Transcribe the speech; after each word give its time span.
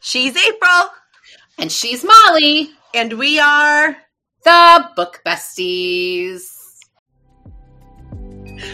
She's 0.00 0.34
April. 0.34 0.90
And 1.58 1.70
she's 1.70 2.02
Molly. 2.02 2.70
And 2.94 3.18
we 3.18 3.38
are 3.38 3.96
the 4.44 4.90
Book 4.96 5.20
Besties. 5.24 6.40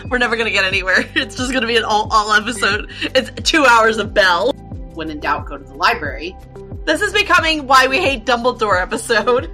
We're 0.08 0.18
never 0.18 0.36
going 0.36 0.46
to 0.46 0.52
get 0.52 0.64
anywhere. 0.64 1.04
It's 1.16 1.34
just 1.36 1.50
going 1.50 1.62
to 1.62 1.66
be 1.66 1.76
an 1.76 1.84
all, 1.84 2.08
all 2.12 2.32
episode. 2.32 2.90
It's 3.02 3.30
two 3.42 3.64
hours 3.64 3.98
of 3.98 4.14
Belle. 4.14 4.52
When 4.94 5.10
in 5.10 5.18
doubt, 5.18 5.46
go 5.46 5.58
to 5.58 5.64
the 5.64 5.74
library. 5.74 6.36
This 6.84 7.02
is 7.02 7.12
becoming 7.12 7.66
Why 7.66 7.88
We 7.88 7.98
Hate 7.98 8.24
Dumbledore 8.24 8.80
episode. 8.80 9.50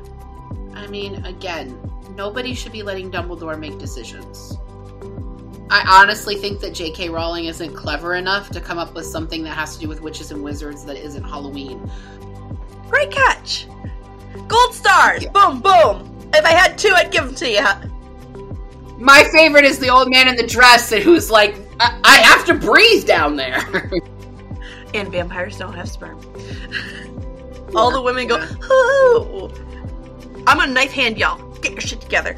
I 0.74 0.86
mean, 0.88 1.24
again, 1.24 1.78
nobody 2.14 2.54
should 2.54 2.72
be 2.72 2.82
letting 2.82 3.10
Dumbledore 3.10 3.58
make 3.58 3.78
decisions. 3.78 4.58
I 5.72 6.02
honestly 6.02 6.36
think 6.36 6.60
that 6.60 6.74
J.K. 6.74 7.08
Rowling 7.08 7.46
isn't 7.46 7.72
clever 7.74 8.14
enough 8.16 8.50
to 8.50 8.60
come 8.60 8.76
up 8.76 8.92
with 8.94 9.06
something 9.06 9.42
that 9.44 9.56
has 9.56 9.74
to 9.76 9.80
do 9.80 9.88
with 9.88 10.02
witches 10.02 10.30
and 10.30 10.44
wizards 10.44 10.84
that 10.84 10.98
isn't 10.98 11.24
Halloween. 11.24 11.90
Great 12.90 13.10
catch. 13.10 13.66
Gold 14.48 14.74
stars. 14.74 15.24
Boom, 15.32 15.62
boom. 15.62 16.28
If 16.34 16.44
I 16.44 16.50
had 16.52 16.76
two, 16.76 16.92
I'd 16.94 17.10
give 17.10 17.24
them 17.24 17.34
to 17.36 17.48
you. 17.48 18.98
My 18.98 19.24
favorite 19.32 19.64
is 19.64 19.78
the 19.78 19.88
old 19.88 20.10
man 20.10 20.28
in 20.28 20.36
the 20.36 20.46
dress 20.46 20.92
who's 20.92 21.30
like, 21.30 21.56
I, 21.80 21.98
I 22.04 22.16
have 22.18 22.44
to 22.48 22.54
breathe 22.54 23.06
down 23.06 23.36
there. 23.36 23.62
and 24.94 25.10
vampires 25.10 25.56
don't 25.56 25.72
have 25.72 25.88
sperm. 25.88 26.20
All 27.74 27.90
the 27.90 28.02
women 28.02 28.28
go, 28.28 28.36
Ooh. 28.70 29.50
I'm 30.46 30.60
a 30.60 30.66
knife 30.70 30.92
hand, 30.92 31.16
y'all. 31.16 31.42
Get 31.60 31.72
your 31.72 31.80
shit 31.80 32.02
together. 32.02 32.36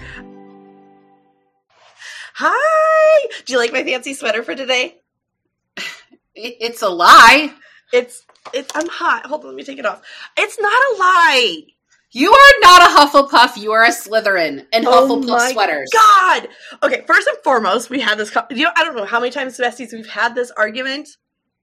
Hi! 2.37 3.29
Do 3.45 3.53
you 3.53 3.61
like 3.61 3.73
my 3.73 3.85
fancy 3.85 4.13
sweater 4.13 4.43
for 4.43 4.57
today? 4.57 5.01
It's 6.35 6.83
a 6.83 6.89
lie. 6.89 7.53
It's 7.93 8.27
it's 8.53 8.73
I'm 8.75 8.89
hot. 8.89 9.27
Hold 9.27 9.43
on, 9.43 9.49
let 9.49 9.57
me 9.57 9.63
take 9.63 9.79
it 9.79 9.87
off. 9.87 10.03
It's 10.37 10.59
not 10.59 10.73
a 10.73 10.99
lie. 10.99 11.63
You 12.11 12.33
are 12.33 12.61
not 12.61 12.83
a 12.83 12.95
Hufflepuff. 12.95 13.57
You 13.57 13.73
are 13.73 13.85
a 13.85 13.91
Slytherin 13.91 14.67
and 14.73 14.85
oh 14.87 15.07
Hufflepuff 15.09 15.53
sweaters. 15.53 15.91
God. 15.93 16.49
Okay, 16.83 17.05
first 17.07 17.29
and 17.29 17.39
foremost, 17.45 17.89
we 17.89 18.01
had 18.01 18.19
this. 18.19 18.35
You 18.51 18.65
know, 18.65 18.73
I 18.77 18.85
don't 18.85 18.97
know 18.97 19.05
how 19.05 19.21
many 19.21 19.31
times, 19.31 19.57
besties, 19.57 19.93
we've 19.93 20.09
had 20.09 20.35
this 20.35 20.51
argument. 20.51 21.09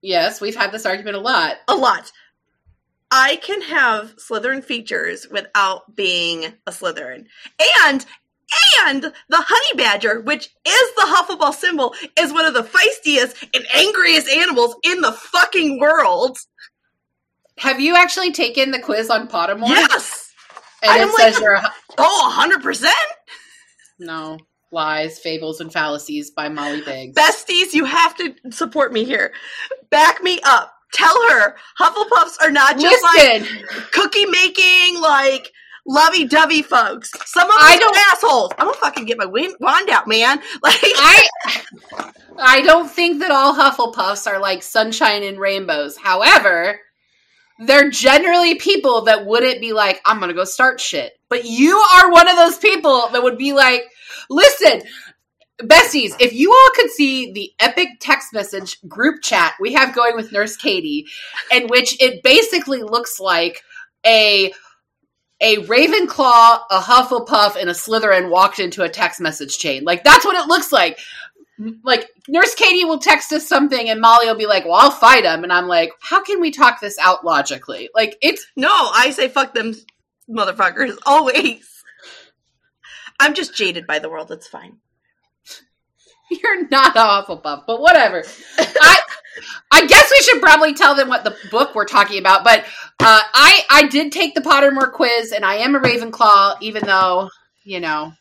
Yes, 0.01 0.39
we've 0.39 0.55
had 0.55 0.71
this 0.71 0.85
argument 0.85 1.17
a 1.17 1.21
lot. 1.21 1.57
A 1.67 1.75
lot. 1.75 2.11
I 3.11 3.35
can 3.37 3.61
have 3.63 4.15
Slytherin 4.15 4.63
features 4.63 5.27
without 5.29 5.97
being 5.97 6.45
a 6.65 6.71
Slytherin, 6.71 7.25
and 7.85 8.05
and 8.85 9.03
the 9.03 9.13
honey 9.29 9.77
badger, 9.77 10.21
which 10.21 10.49
is 10.65 10.95
the 10.95 11.05
Hufflepuff 11.07 11.55
symbol, 11.55 11.93
is 12.19 12.33
one 12.33 12.45
of 12.45 12.53
the 12.53 12.63
feistiest 12.63 13.47
and 13.53 13.65
angriest 13.73 14.29
animals 14.29 14.75
in 14.83 15.01
the 15.01 15.11
fucking 15.11 15.79
world. 15.79 16.37
Have 17.57 17.79
you 17.79 17.95
actually 17.95 18.31
taken 18.31 18.71
the 18.71 18.79
quiz 18.79 19.09
on 19.09 19.27
Pottermore? 19.27 19.69
Yes. 19.69 20.31
And 20.83 20.91
I'm 20.91 21.09
it 21.09 21.13
like, 21.13 21.33
says 21.33 21.39
you're 21.39 21.53
a, 21.53 21.73
oh, 21.97 22.47
100%? 22.49 22.91
No. 23.99 24.37
Lies, 24.71 25.19
Fables, 25.19 25.59
and 25.59 25.71
Fallacies 25.71 26.31
by 26.31 26.49
Molly 26.49 26.81
Biggs. 26.81 27.15
Besties, 27.15 27.73
you 27.73 27.85
have 27.85 28.15
to 28.17 28.33
support 28.51 28.93
me 28.93 29.03
here. 29.03 29.33
Back 29.89 30.23
me 30.23 30.39
up. 30.43 30.73
Tell 30.93 31.15
her 31.29 31.55
Hufflepuffs 31.79 32.35
are 32.41 32.51
not 32.51 32.79
just 32.79 33.03
Listen. 33.15 33.41
like 33.43 33.91
cookie 33.91 34.25
making, 34.25 34.99
like 34.99 35.51
lovey 35.85 36.25
dovey 36.25 36.61
folks. 36.61 37.11
Some 37.25 37.49
of 37.49 37.55
them 37.55 37.59
I 37.61 37.77
don't 37.77 37.97
assholes. 38.11 38.51
I'm 38.57 38.67
gonna 38.67 38.77
fucking 38.77 39.05
get 39.05 39.17
my 39.17 39.25
wand 39.25 39.89
out, 39.89 40.07
man. 40.07 40.39
Like 40.63 40.79
I, 40.83 41.27
I 42.37 42.61
don't 42.61 42.89
think 42.89 43.19
that 43.19 43.31
all 43.31 43.55
Hufflepuffs 43.55 44.27
are 44.27 44.39
like 44.39 44.63
sunshine 44.63 45.23
and 45.23 45.39
rainbows. 45.39 45.97
However, 45.97 46.79
they're 47.59 47.89
generally 47.89 48.55
people 48.55 49.03
that 49.03 49.25
wouldn't 49.25 49.61
be 49.61 49.73
like, 49.73 50.01
I'm 50.05 50.19
gonna 50.19 50.33
go 50.33 50.43
start 50.43 50.79
shit. 50.79 51.13
But 51.29 51.45
you 51.45 51.77
are 51.77 52.11
one 52.11 52.27
of 52.27 52.35
those 52.35 52.57
people 52.57 53.09
that 53.09 53.23
would 53.23 53.37
be 53.37 53.53
like, 53.53 53.83
listen, 54.29 54.81
Besties, 55.61 56.15
if 56.19 56.33
you 56.33 56.51
all 56.51 56.69
could 56.75 56.89
see 56.89 57.31
the 57.31 57.51
epic 57.59 57.89
text 57.99 58.33
message 58.33 58.77
group 58.87 59.21
chat 59.21 59.53
we 59.59 59.73
have 59.73 59.95
going 59.95 60.15
with 60.15 60.31
Nurse 60.31 60.55
Katie, 60.55 61.05
in 61.51 61.67
which 61.67 62.01
it 62.01 62.23
basically 62.23 62.81
looks 62.81 63.19
like 63.19 63.61
a 64.05 64.51
a 65.41 65.57
Ravenclaw, 65.57 66.59
a 66.69 66.79
Hufflepuff, 66.79 67.55
and 67.55 67.69
a 67.69 67.73
Slytherin 67.73 68.29
walked 68.29 68.59
into 68.59 68.83
a 68.83 68.89
text 68.89 69.19
message 69.19 69.57
chain. 69.57 69.83
Like 69.83 70.03
that's 70.03 70.23
what 70.23 70.35
it 70.35 70.47
looks 70.47 70.71
like. 70.71 70.99
Like 71.83 72.07
Nurse 72.27 72.55
Katie 72.55 72.85
will 72.85 72.99
text 72.99 73.33
us 73.33 73.47
something, 73.47 73.89
and 73.89 73.99
Molly 73.99 74.27
will 74.27 74.35
be 74.35 74.45
like, 74.47 74.65
"Well, 74.65 74.75
I'll 74.75 74.91
fight 74.91 75.25
him," 75.25 75.43
and 75.43 75.51
I'm 75.51 75.67
like, 75.67 75.91
"How 76.01 76.23
can 76.23 76.39
we 76.39 76.51
talk 76.51 76.79
this 76.79 76.97
out 76.99 77.25
logically?" 77.25 77.89
Like 77.93 78.17
it's 78.21 78.45
no, 78.55 78.69
I 78.71 79.11
say 79.11 79.27
fuck 79.27 79.53
them, 79.53 79.75
motherfuckers, 80.29 80.97
always. 81.05 81.67
I'm 83.19 83.33
just 83.35 83.55
jaded 83.55 83.85
by 83.85 83.99
the 83.99 84.09
world. 84.09 84.31
It's 84.31 84.47
fine. 84.47 84.77
You're 86.43 86.67
not 86.69 86.95
a 86.95 86.99
Hufflepuff, 86.99 87.65
but 87.67 87.81
whatever. 87.81 88.23
I 88.57 88.99
I 89.71 89.85
guess 89.85 90.09
we 90.09 90.21
should 90.21 90.41
probably 90.41 90.73
tell 90.73 90.95
them 90.95 91.09
what 91.09 91.23
the 91.25 91.35
book 91.49 91.75
we're 91.75 91.85
talking 91.85 92.19
about. 92.19 92.43
But 92.43 92.61
uh, 92.61 93.21
I 93.33 93.63
I 93.69 93.87
did 93.87 94.11
take 94.11 94.33
the 94.33 94.41
Pottermore 94.41 94.91
quiz, 94.93 95.33
and 95.33 95.43
I 95.43 95.55
am 95.55 95.75
a 95.75 95.79
Ravenclaw, 95.79 96.61
even 96.61 96.85
though 96.85 97.29
you 97.63 97.81
know. 97.81 98.13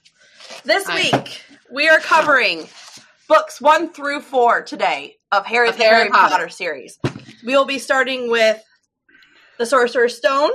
This 0.65 0.89
I, 0.89 0.95
week 0.97 1.43
we 1.71 1.89
are 1.89 2.01
covering 2.01 2.69
books 3.29 3.61
one 3.61 3.93
through 3.93 4.23
four 4.23 4.63
today 4.63 5.17
of 5.31 5.47
Harry, 5.47 5.69
of 5.69 5.77
Harry, 5.77 5.97
Harry 5.97 6.11
Potter. 6.11 6.31
Potter 6.31 6.49
series. 6.49 6.99
We 7.45 7.55
will 7.55 7.67
be 7.67 7.79
starting 7.79 8.29
with 8.29 8.61
the 9.59 9.67
Sorcerer's 9.67 10.17
Stone. 10.17 10.51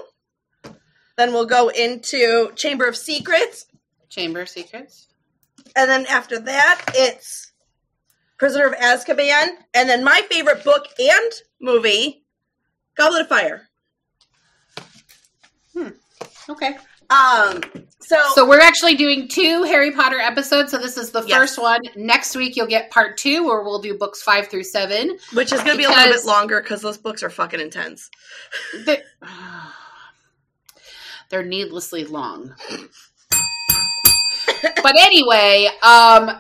Then 1.17 1.31
we'll 1.31 1.45
go 1.45 1.69
into 1.69 2.51
Chamber 2.55 2.85
of 2.85 2.97
Secrets. 2.97 3.67
Chamber 4.09 4.41
of 4.41 4.49
Secrets. 4.49 5.07
And 5.75 5.89
then 5.89 6.05
after 6.07 6.39
that, 6.39 6.81
it's 6.93 7.44
Prisoner 8.37 8.65
of 8.65 8.73
Azkaban, 8.73 9.47
and 9.73 9.89
then 9.89 10.03
my 10.03 10.21
favorite 10.29 10.63
book 10.63 10.87
and 10.99 11.31
movie, 11.61 12.25
Goblet 12.95 13.21
of 13.21 13.27
Fire. 13.29 13.69
Hmm. 15.73 15.89
Okay. 16.49 16.77
Um. 17.09 17.61
So, 17.99 18.17
so 18.35 18.47
we're 18.47 18.61
actually 18.61 18.95
doing 18.95 19.27
two 19.27 19.63
Harry 19.63 19.91
Potter 19.91 20.19
episodes. 20.19 20.71
So 20.71 20.77
this 20.77 20.95
is 20.97 21.11
the 21.11 21.23
yes. 21.25 21.37
first 21.37 21.57
one. 21.59 21.81
Next 21.95 22.35
week 22.35 22.55
you'll 22.55 22.67
get 22.67 22.91
part 22.91 23.17
two, 23.17 23.45
where 23.45 23.63
we'll 23.63 23.81
do 23.81 23.97
books 23.97 24.21
five 24.21 24.47
through 24.47 24.63
seven, 24.63 25.17
which 25.33 25.51
is 25.51 25.61
going 25.61 25.71
to 25.71 25.77
be 25.77 25.85
a 25.85 25.89
little 25.89 26.13
bit 26.13 26.25
longer 26.25 26.61
because 26.61 26.81
those 26.81 26.97
books 26.97 27.23
are 27.23 27.31
fucking 27.31 27.59
intense. 27.59 28.09
They're, 28.85 29.01
they're 31.29 31.43
needlessly 31.43 32.03
long. 32.03 32.53
but 34.61 34.93
anyway, 34.99 35.69
um, 35.81 36.31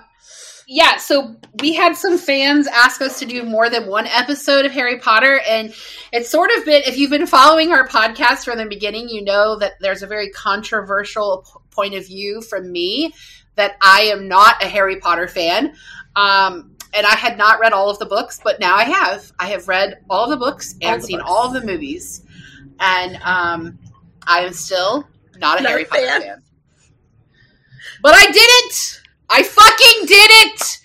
yeah, 0.67 0.97
so 0.97 1.35
we 1.61 1.73
had 1.73 1.95
some 1.95 2.17
fans 2.17 2.67
ask 2.67 3.01
us 3.01 3.19
to 3.19 3.25
do 3.25 3.43
more 3.43 3.69
than 3.69 3.87
one 3.87 4.07
episode 4.07 4.65
of 4.65 4.71
Harry 4.71 4.99
Potter, 4.99 5.41
and 5.47 5.73
it's 6.11 6.29
sort 6.29 6.49
of 6.57 6.65
been, 6.65 6.81
if 6.85 6.97
you've 6.97 7.11
been 7.11 7.27
following 7.27 7.71
our 7.71 7.87
podcast 7.87 8.45
from 8.45 8.57
the 8.57 8.65
beginning, 8.65 9.07
you 9.09 9.23
know 9.23 9.57
that 9.59 9.73
there's 9.79 10.01
a 10.01 10.07
very 10.07 10.29
controversial 10.31 11.45
point 11.71 11.93
of 11.93 12.05
view 12.07 12.41
from 12.41 12.71
me 12.71 13.13
that 13.55 13.77
I 13.81 14.01
am 14.01 14.27
not 14.27 14.63
a 14.63 14.67
Harry 14.67 14.99
Potter 14.99 15.27
fan. 15.27 15.75
Um, 16.15 16.75
and 16.95 17.05
I 17.05 17.15
had 17.15 17.37
not 17.37 17.59
read 17.59 17.73
all 17.73 17.89
of 17.89 17.99
the 17.99 18.05
books, 18.05 18.39
but 18.43 18.59
now 18.59 18.75
I 18.75 18.85
have. 18.85 19.31
I 19.37 19.47
have 19.47 19.67
read 19.67 19.99
all 20.09 20.29
the 20.29 20.37
books 20.37 20.75
and 20.81 21.01
the 21.01 21.07
seen 21.07 21.17
books. 21.19 21.29
all 21.29 21.47
of 21.47 21.53
the 21.53 21.65
movies, 21.65 22.23
and 22.79 23.17
um, 23.17 23.77
I 24.25 24.39
am 24.39 24.53
still 24.53 25.07
not 25.37 25.59
a 25.59 25.63
not 25.63 25.69
Harry 25.69 25.85
Potter 25.85 26.07
fan. 26.07 26.21
fan. 26.21 26.43
But 28.01 28.15
I 28.15 28.25
did 28.27 28.37
it! 28.37 29.01
I 29.29 29.43
fucking 29.43 30.05
did 30.07 30.31
it! 30.31 30.79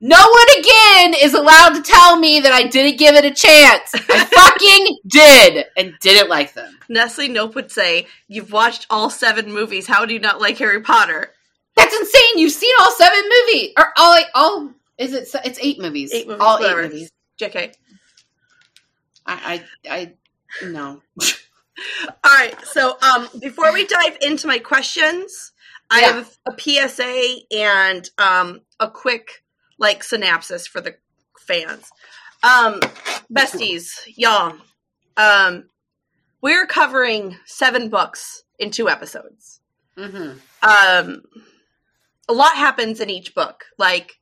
No 0.00 0.18
one 0.18 0.58
again 0.58 1.14
is 1.22 1.32
allowed 1.32 1.70
to 1.70 1.82
tell 1.82 2.18
me 2.18 2.40
that 2.40 2.52
I 2.52 2.64
didn't 2.64 2.98
give 2.98 3.14
it 3.14 3.24
a 3.24 3.30
chance. 3.30 3.94
I 3.94 4.24
fucking 4.34 4.98
did 5.06 5.66
and 5.78 5.94
didn't 6.02 6.28
like 6.28 6.52
them. 6.52 6.78
Nestle 6.90 7.28
Nope 7.28 7.54
would 7.54 7.70
say, 7.70 8.06
You've 8.28 8.52
watched 8.52 8.86
all 8.90 9.08
seven 9.08 9.50
movies. 9.50 9.86
How 9.86 10.04
do 10.04 10.12
you 10.12 10.20
not 10.20 10.42
like 10.42 10.58
Harry 10.58 10.82
Potter? 10.82 11.32
That's 11.74 11.94
insane. 11.94 12.36
You've 12.38 12.52
seen 12.52 12.74
all 12.80 12.92
seven 12.92 13.22
movies. 13.22 13.72
Or 13.78 13.92
all 13.96 14.18
all 14.34 14.70
is 14.98 15.12
it 15.14 15.28
it's 15.44 15.58
eight 15.62 15.80
movies. 15.80 16.12
Eight 16.12 16.26
movies. 16.26 16.42
All 16.42 16.58
whatever. 16.58 16.82
eight 16.82 16.92
movies. 16.92 17.12
JK. 17.40 17.74
I 19.26 19.62
I, 19.86 19.90
I 19.90 20.12
no. 20.66 21.00
all 21.20 21.24
right. 22.24 22.54
So 22.64 22.98
um 23.00 23.28
before 23.40 23.72
we 23.72 23.86
dive 23.86 24.18
into 24.20 24.46
my 24.46 24.58
questions, 24.58 25.52
I 25.94 26.00
yeah. 26.00 26.12
have 26.12 26.36
a 26.46 26.88
PSA 26.88 27.56
and 27.56 28.10
um, 28.18 28.62
a 28.80 28.90
quick 28.90 29.44
like 29.78 30.02
synopsis 30.02 30.66
for 30.66 30.80
the 30.80 30.96
fans. 31.38 31.88
Um, 32.42 32.80
besties, 33.32 33.90
y'all. 34.06 34.56
Um, 35.16 35.68
we're 36.42 36.66
covering 36.66 37.36
seven 37.46 37.90
books 37.90 38.42
in 38.58 38.72
two 38.72 38.88
episodes. 38.88 39.60
Mm-hmm. 39.96 40.38
Um, 40.62 41.22
a 42.28 42.32
lot 42.32 42.56
happens 42.56 43.00
in 43.00 43.08
each 43.08 43.32
book, 43.32 43.64
like 43.78 44.14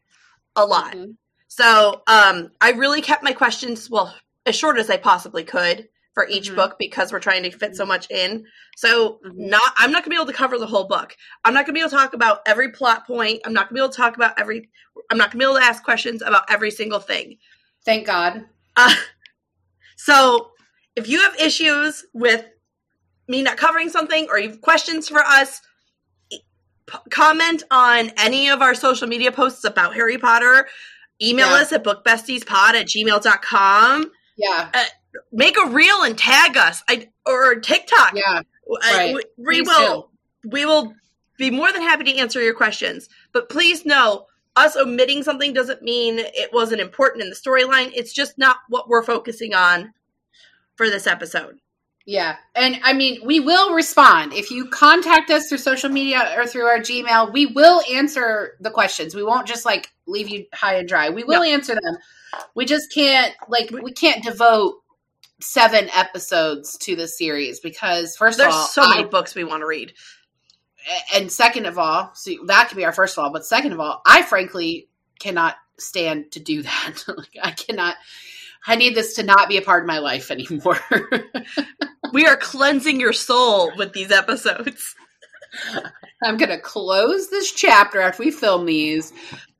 a 0.54 0.66
lot. 0.66 0.92
Mm-hmm. 0.92 1.12
So 1.48 2.02
um, 2.06 2.50
I 2.60 2.72
really 2.72 3.00
kept 3.00 3.24
my 3.24 3.32
questions 3.32 3.88
well 3.88 4.14
as 4.44 4.54
short 4.56 4.78
as 4.78 4.90
I 4.90 4.98
possibly 4.98 5.44
could 5.44 5.88
for 6.14 6.26
each 6.28 6.50
Mhm. 6.50 6.56
book 6.56 6.76
because 6.78 7.10
we're 7.12 7.20
trying 7.20 7.42
to 7.44 7.50
fit 7.50 7.74
so 7.74 7.86
much 7.86 8.10
in. 8.10 8.44
So 8.76 9.20
Mhm. 9.24 9.32
not 9.50 9.72
I'm 9.76 9.90
not 9.92 10.02
gonna 10.02 10.10
be 10.10 10.16
able 10.16 10.26
to 10.26 10.32
cover 10.32 10.58
the 10.58 10.66
whole 10.66 10.84
book. 10.84 11.16
I'm 11.44 11.54
not 11.54 11.64
gonna 11.66 11.74
be 11.74 11.80
able 11.80 11.90
to 11.90 11.96
talk 11.96 12.12
about 12.14 12.42
every 12.46 12.70
plot 12.70 13.06
point. 13.06 13.40
I'm 13.44 13.52
not 13.52 13.68
gonna 13.68 13.74
be 13.74 13.80
able 13.80 13.90
to 13.90 13.96
talk 13.96 14.16
about 14.16 14.38
every 14.38 14.70
I'm 15.10 15.16
not 15.18 15.30
gonna 15.30 15.38
be 15.38 15.44
able 15.44 15.58
to 15.60 15.64
ask 15.64 15.82
questions 15.82 16.22
about 16.22 16.50
every 16.50 16.70
single 16.70 17.00
thing. 17.00 17.38
Thank 17.84 18.06
God. 18.06 18.44
Uh, 18.76 18.94
so 19.96 20.52
if 20.96 21.08
you 21.08 21.20
have 21.22 21.34
issues 21.40 22.04
with 22.12 22.44
me 23.28 23.42
not 23.42 23.56
covering 23.56 23.88
something 23.88 24.28
or 24.30 24.38
you 24.38 24.50
have 24.50 24.60
questions 24.60 25.08
for 25.08 25.20
us, 25.24 25.60
p- 26.30 26.98
comment 27.10 27.62
on 27.70 28.10
any 28.18 28.50
of 28.50 28.60
our 28.60 28.74
social 28.74 29.06
media 29.06 29.32
posts 29.32 29.64
about 29.64 29.94
Harry 29.94 30.18
Potter. 30.18 30.68
Email 31.22 31.46
Yeah. 31.48 31.54
us 31.62 31.72
at 31.72 31.84
bookbestiespod 31.84 32.74
at 32.74 32.86
gmail.com. 32.86 34.10
Yeah. 34.36 34.70
Make 35.30 35.56
a 35.58 35.68
reel 35.68 36.02
and 36.02 36.16
tag 36.16 36.56
us 36.56 36.82
I, 36.88 37.08
or 37.26 37.56
TikTok. 37.56 38.14
Yeah. 38.14 38.42
I- 38.82 38.96
right. 38.96 39.14
we, 39.14 39.22
we 39.36 39.62
will 39.62 40.10
we 40.44 40.64
will 40.66 40.94
be 41.38 41.50
more 41.50 41.72
than 41.72 41.82
happy 41.82 42.04
to 42.04 42.18
answer 42.18 42.40
your 42.42 42.54
questions. 42.54 43.08
But 43.32 43.48
please 43.48 43.84
know 43.84 44.26
us 44.56 44.76
omitting 44.76 45.22
something 45.22 45.52
doesn't 45.52 45.82
mean 45.82 46.18
it 46.18 46.52
wasn't 46.52 46.80
important 46.80 47.24
in 47.24 47.30
the 47.30 47.36
storyline. 47.36 47.90
It's 47.94 48.12
just 48.12 48.38
not 48.38 48.56
what 48.68 48.88
we're 48.88 49.02
focusing 49.02 49.54
on 49.54 49.92
for 50.76 50.88
this 50.90 51.06
episode. 51.06 51.58
Yeah. 52.04 52.36
And 52.54 52.80
I 52.82 52.92
mean, 52.92 53.20
we 53.24 53.38
will 53.40 53.74
respond. 53.74 54.32
If 54.32 54.50
you 54.50 54.66
contact 54.68 55.30
us 55.30 55.48
through 55.48 55.58
social 55.58 55.88
media 55.88 56.34
or 56.36 56.46
through 56.46 56.64
our 56.66 56.78
Gmail, 56.78 57.32
we 57.32 57.46
will 57.46 57.80
answer 57.92 58.56
the 58.60 58.70
questions. 58.70 59.14
We 59.14 59.22
won't 59.22 59.46
just 59.46 59.64
like 59.64 59.90
leave 60.06 60.28
you 60.28 60.46
high 60.52 60.74
and 60.76 60.88
dry. 60.88 61.10
We 61.10 61.22
will 61.24 61.42
No. 61.42 61.48
answer 61.48 61.74
them. 61.74 61.96
We 62.54 62.64
just 62.64 62.92
can't 62.92 63.32
like 63.48 63.70
we 63.70 63.92
can't 63.92 64.24
devote 64.24 64.81
seven 65.42 65.88
episodes 65.94 66.76
to 66.78 66.96
the 66.96 67.08
series 67.08 67.60
because 67.60 68.16
first 68.16 68.38
There's 68.38 68.52
of 68.54 68.60
all, 68.60 68.66
so 68.66 68.88
many 68.88 69.04
I- 69.04 69.08
books 69.08 69.34
we 69.34 69.44
want 69.44 69.60
to 69.62 69.66
read. 69.66 69.92
and 71.14 71.30
second 71.30 71.66
of 71.66 71.78
all, 71.78 72.10
so 72.14 72.32
that 72.46 72.68
could 72.68 72.76
be 72.76 72.84
our 72.84 72.92
first 72.92 73.16
of 73.18 73.24
all, 73.24 73.32
but 73.32 73.44
second 73.46 73.72
of 73.72 73.80
all, 73.80 74.02
I 74.06 74.22
frankly 74.22 74.88
cannot 75.20 75.56
stand 75.78 76.32
to 76.32 76.40
do 76.40 76.62
that. 76.62 77.04
like 77.08 77.36
I 77.42 77.50
cannot 77.52 77.96
I 78.66 78.76
need 78.76 78.94
this 78.94 79.14
to 79.16 79.24
not 79.24 79.48
be 79.48 79.56
a 79.56 79.62
part 79.62 79.82
of 79.82 79.88
my 79.88 79.98
life 79.98 80.30
anymore. 80.30 80.78
We 82.12 82.26
are 82.26 82.36
cleansing 82.36 83.00
your 83.00 83.14
soul 83.14 83.72
with 83.78 83.94
these 83.94 84.10
episodes. 84.12 84.94
I'm 86.22 86.36
gonna 86.36 86.60
close 86.60 87.30
this 87.30 87.50
chapter 87.52 88.02
after 88.02 88.22
we 88.22 88.30
film 88.30 88.66
these, 88.66 89.14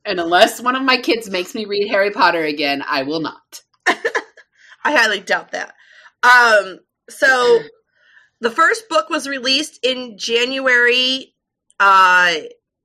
and 0.05 0.19
unless 0.19 0.61
one 0.61 0.75
of 0.75 0.83
my 0.83 0.97
kids 0.97 1.29
makes 1.31 1.55
me 1.55 1.65
read 1.65 1.89
Harry 1.89 2.11
Potter 2.11 2.43
again, 2.43 2.83
I 2.87 3.03
will 3.03 3.21
not. 3.21 3.61
I 4.83 4.91
highly 4.93 5.19
doubt 5.21 5.51
that. 5.51 5.73
Um, 6.23 6.79
so 7.09 7.59
the 8.41 8.51
first 8.51 8.89
book 8.89 9.09
was 9.09 9.27
released 9.27 9.79
in 9.83 10.17
January 10.17 11.33
uh, 11.79 12.33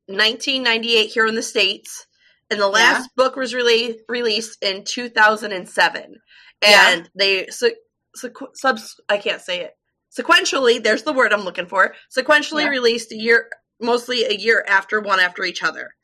1998 0.06 1.06
here 1.06 1.26
in 1.26 1.34
the 1.34 1.42
States, 1.42 2.06
and 2.50 2.60
the 2.60 2.68
last 2.68 3.10
book 3.16 3.36
was 3.36 3.54
really 3.54 3.98
released 4.08 4.62
in 4.62 4.84
2007. 4.84 6.16
Yeah. 6.62 6.92
And 6.92 7.10
they 7.14 7.46
so, 7.48 7.70
sequ- 8.16 8.54
subs 8.56 8.96
I 9.08 9.18
can't 9.18 9.40
say 9.42 9.60
it 9.60 9.72
sequentially. 10.18 10.82
There's 10.82 11.02
the 11.02 11.12
word 11.12 11.32
I'm 11.32 11.42
looking 11.42 11.66
for. 11.66 11.94
Sequentially 12.16 12.62
Yeah. 12.62 12.70
released 12.70 13.12
a 13.12 13.16
year, 13.16 13.50
mostly 13.80 14.24
a 14.24 14.32
year 14.32 14.64
after 14.66 15.00
one 15.00 15.20
after 15.20 15.44
each 15.44 15.62
other. 15.62 15.94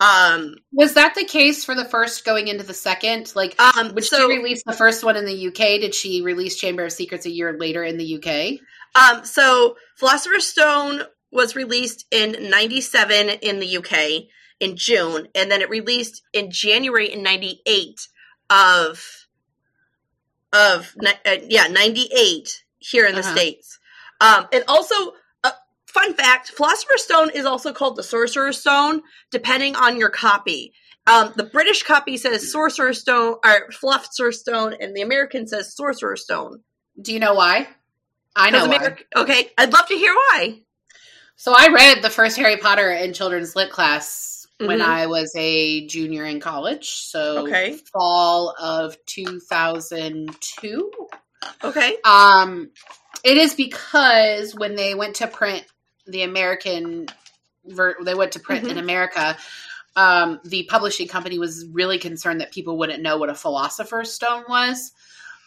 Um, 0.00 0.56
Was 0.72 0.94
that 0.94 1.14
the 1.14 1.24
case 1.24 1.64
for 1.64 1.74
the 1.74 1.84
first 1.84 2.24
going 2.24 2.48
into 2.48 2.64
the 2.64 2.74
second? 2.74 3.32
Like, 3.36 3.58
um, 3.60 3.94
would 3.94 4.04
so 4.04 4.28
she 4.28 4.36
release 4.36 4.62
the 4.64 4.72
first 4.72 5.04
one 5.04 5.16
in 5.16 5.24
the 5.24 5.46
UK? 5.48 5.80
Did 5.80 5.94
she 5.94 6.22
release 6.22 6.56
Chamber 6.56 6.84
of 6.84 6.92
Secrets 6.92 7.26
a 7.26 7.30
year 7.30 7.56
later 7.58 7.82
in 7.84 7.96
the 7.96 8.16
UK? 8.16 8.60
Um, 9.00 9.24
so 9.24 9.76
Philosopher's 9.96 10.46
Stone 10.46 11.02
was 11.30 11.56
released 11.56 12.06
in 12.10 12.50
97 12.50 13.28
in 13.42 13.60
the 13.60 13.76
UK 13.78 14.24
in 14.60 14.76
June, 14.76 15.28
and 15.34 15.50
then 15.50 15.62
it 15.62 15.70
released 15.70 16.22
in 16.32 16.50
January 16.50 17.12
in 17.12 17.22
98 17.22 18.08
of 18.50 19.26
of 20.52 20.94
uh, 21.04 21.36
yeah 21.48 21.66
98 21.66 22.62
here 22.78 23.06
in 23.06 23.14
the 23.14 23.20
Uh-huh. 23.20 23.34
states. 23.34 23.78
Um, 24.20 24.46
and 24.52 24.64
also, 24.68 24.94
fun 25.94 26.14
fact: 26.14 26.50
Philosopher's 26.50 27.04
Stone 27.04 27.30
is 27.34 27.46
also 27.46 27.72
called 27.72 27.96
the 27.96 28.02
Sorcerer's 28.02 28.60
Stone, 28.60 29.02
depending 29.30 29.76
on 29.76 29.96
your 29.96 30.10
copy. 30.10 30.74
Um, 31.06 31.32
the 31.36 31.44
British 31.44 31.82
copy 31.82 32.16
says 32.16 32.50
Sorcerer's 32.50 33.00
Stone 33.00 33.36
or 33.44 33.70
Philosopher's 33.72 34.40
Stone, 34.40 34.74
and 34.80 34.94
the 34.96 35.02
American 35.02 35.46
says 35.46 35.74
Sorcerer's 35.74 36.22
Stone. 36.22 36.60
Do 37.00 37.12
you 37.12 37.20
know 37.20 37.34
why? 37.34 37.68
I 38.36 38.50
know 38.50 38.66
why. 38.66 38.96
Okay, 39.16 39.50
I'd 39.56 39.72
love 39.72 39.86
to 39.88 39.94
hear 39.94 40.12
why. 40.12 40.60
So 41.36 41.52
I 41.56 41.68
read 41.68 42.02
the 42.02 42.10
first 42.10 42.36
Harry 42.36 42.56
Potter 42.56 42.90
in 42.90 43.12
children's 43.12 43.54
lit 43.56 43.70
class 43.70 44.46
when 44.58 44.78
Mhm. 44.78 44.86
I 44.86 45.06
was 45.06 45.32
a 45.36 45.86
junior 45.88 46.24
in 46.24 46.40
college. 46.40 46.90
So 46.90 47.44
Okay. 47.46 47.76
fall 47.92 48.54
of 48.58 48.96
2002. 49.06 50.90
Okay. 51.62 51.96
Um, 52.04 52.70
it 53.24 53.36
is 53.36 53.54
because 53.54 54.54
when 54.54 54.74
they 54.76 54.94
went 54.94 55.16
to 55.16 55.26
print 55.26 55.64
the 56.06 56.22
American, 56.22 57.06
ver- 57.64 57.96
they 58.04 58.14
went 58.14 58.32
to 58.32 58.40
print 58.40 58.66
in 58.68 58.78
America. 58.78 59.36
Um, 59.96 60.40
the 60.44 60.64
publishing 60.64 61.06
company 61.08 61.38
was 61.38 61.66
really 61.70 61.98
concerned 61.98 62.40
that 62.40 62.52
people 62.52 62.76
wouldn't 62.78 63.02
know 63.02 63.16
what 63.16 63.30
a 63.30 63.34
philosopher's 63.34 64.12
stone 64.12 64.44
was. 64.48 64.92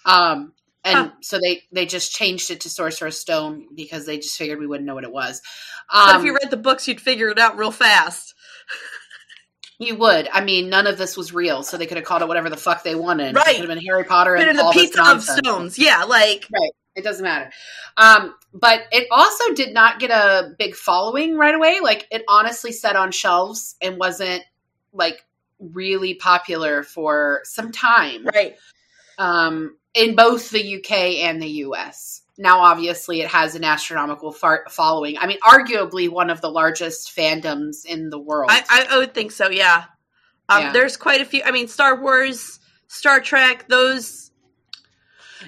Um, 0.05 0.53
and 0.85 0.97
Huh. 0.97 1.11
so 1.21 1.39
they 1.39 1.63
they 1.71 1.85
just 1.85 2.13
changed 2.13 2.49
it 2.49 2.61
to 2.61 2.69
sorcerer's 2.69 3.19
stone 3.19 3.67
because 3.75 4.05
they 4.05 4.17
just 4.17 4.37
figured 4.37 4.59
we 4.59 4.67
wouldn't 4.67 4.87
know 4.87 4.95
what 4.95 5.03
it 5.03 5.11
was. 5.11 5.41
But 5.91 6.15
Um, 6.15 6.21
if 6.21 6.25
you 6.25 6.33
read 6.33 6.49
the 6.49 6.55
books, 6.57 6.87
you'd 6.87 7.01
figure 7.01 7.27
it 7.29 7.39
out 7.39 7.57
real 7.57 7.71
fast. 7.71 8.33
You 9.79 9.95
would. 9.97 10.27
I 10.33 10.41
mean, 10.43 10.69
none 10.69 10.87
of 10.87 10.97
this 10.97 11.15
was 11.15 11.31
real, 11.31 11.61
so 11.61 11.77
they 11.77 11.85
could 11.85 11.97
have 11.97 12.05
called 12.05 12.23
it 12.23 12.27
whatever 12.27 12.49
the 12.49 12.57
fuck 12.57 12.81
they 12.81 12.95
wanted. 12.95 13.35
Right. 13.35 13.49
It 13.49 13.59
could 13.61 13.69
have 13.69 13.77
been 13.77 13.85
Harry 13.85 14.03
Potter 14.05 14.35
But 14.35 14.47
and 14.47 14.57
the 14.57 14.63
all 14.63 14.73
this 14.73 14.87
pizza 14.89 15.11
of 15.11 15.21
stones, 15.21 15.77
yeah, 15.77 16.03
like 16.05 16.47
Right. 16.51 16.71
It 16.97 17.03
doesn't 17.03 17.23
matter. 17.23 17.51
Um, 17.95 18.33
but 18.53 18.81
it 18.91 19.07
also 19.11 19.53
did 19.53 19.73
not 19.73 19.99
get 19.99 20.09
a 20.09 20.55
big 20.57 20.75
following 20.75 21.37
right 21.37 21.53
away. 21.53 21.79
Like 21.81 22.07
it 22.11 22.23
honestly 22.27 22.71
sat 22.71 22.95
on 22.95 23.11
shelves 23.11 23.75
and 23.81 23.97
wasn't 23.97 24.43
like 24.91 25.23
really 25.59 26.15
popular 26.15 26.83
for 26.83 27.41
some 27.43 27.71
time. 27.71 28.25
right. 28.25 28.55
Um, 29.19 29.77
in 29.93 30.15
both 30.15 30.51
the 30.51 30.77
UK 30.77 30.91
and 31.23 31.41
the 31.41 31.47
US. 31.65 32.21
Now, 32.37 32.59
obviously, 32.59 33.21
it 33.21 33.29
has 33.29 33.55
an 33.55 33.63
astronomical 33.63 34.31
far- 34.31 34.65
following. 34.69 35.17
I 35.17 35.25
mean, 35.25 35.39
arguably 35.43 36.07
one 36.07 36.29
of 36.29 36.39
the 36.39 36.49
largest 36.51 37.15
fandoms 37.15 37.83
in 37.83 38.11
the 38.11 38.19
world. 38.19 38.51
I, 38.51 38.63
I, 38.69 38.95
I 38.95 38.97
would 38.99 39.15
think 39.15 39.31
so. 39.31 39.49
Yeah. 39.49 39.85
Um, 40.49 40.61
Yeah. 40.61 40.71
There's 40.71 40.97
quite 40.97 41.21
a 41.21 41.25
few. 41.25 41.41
I 41.43 41.51
mean, 41.51 41.67
Star 41.67 41.99
Wars, 41.99 42.59
Star 42.87 43.19
Trek, 43.19 43.67
those. 43.67 44.26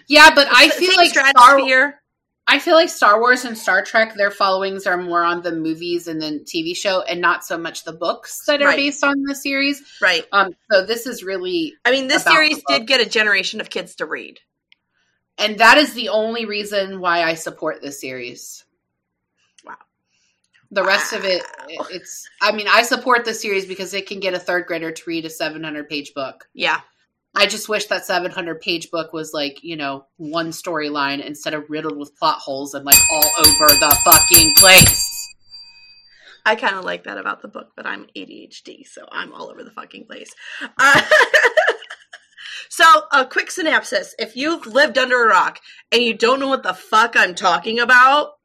Yeah, 0.08 0.30
but 0.34 0.48
I 0.52 0.70
feel 0.70 0.96
like 0.96 1.10
Star. 1.12 1.94
I 2.52 2.58
feel 2.58 2.74
like 2.74 2.90
Star 2.90 3.20
Wars 3.20 3.46
and 3.46 3.56
Star 3.56 3.84
Trek, 3.84 4.16
their 4.16 4.32
followings 4.32 4.88
are 4.88 4.98
more 4.98 5.24
on 5.24 5.44
the 5.44 5.52
movies 5.52 6.08
and 6.08 6.20
the 6.20 6.40
TV 6.44 6.76
show, 6.76 7.02
and 7.04 7.22
not 7.22 7.46
so 7.46 7.60
much 7.60 7.84
the 7.84 7.94
books 7.94 8.44
that 8.48 8.62
are 8.64 8.70
Right. 8.70 8.76
based 8.78 9.04
on 9.04 9.22
the 9.22 9.36
series. 9.36 9.84
Right. 10.02 10.26
Um, 10.32 10.56
so 10.72 10.84
this 10.84 11.06
is 11.06 11.24
really, 11.24 11.76
I 11.86 11.92
mean, 11.92 12.08
this 12.08 12.24
series 12.24 12.60
did 12.68 12.88
get 12.88 13.02
a 13.02 13.06
generation 13.10 13.62
of 13.62 13.70
kids 13.70 13.96
to 13.96 14.06
read. 14.08 14.40
and 15.38 15.60
that 15.60 15.78
is 15.78 15.94
the 15.94 16.10
only 16.10 16.46
reason 16.46 17.00
why 17.00 17.24
I 17.24 17.36
support 17.36 17.82
this 17.82 18.02
series. 18.02 18.66
Wow. 19.64 19.78
The 20.72 20.84
rest 20.84 21.14
of 21.14 21.24
it, 21.26 21.44
it's. 21.92 22.28
I 22.42 22.52
mean, 22.52 22.68
I 22.68 22.82
support 22.82 23.24
the 23.26 23.34
series 23.34 23.66
because 23.66 23.94
it 23.94 24.06
can 24.08 24.20
get 24.20 24.34
a 24.34 24.40
third 24.40 24.66
grader 24.66 24.92
to 24.92 25.04
read 25.08 25.24
a 25.26 25.30
700 25.30 25.88
page 25.88 26.14
book. 26.14 26.48
Yeah. 26.54 26.82
I 27.36 27.46
just 27.46 27.70
wish 27.70 27.86
that 27.86 28.06
700 28.06 28.60
page 28.60 28.90
book 28.92 29.14
was 29.14 29.34
like, 29.34 29.64
you 29.64 29.76
know, 29.76 30.06
one 30.18 30.50
storyline 30.50 31.24
instead 31.24 31.54
of 31.54 31.70
riddled 31.70 31.98
with 31.98 32.16
plot 32.18 32.40
holes 32.40 32.74
and 32.74 32.86
like 32.86 32.98
all 33.12 33.32
over 33.40 33.68
the 33.68 33.98
fucking 34.04 34.54
place. 34.58 35.36
I 36.46 36.56
kind 36.56 36.76
of 36.76 36.84
like 36.84 37.04
that 37.04 37.18
about 37.18 37.42
the 37.42 37.48
book, 37.48 37.74
but 37.76 37.86
I'm 37.86 38.08
ADHD, 38.16 38.88
so 38.88 39.06
I'm 39.12 39.34
all 39.34 39.52
over 39.52 39.64
the 39.64 39.72
fucking 39.72 40.06
place. 40.06 40.34
Uh, 40.78 41.02
so, 42.70 42.86
a 43.12 43.26
quick 43.26 43.52
synopsis. 43.52 44.16
If 44.18 44.36
you've 44.36 44.66
lived 44.66 44.98
under 44.98 45.24
a 45.24 45.28
rock 45.28 45.60
and 45.92 46.02
you 46.02 46.16
don't 46.16 46.40
know 46.40 46.48
what 46.48 46.64
the 46.64 46.74
fuck 46.74 47.14
I'm 47.16 47.36
talking 47.36 47.80
about, 47.80 48.39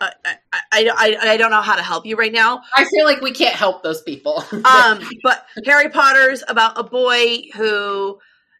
I, 0.00 0.12
I, 0.24 0.36
I, 0.52 0.90
I, 0.96 1.30
I 1.32 1.36
don't 1.36 1.50
know 1.50 1.60
how 1.60 1.76
to 1.76 1.82
help 1.82 2.06
you 2.06 2.16
right 2.16 2.32
now. 2.32 2.62
I 2.74 2.84
feel 2.84 3.04
like 3.04 3.20
we 3.20 3.32
can't 3.32 3.54
help 3.54 3.82
those 3.82 4.02
people. 4.02 4.44
Um, 4.66 5.00
but 5.22 5.46
Harry 5.64 5.90
Potter's 5.90 6.42
about 6.48 6.78
a 6.78 6.82
boy 6.82 7.42
who 7.54 8.18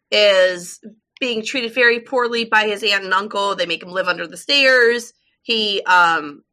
is 0.09 0.79
being 1.19 1.43
treated 1.43 1.73
very 1.73 1.99
poorly 1.99 2.45
by 2.45 2.65
his 2.65 2.81
aunt 2.83 3.03
and 3.03 3.13
uncle. 3.13 3.55
They 3.55 3.65
make 3.65 3.83
him 3.83 3.89
live 3.89 4.07
under 4.07 4.25
the 4.25 4.37
stairs. 4.37 5.13
He, 5.41 5.81
um, 5.83 6.43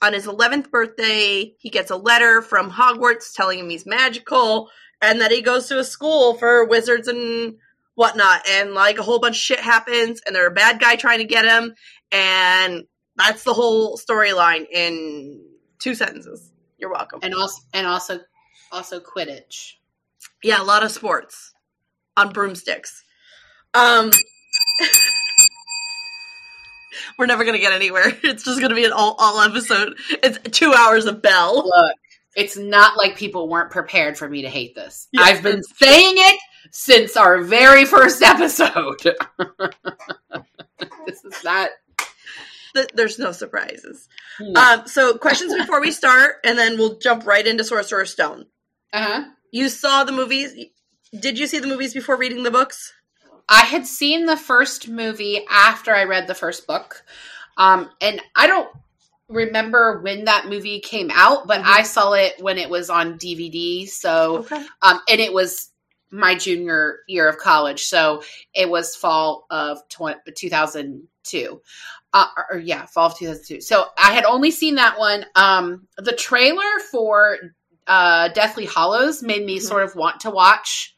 on 0.00 0.14
his 0.14 0.26
11th 0.26 0.70
birthday, 0.70 1.52
he 1.58 1.70
gets 1.70 1.90
a 1.90 1.96
letter 1.96 2.40
from 2.40 2.70
Hogwarts 2.70 3.34
telling 3.34 3.58
him 3.58 3.68
he's 3.68 3.84
magical 3.84 4.70
and 5.02 5.20
that 5.20 5.30
he 5.30 5.42
goes 5.42 5.68
to 5.68 5.78
a 5.78 5.84
school 5.84 6.34
for 6.34 6.64
wizards 6.64 7.08
and 7.08 7.56
whatnot, 7.94 8.48
and 8.48 8.72
like 8.72 8.98
a 8.98 9.02
whole 9.02 9.18
bunch 9.18 9.36
of 9.36 9.40
shit 9.40 9.60
happens, 9.60 10.22
and 10.24 10.34
there's 10.34 10.48
a 10.48 10.54
bad 10.54 10.80
guy 10.80 10.96
trying 10.96 11.18
to 11.18 11.24
get 11.24 11.44
him, 11.44 11.74
and 12.10 12.84
that's 13.26 13.44
the 13.44 13.54
whole 13.54 13.96
storyline 13.98 14.66
in 14.70 15.44
two 15.78 15.94
sentences. 15.94 16.50
You're 16.78 16.90
welcome. 16.90 17.20
And 17.22 17.34
also, 17.34 17.62
and 17.72 17.86
also, 17.86 18.20
also 18.70 19.00
Quidditch. 19.00 19.74
Yeah, 20.42 20.60
a 20.60 20.64
lot 20.64 20.82
of 20.82 20.90
sports 20.90 21.52
on 22.16 22.32
broomsticks. 22.32 23.04
Um, 23.74 24.10
we're 27.18 27.26
never 27.26 27.44
gonna 27.44 27.58
get 27.58 27.72
anywhere. 27.72 28.16
It's 28.22 28.44
just 28.44 28.60
gonna 28.60 28.74
be 28.74 28.84
an 28.84 28.92
all, 28.92 29.16
all 29.18 29.40
episode. 29.40 29.96
It's 30.10 30.38
two 30.50 30.72
hours 30.72 31.06
of 31.06 31.22
Belle. 31.22 31.64
Look, 31.64 31.96
it's 32.34 32.56
not 32.56 32.96
like 32.96 33.16
people 33.16 33.48
weren't 33.48 33.70
prepared 33.70 34.18
for 34.18 34.28
me 34.28 34.42
to 34.42 34.48
hate 34.48 34.74
this. 34.74 35.08
Yeah, 35.12 35.22
I've 35.22 35.42
been 35.42 35.62
saying 35.62 36.14
it 36.16 36.40
since 36.70 37.16
our 37.16 37.42
very 37.42 37.84
first 37.84 38.22
episode. 38.22 38.98
this 41.06 41.24
is 41.24 41.44
not. 41.44 41.70
There's 42.94 43.18
no 43.18 43.32
surprises. 43.32 44.08
No. 44.40 44.60
Um, 44.60 44.86
so, 44.86 45.16
questions 45.16 45.54
before 45.54 45.80
we 45.80 45.90
start, 45.90 46.36
and 46.44 46.58
then 46.58 46.78
we'll 46.78 46.98
jump 46.98 47.26
right 47.26 47.46
into 47.46 47.64
Sorcerer's 47.64 48.10
Stone. 48.10 48.46
Uh 48.92 49.04
huh. 49.04 49.24
You 49.50 49.68
saw 49.68 50.04
the 50.04 50.12
movies. 50.12 50.54
Did 51.18 51.38
you 51.38 51.46
see 51.46 51.58
the 51.58 51.66
movies 51.66 51.92
before 51.94 52.16
reading 52.16 52.42
the 52.42 52.50
books? 52.50 52.92
I 53.48 53.62
had 53.62 53.86
seen 53.86 54.26
the 54.26 54.36
first 54.36 54.88
movie 54.88 55.44
after 55.50 55.94
I 55.94 56.04
read 56.04 56.26
the 56.26 56.34
first 56.34 56.66
book. 56.66 57.04
Um, 57.56 57.90
and 58.00 58.20
I 58.34 58.46
don't 58.46 58.68
remember 59.28 60.00
when 60.00 60.24
that 60.24 60.46
movie 60.46 60.80
came 60.80 61.10
out, 61.12 61.46
but 61.46 61.60
mm-hmm. 61.60 61.70
I 61.70 61.82
saw 61.82 62.12
it 62.12 62.40
when 62.40 62.58
it 62.58 62.70
was 62.70 62.88
on 62.88 63.18
DVD. 63.18 63.86
So, 63.88 64.38
okay. 64.38 64.64
um, 64.80 65.00
and 65.08 65.20
it 65.20 65.32
was 65.32 65.70
my 66.10 66.34
junior 66.34 66.98
year 67.08 67.28
of 67.28 67.38
college. 67.38 67.84
So 67.84 68.22
it 68.54 68.68
was 68.68 68.94
fall 68.94 69.46
of 69.50 69.78
20, 69.88 70.20
2002. 71.24 71.60
Uh, 72.14 72.26
or, 72.36 72.46
or, 72.52 72.58
yeah, 72.58 72.84
fall 72.86 73.06
of 73.06 73.16
2002. 73.16 73.62
So 73.62 73.86
I 73.96 74.12
had 74.12 74.24
only 74.24 74.50
seen 74.50 74.74
that 74.74 74.98
one. 74.98 75.24
Um, 75.34 75.88
the 75.96 76.12
trailer 76.12 76.78
for 76.90 77.38
uh, 77.86 78.28
Deathly 78.28 78.66
Hallows 78.66 79.22
made 79.22 79.44
me 79.44 79.56
mm-hmm. 79.56 79.66
sort 79.66 79.82
of 79.82 79.96
want 79.96 80.20
to 80.20 80.30
watch 80.30 80.94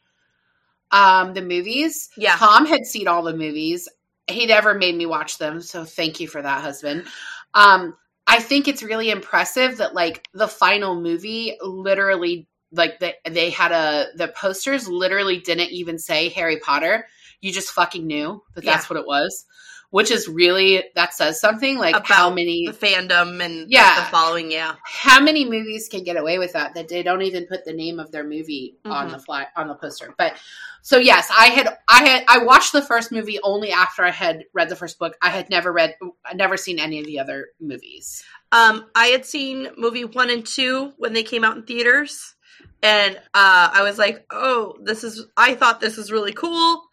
um, 0.91 1.33
the 1.33 1.41
movies. 1.41 2.09
Yeah. 2.17 2.35
Tom 2.35 2.65
had 2.65 2.85
seen 2.85 3.07
all 3.07 3.23
the 3.23 3.35
movies. 3.35 3.89
He 4.27 4.45
never 4.45 4.73
made 4.73 4.95
me 4.95 5.05
watch 5.05 5.37
them. 5.37 5.61
So 5.61 5.85
thank 5.85 6.19
you 6.19 6.27
for 6.27 6.41
that, 6.41 6.61
husband. 6.61 7.05
Um, 7.53 7.95
I 8.27 8.39
think 8.39 8.67
it's 8.67 8.83
really 8.83 9.09
impressive 9.11 9.77
that 9.77 9.93
like 9.93 10.27
the 10.33 10.47
final 10.47 10.99
movie 10.99 11.57
literally 11.61 12.47
like 12.71 12.99
they 12.99 13.13
they 13.29 13.51
had 13.51 13.71
a 13.71 14.07
the 14.15 14.27
posters 14.27 14.87
literally 14.87 15.39
didn't 15.39 15.71
even 15.71 15.99
say 15.99 16.29
Harry 16.29 16.59
Potter. 16.59 17.07
You 17.39 17.51
just 17.51 17.71
fucking 17.71 18.05
knew 18.05 18.43
that 18.55 18.63
yeah. 18.63 18.73
that's 18.73 18.89
what 18.89 18.97
it 18.97 19.05
was 19.05 19.45
which 19.95 20.11
is 20.11 20.27
really 20.27 20.83
that 20.95 21.13
says 21.13 21.39
something 21.39 21.77
like 21.77 21.95
About 21.95 22.05
how 22.05 22.29
many 22.29 22.67
the 22.67 22.73
fandom 22.73 23.41
and 23.41 23.71
yeah. 23.71 23.95
the 23.95 24.11
following 24.11 24.51
yeah. 24.51 24.75
How 24.83 25.21
many 25.21 25.49
movies 25.49 25.87
can 25.87 26.03
get 26.03 26.17
away 26.17 26.37
with 26.37 26.51
that 26.51 26.73
that 26.73 26.89
they 26.89 27.01
don't 27.01 27.21
even 27.21 27.45
put 27.45 27.63
the 27.63 27.71
name 27.71 27.97
of 27.97 28.11
their 28.11 28.25
movie 28.25 28.75
mm-hmm. 28.83 28.91
on 28.91 29.07
the 29.07 29.19
fly 29.19 29.47
on 29.55 29.69
the 29.69 29.75
poster. 29.75 30.13
But 30.17 30.33
so 30.81 30.97
yes 30.97 31.31
i 31.31 31.45
had 31.45 31.77
i 31.87 32.03
had 32.03 32.25
i 32.27 32.39
watched 32.39 32.73
the 32.73 32.81
first 32.81 33.11
movie 33.11 33.39
only 33.41 33.71
after 33.71 34.03
i 34.03 34.11
had 34.11 34.43
read 34.53 34.67
the 34.67 34.75
first 34.75 34.99
book. 34.99 35.15
I 35.21 35.29
had 35.29 35.49
never 35.49 35.71
read 35.71 35.95
never 36.33 36.57
seen 36.57 36.77
any 36.77 36.99
of 36.99 37.05
the 37.05 37.19
other 37.19 37.47
movies. 37.61 38.21
Um 38.51 38.87
i 38.95 39.05
had 39.05 39.25
seen 39.25 39.69
movie 39.77 40.03
one 40.03 40.29
and 40.29 40.45
two 40.45 40.91
when 40.97 41.13
they 41.13 41.23
came 41.23 41.45
out 41.45 41.55
in 41.55 41.63
theaters 41.63 42.35
and 42.83 43.15
uh 43.33 43.69
i 43.73 43.81
was 43.81 43.97
like 43.97 44.25
oh 44.29 44.75
this 44.83 45.05
is 45.05 45.25
i 45.37 45.55
thought 45.55 45.79
this 45.79 45.95
was 45.95 46.11
really 46.11 46.33
cool 46.33 46.83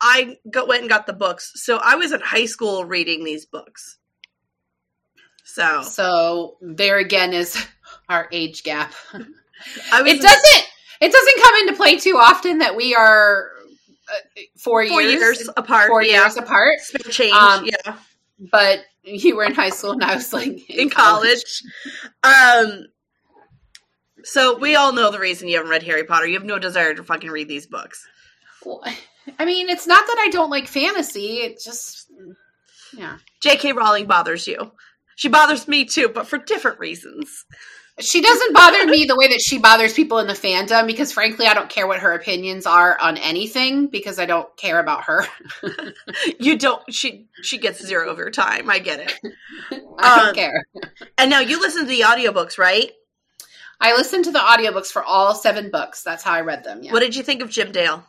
I 0.00 0.38
go, 0.50 0.66
went 0.66 0.82
and 0.82 0.88
got 0.88 1.06
the 1.06 1.12
books. 1.12 1.52
So 1.56 1.78
I 1.82 1.96
was 1.96 2.12
in 2.12 2.20
high 2.20 2.46
school 2.46 2.84
reading 2.84 3.24
these 3.24 3.46
books. 3.46 3.98
So 5.44 5.82
so 5.82 6.56
there 6.60 6.98
again 6.98 7.32
is 7.32 7.56
our 8.08 8.28
age 8.32 8.62
gap. 8.62 8.92
it 9.14 10.22
doesn't 10.22 10.68
it 11.00 11.12
doesn't 11.12 11.42
come 11.42 11.54
into 11.60 11.74
play 11.74 11.96
too 11.96 12.16
often 12.16 12.58
that 12.58 12.76
we 12.76 12.94
are 12.94 13.50
uh, 14.08 14.40
four, 14.56 14.86
four 14.86 15.02
years, 15.02 15.40
years, 15.40 15.50
apart. 15.56 15.88
Four 15.88 16.02
yeah. 16.02 16.22
years 16.22 16.36
apart. 16.36 16.76
change. 17.10 17.32
Um, 17.32 17.66
yeah. 17.66 17.96
But 18.38 18.80
you 19.02 19.36
were 19.36 19.44
in 19.44 19.54
high 19.54 19.70
school 19.70 19.92
and 19.92 20.04
I 20.04 20.14
was 20.14 20.32
like 20.32 20.48
in, 20.70 20.80
in 20.80 20.90
college. 20.90 21.62
college. 22.22 22.68
Um 22.72 22.86
so 24.22 24.58
we 24.58 24.76
all 24.76 24.92
know 24.92 25.10
the 25.10 25.18
reason 25.18 25.48
you 25.48 25.56
haven't 25.56 25.70
read 25.70 25.82
Harry 25.82 26.04
Potter. 26.04 26.26
You 26.26 26.34
have 26.34 26.44
no 26.44 26.58
desire 26.58 26.94
to 26.94 27.02
fucking 27.02 27.30
read 27.30 27.48
these 27.48 27.66
books. 27.66 28.06
Well, 28.64 28.82
I 29.38 29.44
mean, 29.44 29.68
it's 29.68 29.86
not 29.86 30.06
that 30.06 30.18
I 30.18 30.28
don't 30.28 30.50
like 30.50 30.66
fantasy. 30.66 31.38
It 31.38 31.60
just, 31.62 32.10
yeah. 32.96 33.18
J.K. 33.42 33.72
Rowling 33.72 34.06
bothers 34.06 34.46
you. 34.46 34.72
She 35.16 35.28
bothers 35.28 35.68
me 35.68 35.84
too, 35.84 36.08
but 36.08 36.26
for 36.26 36.38
different 36.38 36.78
reasons. 36.78 37.44
She 37.98 38.22
doesn't 38.22 38.54
bother 38.54 38.86
me 38.86 39.04
the 39.04 39.16
way 39.16 39.28
that 39.28 39.42
she 39.42 39.58
bothers 39.58 39.92
people 39.92 40.18
in 40.18 40.26
the 40.26 40.32
fandom 40.32 40.86
because, 40.86 41.12
frankly, 41.12 41.46
I 41.46 41.54
don't 41.54 41.68
care 41.68 41.86
what 41.86 42.00
her 42.00 42.12
opinions 42.12 42.64
are 42.64 42.98
on 42.98 43.18
anything 43.18 43.88
because 43.88 44.18
I 44.18 44.24
don't 44.24 44.48
care 44.56 44.80
about 44.80 45.04
her. 45.04 45.26
you 46.40 46.56
don't. 46.56 46.82
She 46.92 47.28
she 47.42 47.58
gets 47.58 47.84
zero 47.84 48.08
of 48.08 48.18
your 48.18 48.30
time. 48.30 48.70
I 48.70 48.78
get 48.78 49.00
it. 49.00 49.14
I 49.98 50.18
don't 50.18 50.28
um, 50.28 50.34
care. 50.34 50.64
And 51.18 51.30
now 51.30 51.40
you 51.40 51.60
listen 51.60 51.82
to 51.82 51.88
the 51.88 52.00
audiobooks, 52.00 52.56
right? 52.56 52.90
I 53.80 53.94
listened 53.94 54.24
to 54.26 54.32
the 54.32 54.38
audiobooks 54.38 54.88
for 54.88 55.02
all 55.02 55.34
seven 55.34 55.70
books. 55.70 56.02
That's 56.02 56.22
how 56.22 56.32
I 56.32 56.42
read 56.42 56.64
them. 56.64 56.82
Yeah. 56.82 56.92
What 56.92 57.00
did 57.00 57.16
you 57.16 57.22
think 57.22 57.42
of 57.42 57.50
Jim 57.50 57.72
Dale? 57.72 58.04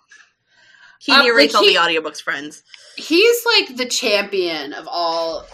He 1.01 1.11
um, 1.11 1.25
narrates 1.25 1.55
like 1.55 1.63
he, 1.63 1.77
all 1.77 1.87
the 1.87 1.93
audiobooks, 1.93 2.21
friends. 2.21 2.61
He's 2.95 3.43
like 3.43 3.75
the 3.75 3.87
champion 3.87 4.73
of 4.73 4.87
all 4.87 5.47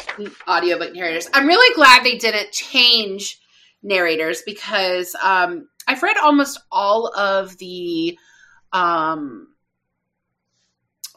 audiobook 0.46 0.94
narrators. 0.94 1.30
I'm 1.34 1.48
really 1.48 1.74
glad 1.74 2.04
they 2.04 2.18
didn't 2.18 2.52
change 2.52 3.40
narrators 3.82 4.42
because 4.46 5.16
um, 5.24 5.70
I've 5.88 6.04
read 6.04 6.18
almost 6.18 6.60
all 6.70 7.14
of 7.16 7.58
the 7.60 8.20
um 8.74 9.48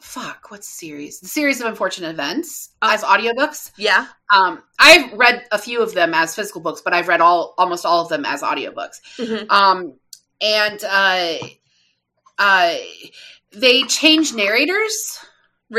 fuck 0.01 0.51
what's 0.51 0.69
the 0.69 0.87
series 0.87 1.21
the 1.21 1.29
series 1.29 1.61
of 1.61 1.67
unfortunate 1.67 2.11
events 2.11 2.71
oh. 2.81 2.93
as 2.93 3.03
audiobooks 3.03 3.71
yeah 3.77 4.07
um 4.35 4.63
i've 4.79 5.13
read 5.13 5.45
a 5.53 5.59
few 5.59 5.83
of 5.83 5.95
them 5.95 6.15
as 6.15 6.35
physical 6.35 6.61
books 6.61 6.81
but 6.81 6.93
i've 6.93 7.07
read 7.09 7.21
all 7.21 7.55
almost 7.59 7.85
all 7.85 8.03
of 8.03 8.09
them 8.09 8.25
as 8.25 8.43
audiobooks 8.43 9.01
mm-hmm. 9.19 9.51
um 9.51 9.95
and 10.41 10.83
uh 10.85 11.35
uh 12.41 12.75
they 13.53 13.83
change 13.85 14.35
narrators. 14.35 15.19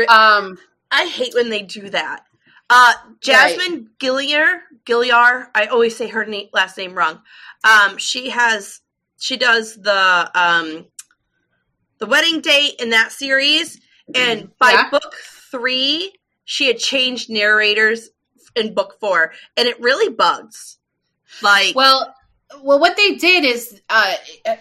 Um, 0.08 0.58
I 0.90 1.06
hate 1.06 1.34
when 1.34 1.50
they 1.50 1.62
do 1.62 1.90
that. 1.90 2.24
Uh, 2.70 2.94
Jasmine 3.20 3.72
right. 3.72 3.98
Gilliar, 3.98 4.62
Gilliar, 4.84 5.50
I 5.54 5.66
always 5.66 5.96
say 5.96 6.08
her 6.08 6.24
name, 6.24 6.48
last 6.52 6.78
name 6.78 6.94
wrong. 6.94 7.20
Um, 7.64 7.98
she 7.98 8.30
has, 8.30 8.80
she 9.18 9.36
does 9.36 9.76
the, 9.76 10.30
um, 10.34 10.86
the 11.98 12.06
wedding 12.06 12.40
date 12.40 12.76
in 12.80 12.90
that 12.90 13.12
series. 13.12 13.80
And 14.14 14.50
by 14.58 14.70
yeah. 14.72 14.90
book 14.90 15.14
three, 15.50 16.12
she 16.44 16.66
had 16.66 16.78
changed 16.78 17.28
narrators 17.28 18.10
in 18.56 18.74
book 18.74 18.96
four. 19.00 19.32
And 19.56 19.68
it 19.68 19.80
really 19.80 20.08
bugs. 20.12 20.78
Like, 21.42 21.74
well, 21.74 22.14
well, 22.62 22.80
what 22.80 22.96
they 22.96 23.14
did 23.14 23.44
is 23.44 23.80
uh, 23.88 24.14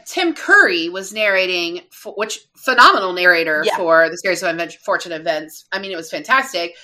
Tim 0.05 0.33
Curry 0.33 0.89
was 0.89 1.13
narrating, 1.13 1.81
for, 1.91 2.13
which 2.13 2.39
phenomenal 2.55 3.13
narrator 3.13 3.63
yeah. 3.65 3.77
for 3.77 4.09
the 4.09 4.17
series 4.17 4.43
of 4.43 4.57
unfortunate 4.57 5.19
events. 5.19 5.65
I 5.71 5.79
mean, 5.79 5.91
it 5.91 5.97
was 5.97 6.09
fantastic. 6.09 6.75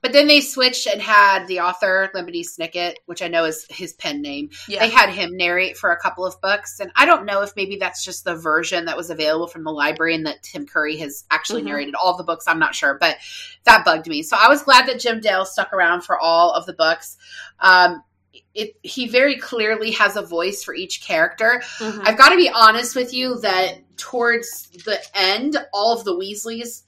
But 0.00 0.12
then 0.12 0.28
they 0.28 0.40
switched 0.40 0.86
and 0.86 1.02
had 1.02 1.48
the 1.48 1.58
author 1.58 2.08
Lemony 2.14 2.44
Snicket, 2.44 2.94
which 3.06 3.20
I 3.20 3.26
know 3.26 3.44
is 3.44 3.66
his 3.68 3.94
pen 3.94 4.22
name. 4.22 4.50
Yeah. 4.68 4.78
They 4.78 4.90
had 4.90 5.10
him 5.10 5.36
narrate 5.36 5.76
for 5.76 5.90
a 5.90 5.98
couple 5.98 6.24
of 6.24 6.40
books, 6.40 6.78
and 6.78 6.92
I 6.94 7.04
don't 7.04 7.26
know 7.26 7.42
if 7.42 7.56
maybe 7.56 7.76
that's 7.76 8.04
just 8.04 8.24
the 8.24 8.36
version 8.36 8.84
that 8.84 8.96
was 8.96 9.10
available 9.10 9.48
from 9.48 9.64
the 9.64 9.72
library, 9.72 10.14
and 10.14 10.24
that 10.26 10.44
Tim 10.44 10.66
Curry 10.66 10.96
has 10.98 11.24
actually 11.32 11.62
mm-hmm. 11.62 11.70
narrated 11.70 11.94
all 11.96 12.16
the 12.16 12.22
books. 12.22 12.46
I'm 12.46 12.60
not 12.60 12.76
sure, 12.76 12.96
but 13.00 13.16
that 13.64 13.84
bugged 13.84 14.06
me. 14.06 14.22
So 14.22 14.36
I 14.40 14.48
was 14.48 14.62
glad 14.62 14.86
that 14.86 15.00
Jim 15.00 15.18
Dale 15.20 15.44
stuck 15.44 15.72
around 15.72 16.02
for 16.02 16.16
all 16.16 16.52
of 16.52 16.64
the 16.64 16.74
books. 16.74 17.16
Um, 17.58 18.04
it, 18.54 18.76
he 18.82 19.08
very 19.08 19.36
clearly 19.36 19.92
has 19.92 20.16
a 20.16 20.22
voice 20.22 20.64
for 20.64 20.74
each 20.74 21.02
character. 21.02 21.62
Mm-hmm. 21.78 22.00
I've 22.04 22.18
got 22.18 22.30
to 22.30 22.36
be 22.36 22.50
honest 22.50 22.96
with 22.96 23.12
you 23.14 23.40
that 23.40 23.78
towards 23.96 24.68
the 24.84 24.98
end, 25.14 25.56
all 25.72 25.96
of 25.96 26.04
the 26.04 26.14
Weasleys 26.14 26.82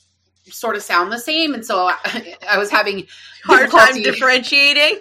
sort 0.45 0.77
of 0.77 0.83
sound 0.83 1.13
the 1.13 1.19
same, 1.19 1.55
and 1.55 1.65
so 1.65 1.87
I, 1.87 2.37
I 2.51 2.59
was 2.59 2.71
having 2.71 3.07
hard 3.45 3.71
time 3.71 4.03
differentiating. 4.03 5.01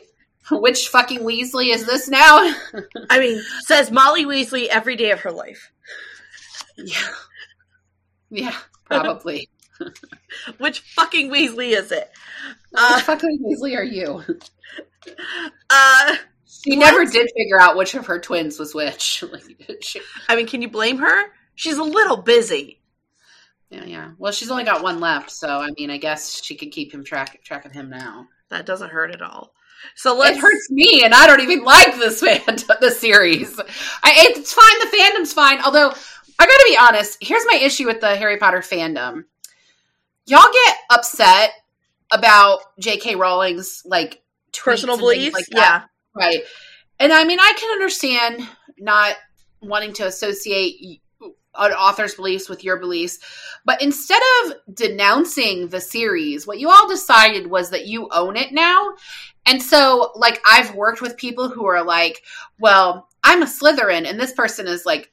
Which 0.51 0.87
fucking 0.87 1.19
Weasley 1.19 1.71
is 1.71 1.85
this 1.85 2.09
now? 2.09 2.51
I 3.09 3.19
mean, 3.19 3.39
says 3.65 3.91
Molly 3.91 4.25
Weasley 4.25 4.65
every 4.65 4.95
day 4.95 5.11
of 5.11 5.19
her 5.21 5.31
life. 5.31 5.71
Yeah, 6.75 7.07
yeah, 8.31 8.57
probably. 8.85 9.47
Which 10.57 10.79
fucking 10.79 11.31
Weasley 11.31 11.77
is 11.77 11.91
it? 11.91 12.09
Uh, 12.75 12.95
Which 12.95 13.03
fucking 13.05 13.39
Weasley 13.43 13.77
are 13.77 13.83
you? 13.83 14.23
Uh, 15.69 16.15
she 16.45 16.71
what? 16.71 16.79
never 16.79 17.05
did 17.05 17.29
figure 17.35 17.59
out 17.59 17.77
which 17.77 17.95
of 17.95 18.07
her 18.07 18.19
twins 18.19 18.59
was 18.59 18.75
which. 18.75 19.23
I 20.29 20.35
mean, 20.35 20.45
can 20.45 20.61
you 20.61 20.69
blame 20.69 20.97
her? 20.97 21.23
She's 21.55 21.77
a 21.77 21.83
little 21.83 22.17
busy. 22.17 22.81
Yeah, 23.69 23.85
yeah. 23.85 24.11
Well, 24.17 24.33
she's 24.33 24.51
only 24.51 24.65
got 24.65 24.83
one 24.83 24.99
left, 24.99 25.31
so 25.31 25.47
I 25.47 25.69
mean, 25.77 25.89
I 25.89 25.97
guess 25.97 26.43
she 26.43 26.55
could 26.55 26.71
keep 26.71 26.93
him 26.93 27.03
track 27.03 27.41
track 27.43 27.65
of 27.65 27.71
him 27.71 27.89
now. 27.89 28.27
That 28.49 28.65
doesn't 28.65 28.89
hurt 28.89 29.13
at 29.13 29.21
all. 29.21 29.53
So 29.95 30.17
let's. 30.17 30.37
It 30.37 30.41
hurts 30.41 30.69
me, 30.69 31.03
and 31.03 31.13
I 31.13 31.27
don't 31.27 31.41
even 31.41 31.63
like 31.63 31.95
this 31.95 32.19
fan 32.19 32.41
the 32.81 32.91
series. 32.91 33.57
I, 34.03 34.13
it's 34.29 34.53
fine. 34.53 34.79
The 34.79 34.97
fandom's 34.97 35.33
fine. 35.33 35.61
Although 35.61 35.93
I 36.39 36.45
got 36.45 36.47
to 36.47 36.65
be 36.67 36.77
honest, 36.77 37.17
here's 37.21 37.45
my 37.45 37.57
issue 37.57 37.85
with 37.85 38.01
the 38.01 38.15
Harry 38.15 38.37
Potter 38.37 38.59
fandom. 38.59 39.23
Y'all 40.29 40.51
get 40.51 40.75
upset 40.91 41.51
about 42.11 42.59
J.K. 42.79 43.15
Rowling's 43.15 43.81
like 43.85 44.21
personal 44.53 44.97
beliefs, 44.97 45.33
like 45.33 45.45
yeah, 45.51 45.83
right. 46.15 46.39
And 46.99 47.13
I 47.13 47.23
mean, 47.23 47.39
I 47.39 47.53
can 47.57 47.71
understand 47.71 48.47
not 48.77 49.15
wanting 49.61 49.93
to 49.93 50.07
associate 50.07 51.01
an 51.55 51.71
author's 51.71 52.15
beliefs 52.15 52.49
with 52.49 52.63
your 52.63 52.77
beliefs. 52.77 53.19
But 53.65 53.81
instead 53.81 54.21
of 54.43 54.53
denouncing 54.73 55.67
the 55.67 55.81
series, 55.81 56.47
what 56.47 56.59
you 56.59 56.69
all 56.69 56.87
decided 56.87 57.47
was 57.47 57.71
that 57.71 57.87
you 57.87 58.07
own 58.11 58.35
it 58.35 58.51
now. 58.51 58.93
And 59.45 59.61
so, 59.61 60.11
like, 60.15 60.41
I've 60.45 60.75
worked 60.75 61.01
with 61.01 61.17
people 61.17 61.49
who 61.49 61.65
are 61.65 61.83
like, 61.83 62.21
well, 62.59 63.09
I'm 63.23 63.41
a 63.41 63.45
Slytherin, 63.45 64.07
and 64.07 64.19
this 64.19 64.33
person 64.33 64.67
is 64.67 64.85
like 64.85 65.11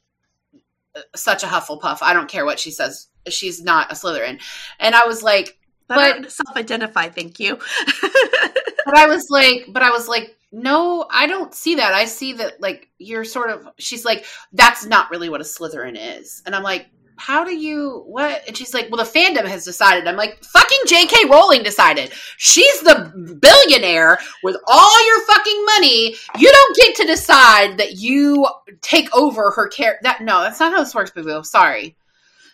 such 1.15 1.43
a 1.43 1.47
Hufflepuff. 1.47 1.99
I 2.03 2.12
don't 2.12 2.29
care 2.29 2.45
what 2.45 2.59
she 2.59 2.71
says. 2.71 3.09
She's 3.29 3.62
not 3.62 3.91
a 3.91 3.95
Slytherin. 3.95 4.41
And 4.79 4.95
I 4.95 5.07
was 5.07 5.23
like, 5.23 5.59
but, 5.88 6.23
but 6.23 6.33
self 6.33 6.57
identify, 6.57 7.09
thank 7.09 7.38
you. 7.38 7.57
but 8.03 8.97
I 8.97 9.07
was 9.07 9.29
like, 9.31 9.67
but 9.69 9.83
I 9.83 9.91
was 9.91 10.09
like, 10.09 10.37
no, 10.53 11.07
I 11.11 11.26
don't 11.26 11.55
see 11.55 11.76
that. 11.76 11.93
I 11.93 12.07
see 12.07 12.35
that 12.35 12.61
like 12.61 12.88
you're 12.99 13.25
sort 13.25 13.50
of 13.50 13.69
she's 13.79 14.05
like, 14.05 14.25
that's 14.53 14.87
not 14.87 15.11
really 15.11 15.29
what 15.29 15.41
a 15.41 15.45
Slytherin 15.45 15.97
is. 16.19 16.43
And 16.47 16.55
I'm 16.55 16.62
like, 16.62 16.87
how 17.18 17.44
do 17.44 17.54
you 17.54 18.04
what? 18.06 18.42
And 18.46 18.56
she's 18.56 18.75
like, 18.75 18.88
well, 18.90 19.04
the 19.04 19.11
fandom 19.11 19.46
has 19.46 19.64
decided. 19.64 20.06
I'm 20.06 20.16
like, 20.16 20.42
fucking 20.44 20.78
J.K. 20.87 21.28
Rowling 21.30 21.62
decided. 21.62 22.12
She's 22.37 22.80
the 22.80 23.38
billionaire 23.40 24.18
with 24.42 24.56
all 24.66 25.06
your 25.06 25.26
fucking 25.26 25.64
money. 25.64 26.14
You 26.38 26.50
don't 26.50 26.76
get 26.76 26.96
to 26.96 27.06
decide 27.06 27.78
that 27.78 27.96
you 27.96 28.46
take 28.82 29.14
over 29.14 29.50
her 29.52 29.68
care. 29.68 29.99
That 30.02 30.20
no, 30.23 30.42
that's 30.42 30.61
not 30.61 30.73
how 30.73 30.80
this 30.82 30.94
works, 30.94 31.11
boo 31.11 31.25
boo. 31.25 31.42
Sorry. 31.42 31.96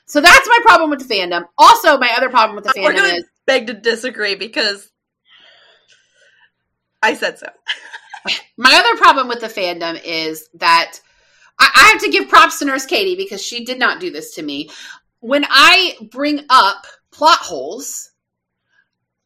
So 0.07 0.21
that's 0.21 0.49
my 0.49 0.59
problem 0.62 0.90
with 0.90 1.07
the 1.07 1.14
fandom. 1.14 1.45
Also, 1.59 1.99
my 1.99 2.12
other 2.16 2.28
problem 2.28 2.57
with 2.57 2.64
the 2.64 2.71
fandom 2.71 2.95
We're 2.95 3.14
is 3.16 3.25
beg 3.47 3.66
to 3.69 3.75
disagree 3.75 4.35
because 4.35 4.90
I 7.02 7.14
said 7.14 7.38
so. 7.38 7.49
my 8.57 8.75
other 8.75 8.99
problem 8.99 9.28
with 9.28 9.40
the 9.40 9.49
fandom 9.49 10.00
is 10.04 10.49
that 10.54 11.00
I, 11.62 11.71
I 11.75 11.88
have 11.92 12.02
to 12.02 12.11
give 12.11 12.28
props 12.28 12.59
to 12.59 12.64
Nurse 12.64 12.87
Katie 12.87 13.14
because 13.16 13.40
she 13.42 13.64
did 13.64 13.78
not 13.78 14.00
do 14.00 14.11
this 14.11 14.35
to 14.35 14.42
me. 14.42 14.71
When 15.21 15.45
I 15.49 15.97
bring 16.11 16.45
up 16.50 16.85
plot 17.12 17.38
holes, 17.38 18.11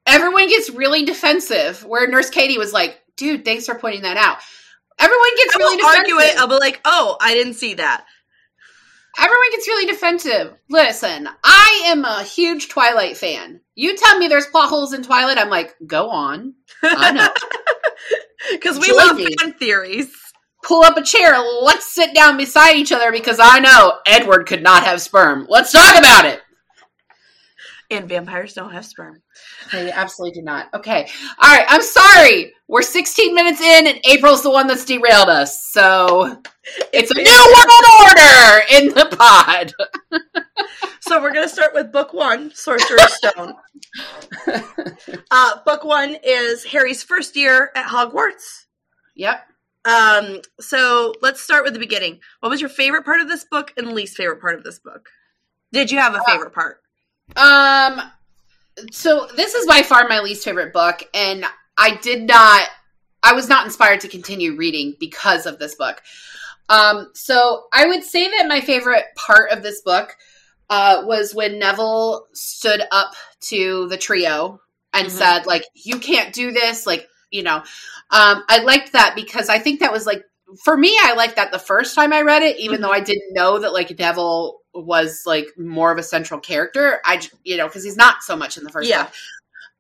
everyone 0.07 0.49
gets 0.49 0.69
really 0.71 1.05
defensive. 1.05 1.85
Where 1.85 2.07
Nurse 2.09 2.29
Katie 2.31 2.59
was 2.59 2.73
like, 2.73 3.01
"Dude, 3.17 3.45
thanks 3.45 3.67
for 3.67 3.75
pointing 3.77 4.03
that 4.03 4.17
out." 4.19 4.39
Everyone 4.99 5.37
gets 5.37 5.57
really 5.57 5.77
defensive. 5.77 5.99
argue 6.01 6.19
it. 6.19 6.39
I'll 6.39 6.49
be 6.49 6.55
like, 6.59 6.81
"Oh, 6.85 7.17
I 7.21 7.35
didn't 7.35 7.55
see 7.55 7.75
that." 7.75 8.05
Everyone 9.19 9.51
gets 9.53 9.67
really 9.69 9.87
defensive. 9.87 10.55
Listen, 10.69 11.27
I 11.43 11.85
am 11.87 12.05
a 12.05 12.23
huge 12.23 12.69
Twilight 12.69 13.17
fan. 13.17 13.61
You 13.75 13.97
tell 13.97 14.19
me 14.19 14.29
there's 14.29 14.47
plot 14.47 14.69
holes 14.69 14.93
in 14.93 15.03
Twilight, 15.03 15.39
I'm 15.39 15.49
like, 15.49 15.75
go 15.87 16.11
on. 16.11 16.55
I 16.83 17.13
know. 17.13 17.29
Because 18.53 18.79
we 18.79 18.87
Join 18.89 18.97
love 18.97 19.17
me. 19.17 19.35
fan 19.41 19.55
theories. 19.55 20.13
Pull 20.67 20.83
up 20.83 20.97
a 20.97 21.03
chair. 21.03 21.37
Let's 21.63 21.95
sit 21.95 22.13
down 22.13 22.37
beside 22.37 22.77
each 22.77 22.91
other 22.91 23.13
because 23.13 23.39
I 23.41 23.61
know 23.61 23.99
Edward 24.05 24.47
could 24.47 24.63
not 24.63 24.83
have 24.83 25.01
sperm. 25.01 25.47
Let's 25.49 25.71
talk 25.71 25.97
about 25.97 26.25
it. 26.25 26.41
And 27.89 28.09
vampires 28.09 28.53
don't 28.53 28.73
have 28.73 28.85
sperm. 28.85 29.23
They 29.71 29.93
absolutely 29.93 30.41
do 30.41 30.45
not. 30.45 30.67
Okay. 30.75 31.09
All 31.41 31.57
right. 31.57 31.65
I'm 31.69 31.83
sorry. 31.83 32.53
We're 32.67 32.83
16 32.83 33.33
minutes 33.33 33.61
in, 33.61 33.87
and 33.87 34.01
April's 34.05 34.43
the 34.43 34.51
one 34.51 34.67
that's 34.67 34.85
derailed 34.85 35.29
us. 35.29 35.71
So 35.71 36.43
it's, 36.93 37.11
it's 37.11 37.11
a 37.13 37.23
new 37.23 37.55
world 37.55 37.85
order 38.01 38.63
in 38.73 38.89
the 38.89 39.17
pod. 39.17 39.73
so 41.01 41.23
we're 41.23 41.33
going 41.33 41.47
to 41.47 41.55
start 41.55 41.75
with 41.75 41.93
book 41.93 42.13
one, 42.13 42.51
Sorcerer's 42.55 43.15
Stone. 43.15 43.55
Uh, 45.31 45.59
book 45.65 45.85
one 45.85 46.17
is 46.25 46.65
Harry's 46.65 47.03
first 47.03 47.37
year 47.37 47.71
at 47.75 47.87
Hogwarts. 47.87 48.67
Yep. 49.15 49.47
Um, 49.87 50.41
so 50.59 51.15
let's 51.23 51.41
start 51.41 51.65
with 51.65 51.73
the 51.73 51.79
beginning. 51.79 52.19
What 52.41 52.51
was 52.51 52.61
your 52.61 52.71
favorite 52.71 53.05
part 53.05 53.21
of 53.21 53.29
this 53.29 53.45
book 53.45 53.73
and 53.77 53.93
least 53.93 54.17
favorite 54.17 54.41
part 54.41 54.59
of 54.59 54.65
this 54.65 54.81
book? 54.81 55.09
Did 55.73 55.91
you 55.91 55.99
have 55.99 56.15
a 56.15 56.19
uh, 56.19 56.25
favorite 56.27 56.53
part? 56.53 56.83
Um, 57.37 58.01
so 58.91 59.29
this 59.37 59.55
is 59.55 59.67
by 59.67 59.83
far 59.83 60.09
my 60.09 60.21
least 60.21 60.45
favorite 60.45 60.73
book, 60.73 61.03
and 61.15 61.45
I 61.79 61.97
did 61.97 62.23
not, 62.23 62.69
I 63.23 63.33
was 63.33 63.49
not 63.49 63.65
inspired 63.65 64.01
to 64.01 64.09
continue 64.09 64.57
reading 64.57 64.97
because 64.99 65.47
of 65.47 65.59
this 65.59 65.77
book. 65.77 66.03
Um, 66.69 67.11
so 67.15 67.67
I 67.73 67.87
would 67.87 68.03
say 68.03 68.29
that 68.29 68.49
my 68.49 68.61
favorite 68.61 69.05
part 69.15 69.53
of 69.53 69.63
this 69.63 69.83
book 69.83 70.17
uh, 70.69 71.03
was 71.05 71.35
when 71.35 71.61
Neville 71.61 72.27
stood 72.33 72.83
up 72.91 73.15
to 73.43 73.87
the 73.89 73.97
trio 73.97 74.61
and 74.93 75.07
mm-hmm. 75.07 75.17
said, 75.17 75.47
like, 75.47 75.65
you 75.75 76.01
can't 76.01 76.35
do 76.35 76.51
this. 76.51 76.87
Like, 76.87 77.09
you 77.31 77.43
know, 77.43 77.57
um, 77.57 78.45
I 78.49 78.63
liked 78.65 78.93
that 78.93 79.15
because 79.15 79.49
I 79.49 79.59
think 79.59 79.81
that 79.81 79.93
was 79.93 80.07
like, 80.07 80.23
for 80.63 80.77
me, 80.77 80.97
I 81.03 81.15
liked 81.15 81.37
that 81.37 81.51
the 81.51 81.59
first 81.59 81.95
time 81.95 82.13
I 82.13 82.23
read 82.23 82.43
it, 82.43 82.59
even 82.59 82.77
mm-hmm. 82.77 82.83
though 82.83 82.93
I 82.93 83.01
didn't 83.01 83.35
know 83.35 83.59
that 83.59 83.73
like 83.73 83.97
Neville 83.99 84.59
was 84.73 85.23
like 85.27 85.49
more 85.59 85.91
of 85.91 85.99
a 85.99 86.03
central 86.03 86.39
character. 86.39 87.01
I, 87.05 87.21
you 87.43 87.57
know, 87.57 87.67
because 87.67 87.83
he's 87.83 87.97
not 87.97 88.23
so 88.23 88.37
much 88.37 88.57
in 88.57 88.65
the 88.65 88.71
first 88.71 88.89
yeah. 88.89 89.09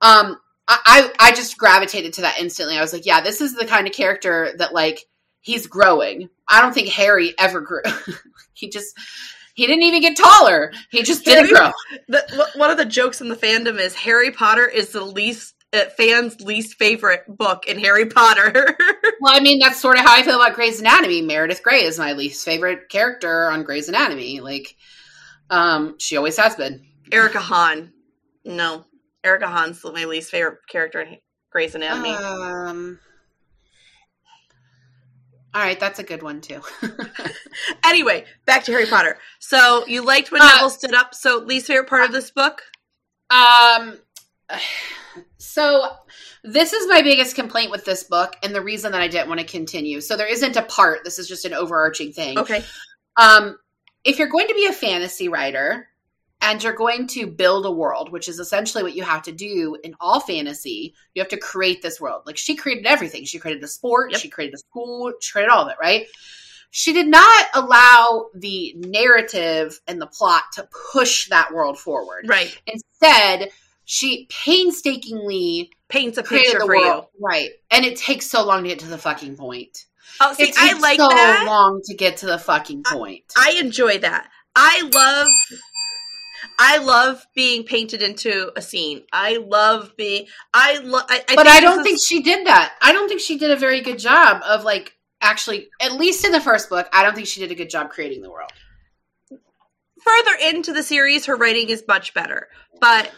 Um, 0.01 0.39
I, 0.69 1.13
I 1.19 1.33
just 1.33 1.59
gravitated 1.59 2.15
to 2.15 2.23
that 2.23 2.41
instantly. 2.41 2.77
I 2.77 2.81
was 2.81 2.93
like, 2.93 3.07
yeah, 3.07 3.21
this 3.21 3.41
is 3.41 3.55
the 3.55 3.67
kind 3.67 3.87
of 3.87 3.93
character 3.93 4.53
that 4.59 4.75
like 4.75 5.05
he's 5.41 5.67
growing. 5.67 6.29
I 6.49 6.61
don't 6.61 6.75
think 6.75 6.89
Harry 6.89 7.35
ever 7.39 7.61
grew. 7.61 7.83
he 8.53 8.69
just 8.69 8.99
he 9.55 9.67
didn't 9.67 9.85
even 9.85 10.01
get 10.01 10.17
taller. 10.17 10.73
He 10.91 11.03
just 11.03 11.25
Harry, 11.25 11.47
didn't 11.47 11.57
grow. 11.57 11.73
The, 12.09 12.49
one 12.57 12.71
of 12.71 12.77
the 12.77 12.85
jokes 12.85 13.21
in 13.21 13.29
the 13.29 13.37
fandom 13.37 13.79
is 13.79 13.95
Harry 13.95 14.31
Potter 14.31 14.67
is 14.67 14.91
the 14.91 15.05
least 15.05 15.55
fans' 15.73 16.41
least 16.41 16.79
favorite 16.79 17.25
book 17.29 17.67
in 17.67 17.79
Harry 17.79 18.07
Potter. 18.07 18.77
well, 19.21 19.35
I 19.35 19.41
mean 19.41 19.59
that's 19.59 19.81
sort 19.81 19.99
of 19.99 20.05
how 20.05 20.15
I 20.15 20.23
feel 20.23 20.41
about 20.41 20.55
Grey's 20.55 20.81
Anatomy. 20.81 21.23
Meredith 21.23 21.63
Grey 21.63 21.85
is 21.85 21.99
my 21.99 22.13
least 22.13 22.45
favorite 22.45 22.89
character 22.89 23.51
on 23.51 23.65
Grey's 23.65 23.89
Anatomy. 23.89 24.41
Like, 24.41 24.75
um, 25.51 25.99
she 25.99 26.17
always 26.17 26.37
has 26.37 26.57
been. 26.57 26.87
Erica 27.13 27.39
Hahn, 27.39 27.93
no, 28.45 28.85
Erica 29.23 29.47
Hahn's 29.47 29.85
my 29.85 30.05
least 30.07 30.31
favorite 30.31 30.59
character 30.69 31.01
in 31.01 31.19
Grey's 31.51 31.75
Anatomy. 31.75 32.11
Um, 32.11 32.99
all 35.57 35.63
right, 35.63 35.81
that's 35.81 35.99
a 35.99 36.05
good 36.05 36.23
one 36.23 36.43
too. 36.43 36.61
anyway, 37.85 38.27
back 38.45 38.65
to 38.65 38.73
Harry 38.73 38.85
Potter. 38.85 39.17
So 39.39 39.87
you 39.87 40.05
liked 40.05 40.31
when 40.31 40.43
uh, 40.43 40.45
Neville 40.45 40.71
stood 40.71 40.95
up. 40.95 41.15
So 41.15 41.39
least 41.39 41.67
favorite 41.67 41.89
part 41.89 42.05
of 42.05 42.13
this 42.13 42.31
book? 42.31 42.61
Um, 43.31 43.99
so 45.39 45.89
this 46.45 46.73
is 46.73 46.89
my 46.89 47.03
biggest 47.03 47.35
complaint 47.35 47.71
with 47.71 47.85
this 47.85 48.05
book, 48.05 48.37
and 48.43 48.55
the 48.55 48.63
reason 48.63 48.93
that 48.93 49.01
I 49.01 49.09
didn't 49.09 49.29
want 49.29 49.41
to 49.41 49.47
continue. 49.47 50.01
So 50.01 50.17
there 50.17 50.31
isn't 50.31 50.57
a 50.57 50.63
part. 50.63 51.05
This 51.05 51.19
is 51.19 51.29
just 51.29 51.45
an 51.45 51.55
overarching 51.55 52.13
thing. 52.13 52.39
Okay. 52.39 52.65
Um, 53.17 53.59
if 54.05 54.19
you're 54.19 54.29
going 54.29 54.49
to 54.49 54.55
be 54.55 54.67
a 54.67 54.73
fantasy 54.73 55.29
writer, 55.29 55.89
and 56.41 56.63
you're 56.63 56.75
going 56.75 57.07
to 57.09 57.27
build 57.27 57.67
a 57.67 57.71
world, 57.71 58.13
which 58.13 58.29
is 58.29 58.39
essentially 58.39 58.85
what 58.85 58.95
you 58.95 59.03
have 59.03 59.23
to 59.23 59.33
do 59.33 59.77
in 59.83 59.95
all 60.01 60.21
fantasy. 60.21 60.95
You 61.15 61.23
have 61.23 61.31
to 61.31 61.39
create 61.39 61.83
this 61.83 62.01
world. 62.01 62.23
Like 62.27 62.37
she 62.37 62.57
created 62.57 62.87
everything. 62.87 63.25
She 63.25 63.39
created 63.39 63.63
a 63.65 63.69
sport, 63.69 64.13
yep. 64.13 64.21
she 64.21 64.29
created 64.29 64.55
a 64.55 64.59
school, 64.59 65.13
she 65.21 65.33
created 65.33 65.51
all 65.51 65.63
of 65.63 65.69
it, 65.69 65.77
right? 65.81 66.07
She 66.71 66.93
did 66.93 67.09
not 67.09 67.47
allow 67.55 68.27
the 68.35 68.75
narrative 68.77 69.81
and 69.87 70.01
the 70.01 70.07
plot 70.07 70.43
to 70.55 70.69
push 70.93 71.29
that 71.31 71.55
world 71.55 71.79
forward. 71.79 72.27
Right. 72.29 72.61
Instead, 72.67 73.49
she 73.87 74.27
painstakingly 74.29 75.71
paints 75.89 76.19
a 76.19 76.23
picture 76.23 76.61
for 76.61 76.67
world. 76.67 77.07
you. 77.15 77.25
Right. 77.25 77.51
And 77.71 77.85
it 77.85 77.97
takes 77.97 78.27
so 78.27 78.45
long 78.45 78.65
to 78.65 78.69
get 78.69 78.81
to 78.81 78.87
the 78.87 78.99
fucking 78.99 79.37
point. 79.37 79.87
Oh, 80.21 80.35
see, 80.35 80.53
I 80.57 80.79
like 80.79 80.99
so 80.99 81.09
that. 81.09 81.45
long 81.47 81.81
to 81.85 81.95
get 81.95 82.19
to 82.19 82.27
the 82.27 82.39
fucking 82.39 82.83
point. 82.85 83.25
I, 83.37 83.55
I 83.57 83.61
enjoy 83.61 83.99
that. 83.99 84.29
I 84.55 84.91
love 84.93 85.29
I 86.59 86.79
love 86.79 87.25
being 87.35 87.65
painted 87.65 88.03
into 88.03 88.51
a 88.57 88.63
scene. 88.63 89.03
I 89.13 89.37
love 89.37 89.93
being. 89.97 90.27
I 90.53 90.79
love. 90.79 91.05
But 91.09 91.47
I 91.47 91.61
don't 91.61 91.83
think 91.83 92.01
she 92.03 92.23
did 92.23 92.47
that. 92.47 92.75
I 92.81 92.93
don't 92.93 93.09
think 93.09 93.21
she 93.21 93.39
did 93.39 93.51
a 93.51 93.57
very 93.57 93.83
good 93.83 93.99
job 93.99 94.43
of 94.45 94.65
like 94.65 94.95
actually, 95.21 95.69
at 95.81 95.93
least 95.93 96.25
in 96.25 96.33
the 96.33 96.41
first 96.41 96.69
book. 96.71 96.89
I 96.93 97.03
don't 97.03 97.15
think 97.15 97.27
she 97.27 97.41
did 97.41 97.53
a 97.53 97.55
good 97.55 97.71
job 97.71 97.91
creating 97.91 98.23
the 98.23 98.31
world. 98.31 98.51
Further 99.31 100.37
into 100.51 100.73
the 100.73 100.83
series, 100.83 101.27
her 101.27 101.37
writing 101.37 101.69
is 101.69 101.85
much 101.87 102.15
better, 102.15 102.49
but 102.81 103.11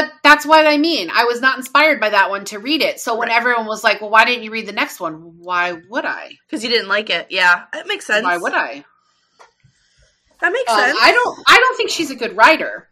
but 0.00 0.12
that's 0.22 0.46
what 0.46 0.66
I 0.66 0.76
mean. 0.76 1.10
I 1.12 1.24
was 1.24 1.40
not 1.40 1.58
inspired 1.58 2.00
by 2.00 2.10
that 2.10 2.30
one 2.30 2.44
to 2.46 2.58
read 2.58 2.82
it. 2.82 3.00
So 3.00 3.16
when 3.16 3.28
right. 3.28 3.36
everyone 3.36 3.66
was 3.66 3.82
like, 3.82 4.00
"Well, 4.00 4.10
why 4.10 4.24
didn't 4.24 4.44
you 4.44 4.50
read 4.50 4.66
the 4.66 4.72
next 4.72 5.00
one?" 5.00 5.38
Why 5.38 5.72
would 5.88 6.04
I? 6.04 6.32
Because 6.46 6.62
you 6.62 6.70
didn't 6.70 6.88
like 6.88 7.10
it. 7.10 7.28
Yeah, 7.30 7.64
it 7.74 7.86
makes 7.86 8.06
sense. 8.06 8.24
Why 8.24 8.36
would 8.36 8.54
I? 8.54 8.84
That 10.40 10.52
makes 10.52 10.70
Um, 10.70 10.78
sense. 10.78 10.98
I 11.02 11.12
don't. 11.12 11.38
I 11.48 11.58
don't 11.58 11.76
think 11.76 11.90
she's 11.90 12.10
a 12.10 12.16
good 12.16 12.36
writer. 12.36 12.88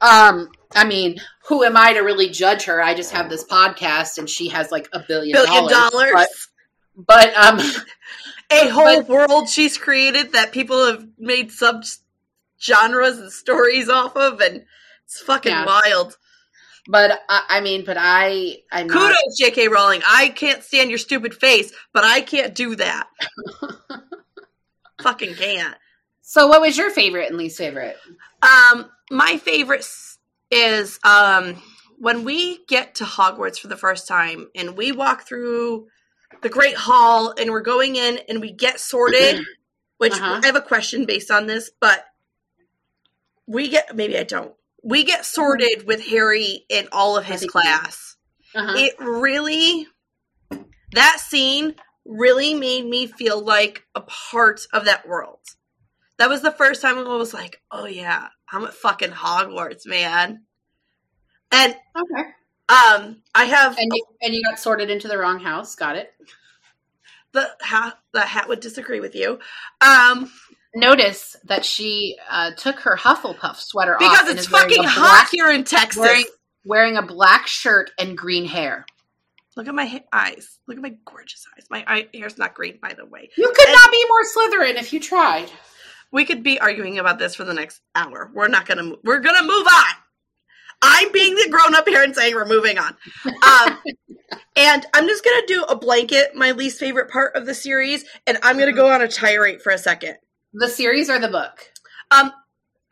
Um, 0.00 0.50
I 0.74 0.84
mean, 0.84 1.20
who 1.48 1.64
am 1.64 1.76
I 1.76 1.94
to 1.94 2.00
really 2.00 2.28
judge 2.30 2.64
her? 2.64 2.80
I 2.82 2.94
just 2.94 3.12
have 3.12 3.28
this 3.28 3.44
podcast, 3.44 4.18
and 4.18 4.28
she 4.30 4.48
has 4.48 4.70
like 4.70 4.88
a 4.92 5.00
billion, 5.00 5.32
Billion 5.34 5.68
dollars. 5.68 5.90
dollars. 5.92 6.48
But, 6.96 7.34
but 7.34 7.34
um, 7.36 7.60
a 8.52 8.68
whole 8.68 9.02
but- 9.02 9.08
world 9.08 9.48
she's 9.48 9.76
created 9.78 10.32
that 10.32 10.52
people 10.52 10.86
have 10.86 11.04
made 11.18 11.50
sub 11.50 11.84
genres 12.60 13.18
and 13.18 13.32
stories 13.32 13.88
off 13.88 14.16
of, 14.16 14.40
and 14.40 14.64
it's 15.04 15.20
fucking 15.22 15.50
Yeah. 15.50 15.66
wild. 15.66 16.16
But 16.90 17.20
I, 17.28 17.44
I 17.48 17.60
mean, 17.60 17.84
but 17.84 17.96
I, 17.98 18.58
I'm 18.72 18.86
not- 18.88 18.96
Kudos, 19.14 19.38
J.K. 19.38 19.68
Rowling. 19.68 20.02
I 20.06 20.28
can't 20.30 20.62
stand 20.62 20.90
your 20.90 20.98
stupid 20.98 21.34
face, 21.34 21.72
but 21.92 22.04
I 22.04 22.20
can't 22.20 22.54
do 22.54 22.76
that. 22.76 23.06
fucking 25.02 25.34
can't. 25.34 25.76
So, 26.22 26.46
what 26.48 26.60
was 26.60 26.76
your 26.76 26.90
favorite 26.90 27.28
and 27.28 27.38
least 27.38 27.58
favorite? 27.58 27.96
Um, 28.42 28.90
my 29.10 29.36
favorite 29.38 29.86
is 30.50 30.98
um 31.04 31.62
when 31.98 32.24
we 32.24 32.64
get 32.66 32.96
to 32.96 33.04
Hogwarts 33.04 33.58
for 33.58 33.68
the 33.68 33.76
first 33.76 34.08
time 34.08 34.48
and 34.54 34.76
we 34.76 34.90
walk 34.92 35.26
through 35.26 35.86
the 36.42 36.48
Great 36.48 36.74
Hall 36.76 37.34
and 37.38 37.50
we're 37.50 37.60
going 37.60 37.96
in 37.96 38.18
and 38.28 38.40
we 38.40 38.52
get 38.52 38.80
sorted. 38.80 39.44
which 39.98 40.14
Uh-huh. 40.14 40.40
I 40.42 40.46
have 40.46 40.56
a 40.56 40.62
question 40.62 41.04
based 41.04 41.30
on 41.30 41.46
this, 41.46 41.70
but 41.78 42.02
we 43.46 43.68
get 43.68 43.94
maybe 43.94 44.16
I 44.16 44.22
don't. 44.22 44.54
We 44.82 45.04
get 45.04 45.24
sorted 45.24 45.86
with 45.86 46.04
Harry 46.06 46.64
in 46.68 46.88
all 46.92 47.16
of 47.16 47.24
his 47.24 47.40
think 47.40 47.54
we 47.54 47.60
do. 47.62 47.68
class. 47.68 48.16
Uh-huh. 48.54 48.74
It 48.76 48.94
really 48.98 49.86
that 50.92 51.20
scene 51.20 51.74
really 52.04 52.54
made 52.54 52.84
me 52.84 53.06
feel 53.06 53.40
like 53.44 53.84
a 53.94 54.00
part 54.00 54.62
of 54.72 54.86
that 54.86 55.06
world. 55.06 55.38
That 56.18 56.28
was 56.28 56.42
the 56.42 56.50
first 56.50 56.82
time 56.82 56.98
I 56.98 57.02
was 57.02 57.32
like, 57.32 57.62
"Oh 57.70 57.86
yeah, 57.86 58.28
I'm 58.50 58.64
at 58.64 58.74
fucking 58.74 59.10
Hogwarts, 59.10 59.86
man." 59.86 60.44
And 61.52 61.76
okay. 61.96 62.28
um, 62.68 63.22
I 63.34 63.44
have 63.44 63.78
And 63.78 63.90
you 63.94 64.04
and 64.22 64.34
you 64.34 64.42
got 64.42 64.58
sorted 64.58 64.90
into 64.90 65.08
the 65.08 65.18
wrong 65.18 65.40
house. 65.40 65.74
Got 65.76 65.96
it. 65.96 66.12
the 67.32 67.48
hat. 67.60 67.98
The 68.12 68.20
hat 68.20 68.48
would 68.48 68.60
disagree 68.60 69.00
with 69.00 69.14
you, 69.14 69.38
um, 69.80 70.30
Notice 70.74 71.36
that 71.44 71.64
she 71.64 72.16
uh, 72.30 72.52
took 72.56 72.78
her 72.80 72.96
Hufflepuff 72.96 73.56
sweater 73.56 73.94
off 73.94 73.98
because 74.00 74.28
and 74.30 74.38
it's 74.38 74.46
fucking 74.46 74.84
a 74.84 74.88
hot 74.88 75.28
here 75.32 75.50
in 75.50 75.64
Texas. 75.64 76.00
wearing 76.00 76.24
wearing 76.64 76.96
a 76.96 77.02
black 77.02 77.46
shirt 77.48 77.90
and 77.98 78.16
green 78.16 78.44
hair. 78.44 78.86
Look 79.56 79.66
at 79.66 79.74
my 79.74 79.84
ha- 79.86 80.04
eyes. 80.12 80.58
Look 80.68 80.76
at 80.76 80.82
my 80.82 80.94
gorgeous 81.04 81.44
eyes. 81.56 81.66
My 81.70 81.82
eye- 81.86 82.08
hair's 82.14 82.38
not 82.38 82.54
green, 82.54 82.78
by 82.80 82.94
the 82.94 83.04
way. 83.04 83.30
You 83.36 83.52
could 83.54 83.66
And- 83.68 83.74
not 83.74 83.90
be 83.90 84.04
more 84.08 84.22
Slytherin 84.24 84.78
if 84.80 84.92
you 84.92 85.00
tried. 85.00 85.50
We 86.12 86.24
could 86.24 86.42
be 86.44 86.60
arguing 86.60 86.98
about 87.00 87.18
this 87.18 87.34
for 87.34 87.44
the 87.44 87.54
next 87.54 87.80
hour. 87.96 88.30
We're 88.32 88.48
not 88.48 88.66
gonna. 88.66 88.92
We're 89.02 89.20
gonna 89.20 89.42
move 89.42 89.66
on. 89.66 89.94
I'm 90.82 91.10
being 91.12 91.34
the 91.34 91.48
grown 91.50 91.74
up 91.74 91.86
here 91.88 92.02
and 92.02 92.14
saying 92.14 92.34
we're 92.34 92.46
moving 92.46 92.78
on. 92.78 92.96
Um, 93.26 93.78
and 94.56 94.86
I'm 94.94 95.06
just 95.08 95.24
gonna 95.24 95.46
do 95.46 95.62
a 95.64 95.76
blanket, 95.76 96.34
my 96.36 96.52
least 96.52 96.78
favorite 96.78 97.10
part 97.10 97.34
of 97.36 97.44
the 97.44 97.54
series, 97.54 98.04
and 98.26 98.38
I'm 98.42 98.56
gonna 98.58 98.72
go 98.72 98.88
on 98.90 99.02
a 99.02 99.08
tirade 99.08 99.62
for 99.62 99.70
a 99.72 99.78
second. 99.78 100.16
The 100.52 100.68
series 100.68 101.08
or 101.10 101.18
the 101.18 101.28
book? 101.28 101.60
Um, 102.10 102.32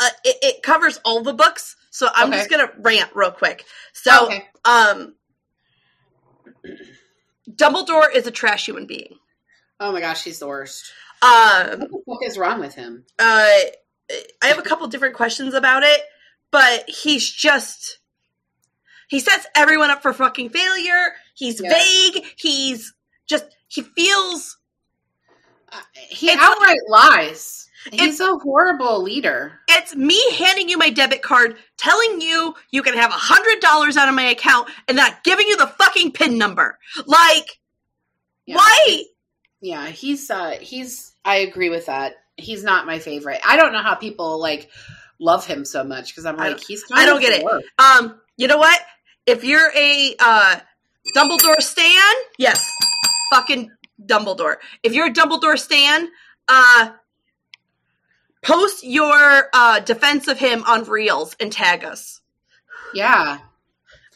uh, 0.00 0.08
it, 0.24 0.36
it 0.42 0.62
covers 0.62 1.00
all 1.04 1.22
the 1.22 1.32
books, 1.34 1.76
so 1.90 2.08
I'm 2.14 2.28
Okay. 2.28 2.38
just 2.38 2.50
gonna 2.50 2.70
rant 2.78 3.10
real 3.14 3.32
quick. 3.32 3.64
So, 3.92 4.26
okay. 4.26 4.44
um, 4.64 5.14
Dumbledore 7.50 8.14
is 8.14 8.26
a 8.26 8.30
trash 8.30 8.66
human 8.66 8.86
being. 8.86 9.18
Oh 9.80 9.92
my 9.92 10.00
gosh, 10.00 10.22
he's 10.24 10.38
the 10.38 10.46
worst. 10.46 10.92
Um, 11.22 11.80
What 11.80 11.90
the 11.90 12.02
fuck 12.06 12.24
is 12.24 12.38
wrong 12.38 12.60
with 12.60 12.74
him? 12.74 13.04
uh, 13.18 13.24
I 14.42 14.46
have 14.46 14.58
a 14.58 14.62
couple 14.62 14.86
different 14.88 15.16
questions 15.16 15.54
about 15.54 15.82
it, 15.82 16.00
but 16.50 16.88
he's 16.88 17.28
just 17.30 17.98
he 19.08 19.20
sets 19.20 19.46
everyone 19.56 19.90
up 19.90 20.02
for 20.02 20.12
fucking 20.12 20.50
failure. 20.50 21.14
He's 21.34 21.60
Yeah. 21.60 21.70
vague. 21.70 22.24
He's 22.36 22.94
just 23.28 23.44
he 23.66 23.82
feels 23.82 24.57
he 25.94 26.28
It's 26.30 26.40
outright 26.42 26.78
lies. 26.88 27.68
He's 27.92 28.20
a 28.20 28.36
horrible 28.38 29.02
leader. 29.02 29.60
it's 29.68 29.94
me 29.94 30.20
handing 30.36 30.68
you 30.68 30.76
my 30.76 30.90
debit 30.90 31.22
card, 31.22 31.56
telling 31.76 32.20
you 32.20 32.54
you 32.70 32.82
can 32.82 32.94
have 32.94 33.10
a 33.10 33.14
hundred 33.14 33.60
dollars 33.60 33.96
out 33.96 34.08
of 34.08 34.14
my 34.14 34.24
account, 34.24 34.68
and 34.88 34.96
not 34.96 35.22
giving 35.24 35.46
you 35.48 35.56
the 35.56 35.66
fucking 35.68 36.12
pin 36.12 36.36
number. 36.38 36.78
Like, 37.06 37.60
Yeah. 38.46 38.56
why? 38.56 39.04
Yeah, 39.60 39.86
he's 39.88 40.28
uh 40.30 40.56
he's 40.60 41.12
I 41.24 41.36
agree 41.36 41.70
with 41.70 41.86
that. 41.86 42.14
He's 42.36 42.62
not 42.62 42.86
my 42.86 42.98
favorite. 42.98 43.40
I 43.46 43.56
don't 43.56 43.72
know 43.72 43.82
how 43.82 43.94
people 43.94 44.38
like 44.40 44.70
love 45.18 45.46
him 45.46 45.64
so 45.64 45.82
much 45.82 46.08
because 46.08 46.26
I'm 46.26 46.36
like 46.36 46.60
he's 46.60 46.84
kind 46.84 47.00
I 47.00 47.06
don't 47.06 47.20
get 47.20 47.40
the 47.40 47.46
it. 47.58 47.64
Um, 47.78 48.20
you 48.36 48.48
know 48.48 48.58
what? 48.58 48.80
If 49.26 49.44
you're 49.44 49.70
a 49.74 50.14
uh, 50.18 50.60
Dumbledore 51.16 51.60
stan, 51.60 52.14
yes, 52.38 52.70
fucking 53.32 53.70
Dumbledore. 54.04 54.56
If 54.82 54.92
you're 54.92 55.06
a 55.06 55.12
Dumbledore 55.12 55.58
stan, 55.58 56.08
uh, 56.48 56.90
post 58.42 58.84
your 58.84 59.48
uh, 59.52 59.80
defense 59.80 60.28
of 60.28 60.38
him 60.38 60.64
on 60.64 60.84
Reels 60.84 61.36
and 61.40 61.52
tag 61.52 61.84
us. 61.84 62.20
Yeah. 62.94 63.38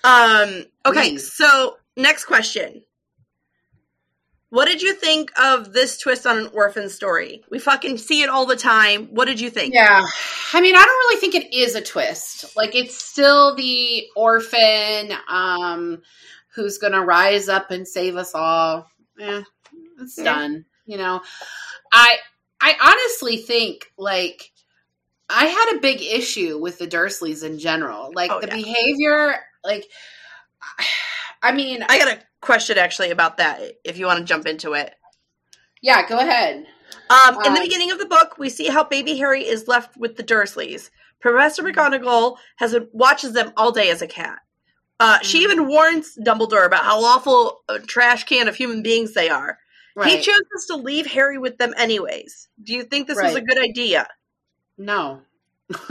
Um, 0.04 0.64
okay, 0.86 1.10
Please. 1.10 1.32
so 1.32 1.78
next 1.96 2.24
question. 2.24 2.82
What 4.50 4.66
did 4.66 4.82
you 4.82 4.92
think 4.92 5.30
of 5.40 5.72
this 5.72 5.96
twist 5.96 6.26
on 6.26 6.36
an 6.38 6.50
orphan 6.52 6.90
story? 6.90 7.42
We 7.50 7.58
fucking 7.58 7.96
see 7.96 8.22
it 8.22 8.28
all 8.28 8.44
the 8.44 8.56
time. 8.56 9.06
What 9.06 9.24
did 9.24 9.40
you 9.40 9.48
think? 9.48 9.72
Yeah. 9.72 10.04
I 10.52 10.60
mean, 10.60 10.74
I 10.74 10.84
don't 10.84 10.88
really 10.88 11.20
think 11.20 11.34
it 11.34 11.54
is 11.54 11.74
a 11.74 11.80
twist. 11.80 12.54
Like 12.54 12.74
it's 12.74 12.94
still 12.94 13.56
the 13.56 14.08
orphan 14.14 15.12
um 15.30 16.02
who's 16.54 16.76
going 16.76 16.92
to 16.92 17.00
rise 17.00 17.48
up 17.48 17.70
and 17.70 17.88
save 17.88 18.16
us 18.16 18.34
all. 18.34 18.86
Eh, 19.18 19.42
it's 20.00 20.16
done, 20.16 20.64
you 20.86 20.96
know. 20.98 21.20
I 21.92 22.16
I 22.60 22.74
honestly 22.80 23.38
think 23.38 23.92
like 23.98 24.50
I 25.28 25.46
had 25.46 25.76
a 25.76 25.80
big 25.80 26.00
issue 26.02 26.58
with 26.58 26.78
the 26.78 26.86
Dursleys 26.86 27.44
in 27.44 27.58
general. 27.58 28.12
Like 28.14 28.30
Oh, 28.30 28.40
the 28.40 28.46
yeah. 28.48 28.54
behavior 28.54 29.36
like 29.64 29.86
I 31.42 31.52
mean, 31.52 31.82
I 31.88 31.98
got 31.98 32.08
a 32.16 32.20
question 32.40 32.78
actually 32.78 33.10
about 33.10 33.38
that 33.38 33.60
if 33.84 33.98
you 33.98 34.06
want 34.06 34.20
to 34.20 34.24
jump 34.24 34.46
into 34.46 34.74
it. 34.74 34.94
yeah, 35.82 36.08
go 36.08 36.18
ahead. 36.18 36.66
Um, 37.10 37.34
in 37.44 37.52
the 37.54 37.60
Um, 37.60 37.64
beginning 37.64 37.90
of 37.90 37.98
the 37.98 38.06
book, 38.06 38.38
we 38.38 38.48
see 38.48 38.68
how 38.68 38.84
baby 38.84 39.16
Harry 39.18 39.44
is 39.46 39.66
left 39.66 39.96
with 39.96 40.16
the 40.16 40.22
Dursleys. 40.22 40.90
Professor 41.20 41.62
McGonagall 41.62 42.36
has 42.56 42.76
watches 42.92 43.32
them 43.32 43.52
all 43.56 43.72
day 43.72 43.90
as 43.90 44.02
a 44.02 44.06
cat. 44.06 44.38
Uh, 45.00 45.18
She 45.20 45.40
Mhm. 45.40 45.42
even 45.42 45.66
warns 45.68 46.16
Dumbledore 46.16 46.64
about 46.64 46.84
how 46.84 47.02
awful 47.04 47.64
a 47.68 47.80
trash 47.80 48.24
can 48.24 48.46
of 48.46 48.54
human 48.54 48.82
beings 48.82 49.14
they 49.14 49.28
are. 49.28 49.58
He 49.94 50.00
Right. 50.00 50.22
chooses 50.22 50.66
to 50.68 50.76
leave 50.76 51.06
Harry 51.06 51.38
with 51.38 51.58
them 51.58 51.74
anyways. 51.76 52.48
Do 52.62 52.72
you 52.72 52.84
think 52.84 53.06
this 53.06 53.20
was 53.20 53.34
a 53.34 53.42
good 53.42 53.58
idea? 53.58 54.08
No. 54.78 55.20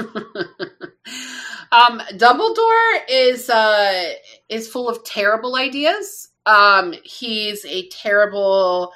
um, 1.71 2.01
Dumbledore 2.13 2.99
is 3.09 3.49
uh, 3.49 4.13
is 4.49 4.67
full 4.67 4.89
of 4.89 5.03
terrible 5.03 5.55
ideas. 5.55 6.29
Um, 6.45 6.93
he's 7.03 7.63
a 7.65 7.87
terrible 7.89 8.91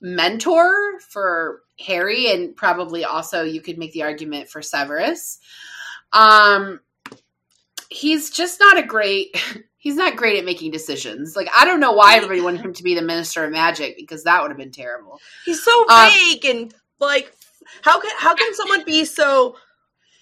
mentor 0.00 1.00
for 1.00 1.62
Harry, 1.80 2.30
and 2.30 2.54
probably 2.56 3.04
also 3.04 3.42
you 3.42 3.60
could 3.60 3.78
make 3.78 3.92
the 3.92 4.02
argument 4.02 4.48
for 4.48 4.62
Severus. 4.62 5.38
Um, 6.12 6.80
he's 7.90 8.30
just 8.30 8.60
not 8.60 8.78
a 8.78 8.82
great. 8.82 9.36
He's 9.84 9.96
not 9.96 10.16
great 10.16 10.38
at 10.38 10.46
making 10.46 10.70
decisions. 10.70 11.36
Like 11.36 11.48
I 11.54 11.66
don't 11.66 11.78
know 11.78 11.92
why 11.92 12.16
everybody 12.16 12.40
wanted 12.40 12.62
him 12.62 12.72
to 12.72 12.82
be 12.82 12.94
the 12.94 13.02
Minister 13.02 13.44
of 13.44 13.52
Magic 13.52 13.98
because 13.98 14.24
that 14.24 14.40
would 14.40 14.50
have 14.50 14.56
been 14.56 14.70
terrible. 14.72 15.20
He's 15.44 15.62
so 15.62 15.84
Um, 15.90 16.08
vague 16.10 16.44
and 16.46 16.74
like 16.98 17.30
how 17.82 18.00
can 18.00 18.10
how 18.18 18.34
can 18.34 18.54
someone 18.54 18.82
be 18.84 19.04
so 19.04 19.56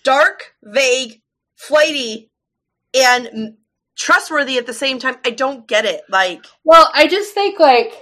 dark, 0.03 0.55
vague, 0.65 1.23
flighty, 1.55 2.29
and 2.93 3.57
trustworthy 3.97 4.59
at 4.59 4.67
the 4.67 4.73
same 4.75 4.99
time? 4.99 5.17
I 5.25 5.31
don't 5.31 5.69
get 5.69 5.85
it. 5.85 6.03
Like 6.11 6.45
Well, 6.65 6.91
I 6.93 7.07
just 7.07 7.33
think 7.33 7.61
like 7.61 7.93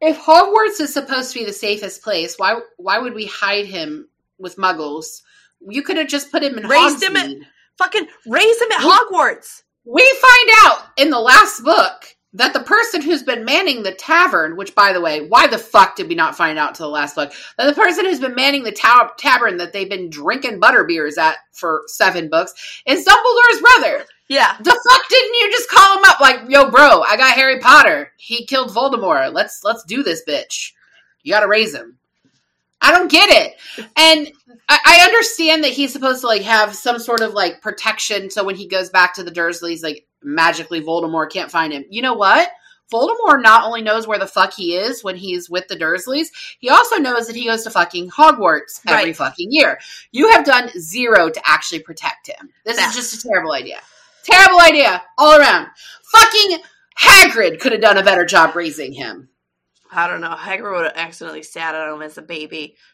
if 0.00 0.18
Hogwarts 0.18 0.80
is 0.80 0.92
supposed 0.92 1.32
to 1.32 1.38
be 1.38 1.44
the 1.44 1.52
safest 1.52 2.02
place, 2.02 2.34
why 2.38 2.58
why 2.76 2.98
would 2.98 3.14
we 3.14 3.26
hide 3.26 3.66
him 3.66 4.08
with 4.38 4.56
Muggles? 4.56 5.22
You 5.60 5.82
could 5.82 5.96
have 5.96 6.08
just 6.08 6.32
put 6.32 6.42
him 6.42 6.58
in 6.58 6.66
Raised 6.66 7.00
him 7.02 7.14
at- 7.14 7.30
fucking 7.78 8.06
raise 8.26 8.60
him 8.60 8.72
at 8.72 8.80
We- 8.80 8.90
Hogwarts. 8.90 9.62
We 9.84 10.02
find 10.20 10.50
out 10.64 10.86
in 10.96 11.10
the 11.10 11.20
last 11.20 11.62
book 11.62 12.14
that 12.34 12.52
the 12.52 12.60
person 12.60 13.00
who's 13.00 13.22
been 13.22 13.44
manning 13.44 13.82
the 13.82 13.92
tavern, 13.92 14.56
which 14.56 14.74
by 14.74 14.92
the 14.92 15.00
way, 15.00 15.26
why 15.26 15.46
the 15.46 15.58
fuck 15.58 15.94
did 15.94 16.08
we 16.08 16.14
not 16.14 16.36
find 16.36 16.58
out 16.58 16.74
till 16.74 16.86
the 16.86 16.92
last 16.92 17.14
book? 17.14 17.32
That 17.56 17.66
the 17.66 17.80
person 17.80 18.04
who's 18.04 18.20
been 18.20 18.34
manning 18.34 18.64
the 18.64 18.72
ta- 18.72 19.12
tavern 19.16 19.56
that 19.58 19.72
they've 19.72 19.88
been 19.88 20.10
drinking 20.10 20.58
butter 20.58 20.84
beers 20.84 21.16
at 21.16 21.36
for 21.52 21.82
seven 21.86 22.28
books 22.28 22.82
is 22.86 23.04
Dumbledore's 23.04 23.60
brother. 23.60 24.04
Yeah. 24.28 24.56
The 24.58 24.70
fuck 24.90 25.08
didn't 25.08 25.34
you 25.34 25.50
just 25.52 25.70
call 25.70 25.98
him 25.98 26.04
up 26.06 26.20
like, 26.20 26.40
yo, 26.48 26.70
bro, 26.70 27.02
I 27.02 27.16
got 27.16 27.34
Harry 27.34 27.60
Potter. 27.60 28.10
He 28.16 28.46
killed 28.46 28.70
Voldemort. 28.70 29.32
Let's 29.32 29.62
let's 29.62 29.84
do 29.84 30.02
this, 30.02 30.22
bitch. 30.26 30.72
You 31.22 31.32
got 31.32 31.40
to 31.40 31.48
raise 31.48 31.74
him. 31.74 31.98
I 32.80 32.92
don't 32.92 33.10
get 33.10 33.30
it. 33.30 33.54
And 33.96 34.30
I, 34.68 34.78
I 34.84 35.04
understand 35.06 35.64
that 35.64 35.72
he's 35.72 35.92
supposed 35.92 36.20
to 36.20 36.26
like 36.26 36.42
have 36.42 36.74
some 36.74 36.98
sort 36.98 37.20
of 37.20 37.32
like 37.32 37.62
protection. 37.62 38.30
So 38.30 38.44
when 38.44 38.56
he 38.56 38.66
goes 38.66 38.90
back 38.90 39.14
to 39.14 39.22
the 39.22 39.30
Dursleys, 39.30 39.82
like 39.82 40.06
magically 40.22 40.80
Voldemort 40.82 41.30
can't 41.30 41.50
find 41.50 41.72
him. 41.72 41.84
You 41.88 42.02
know 42.02 42.14
what? 42.14 42.48
Voldemort 42.92 43.42
not 43.42 43.64
only 43.64 43.80
knows 43.80 44.06
where 44.06 44.18
the 44.18 44.26
fuck 44.26 44.52
he 44.52 44.74
is 44.74 45.02
when 45.02 45.16
he's 45.16 45.48
with 45.48 45.66
the 45.68 45.76
Dursleys, 45.76 46.26
he 46.58 46.68
also 46.68 46.96
knows 46.96 47.26
that 47.26 47.34
he 47.36 47.46
goes 47.46 47.64
to 47.64 47.70
fucking 47.70 48.10
Hogwarts 48.10 48.80
every 48.86 49.06
Right. 49.06 49.16
fucking 49.16 49.48
year. 49.50 49.78
You 50.12 50.30
have 50.32 50.44
done 50.44 50.68
zero 50.78 51.30
to 51.30 51.40
actually 51.44 51.80
protect 51.80 52.26
him. 52.26 52.50
This 52.64 52.78
is 52.78 52.94
just 52.94 53.24
a 53.24 53.28
terrible 53.28 53.52
idea. 53.52 53.80
Terrible 54.24 54.60
idea 54.60 55.02
all 55.16 55.38
around. 55.38 55.68
Fucking 56.12 56.58
Hagrid 57.00 57.58
could 57.60 57.72
have 57.72 57.80
done 57.80 57.96
a 57.96 58.02
better 58.04 58.24
job 58.26 58.54
raising 58.54 58.92
him. 58.92 59.30
I 59.94 60.08
don't 60.08 60.20
know. 60.20 60.34
Hagrid 60.34 60.72
would 60.76 60.84
have 60.86 60.96
accidentally 60.96 61.42
sat 61.42 61.74
on 61.74 61.94
him 61.94 62.02
as 62.02 62.18
a 62.18 62.22
baby. 62.22 62.76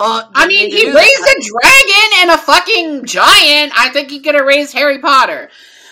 Oh, 0.00 0.30
I 0.32 0.46
mean, 0.46 0.70
he 0.70 0.86
raised 0.86 0.94
that. 0.94 1.36
a 1.36 1.50
dragon 1.50 2.18
and 2.20 2.30
a 2.30 2.38
fucking 2.38 3.04
giant. 3.04 3.72
I 3.76 3.88
think 3.92 4.10
he 4.10 4.20
could 4.20 4.36
have 4.36 4.46
raised 4.46 4.72
Harry 4.72 5.00
Potter. 5.00 5.50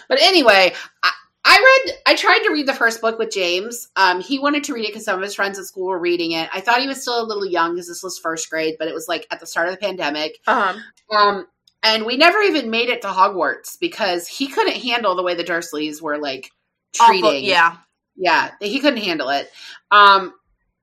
But 0.09 0.23
anyway, 0.23 0.75
I, 1.03 1.11
I 1.45 1.83
read, 1.87 1.97
I 2.07 2.15
tried 2.15 2.39
to 2.45 2.51
read 2.53 2.69
the 2.69 2.73
first 2.73 3.01
book 3.01 3.19
with 3.19 3.33
James. 3.33 3.89
Um, 3.97 4.21
he 4.21 4.39
wanted 4.39 4.63
to 4.63 4.75
read 4.75 4.85
it 4.85 4.91
because 4.93 5.05
some 5.05 5.17
of 5.17 5.25
his 5.25 5.35
friends 5.35 5.59
at 5.59 5.65
school 5.65 5.87
were 5.89 5.99
reading 5.99 6.31
it. 6.33 6.49
I 6.55 6.61
thought 6.61 6.81
he 6.81 6.87
was 6.87 7.03
still 7.03 7.21
a 7.21 7.27
little 7.27 7.47
young 7.47 7.73
because 7.75 7.89
this 7.89 8.05
was 8.05 8.17
first 8.17 8.49
grade, 8.49 8.77
but 8.79 8.87
it 8.87 8.95
was 8.95 9.09
like 9.09 9.27
at 9.33 9.41
the 9.41 9.47
start 9.47 9.67
of 9.67 9.75
the 9.75 9.81
pandemic. 9.81 10.39
Um, 10.47 10.81
Um, 11.11 11.47
and 11.83 12.07
we 12.07 12.17
never 12.17 12.39
even 12.43 12.71
made 12.71 12.91
it 12.91 13.03
to 13.03 13.09
Hogwarts 13.09 13.77
because 13.81 14.29
he 14.29 14.47
couldn't 14.47 14.77
handle 14.77 15.17
the 15.17 15.25
way 15.25 15.35
the 15.35 15.43
Dursleys 15.43 16.01
were 16.01 16.19
like 16.19 16.49
treating. 16.95 17.25
awful, 17.25 17.35
yeah. 17.39 17.77
Yeah, 18.17 18.51
he 18.61 18.81
couldn't 18.81 19.03
handle 19.03 19.29
it. 19.31 19.51
Um, 19.91 20.35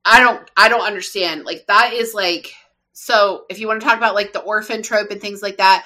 I 0.06 0.20
don't, 0.20 0.50
I 0.56 0.70
don't 0.70 0.86
understand. 0.86 1.46
Like 1.46 1.66
that 1.68 1.94
is 1.94 2.14
like, 2.14 2.54
so 2.94 3.46
if 3.50 3.60
you 3.60 3.68
want 3.68 3.82
to 3.82 3.88
talk 3.88 3.98
about 3.98 4.16
like 4.16 4.34
the 4.34 4.42
orphan 4.42 4.84
trope 4.84 5.10
and 5.12 5.20
things 5.22 5.42
like 5.42 5.58
that, 5.58 5.86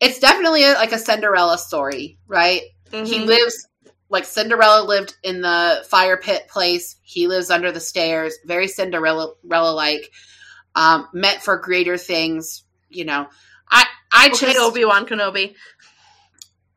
it's 0.00 0.18
definitely 0.18 0.64
a, 0.64 0.74
like 0.74 0.92
a 0.92 0.98
Cinderella 0.98 1.56
story, 1.56 2.18
right? 2.26 2.62
He 2.90 3.20
Mhm. 3.20 3.26
lives 3.26 3.66
like 4.10 4.24
Cinderella 4.24 4.84
lived 4.84 5.16
in 5.22 5.40
the 5.40 5.84
fire 5.88 6.16
pit 6.16 6.46
place. 6.48 6.96
He 7.02 7.26
lives 7.26 7.50
under 7.50 7.72
the 7.72 7.80
stairs, 7.80 8.36
very 8.44 8.68
Cinderella 8.68 9.34
like, 9.74 10.12
um, 10.74 11.08
meant 11.12 11.42
for 11.42 11.58
greater 11.58 11.96
things. 11.96 12.64
You 12.90 13.04
know, 13.06 13.26
I, 13.70 13.86
I 14.12 14.26
Okay, 14.28 14.46
just, 14.46 14.58
Obi 14.60 14.84
Wan 14.84 15.06
Kenobi. 15.06 15.54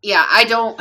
yeah, 0.02 0.26
I 0.28 0.46
don't. 0.46 0.80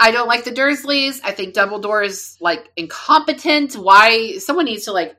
I 0.00 0.12
don't 0.12 0.26
like 0.26 0.44
the 0.44 0.50
Dursleys. 0.50 1.20
I 1.22 1.32
think 1.32 1.54
Dumbledore 1.54 2.04
is 2.04 2.38
like 2.40 2.70
incompetent. 2.74 3.74
Why 3.74 4.38
someone 4.38 4.64
needs 4.64 4.86
to 4.86 4.92
like 4.92 5.14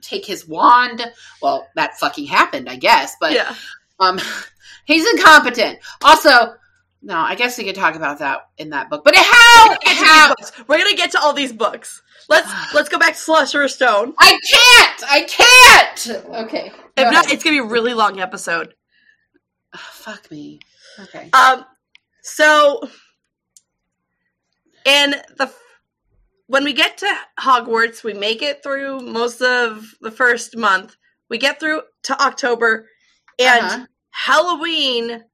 take 0.00 0.24
his 0.24 0.48
wand? 0.48 1.04
Well, 1.42 1.68
that 1.76 1.98
fucking 1.98 2.26
happened, 2.26 2.68
I 2.68 2.76
guess. 2.76 3.14
But 3.20 3.32
yeah. 3.32 3.54
um, 4.00 4.18
he's 4.86 5.06
incompetent. 5.12 5.80
Also, 6.02 6.54
no, 7.02 7.18
I 7.18 7.34
guess 7.34 7.58
we 7.58 7.64
could 7.64 7.74
talk 7.74 7.94
about 7.94 8.20
that 8.20 8.48
in 8.56 8.70
that 8.70 8.88
book. 8.88 9.04
But 9.04 9.14
how? 9.16 9.68
We're 9.68 9.76
gonna 9.84 10.06
how. 10.06 10.34
We're 10.66 10.78
gonna 10.78 10.96
get 10.96 11.10
to 11.12 11.20
all 11.20 11.34
these 11.34 11.52
books. 11.52 12.00
Let's 12.30 12.50
let's 12.74 12.88
go 12.88 12.98
back 12.98 13.12
to 13.12 13.18
Sorcerer's 13.18 13.74
Stone. 13.74 14.14
I 14.18 14.38
can't. 14.50 15.02
I 15.10 15.22
can't. 15.28 16.46
Okay. 16.46 16.72
If 16.96 17.12
not, 17.12 17.30
it's 17.30 17.44
gonna 17.44 17.54
be 17.54 17.58
a 17.58 17.70
really 17.70 17.92
long 17.92 18.18
episode. 18.18 18.74
Ah, 19.74 19.90
fuck 19.92 20.30
me. 20.30 20.60
Okay. 20.98 21.28
Um, 21.32 21.64
so, 22.22 22.88
and 24.86 25.14
the 25.38 25.52
when 26.46 26.64
we 26.64 26.72
get 26.74 26.98
to 26.98 27.14
Hogwarts, 27.40 28.04
we 28.04 28.12
make 28.12 28.42
it 28.42 28.62
through 28.62 29.00
most 29.00 29.40
of 29.40 29.86
the 30.00 30.10
first 30.10 30.56
month. 30.56 30.96
We 31.30 31.38
get 31.38 31.58
through 31.60 31.82
to 32.04 32.20
October, 32.22 32.88
and 33.38 33.64
Uh-huh. 33.64 33.86
Halloween 34.10 35.24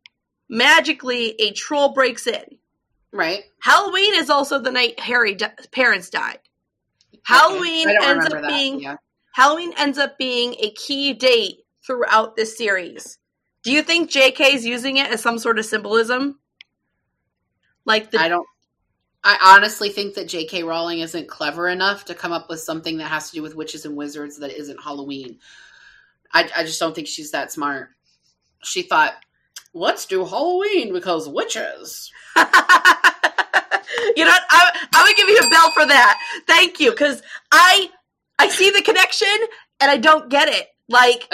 magically 0.49 1.31
a 1.41 1.53
troll 1.53 1.93
breaks 1.93 2.27
in. 2.27 2.45
Right. 3.13 3.43
Halloween 3.61 4.15
is 4.15 4.31
also 4.31 4.59
the 4.59 4.71
night 4.71 5.01
Harry 5.01 5.35
di- 5.35 5.53
parents 5.73 6.11
died. 6.11 6.39
Halloween 7.25 7.89
ends 8.03 8.27
up 8.27 8.33
that. 8.33 8.47
being 8.47 8.81
Yeah. 8.81 8.97
Halloween 9.35 9.73
ends 9.77 9.99
up 9.99 10.19
being 10.19 10.55
a 10.61 10.71
key 10.73 11.13
date 11.15 11.59
throughout 11.87 12.37
this 12.37 12.57
series. 12.57 13.19
Do 13.63 13.73
you 13.73 13.83
think 13.83 14.11
JK 14.11 14.55
is 14.55 14.65
using 14.65 14.97
it 14.99 15.11
as 15.11 15.21
some 15.23 15.39
sort 15.39 15.59
of 15.59 15.65
symbolism? 15.67 16.39
Like 17.85 18.11
the 18.11 18.21
I 18.21 18.29
don't. 18.29 18.47
I 19.29 19.55
honestly 19.57 19.91
think 19.91 20.15
that 20.15 20.27
J.K. 20.27 20.63
Rowling 20.63 21.01
isn't 21.01 21.29
clever 21.29 21.69
enough 21.69 22.07
to 22.07 22.15
come 22.15 22.33
up 22.33 22.49
with 22.49 22.61
something 22.61 22.97
that 22.97 23.09
has 23.09 23.29
to 23.29 23.37
do 23.37 23.43
with 23.43 23.55
witches 23.55 23.85
and 23.85 23.95
wizards 23.95 24.39
that 24.39 24.59
isn't 24.59 24.83
Halloween. 24.83 25.39
I, 26.33 26.49
I 26.57 26.65
just 26.65 26.81
don't 26.81 26.95
think 26.95 27.09
she's 27.09 27.33
that 27.33 27.53
smart. 27.53 27.91
She 28.65 28.81
thought, 28.81 29.13
let's 29.75 30.07
do 30.07 30.25
Halloween 30.25 30.95
because 30.95 31.29
witches. 31.29 32.11
you 32.37 32.41
know 32.41 32.47
what? 32.47 34.43
I, 34.49 34.87
I 34.95 35.05
would 35.07 35.17
give 35.17 35.29
you 35.29 35.41
a 35.41 35.51
bell 35.51 35.73
for 35.73 35.85
that. 35.85 36.19
Thank 36.47 36.81
you, 36.81 36.93
because 36.93 37.21
I 37.53 37.91
I 38.39 38.49
see 38.49 38.71
the 38.71 38.81
connection 38.81 39.29
and 39.79 39.91
I 39.91 39.99
don't 39.99 40.31
get 40.31 40.49
it. 40.49 40.69
Like, 40.89 41.31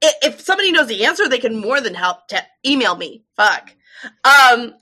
if 0.00 0.40
somebody 0.40 0.70
knows 0.70 0.86
the 0.86 1.04
answer, 1.04 1.28
they 1.28 1.40
can 1.40 1.60
more 1.60 1.80
than 1.80 1.94
help 1.94 2.28
to 2.28 2.40
email 2.64 2.94
me. 2.94 3.24
Fuck. 3.34 3.74
Um. 4.24 4.74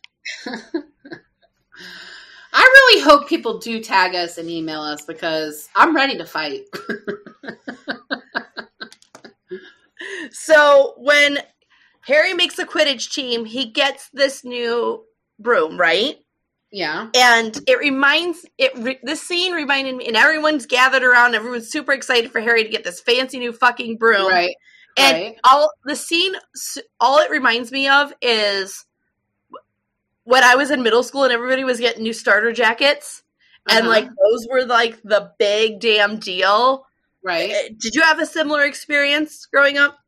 I 2.52 2.62
really 2.62 3.02
hope 3.02 3.28
people 3.28 3.58
do 3.58 3.80
tag 3.80 4.14
us 4.14 4.38
and 4.38 4.48
email 4.50 4.80
us 4.80 5.02
because 5.04 5.68
I'm 5.76 5.94
ready 5.94 6.16
to 6.18 6.24
fight. 6.26 6.62
So 10.32 10.94
when 10.96 11.38
Harry 12.02 12.32
makes 12.34 12.58
a 12.58 12.64
Quidditch 12.66 13.12
team, 13.12 13.44
he 13.44 13.66
gets 13.70 14.08
this 14.12 14.44
new 14.44 15.04
broom, 15.38 15.78
right? 15.78 16.16
yeah. 16.72 17.08
and 17.16 17.58
it 17.66 17.78
reminds 17.80 18.46
it 18.56 18.70
re- 18.78 19.00
this 19.02 19.20
scene 19.22 19.52
reminded 19.52 19.96
me 19.96 20.06
and 20.06 20.16
everyone's 20.16 20.66
gathered 20.66 21.02
around 21.02 21.34
everyone's 21.34 21.68
super 21.68 21.90
excited 21.90 22.30
for 22.30 22.40
harry 22.40 22.62
to 22.62 22.68
get 22.70 22.84
this 22.84 23.00
fancy 23.00 23.40
new 23.40 23.52
fucking 23.52 23.96
broom 23.98 24.28
Right. 24.28 24.54
and 24.96 25.16
right. 25.16 25.36
all 25.42 25.72
the 25.84 25.96
scene 25.96 26.32
s- 26.54 26.78
all 27.00 27.18
it 27.18 27.28
reminds 27.32 27.72
me 27.72 27.88
of 27.88 28.12
is 28.22 28.86
when 30.30 30.42
i 30.44 30.54
was 30.56 30.70
in 30.70 30.82
middle 30.82 31.02
school 31.02 31.24
and 31.24 31.32
everybody 31.32 31.64
was 31.64 31.80
getting 31.80 32.02
new 32.02 32.12
starter 32.12 32.52
jackets 32.52 33.22
and 33.68 33.80
Uh-huh. 33.80 33.88
like 33.88 34.04
those 34.06 34.46
were 34.50 34.64
like 34.64 35.00
the 35.02 35.32
big 35.38 35.80
damn 35.80 36.18
deal 36.18 36.86
right. 37.22 37.50
Uh, 37.50 37.68
did 37.78 37.94
you 37.94 38.02
have 38.02 38.18
a 38.20 38.26
similar 38.26 38.64
experience 38.64 39.46
growing 39.46 39.76
up 39.78 39.98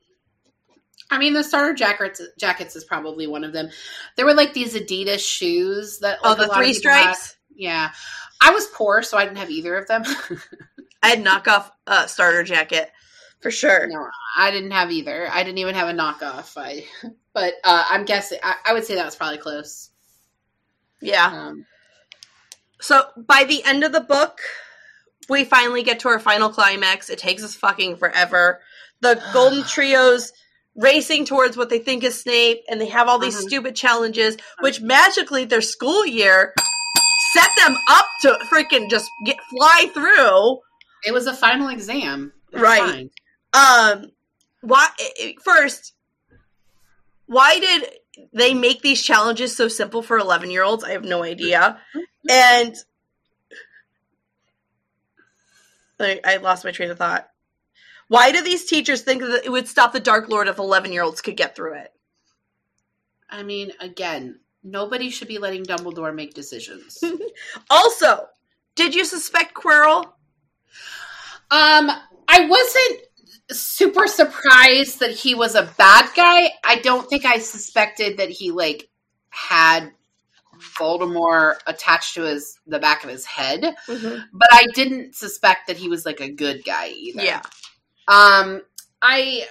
I 1.11 1.19
mean, 1.19 1.35
the 1.35 1.45
starter 1.45 1.75
jackets 1.75 2.23
jackets 2.39 2.75
is 2.75 2.85
probably 2.85 3.27
one 3.27 3.45
of 3.45 3.53
them. 3.53 3.69
There 4.17 4.25
were 4.25 4.33
like 4.33 4.55
these 4.55 4.75
Adidas 4.75 5.19
shoes 5.21 5.99
that 5.99 6.19
oh 6.25 6.31
like, 6.31 6.39
a 6.39 6.41
the 6.49 6.55
three 6.55 6.73
people 6.73 6.91
had. 6.91 7.15
stripes 7.15 7.37
Yeah. 7.55 7.91
I 8.41 8.51
was 8.51 8.67
poor, 8.69 9.03
so 9.03 9.19
I 9.19 9.25
didn't 9.25 9.37
have 9.37 9.51
either 9.51 9.77
of 9.77 9.87
them. 9.89 10.05
i 11.03 11.09
had 11.09 11.23
knockoff 11.23 11.71
uh, 11.87 12.07
starter 12.07 12.43
jacket 12.45 12.91
for 13.41 13.51
sure 13.51 13.89
no, 13.89 14.09
I 14.39 14.51
didn't 14.51 14.71
have 14.71 14.91
either. 14.91 15.29
I 15.31 15.43
didn't 15.43 15.59
even 15.59 15.75
have 15.75 15.89
a 15.89 15.93
knockoff. 15.93 16.57
I, 16.57 16.87
but 17.35 17.55
uh, 17.63 17.85
I'm 17.91 18.05
guessing. 18.07 18.39
I, 18.43 18.55
I 18.67 18.73
would 18.73 18.85
say 18.87 18.95
that 18.95 19.05
was 19.05 19.17
probably 19.17 19.39
close. 19.39 19.91
Yeah 21.03 21.27
Um, 21.27 21.67
So 22.81 23.07
by 23.17 23.45
the 23.45 23.63
end 23.65 23.85
of 23.85 23.93
the 23.93 24.01
book, 24.01 24.41
we 25.29 25.45
finally 25.45 25.83
get 25.83 26.01
to 26.01 26.09
our 26.09 26.19
final 26.19 26.49
climax. 26.51 27.11
It 27.11 27.19
takes 27.19 27.43
us 27.45 27.55
fucking 27.55 27.97
forever. 27.97 28.61
The 29.01 29.21
Golden 29.33 29.63
Trio's 29.65 30.33
racing 30.75 31.27
towards 31.27 31.57
what 31.57 31.69
they 31.71 31.79
think 31.79 32.03
is 32.03 32.19
Snape, 32.21 32.61
and 32.69 32.81
they 32.81 32.87
have 32.89 33.07
all 33.09 33.19
these 33.19 33.37
Mhm. 33.37 33.43
stupid 33.49 33.77
challenges, 33.77 34.37
which 34.61 34.81
magically 34.81 35.45
their 35.45 35.61
school 35.61 36.07
year 36.07 36.55
set 37.35 37.51
them 37.57 37.77
up 37.91 38.07
to 38.23 38.39
freaking 38.51 38.91
just 38.91 39.09
get 39.27 39.37
fly 39.51 39.91
through. 39.95 40.59
it 41.05 41.13
was 41.13 41.27
a 41.27 41.35
final 41.35 41.69
exam, 41.69 42.33
It 42.53 42.57
was 42.57 42.63
Right. 42.63 42.81
fine. 42.81 43.11
Um, 43.55 44.13
why 44.61 44.89
first? 45.45 45.95
Why 47.27 47.59
did 47.59 47.91
they 48.33 48.55
make 48.55 48.83
these 48.83 49.03
challenges 49.03 49.57
so 49.57 49.69
simple 49.69 50.03
for 50.03 50.19
eleven 50.19 50.51
year 50.51 50.65
olds? 50.65 50.85
I 50.85 50.93
have 50.93 51.05
no 51.05 51.23
idea. 51.23 51.79
And 52.29 52.77
I, 55.99 56.21
I 56.25 56.37
lost 56.37 56.65
my 56.65 56.71
train 56.73 56.91
of 56.91 56.99
thought. 56.99 57.29
Why 58.09 58.33
do 58.33 58.43
these 58.43 58.67
teachers 58.67 59.03
think 59.03 59.23
that 59.23 59.45
it 59.45 59.51
would 59.51 59.69
stop 59.69 59.93
the 59.93 60.01
Dark 60.01 60.29
Lord 60.29 60.49
if 60.49 60.59
eleven 60.59 60.93
year 60.93 61.03
olds 61.03 61.21
could 61.21 61.37
get 61.37 61.57
through 61.57 61.79
it? 61.79 61.93
I 63.31 63.43
mean, 63.43 63.73
again, 63.81 64.41
nobody 64.63 65.09
should 65.09 65.29
be 65.29 65.39
letting 65.39 65.65
Dumbledore 65.65 66.15
make 66.15 66.35
decisions. 66.35 67.03
Also, 67.71 68.27
did 68.75 68.95
you 68.95 69.05
suspect 69.05 69.55
Quirrell? 69.55 70.05
Um, 71.51 71.91
I 72.29 72.47
wasn't 72.47 73.01
super 73.61 74.07
surprised 74.07 75.01
that 75.01 75.11
he 75.11 75.35
was 75.35 75.55
a 75.55 75.73
bad 75.79 76.11
guy. 76.15 76.51
I 76.65 76.77
don't 76.77 77.09
think 77.09 77.25
I 77.25 77.39
suspected 77.39 78.19
that 78.19 78.31
he 78.31 78.51
like 78.51 78.89
had 79.31 79.93
Voldemort 80.59 81.57
attached 81.67 82.15
to 82.15 82.23
his 82.23 82.59
the 82.67 82.79
back 82.79 83.05
of 83.05 83.11
his 83.11 83.25
head, 83.25 83.63
but 83.87 84.49
I 84.53 84.67
didn't 84.75 85.15
suspect 85.15 85.67
that 85.67 85.77
he 85.77 85.89
was 85.89 86.07
like 86.07 86.21
a 86.21 86.31
good 86.31 86.65
guy 86.65 86.89
either. 86.89 87.23
Yeah. 87.23 87.43
Um, 88.09 88.63
I 89.01 89.47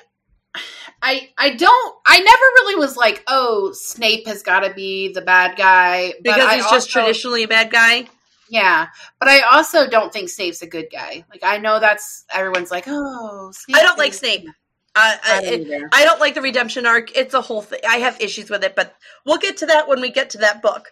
I 1.01 1.29
I 1.37 1.55
don't 1.55 1.95
I 2.05 2.19
never 2.19 2.27
really 2.27 2.75
was 2.75 2.95
like, 2.95 3.23
oh, 3.27 3.71
Snape 3.73 4.27
has 4.27 4.43
got 4.43 4.61
to 4.61 4.73
be 4.73 5.13
the 5.13 5.21
bad 5.21 5.57
guy 5.57 6.13
because 6.21 6.55
he's 6.55 6.69
just 6.69 6.89
traditionally 6.89 7.43
a 7.43 7.47
bad 7.47 7.71
guy. 7.71 8.07
Yeah, 8.51 8.87
but 9.17 9.29
I 9.29 9.39
also 9.53 9.87
don't 9.87 10.11
think 10.11 10.27
Snape's 10.27 10.61
a 10.61 10.67
good 10.67 10.87
guy. 10.91 11.23
Like 11.31 11.41
I 11.41 11.57
know 11.57 11.79
that's 11.79 12.25
everyone's 12.33 12.69
like, 12.69 12.83
oh, 12.85 13.49
Snape 13.53 13.77
I 13.77 13.81
don't 13.81 13.97
like 13.97 14.13
Snape. 14.13 14.45
Uh, 14.93 15.15
I, 15.23 15.41
don't 15.41 15.93
I, 15.93 16.03
don't 16.03 16.19
like 16.19 16.35
the 16.35 16.41
redemption 16.41 16.85
arc. 16.85 17.15
It's 17.17 17.33
a 17.33 17.39
whole 17.39 17.61
thing. 17.61 17.79
I 17.87 17.99
have 17.99 18.19
issues 18.19 18.49
with 18.49 18.65
it, 18.65 18.75
but 18.75 18.93
we'll 19.25 19.37
get 19.37 19.55
to 19.57 19.67
that 19.67 19.87
when 19.87 20.01
we 20.01 20.11
get 20.11 20.31
to 20.31 20.39
that 20.39 20.61
book. 20.61 20.91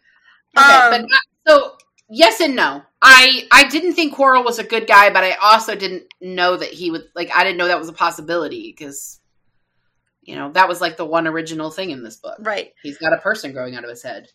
Okay, 0.58 0.66
um, 0.66 1.02
but 1.02 1.10
so 1.46 1.76
yes 2.10 2.40
and 2.40 2.56
no. 2.56 2.82
I 3.02 3.46
I 3.52 3.68
didn't 3.68 3.96
think 3.96 4.16
Quirrell 4.16 4.46
was 4.46 4.60
a 4.60 4.64
good 4.64 4.88
guy, 4.88 5.10
but 5.10 5.26
I 5.26 5.34
also 5.42 5.76
didn't 5.76 6.06
know 6.22 6.56
that 6.56 6.70
he 6.70 6.92
would 6.92 7.10
like. 7.14 7.30
I 7.36 7.44
didn't 7.44 7.58
know 7.58 7.68
that 7.68 7.78
was 7.78 7.90
a 7.90 7.94
possibility 7.94 8.74
because 8.74 9.20
you 10.22 10.38
know 10.38 10.50
that 10.54 10.70
was 10.70 10.80
like 10.80 10.96
the 10.96 11.04
one 11.04 11.28
original 11.28 11.72
thing 11.72 11.90
in 11.90 12.06
this 12.06 12.16
book. 12.16 12.38
Right. 12.40 12.72
He's 12.84 12.98
got 12.98 13.12
a 13.12 13.18
person 13.18 13.52
growing 13.52 13.76
out 13.76 13.84
of 13.84 13.90
his 13.90 14.02
head. 14.02 14.30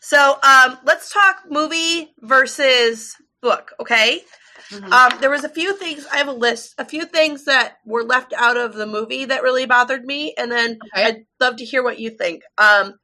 So 0.00 0.38
um, 0.42 0.78
let's 0.84 1.12
talk 1.12 1.42
movie 1.48 2.12
versus 2.20 3.16
book, 3.42 3.72
okay? 3.80 4.22
Mm-hmm. 4.70 4.92
Um, 4.92 5.20
there 5.20 5.30
was 5.30 5.44
a 5.44 5.48
few 5.48 5.76
things. 5.76 6.06
I 6.12 6.18
have 6.18 6.28
a 6.28 6.32
list. 6.32 6.74
A 6.78 6.84
few 6.84 7.04
things 7.04 7.44
that 7.44 7.76
were 7.84 8.02
left 8.02 8.32
out 8.32 8.56
of 8.56 8.74
the 8.74 8.86
movie 8.86 9.24
that 9.24 9.42
really 9.42 9.66
bothered 9.66 10.04
me, 10.04 10.34
and 10.36 10.50
then 10.50 10.78
okay. 10.92 11.04
I'd 11.04 11.26
love 11.40 11.56
to 11.56 11.64
hear 11.64 11.82
what 11.82 12.00
you 12.00 12.10
think. 12.10 12.42
Um, 12.58 12.94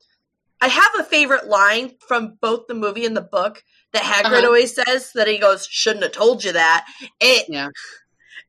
I 0.61 0.69
have 0.69 0.91
a 0.99 1.05
favorite 1.05 1.47
line 1.47 1.93
from 2.07 2.39
both 2.41 2.67
the 2.67 2.75
movie 2.75 3.07
and 3.07 3.17
the 3.17 3.21
book 3.21 3.63
that 3.93 4.03
Hagrid 4.03 4.39
uh-huh. 4.39 4.47
always 4.47 4.75
says 4.75 5.13
that 5.15 5.29
he 5.29 5.39
goes, 5.39 5.67
"Shouldn't 5.71 6.03
have 6.03 6.13
told 6.13 6.43
you 6.43 6.53
that." 6.53 6.87
It 7.21 7.47
yeah. 7.49 7.69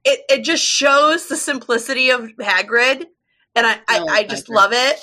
It 0.04 0.22
it 0.30 0.44
just 0.44 0.64
shows 0.64 1.28
the 1.28 1.38
simplicity 1.38 2.10
of 2.10 2.22
Hagrid, 2.40 3.06
and 3.56 3.68
I 3.68 3.74
I, 3.88 4.00
I, 4.00 4.06
I 4.10 4.24
just 4.24 4.48
Hagrid. 4.48 4.56
love 4.56 4.72
it. 4.74 5.00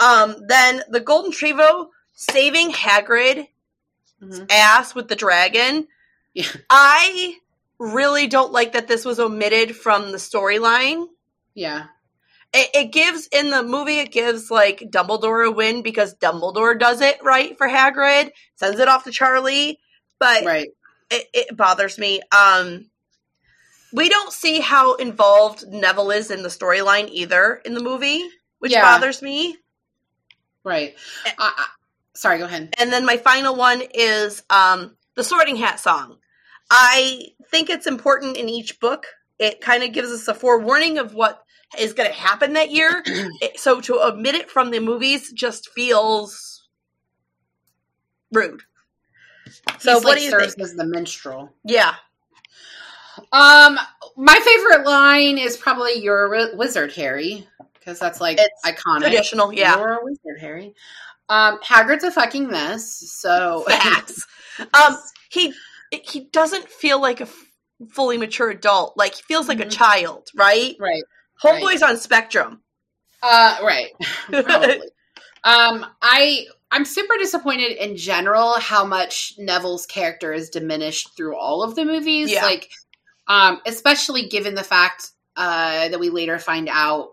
Um, 0.00 0.36
then 0.48 0.82
the 0.88 1.00
Golden 1.00 1.30
Trio 1.32 1.90
saving 2.18 2.72
Hagrid 2.72 3.46
mm-hmm. 4.20 4.44
ass 4.50 4.94
with 4.94 5.06
the 5.06 5.14
dragon. 5.14 5.86
Yeah. 6.34 6.48
I 6.68 7.36
really 7.78 8.26
don't 8.26 8.52
like 8.52 8.72
that 8.72 8.88
this 8.88 9.04
was 9.04 9.20
omitted 9.20 9.76
from 9.76 10.10
the 10.10 10.18
storyline. 10.18 11.06
Yeah. 11.54 11.86
It, 12.52 12.70
it, 12.74 12.92
gives 12.92 13.28
in 13.28 13.50
the 13.50 13.62
movie 13.62 13.98
it 13.98 14.10
gives 14.10 14.50
like 14.50 14.80
Dumbledore 14.80 15.46
a 15.46 15.52
win 15.52 15.82
because 15.82 16.16
Dumbledore 16.16 16.78
does 16.78 17.00
it 17.02 17.22
right 17.22 17.56
for 17.56 17.68
Hagrid, 17.68 18.32
sends 18.56 18.80
it 18.80 18.88
off 18.88 19.04
to 19.04 19.12
Charlie, 19.12 19.78
but 20.18 20.44
right. 20.44 20.68
it, 21.10 21.26
it 21.32 21.56
bothers 21.56 21.98
me. 21.98 22.20
Um 22.36 22.86
we 23.92 24.08
don't 24.08 24.32
see 24.32 24.60
how 24.60 24.94
involved 24.94 25.66
Neville 25.68 26.10
is 26.10 26.30
in 26.30 26.42
the 26.42 26.48
storyline 26.48 27.08
either 27.10 27.60
in 27.64 27.74
the 27.74 27.82
movie, 27.82 28.26
which 28.58 28.72
yeah. 28.72 28.82
bothers 28.82 29.22
me. 29.22 29.56
Right. 30.64 30.94
I, 31.38 31.68
sorry, 32.18 32.38
go 32.38 32.44
ahead. 32.44 32.74
And 32.78 32.92
then 32.92 33.04
my 33.06 33.16
final 33.16 33.54
one 33.54 33.82
is 33.94 34.42
um, 34.50 34.96
the 35.14 35.24
Sorting 35.24 35.56
Hat 35.56 35.80
song. 35.80 36.18
I 36.70 37.28
think 37.50 37.70
it's 37.70 37.86
important 37.86 38.36
in 38.36 38.48
each 38.48 38.80
book. 38.80 39.06
It 39.38 39.60
kind 39.60 39.82
of 39.82 39.92
gives 39.92 40.10
us 40.10 40.28
a 40.28 40.34
forewarning 40.34 40.98
of 40.98 41.14
what 41.14 41.42
is 41.78 41.92
going 41.92 42.08
to 42.08 42.14
happen 42.14 42.54
that 42.54 42.70
year. 42.70 43.02
so 43.56 43.80
to 43.82 44.00
omit 44.00 44.34
it 44.34 44.50
from 44.50 44.70
the 44.70 44.80
movies 44.80 45.32
just 45.32 45.70
feels 45.70 46.66
rude. 48.32 48.62
So 49.78 49.94
He's 49.94 50.04
what 50.04 50.12
like 50.12 50.18
do 50.18 50.24
you 50.24 50.30
serves 50.30 50.54
think? 50.54 50.64
as 50.64 50.74
the 50.74 50.84
minstrel. 50.84 51.54
Yeah. 51.64 51.94
Um, 53.32 53.78
my 54.16 54.38
favorite 54.38 54.86
line 54.86 55.38
is 55.38 55.56
probably 55.56 55.94
"You're 56.02 56.32
a 56.34 56.56
wizard, 56.56 56.92
Harry," 56.92 57.48
because 57.74 57.98
that's 57.98 58.20
like 58.20 58.38
it's 58.38 58.62
iconic. 58.64 59.00
Traditional, 59.00 59.52
yeah. 59.52 59.76
You're 59.76 59.94
a 59.94 60.04
wizard, 60.04 60.40
Harry. 60.40 60.74
Um, 61.28 61.58
Hagrid's 61.60 62.04
a 62.04 62.10
fucking 62.10 62.48
mess. 62.48 63.02
So 63.20 63.64
facts. 63.68 64.26
um, 64.74 64.96
he 65.30 65.52
he 65.90 66.28
doesn't 66.32 66.68
feel 66.68 67.00
like 67.00 67.20
a 67.20 67.24
f- 67.24 67.44
fully 67.90 68.18
mature 68.18 68.50
adult. 68.50 68.96
Like 68.96 69.14
he 69.14 69.22
feels 69.22 69.48
like 69.48 69.58
mm-hmm. 69.58 69.68
a 69.68 69.72
child, 69.72 70.28
right? 70.34 70.76
Right. 70.78 71.02
Homeboy's 71.42 71.82
right. 71.82 71.90
on 71.90 71.96
spectrum. 71.98 72.62
Uh, 73.22 73.56
right. 73.62 73.90
um, 75.44 75.86
I 76.02 76.46
I'm 76.70 76.84
super 76.84 77.16
disappointed 77.18 77.72
in 77.72 77.96
general 77.96 78.58
how 78.58 78.84
much 78.84 79.34
Neville's 79.38 79.86
character 79.86 80.32
is 80.32 80.50
diminished 80.50 81.16
through 81.16 81.36
all 81.36 81.62
of 81.62 81.74
the 81.74 81.84
movies. 81.84 82.30
Yeah. 82.30 82.44
Like, 82.44 82.70
um, 83.26 83.60
especially 83.66 84.28
given 84.28 84.54
the 84.54 84.64
fact 84.64 85.10
uh, 85.36 85.88
that 85.88 86.00
we 86.00 86.10
later 86.10 86.38
find 86.38 86.68
out 86.68 87.12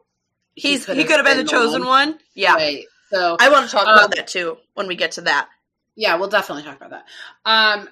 he's 0.56 0.86
he 0.86 1.04
could 1.04 1.18
have 1.18 1.26
been, 1.26 1.38
been 1.38 1.46
the 1.46 1.52
chosen 1.52 1.86
one. 1.86 2.10
one. 2.10 2.20
Yeah. 2.34 2.56
Right. 2.56 2.86
So 3.16 3.38
I 3.40 3.50
want 3.50 3.66
to 3.66 3.72
talk 3.72 3.88
um, 3.88 3.94
about 3.94 4.16
that 4.16 4.28
too 4.28 4.58
when 4.74 4.88
we 4.88 4.96
get 4.96 5.14
to 5.14 5.22
that. 5.22 5.50
Yeah, 5.96 6.16
we'll 6.16 6.30
definitely 6.30 6.64
talk 6.64 6.76
about 6.78 6.90
that. 6.92 7.06
Um, 7.46 7.90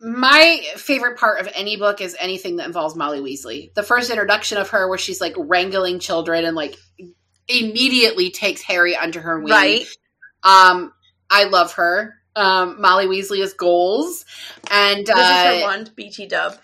my 0.00 0.60
favorite 0.76 1.18
part 1.18 1.40
of 1.40 1.48
any 1.54 1.76
book 1.76 2.00
is 2.00 2.16
anything 2.18 2.56
that 2.56 2.66
involves 2.66 2.96
Molly 2.96 3.20
Weasley. 3.20 3.72
The 3.74 3.84
first 3.84 4.10
introduction 4.10 4.58
of 4.58 4.70
her, 4.70 4.88
where 4.88 4.98
she's 4.98 5.20
like 5.20 5.34
wrangling 5.36 6.00
children 6.00 6.44
and 6.44 6.56
like 6.56 6.76
immediately 7.48 8.30
takes 8.30 8.62
Harry 8.62 8.96
under 8.96 9.20
her 9.20 9.38
wing. 9.38 9.52
Right. 9.52 9.86
Um, 10.42 10.92
I 11.30 11.44
love 11.44 11.74
her. 11.74 12.16
Um, 12.36 12.80
Molly 12.80 13.06
Weasley 13.06 13.38
is 13.38 13.52
goals, 13.52 14.24
and 14.68 15.06
this 15.06 15.16
uh, 15.16 15.20
is 15.20 15.60
her 15.60 15.64
uh, 15.64 15.68
wand, 15.68 15.92
BT 15.94 16.26
Dub. 16.26 16.58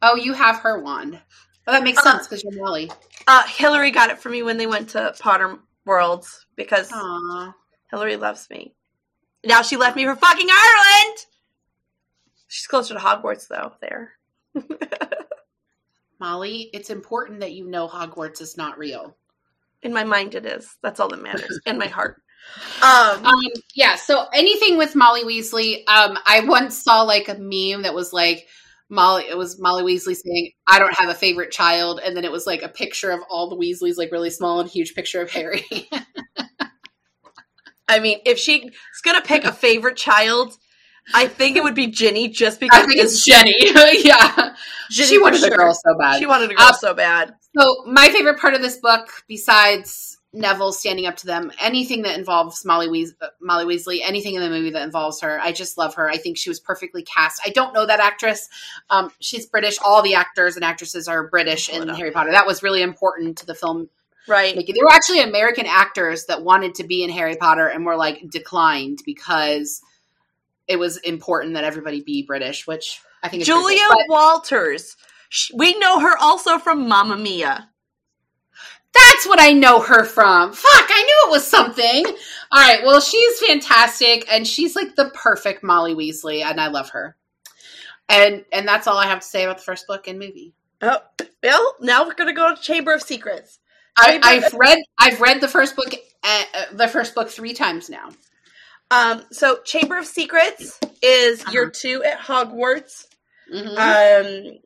Oh, 0.00 0.14
you 0.14 0.32
have 0.32 0.58
her 0.60 0.80
wand. 0.80 1.20
Oh, 1.66 1.72
that 1.72 1.82
makes 1.82 1.98
uh, 1.98 2.02
sense 2.02 2.28
because 2.28 2.44
you're 2.44 2.52
Molly. 2.52 2.90
Uh, 3.26 3.42
Hillary 3.48 3.90
got 3.90 4.10
it 4.10 4.18
for 4.18 4.28
me 4.28 4.44
when 4.44 4.58
they 4.58 4.66
went 4.68 4.90
to 4.90 5.12
Potter 5.18 5.58
Worlds 5.84 6.46
because 6.56 6.90
Aww. 6.90 7.54
Hillary 7.90 8.16
loves 8.16 8.48
me. 8.50 8.74
Now 9.44 9.62
she 9.62 9.76
left 9.76 9.96
me 9.96 10.04
for 10.04 10.16
fucking 10.16 10.48
Ireland. 10.50 11.18
She's 12.48 12.66
closer 12.66 12.94
to 12.94 13.00
Hogwarts 13.00 13.48
though. 13.48 13.72
There. 13.80 14.12
Molly, 16.20 16.70
it's 16.72 16.90
important 16.90 17.40
that 17.40 17.52
you 17.52 17.66
know 17.66 17.88
Hogwarts 17.88 18.40
is 18.40 18.56
not 18.56 18.78
real. 18.78 19.16
In 19.82 19.92
my 19.92 20.04
mind, 20.04 20.34
it 20.36 20.46
is. 20.46 20.76
That's 20.82 21.00
all 21.00 21.08
that 21.08 21.22
matters. 21.22 21.60
In 21.66 21.78
my 21.78 21.88
heart. 21.88 22.22
Um, 22.82 23.24
um, 23.24 23.40
yeah. 23.74 23.96
So 23.96 24.26
anything 24.32 24.76
with 24.76 24.94
Molly 24.94 25.24
Weasley, 25.24 25.78
um, 25.88 26.18
I 26.26 26.44
once 26.46 26.78
saw 26.78 27.02
like 27.02 27.28
a 27.28 27.34
meme 27.34 27.82
that 27.82 27.94
was 27.94 28.12
like 28.12 28.46
Molly. 28.92 29.24
It 29.28 29.38
was 29.38 29.58
Molly 29.58 29.82
Weasley 29.82 30.14
saying, 30.14 30.52
"I 30.66 30.78
don't 30.78 30.94
have 30.94 31.08
a 31.08 31.14
favorite 31.14 31.50
child," 31.50 31.98
and 32.04 32.14
then 32.14 32.24
it 32.24 32.30
was 32.30 32.46
like 32.46 32.62
a 32.62 32.68
picture 32.68 33.10
of 33.10 33.20
all 33.30 33.48
the 33.48 33.56
Weasleys, 33.56 33.96
like 33.96 34.12
really 34.12 34.30
small 34.30 34.60
and 34.60 34.68
huge 34.68 34.94
picture 34.94 35.22
of 35.22 35.30
Harry. 35.30 35.64
I 37.88 37.98
mean, 37.98 38.20
if 38.26 38.38
she's 38.38 38.70
gonna 39.02 39.22
pick 39.22 39.44
a 39.44 39.52
favorite 39.52 39.96
child, 39.96 40.56
I 41.14 41.26
think 41.26 41.56
it 41.56 41.62
would 41.62 41.74
be 41.74 41.88
Ginny 41.88 42.28
just 42.28 42.60
because 42.60 42.84
I 42.84 42.86
think 42.86 43.00
it's 43.00 43.24
Jenny. 43.24 43.54
yeah. 44.04 44.54
Ginny 44.90 45.08
she 45.08 45.18
wanted 45.18 45.40
sure. 45.40 45.52
a 45.52 45.56
girl 45.56 45.74
so 45.74 45.98
bad. 45.98 46.18
She 46.18 46.26
wanted 46.26 46.50
a 46.50 46.54
girl 46.54 46.66
uh, 46.68 46.72
so 46.72 46.94
bad. 46.94 47.34
So 47.58 47.84
my 47.86 48.10
favorite 48.10 48.38
part 48.38 48.54
of 48.54 48.60
this 48.60 48.76
book, 48.76 49.08
besides 49.26 50.11
Neville 50.32 50.72
standing 50.72 51.06
up 51.06 51.16
to 51.18 51.26
them, 51.26 51.52
anything 51.60 52.02
that 52.02 52.18
involves 52.18 52.64
Molly, 52.64 52.88
Weas- 52.88 53.14
uh, 53.20 53.28
Molly 53.40 53.64
Weasley, 53.64 54.00
anything 54.02 54.34
in 54.34 54.40
the 54.42 54.48
movie 54.48 54.70
that 54.70 54.82
involves 54.82 55.20
her, 55.20 55.38
I 55.40 55.52
just 55.52 55.76
love 55.76 55.94
her. 55.96 56.08
I 56.08 56.16
think 56.16 56.38
she 56.38 56.48
was 56.48 56.58
perfectly 56.58 57.02
cast. 57.02 57.42
I 57.44 57.50
don't 57.50 57.74
know 57.74 57.84
that 57.84 58.00
actress. 58.00 58.48
Um, 58.88 59.10
she's 59.20 59.46
British. 59.46 59.78
All 59.84 60.02
the 60.02 60.14
actors 60.14 60.56
and 60.56 60.64
actresses 60.64 61.06
are 61.06 61.28
British 61.28 61.68
in 61.68 61.88
Harry 61.88 62.10
Potter. 62.10 62.30
That 62.30 62.46
was 62.46 62.62
really 62.62 62.82
important 62.82 63.38
to 63.38 63.46
the 63.46 63.54
film 63.54 63.88
Right. 64.28 64.56
Like, 64.56 64.66
there 64.66 64.84
were 64.84 64.92
actually 64.92 65.20
American 65.20 65.66
actors 65.66 66.26
that 66.26 66.44
wanted 66.44 66.76
to 66.76 66.84
be 66.84 67.02
in 67.02 67.10
Harry 67.10 67.36
Potter 67.36 67.66
and 67.66 67.84
were 67.84 67.96
like 67.96 68.30
declined 68.30 69.00
because 69.04 69.82
it 70.68 70.76
was 70.76 70.96
important 70.98 71.54
that 71.54 71.64
everybody 71.64 72.02
be 72.02 72.22
British, 72.22 72.66
which 72.66 73.00
I 73.22 73.28
think 73.28 73.44
Julie 73.44 73.78
cool. 73.90 74.04
Walters. 74.08 74.96
We 75.54 75.76
know 75.78 75.98
her 76.00 76.16
also 76.18 76.58
from 76.58 76.88
Mamma 76.88 77.16
Mia. 77.16 77.68
That's 78.94 79.26
what 79.26 79.40
I 79.40 79.52
know 79.52 79.80
her 79.80 80.04
from. 80.04 80.52
Fuck, 80.52 80.86
I 80.88 81.02
knew 81.02 81.28
it 81.28 81.30
was 81.30 81.46
something. 81.46 82.04
All 82.50 82.60
right, 82.60 82.84
well, 82.84 83.00
she's 83.00 83.40
fantastic 83.40 84.26
and 84.30 84.46
she's 84.46 84.76
like 84.76 84.96
the 84.96 85.10
perfect 85.14 85.62
Molly 85.62 85.94
Weasley 85.94 86.42
and 86.42 86.60
I 86.60 86.68
love 86.68 86.90
her. 86.90 87.16
And 88.08 88.44
and 88.52 88.68
that's 88.68 88.86
all 88.86 88.98
I 88.98 89.06
have 89.06 89.20
to 89.20 89.26
say 89.26 89.44
about 89.44 89.58
the 89.58 89.64
first 89.64 89.86
book 89.86 90.08
and 90.08 90.18
movie. 90.18 90.54
Oh, 90.82 90.98
well, 91.42 91.76
now 91.80 92.04
we're 92.04 92.14
going 92.14 92.28
to 92.28 92.34
go 92.34 92.54
to 92.54 92.60
Chamber 92.60 92.92
of 92.92 93.02
Secrets. 93.02 93.58
I, 93.96 94.40
have 94.42 94.54
read 94.54 94.78
I've 94.98 95.20
read 95.20 95.40
the 95.40 95.48
first 95.48 95.76
book 95.76 95.94
uh, 96.22 96.44
the 96.72 96.88
first 96.88 97.14
book 97.14 97.28
three 97.28 97.54
times 97.54 97.88
now. 97.88 98.10
Um, 98.90 99.22
so 99.30 99.58
Chamber 99.64 99.98
of 99.98 100.06
Secrets 100.06 100.78
is 101.02 101.40
uh-huh. 101.40 101.52
year 101.52 101.70
two 101.70 102.02
at 102.04 102.18
Hogwarts. 102.18 103.06
Mm-hmm. 103.52 104.48
Um, 104.48 104.58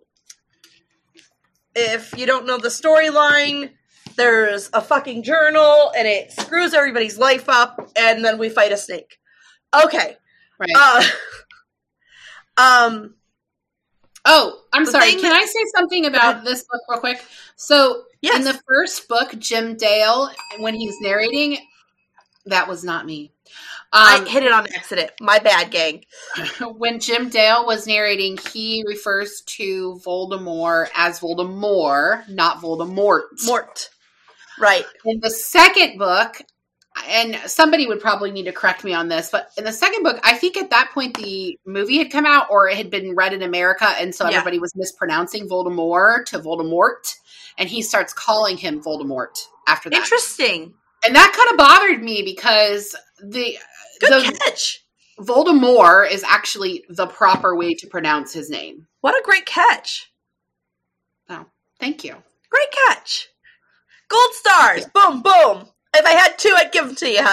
if 1.74 2.16
you 2.16 2.26
don't 2.26 2.46
know 2.46 2.58
the 2.58 2.68
storyline, 2.68 3.70
there's 4.16 4.70
a 4.72 4.80
fucking 4.80 5.22
journal 5.22 5.92
and 5.96 6.06
it 6.08 6.32
screws 6.32 6.74
everybody's 6.74 7.18
life 7.18 7.48
up, 7.48 7.90
and 7.96 8.24
then 8.24 8.38
we 8.38 8.48
fight 8.48 8.72
a 8.72 8.76
snake. 8.76 9.18
Okay. 9.84 10.16
Right. 10.58 10.70
Uh, 10.74 11.02
um. 12.58 13.14
Oh, 14.28 14.62
I'm 14.72 14.86
sorry. 14.86 15.12
Can 15.12 15.22
that- 15.22 15.34
I 15.34 15.44
say 15.44 15.60
something 15.76 16.06
about 16.06 16.42
this 16.44 16.64
book 16.64 16.80
real 16.88 16.98
quick? 16.98 17.24
So, 17.54 18.02
Yes. 18.22 18.36
in 18.36 18.42
the 18.44 18.60
first 18.66 19.06
book, 19.06 19.38
Jim 19.38 19.76
Dale, 19.76 20.30
when 20.58 20.74
he's 20.74 20.96
narrating, 21.00 21.58
that 22.46 22.66
was 22.66 22.82
not 22.82 23.06
me. 23.06 23.30
I 23.92 24.16
Um, 24.18 24.26
hit 24.26 24.42
it 24.42 24.50
on 24.50 24.66
accident. 24.74 25.12
My 25.20 25.38
bad, 25.38 25.70
gang. 25.70 26.04
when 26.76 26.98
Jim 26.98 27.28
Dale 27.28 27.64
was 27.64 27.86
narrating, 27.86 28.36
he 28.52 28.82
refers 28.88 29.42
to 29.42 30.00
Voldemort 30.04 30.88
as 30.96 31.20
Voldemort, 31.20 32.28
not 32.28 32.60
Voldemort. 32.60 33.22
Mort. 33.44 33.90
Right. 34.58 34.84
In 35.04 35.20
the 35.20 35.30
second 35.30 35.98
book, 35.98 36.40
and 37.08 37.36
somebody 37.46 37.86
would 37.86 38.00
probably 38.00 38.30
need 38.30 38.44
to 38.44 38.52
correct 38.52 38.82
me 38.82 38.94
on 38.94 39.08
this, 39.08 39.28
but 39.30 39.50
in 39.58 39.64
the 39.64 39.72
second 39.72 40.02
book, 40.02 40.18
I 40.22 40.34
think 40.34 40.56
at 40.56 40.70
that 40.70 40.90
point 40.94 41.16
the 41.16 41.58
movie 41.66 41.98
had 41.98 42.10
come 42.10 42.24
out 42.24 42.46
or 42.50 42.68
it 42.68 42.76
had 42.76 42.90
been 42.90 43.14
read 43.14 43.34
in 43.34 43.42
America, 43.42 43.86
and 43.86 44.14
so 44.14 44.24
Yeah. 44.24 44.38
everybody 44.38 44.58
was 44.58 44.74
mispronouncing 44.74 45.48
Voldemort 45.48 46.24
to 46.26 46.38
Voldemort, 46.38 47.14
and 47.58 47.68
he 47.68 47.82
starts 47.82 48.12
calling 48.14 48.56
him 48.56 48.82
Voldemort 48.82 49.38
after 49.66 49.90
that. 49.90 49.96
Interesting. 49.96 50.72
And 51.04 51.14
that 51.14 51.32
kind 51.36 51.50
of 51.50 51.56
bothered 51.58 52.02
me 52.02 52.22
because 52.22 52.96
the 53.18 53.58
Good 54.00 54.32
the 54.32 54.38
catch. 54.38 54.82
Voldemort 55.20 56.10
is 56.10 56.24
actually 56.24 56.84
the 56.88 57.06
proper 57.06 57.54
way 57.56 57.74
to 57.74 57.86
pronounce 57.86 58.32
his 58.32 58.50
name. 58.50 58.86
What 59.02 59.14
a 59.14 59.22
great 59.22 59.46
catch. 59.46 60.10
Oh, 61.28 61.46
thank 61.78 62.04
you. 62.04 62.14
Great 62.50 62.70
catch. 62.86 63.28
Gold 64.08 64.32
stars. 64.32 64.86
Boom, 64.86 65.22
boom. 65.22 65.68
If 65.94 66.04
I 66.04 66.12
had 66.12 66.38
two, 66.38 66.54
I'd 66.56 66.72
give 66.72 66.86
them 66.86 66.94
to 66.96 67.10
you. 67.10 67.26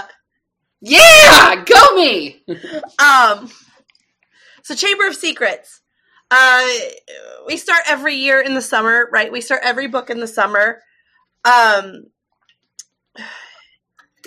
Yeah, 0.82 1.64
go 1.66 1.96
me. 1.96 2.44
Um, 3.00 3.50
so 4.64 4.76
Chamber 4.76 5.08
of 5.08 5.16
Secrets. 5.16 5.82
Uh, 6.32 6.68
we 7.46 7.58
start 7.58 7.82
every 7.88 8.16
year 8.16 8.42
in 8.42 8.54
the 8.54 8.62
summer, 8.62 9.08
right? 9.12 9.32
We 9.32 9.42
start 9.42 9.62
every 9.64 9.88
book 9.88 10.10
in 10.10 10.20
the 10.20 10.28
summer. 10.28 10.82
Um, 11.46 12.06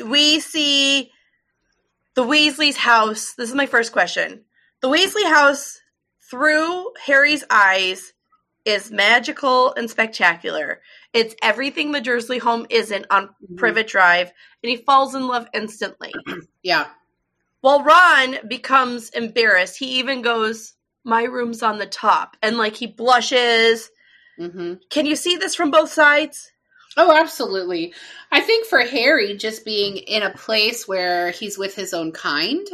we 0.04 0.40
see 0.40 1.10
the 2.14 2.22
Weasley's 2.22 2.76
house. 2.76 3.34
This 3.36 3.48
is 3.48 3.54
my 3.54 3.66
first 3.66 3.92
question. 3.92 4.44
The 4.82 4.88
Weasley 4.88 5.24
house, 5.24 5.80
through 6.30 6.92
Harry's 7.04 7.44
eyes, 7.50 8.12
is 8.66 8.90
magical 8.90 9.72
and 9.74 9.88
spectacular. 9.88 10.82
It's 11.14 11.34
everything 11.42 11.92
the 11.92 12.00
Dursley 12.00 12.38
home 12.38 12.66
isn't 12.68 13.06
on 13.10 13.30
Privet 13.56 13.86
Drive, 13.86 14.32
and 14.62 14.70
he 14.70 14.76
falls 14.76 15.14
in 15.14 15.26
love 15.28 15.46
instantly. 15.54 16.12
Yeah. 16.62 16.88
Well, 17.62 17.84
Ron 17.84 18.38
becomes 18.48 19.10
embarrassed. 19.10 19.78
He 19.78 20.00
even 20.00 20.20
goes, 20.20 20.74
My 21.04 21.22
room's 21.22 21.62
on 21.62 21.78
the 21.78 21.86
top. 21.86 22.36
And 22.42 22.58
like 22.58 22.74
he 22.74 22.86
blushes. 22.88 23.88
hmm 24.36 24.74
Can 24.90 25.06
you 25.06 25.14
see 25.16 25.36
this 25.36 25.54
from 25.54 25.70
both 25.70 25.90
sides? 25.92 26.50
Oh, 26.96 27.12
absolutely. 27.12 27.94
I 28.32 28.40
think 28.40 28.66
for 28.66 28.80
Harry, 28.80 29.36
just 29.36 29.64
being 29.64 29.96
in 29.96 30.22
a 30.22 30.30
place 30.34 30.88
where 30.88 31.30
he's 31.30 31.56
with 31.58 31.74
his 31.76 31.94
own 31.94 32.10
kind 32.10 32.66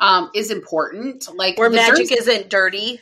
um, 0.00 0.30
is 0.34 0.50
important. 0.50 1.28
Like 1.36 1.58
Where 1.58 1.70
magic 1.70 2.08
Durs- 2.08 2.18
isn't 2.18 2.48
dirty. 2.50 3.00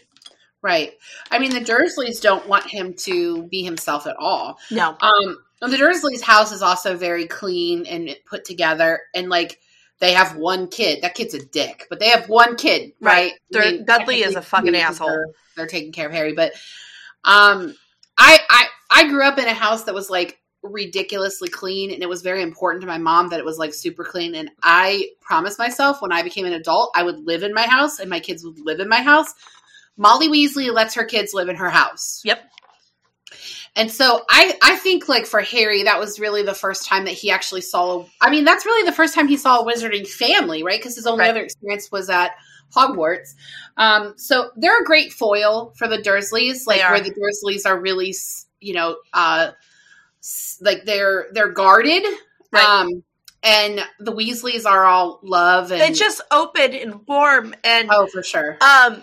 Right? 0.63 0.93
I 1.31 1.39
mean, 1.39 1.51
the 1.53 1.61
Dursleys 1.61 2.21
don't 2.21 2.47
want 2.49 2.67
him 2.67 2.95
to 3.05 3.45
be 3.45 3.63
himself 3.63 4.07
at 4.07 4.17
all. 4.19 4.59
No. 4.71 4.97
Um, 5.01 5.39
and 5.61 5.73
the 5.73 5.77
Dursleys' 5.77 6.23
house 6.23 6.53
is 6.53 6.63
also 6.63 6.97
very 6.97 7.27
clean 7.27 7.87
and 7.87 8.15
put 8.27 8.45
together, 8.45 9.01
and 9.15 9.29
like 9.29 9.59
they 10.01 10.13
have 10.13 10.37
one 10.37 10.69
kid. 10.69 11.03
That 11.03 11.15
kid's 11.15 11.35
a 11.35 11.45
dick, 11.45 11.87
but 11.91 11.99
they 11.99 12.09
have 12.09 12.29
one 12.29 12.57
kid, 12.57 12.93
right? 13.01 13.33
Right. 13.33 13.33
They're- 13.51 13.85
Dudley 13.85 14.23
is 14.23 14.37
a 14.37 14.43
fucking 14.43 14.77
asshole. 14.77 15.09
They're, 15.09 15.27
they're 15.57 15.67
taking 15.67 15.93
care 15.93 16.07
of 16.07 16.13
Harry, 16.13 16.33
but 16.35 16.53
um, 17.25 17.75
I 18.17 18.39
I 18.49 18.67
I 18.91 19.09
grew 19.09 19.25
up 19.25 19.39
in 19.39 19.47
a 19.47 19.55
house 19.55 19.85
that 19.85 19.95
was 19.95 20.09
like 20.11 20.39
ridiculously 20.63 21.49
clean 21.49 21.93
and 21.93 22.03
it 22.03 22.09
was 22.09 22.21
very 22.21 22.43
important 22.43 22.81
to 22.81 22.87
my 22.87 22.99
mom 22.99 23.29
that 23.29 23.39
it 23.39 23.45
was 23.45 23.59
like 23.59 23.73
super 23.73 24.03
clean 24.05 24.35
and 24.35 24.51
I 24.63 25.11
promised 25.21 25.57
myself 25.59 26.03
when 26.03 26.11
I 26.13 26.23
became 26.23 26.47
an 26.47 26.53
adult 26.53 26.91
I 26.97 27.05
would 27.05 27.21
live 27.25 27.45
in 27.45 27.55
my 27.55 27.63
house 27.63 28.01
and 28.01 28.11
my 28.11 28.19
kids 28.19 28.45
would 28.45 28.59
live 28.59 28.81
in 28.81 28.89
my 28.89 29.01
house. 29.01 29.33
Molly 29.99 30.28
Weasley 30.28 30.72
lets 30.72 30.94
her 30.94 31.05
kids 31.05 31.34
live 31.34 31.49
in 31.51 31.57
her 31.57 31.68
house. 31.68 32.22
Yep. 32.24 32.40
And 33.76 33.90
so 33.92 34.24
I 34.30 34.57
I 34.62 34.76
think 34.76 35.09
like 35.09 35.26
for 35.26 35.40
Harry 35.40 35.82
that 35.84 36.01
was 36.01 36.18
really 36.18 36.42
the 36.42 36.55
first 36.55 36.86
time 36.86 37.05
that 37.05 37.12
he 37.14 37.30
actually 37.30 37.61
saw 37.61 38.07
I 38.20 38.30
mean 38.30 38.44
that's 38.44 38.64
really 38.64 38.84
the 38.88 38.94
first 38.96 39.14
time 39.14 39.28
he 39.28 39.36
saw 39.36 39.61
a 39.61 39.64
wizarding 39.66 40.07
family, 40.09 40.62
right? 40.62 40.80
Because 40.80 40.96
his 40.96 41.07
only 41.07 41.22
Right. 41.24 41.30
other 41.30 41.42
experience 41.42 41.90
was 41.92 42.09
at 42.11 42.32
Hogwarts. 42.74 43.34
Um 43.76 44.14
so 44.16 44.51
they're 44.57 44.80
a 44.80 44.84
great 44.84 45.12
foil 45.12 45.74
for 45.76 45.86
the 45.86 45.99
Dursleys 45.99 46.66
like 46.66 46.80
where 46.80 47.01
the 47.01 47.11
Dursleys 47.14 47.66
are 47.66 47.78
really 47.78 48.14
you 48.61 48.74
know 48.74 48.96
uh 49.12 49.51
like 50.61 50.84
they're 50.84 51.26
they're 51.32 51.53
guarded. 51.53 52.03
Right. 52.51 52.64
Um 52.64 53.05
and 53.42 53.80
the 54.01 54.12
Weasleys 54.12 54.66
are 54.66 54.84
all 54.84 55.20
love 55.22 55.70
and 55.70 55.80
It's 55.82 55.99
just 55.99 56.20
open 56.32 56.72
and 56.74 57.07
warm 57.07 57.55
and 57.62 57.88
oh 57.92 58.07
for 58.09 58.22
sure. 58.24 58.57
um 58.61 59.03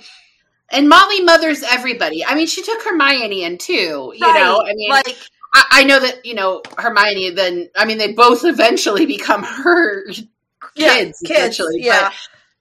And 0.72 0.89
Molly 0.89 1.22
mothers 1.22 1.63
everybody. 1.63 2.26
I 2.26 2.36
mean, 2.36 2.47
she 2.47 2.63
took 2.63 2.82
Hermione 2.84 3.43
in 3.43 3.57
too. 3.57 4.13
You 4.16 4.34
know, 4.34 4.63
I 4.66 4.74
mean, 4.74 4.89
like 4.89 5.18
I, 5.53 5.66
I 5.72 5.84
know 5.84 5.99
that 5.99 6.26
you 6.26 6.34
know 6.34 6.61
Hermione. 6.78 7.32
Then 7.32 7.70
I 7.76 7.86
mean, 7.86 7.97
they 7.97 8.13
both 8.13 8.41
eventually 8.43 9.05
become 9.05 9.43
her 9.43 10.05
kids. 10.05 10.28
yeah, 10.76 10.95
kids. 10.95 11.22
essentially, 11.22 11.78
Yeah. 11.80 12.09
But, 12.09 12.13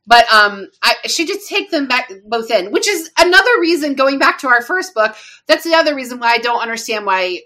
but 0.07 0.33
um, 0.33 0.69
I, 0.83 0.97
she 1.07 1.27
just 1.27 1.49
take 1.49 1.71
them 1.71 1.89
back 1.89 2.13
both 2.27 2.51
in, 2.51 2.73
which 2.73 2.87
is 2.87 3.11
another 3.19 3.59
reason. 3.59 3.95
Going 3.95 4.19
back 4.19 4.39
to 4.41 4.49
our 4.49 4.61
first 4.61 4.95
book, 4.95 5.17
that's 5.47 5.65
the 5.65 5.75
other 5.75 5.95
reason 5.95 6.19
why 6.19 6.33
I 6.33 6.39
don't 6.39 6.61
understand 6.61 7.07
why 7.07 7.41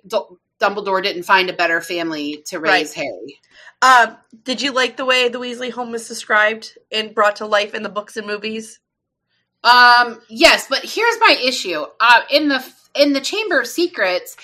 Dumbledore 0.60 1.02
didn't 1.02 1.22
find 1.22 1.50
a 1.50 1.52
better 1.52 1.80
family 1.80 2.42
to 2.46 2.58
raise 2.58 2.92
Harry. 2.94 3.38
Um, 3.80 4.16
did 4.42 4.60
you 4.60 4.72
like 4.72 4.96
the 4.96 5.04
way 5.04 5.28
the 5.28 5.38
Weasley 5.38 5.70
home 5.70 5.92
was 5.92 6.08
described 6.08 6.76
and 6.90 7.14
brought 7.14 7.36
to 7.36 7.46
life 7.46 7.74
in 7.74 7.84
the 7.84 7.88
books 7.88 8.16
and 8.16 8.26
movies? 8.26 8.80
Um, 9.64 10.20
yes, 10.28 10.66
but 10.68 10.84
here's 10.84 11.18
my 11.20 11.36
issue. 11.42 11.84
Uh, 12.00 12.20
in 12.30 12.48
the 12.48 12.64
in 12.94 13.12
the 13.12 13.20
Chamber 13.20 13.60
of 13.60 13.66
Secrets, 13.66 14.36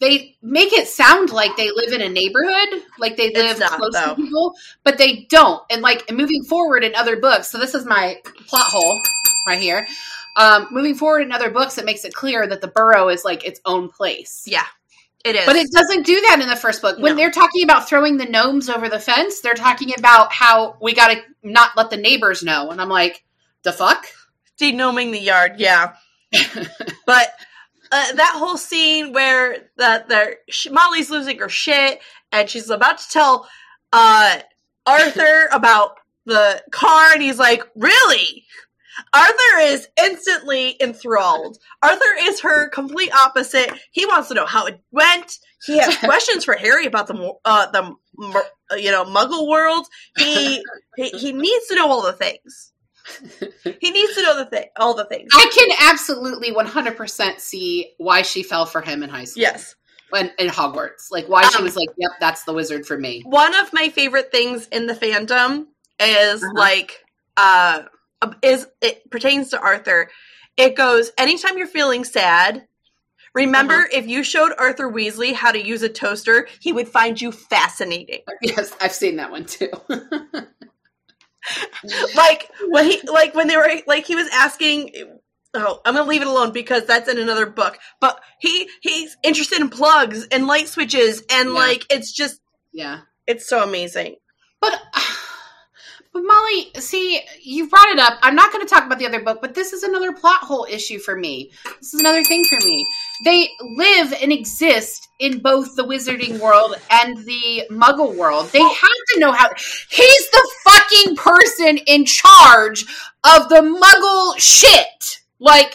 they 0.00 0.36
make 0.42 0.72
it 0.72 0.88
sound 0.88 1.30
like 1.30 1.56
they 1.56 1.70
live 1.70 1.92
in 1.92 2.00
a 2.02 2.08
neighborhood, 2.08 2.82
like 2.98 3.16
they 3.16 3.32
live 3.32 3.58
not, 3.58 3.72
close 3.72 3.92
though. 3.92 4.10
to 4.10 4.14
people, 4.16 4.54
but 4.84 4.98
they 4.98 5.26
don't. 5.30 5.62
And 5.70 5.82
like 5.82 6.10
moving 6.10 6.42
forward 6.44 6.84
in 6.84 6.94
other 6.94 7.16
books, 7.20 7.48
so 7.50 7.58
this 7.58 7.74
is 7.74 7.84
my 7.84 8.18
plot 8.46 8.66
hole 8.66 8.98
right 9.46 9.60
here. 9.60 9.86
Um, 10.36 10.68
moving 10.70 10.94
forward 10.94 11.20
in 11.20 11.32
other 11.32 11.50
books, 11.50 11.76
it 11.76 11.84
makes 11.84 12.04
it 12.04 12.14
clear 12.14 12.46
that 12.46 12.60
the 12.62 12.68
Burrow 12.68 13.08
is 13.10 13.24
like 13.24 13.44
its 13.44 13.60
own 13.66 13.90
place. 13.90 14.44
Yeah, 14.46 14.64
it 15.24 15.36
is. 15.36 15.44
But 15.44 15.56
it 15.56 15.70
doesn't 15.70 16.06
do 16.06 16.18
that 16.22 16.40
in 16.40 16.48
the 16.48 16.56
first 16.56 16.80
book. 16.80 16.98
When 16.98 17.12
No. 17.12 17.16
they're 17.16 17.30
talking 17.30 17.62
about 17.62 17.86
throwing 17.88 18.16
the 18.16 18.24
gnomes 18.24 18.70
over 18.70 18.88
the 18.88 18.98
fence, 18.98 19.40
they're 19.40 19.52
talking 19.54 19.92
about 19.98 20.32
how 20.32 20.76
we 20.80 20.94
got 20.94 21.08
to 21.08 21.20
not 21.42 21.76
let 21.76 21.90
the 21.90 21.98
neighbors 21.98 22.42
know. 22.42 22.70
And 22.70 22.80
I'm 22.80 22.88
like, 22.88 23.22
the 23.62 23.72
fuck? 23.72 24.06
Denoming 24.62 25.10
the 25.10 25.20
yard. 25.20 25.54
Yeah, 25.58 25.94
but 27.06 27.34
uh, 27.90 28.12
that 28.14 28.34
whole 28.36 28.56
scene 28.56 29.12
where 29.12 29.56
that 29.76 30.08
the 30.08 30.36
sh- 30.48 30.68
Molly's 30.70 31.10
losing 31.10 31.38
her 31.38 31.48
shit 31.48 32.00
and 32.32 32.48
she's 32.48 32.70
about 32.70 32.98
to 32.98 33.08
tell 33.10 33.48
uh, 33.92 34.38
Arthur 34.86 35.48
about 35.52 35.96
the 36.24 36.62
car, 36.70 37.12
and 37.12 37.22
he's 37.22 37.38
like, 37.38 37.62
"Really?" 37.76 38.44
Arthur 39.14 39.58
is 39.60 39.88
instantly 40.02 40.76
enthralled. 40.80 41.58
Arthur 41.82 42.14
is 42.20 42.40
her 42.40 42.68
complete 42.68 43.12
opposite. 43.12 43.72
He 43.90 44.06
wants 44.06 44.28
to 44.28 44.34
know 44.34 44.46
how 44.46 44.66
it 44.66 44.80
went. 44.90 45.38
He 45.64 45.78
has 45.78 45.96
questions 46.04 46.44
for 46.44 46.54
Harry 46.54 46.86
about 46.86 47.06
the 47.06 47.32
uh, 47.44 47.70
the 47.70 47.94
you 48.78 48.90
know 48.90 49.04
Muggle 49.04 49.48
world. 49.48 49.86
He, 50.16 50.62
he 50.96 51.08
he 51.10 51.32
needs 51.32 51.66
to 51.68 51.74
know 51.74 51.90
all 51.90 52.02
the 52.02 52.12
things. 52.12 52.71
He 53.80 53.90
needs 53.90 54.14
to 54.14 54.22
know 54.22 54.36
the 54.36 54.46
thing, 54.46 54.66
all 54.76 54.94
the 54.94 55.04
things. 55.06 55.30
I 55.34 55.50
can 55.54 55.90
absolutely 55.90 56.52
100% 56.52 57.40
see 57.40 57.92
why 57.98 58.22
she 58.22 58.42
fell 58.42 58.66
for 58.66 58.80
him 58.80 59.02
in 59.02 59.10
high 59.10 59.24
school. 59.24 59.42
Yes. 59.42 59.74
In, 60.14 60.30
in 60.38 60.48
Hogwarts. 60.48 61.10
Like, 61.10 61.26
why 61.28 61.42
she 61.48 61.56
Um, 61.58 61.64
was 61.64 61.74
like, 61.76 61.88
yep, 61.96 62.12
that's 62.20 62.44
the 62.44 62.52
wizard 62.52 62.86
for 62.86 62.98
me. 62.98 63.22
One 63.24 63.54
of 63.56 63.72
my 63.72 63.88
favorite 63.88 64.30
things 64.30 64.66
in 64.68 64.86
the 64.86 64.94
fandom 64.94 65.66
is 65.98 66.42
Uh-huh. 66.42 66.52
like 66.54 67.04
uh 67.36 67.82
is 68.42 68.66
it 68.80 69.10
pertains 69.10 69.48
to 69.50 69.60
Arthur. 69.60 70.10
It 70.56 70.74
goes 70.76 71.10
anytime 71.16 71.56
you're 71.58 71.66
feeling 71.66 72.04
sad, 72.04 72.66
remember 73.34 73.74
Uh-huh. 73.74 73.98
if 73.98 74.06
you 74.06 74.22
showed 74.22 74.52
Arthur 74.58 74.90
Weasley 74.92 75.32
how 75.32 75.50
to 75.50 75.58
use 75.64 75.82
a 75.82 75.88
toaster, 75.88 76.46
he 76.60 76.72
would 76.72 76.88
find 76.88 77.18
you 77.20 77.32
fascinating. 77.32 78.20
Yes, 78.42 78.72
I've 78.80 78.92
seen 78.92 79.16
that 79.16 79.30
one 79.30 79.46
too. 79.46 79.70
like 82.16 82.48
when 82.68 82.84
he 82.90 83.00
like 83.02 83.34
when 83.34 83.48
they 83.48 83.56
were 83.56 83.68
like 83.86 84.06
he 84.06 84.14
was 84.14 84.28
asking 84.32 84.90
oh 85.54 85.80
i'm 85.84 85.94
gonna 85.94 86.08
leave 86.08 86.22
it 86.22 86.28
alone 86.28 86.52
because 86.52 86.84
that's 86.86 87.08
in 87.08 87.18
another 87.18 87.46
book 87.46 87.78
but 88.00 88.20
he 88.38 88.68
he's 88.80 89.16
interested 89.22 89.60
in 89.60 89.68
plugs 89.68 90.26
and 90.32 90.46
light 90.46 90.68
switches 90.68 91.22
and 91.30 91.48
Yeah. 91.48 91.54
like 91.54 91.84
it's 91.90 92.12
just 92.12 92.40
yeah. 92.72 93.00
it's 93.26 93.46
so 93.48 93.62
amazing 93.62 94.16
But 94.60 94.74
uh, 94.94 95.00
But 96.12 96.24
Molly, 96.24 96.70
see, 96.78 97.22
you 97.42 97.70
brought 97.70 97.88
it 97.88 97.98
up. 97.98 98.18
I'm 98.20 98.34
not 98.34 98.52
going 98.52 98.64
to 98.64 98.68
talk 98.68 98.84
about 98.84 98.98
the 98.98 99.06
other 99.06 99.22
book, 99.22 99.40
but 99.40 99.54
this 99.54 99.72
is 99.72 99.82
another 99.82 100.12
plot 100.12 100.40
hole 100.42 100.66
issue 100.70 100.98
for 100.98 101.16
me. 101.16 101.50
This 101.80 101.94
is 101.94 102.00
another 102.00 102.22
thing 102.22 102.44
for 102.44 102.56
me. 102.66 102.86
They 103.24 103.48
live 103.62 104.12
and 104.20 104.30
exist 104.30 105.08
in 105.20 105.38
both 105.38 105.74
the 105.74 105.84
wizarding 105.84 106.38
world 106.38 106.74
and 106.90 107.16
the 107.24 107.64
muggle 107.70 108.14
world. 108.14 108.50
They 108.50 108.60
have 108.60 109.00
to 109.14 109.20
know 109.20 109.32
how. 109.32 109.48
He's 109.88 110.30
the 110.30 110.50
fucking 110.64 111.16
person 111.16 111.78
in 111.86 112.04
charge 112.04 112.82
of 113.24 113.48
the 113.48 113.62
muggle 113.62 114.38
shit. 114.38 115.20
Like, 115.38 115.74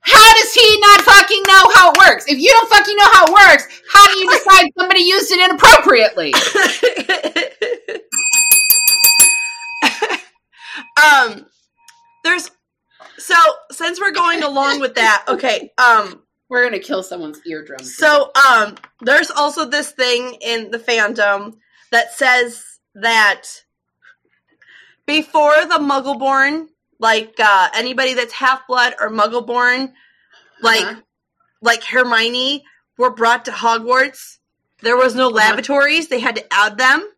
how 0.00 0.34
does 0.34 0.52
he 0.52 0.80
not 0.80 1.00
fucking 1.00 1.42
know 1.46 1.70
how 1.74 1.92
it 1.92 1.98
works? 1.98 2.26
If 2.28 2.38
you 2.38 2.50
don't 2.50 2.68
fucking 2.68 2.96
know 2.96 3.10
how 3.10 3.24
it 3.24 3.32
works, 3.32 3.80
how 3.90 4.12
do 4.12 4.18
you 4.18 4.30
decide 4.38 4.66
somebody 4.76 5.00
used 5.00 5.32
it 5.32 5.40
inappropriately? 5.40 6.34
um, 11.04 11.46
there's 12.24 12.50
so 13.18 13.34
since 13.70 14.00
we're 14.00 14.12
going 14.12 14.42
along 14.42 14.80
with 14.80 14.94
that, 14.94 15.24
okay. 15.28 15.70
Um, 15.78 16.22
we're 16.48 16.64
gonna 16.64 16.78
kill 16.78 17.02
someone's 17.02 17.40
eardrum. 17.46 17.82
So, 17.82 18.30
um, 18.34 18.74
there's 19.00 19.30
also 19.30 19.64
this 19.64 19.92
thing 19.92 20.36
in 20.40 20.70
the 20.70 20.78
fandom 20.78 21.56
that 21.90 22.12
says 22.12 22.78
that 22.94 23.44
before 25.06 25.64
the 25.64 25.78
Muggleborn, 25.78 26.66
like 26.98 27.34
uh, 27.38 27.68
anybody 27.74 28.14
that's 28.14 28.32
half 28.34 28.66
blood 28.66 28.94
or 29.00 29.08
Muggleborn, 29.08 29.92
like 30.60 30.84
uh-huh. 30.84 31.00
like 31.60 31.84
Hermione, 31.84 32.64
were 32.98 33.10
brought 33.10 33.46
to 33.46 33.50
Hogwarts. 33.50 34.38
There 34.82 34.96
was 34.96 35.14
no 35.14 35.28
uh-huh. 35.28 35.36
lavatories; 35.36 36.08
they 36.08 36.20
had 36.20 36.36
to 36.36 36.52
add 36.52 36.76
them. 36.76 37.08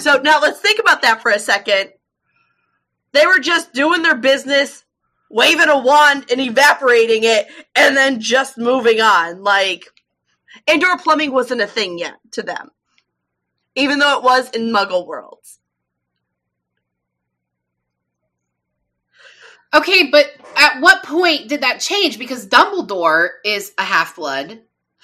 So 0.00 0.16
now 0.22 0.40
let's 0.40 0.60
think 0.60 0.80
about 0.80 1.02
that 1.02 1.22
for 1.22 1.30
a 1.30 1.38
second. 1.38 1.90
They 3.12 3.26
were 3.26 3.38
just 3.38 3.72
doing 3.72 4.02
their 4.02 4.16
business, 4.16 4.84
waving 5.30 5.68
a 5.68 5.78
wand 5.78 6.26
and 6.30 6.40
evaporating 6.40 7.24
it, 7.24 7.48
and 7.74 7.96
then 7.96 8.20
just 8.20 8.56
moving 8.56 9.00
on. 9.00 9.42
Like, 9.42 9.86
indoor 10.66 10.96
plumbing 10.98 11.32
wasn't 11.32 11.60
a 11.60 11.66
thing 11.66 11.98
yet 11.98 12.14
to 12.32 12.42
them, 12.42 12.70
even 13.74 13.98
though 13.98 14.18
it 14.18 14.24
was 14.24 14.50
in 14.50 14.72
Muggle 14.72 15.06
worlds. 15.06 15.58
Okay, 19.72 20.08
but 20.10 20.26
at 20.56 20.80
what 20.80 21.04
point 21.04 21.48
did 21.48 21.60
that 21.60 21.80
change? 21.80 22.18
Because 22.18 22.46
Dumbledore 22.46 23.28
is 23.44 23.72
a 23.78 23.84
half 23.84 24.16
blood. 24.16 24.60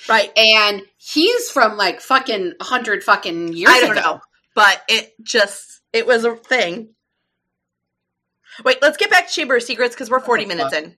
Right. 0.09 0.36
And 0.36 0.82
he's 0.97 1.51
from 1.51 1.76
like 1.76 2.01
fucking 2.01 2.55
100 2.59 3.05
fucking 3.05 3.53
years 3.53 3.70
I 3.72 3.80
don't 3.80 3.92
ago. 3.92 4.01
Know, 4.01 4.20
but 4.57 4.82
it 4.88 5.12
just, 5.22 5.82
it 5.92 6.07
was 6.07 6.24
a 6.24 6.34
thing. 6.34 6.94
Wait, 8.64 8.78
let's 8.80 8.96
get 8.96 9.11
back 9.11 9.28
to 9.28 9.32
Chamber 9.32 9.57
of 9.57 9.62
Secrets 9.62 9.94
because 9.94 10.11
we're 10.11 10.18
40 10.18 10.46
minutes 10.46 10.74
in. 10.74 10.96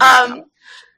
Um, 0.00 0.44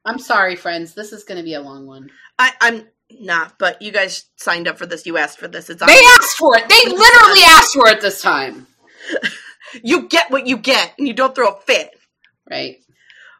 I'm 0.05 0.19
sorry, 0.19 0.57
friends. 0.57 0.95
This 0.95 1.13
is 1.13 1.25
going 1.25 1.39
to 1.39 1.45
be 1.45 1.55
a 1.55 1.61
long 1.61 1.87
one. 1.87 2.09
I, 2.39 2.53
I'm 2.61 2.87
not, 3.11 3.59
but 3.59 3.83
you 3.83 3.93
guys 3.93 4.25
signed 4.37 4.69
up 4.69 4.79
for 4.79 4.87
this. 4.87 5.07
You 5.07 5.19
asked 5.19 5.39
for 5.39 5.49
this. 5.49 5.71
It's 5.71 5.85
they 5.85 5.93
asked 5.93 6.37
for 6.39 6.57
it. 6.57 6.69
They 6.69 6.91
literally 6.91 7.43
asked 7.45 7.75
for 7.75 7.89
it 7.89 8.01
this 8.01 8.23
time. 8.23 8.67
you 9.85 10.09
get 10.09 10.31
what 10.31 10.47
you 10.47 10.57
get, 10.57 10.95
and 10.99 11.07
you 11.07 11.15
don't 11.15 11.35
throw 11.35 11.49
a 11.49 11.61
fit. 11.61 11.91
Right. 12.51 12.77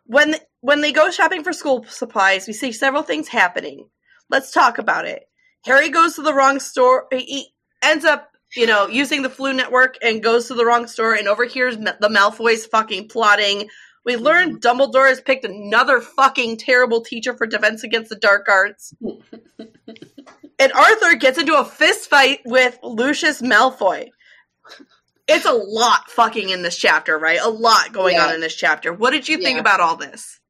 When 0.05 0.37
when 0.61 0.83
they 0.83 0.93
go 0.93 1.11
shopping 1.11 1.43
for 1.43 1.53
school 1.53 1.85
supplies, 1.89 2.47
we 2.47 2.53
see 2.53 2.73
several 2.73 3.03
things 3.03 3.29
happening. 3.29 3.89
Let's 4.29 4.53
talk 4.53 4.79
about 4.79 5.07
it. 5.07 5.25
Harry 5.65 5.89
goes 5.89 6.17
to 6.17 6.23
the 6.23 6.35
wrong 6.35 6.61
store. 6.61 7.07
He 7.11 7.55
ends 7.83 8.05
up 8.05 8.32
you 8.55 8.67
know, 8.67 8.87
using 8.87 9.23
the 9.23 9.29
Floo 9.29 9.55
network 9.55 9.97
and 10.03 10.23
goes 10.23 10.49
to 10.49 10.55
the 10.55 10.65
wrong 10.65 10.87
store 10.87 11.15
and 11.15 11.29
overhears 11.29 11.77
the 11.77 12.09
Malfoys 12.11 12.69
fucking 12.69 13.09
plotting. 13.09 13.69
We 14.05 14.17
learn 14.17 14.57
mm-hmm. 14.57 14.81
Dumbledore 14.81 15.09
has 15.09 15.21
picked 15.21 15.45
another 15.45 16.01
fucking 16.01 16.59
terrible 16.59 17.03
teacher 17.03 17.37
for 17.37 17.47
Defense 17.47 17.85
Against 17.85 18.11
the 18.11 18.17
Dark 18.17 18.49
Arts. 18.49 18.93
and 20.59 20.73
Arthur 20.73 21.15
gets 21.15 21.39
into 21.39 21.59
a 21.59 21.65
fist 21.65 22.11
fight 22.11 22.41
with 22.45 22.79
Lucius 22.83 23.41
Malfoy. 23.41 24.09
It's 25.29 25.47
a 25.47 25.53
lot 25.53 26.11
fucking 26.11 26.51
in 26.51 26.63
this 26.63 26.77
chapter, 26.77 27.17
right? 27.17 27.39
A 27.41 27.49
lot 27.49 27.93
going 27.93 28.17
yeah. 28.17 28.27
on 28.27 28.35
in 28.35 28.41
this 28.41 28.57
chapter. 28.57 28.93
What 28.93 29.13
did 29.13 29.29
you 29.29 29.39
think 29.39 29.55
yeah. 29.55 29.61
about 29.61 29.81
all 29.81 29.97
this? 29.97 30.41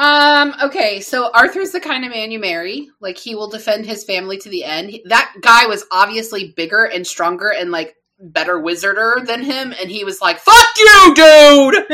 Um, 0.00 0.54
okay, 0.62 1.00
so 1.00 1.30
Arthur's 1.30 1.72
the 1.72 1.80
kind 1.80 2.06
of 2.06 2.10
man 2.10 2.30
you 2.30 2.38
marry. 2.38 2.88
Like 3.00 3.18
he 3.18 3.34
will 3.34 3.50
defend 3.50 3.84
his 3.84 4.02
family 4.02 4.38
to 4.38 4.48
the 4.48 4.64
end. 4.64 4.98
That 5.04 5.30
guy 5.42 5.66
was 5.66 5.84
obviously 5.92 6.54
bigger 6.56 6.84
and 6.84 7.06
stronger 7.06 7.50
and 7.50 7.70
like 7.70 7.94
better 8.18 8.58
wizarder 8.58 9.26
than 9.26 9.42
him, 9.42 9.74
and 9.78 9.90
he 9.90 10.04
was 10.04 10.22
like, 10.22 10.38
"Fuck 10.38 10.66
you, 10.78 11.14
dude! 11.14 11.74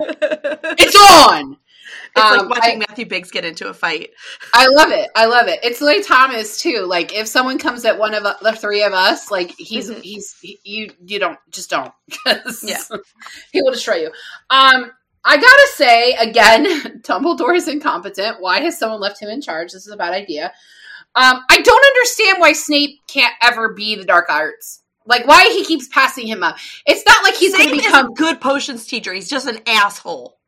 it's 0.78 0.94
on." 0.94 1.57
It's 2.14 2.24
um, 2.24 2.38
like 2.38 2.48
watching 2.48 2.76
I, 2.76 2.86
Matthew 2.88 3.07
Biggs 3.07 3.32
get 3.32 3.44
into 3.44 3.68
a 3.68 3.74
fight. 3.74 4.11
I 4.54 4.68
love 4.68 4.92
it. 4.92 5.11
I 5.16 5.26
love 5.26 5.48
it. 5.48 5.59
It's 5.64 5.80
like 5.80 6.07
Thomas 6.07 6.62
too. 6.62 6.86
Like 6.86 7.12
if 7.12 7.26
someone 7.26 7.59
comes 7.59 7.84
at 7.84 7.98
one 7.98 8.14
of 8.14 8.22
the 8.22 8.52
three 8.52 8.84
of 8.84 8.92
us, 8.92 9.32
like 9.32 9.52
he's 9.59 9.90
mm-hmm. 9.90 10.00
he's 10.00 10.32
he, 10.40 10.61
you 10.62 10.90
you 11.04 11.18
don't 11.18 11.40
just 11.50 11.70
don't 11.70 11.92
because 12.07 12.62
yeah 12.62 12.82
he 13.52 13.61
will 13.62 13.72
destroy 13.72 13.96
you. 13.96 14.12
Um, 14.48 14.92
I 15.27 15.37
gotta 15.37 15.68
say, 15.74 16.12
again, 16.12 16.64
Dumbledore 17.03 17.57
is 17.57 17.66
incompetent. 17.66 18.41
Why 18.41 18.61
has 18.61 18.79
someone 18.79 19.01
left 19.01 19.20
him 19.20 19.29
in 19.29 19.41
charge? 19.41 19.72
This 19.72 19.87
is 19.87 19.93
a 19.93 19.97
bad 19.97 20.14
idea. 20.14 20.53
Um, 21.16 21.41
I 21.51 21.61
don't 21.62 21.87
understand 21.87 22.37
why 22.39 22.53
Snape 22.53 23.01
can't 23.09 23.35
ever 23.43 23.72
be 23.72 23.97
the 23.97 24.05
dark 24.05 24.27
arts. 24.31 24.83
Like 25.05 25.27
why 25.27 25.45
he 25.45 25.64
keeps 25.64 25.89
passing 25.89 26.27
him 26.27 26.43
up. 26.43 26.57
It's 26.87 27.05
not 27.07 27.24
like 27.24 27.35
he's 27.35 27.57
going 27.57 27.70
to 27.70 27.77
become 27.77 28.07
a 28.07 28.14
good 28.14 28.41
potions 28.41 28.87
teacher. 28.87 29.12
He's 29.12 29.29
just 29.29 29.47
an 29.47 29.61
asshole. 29.66 30.39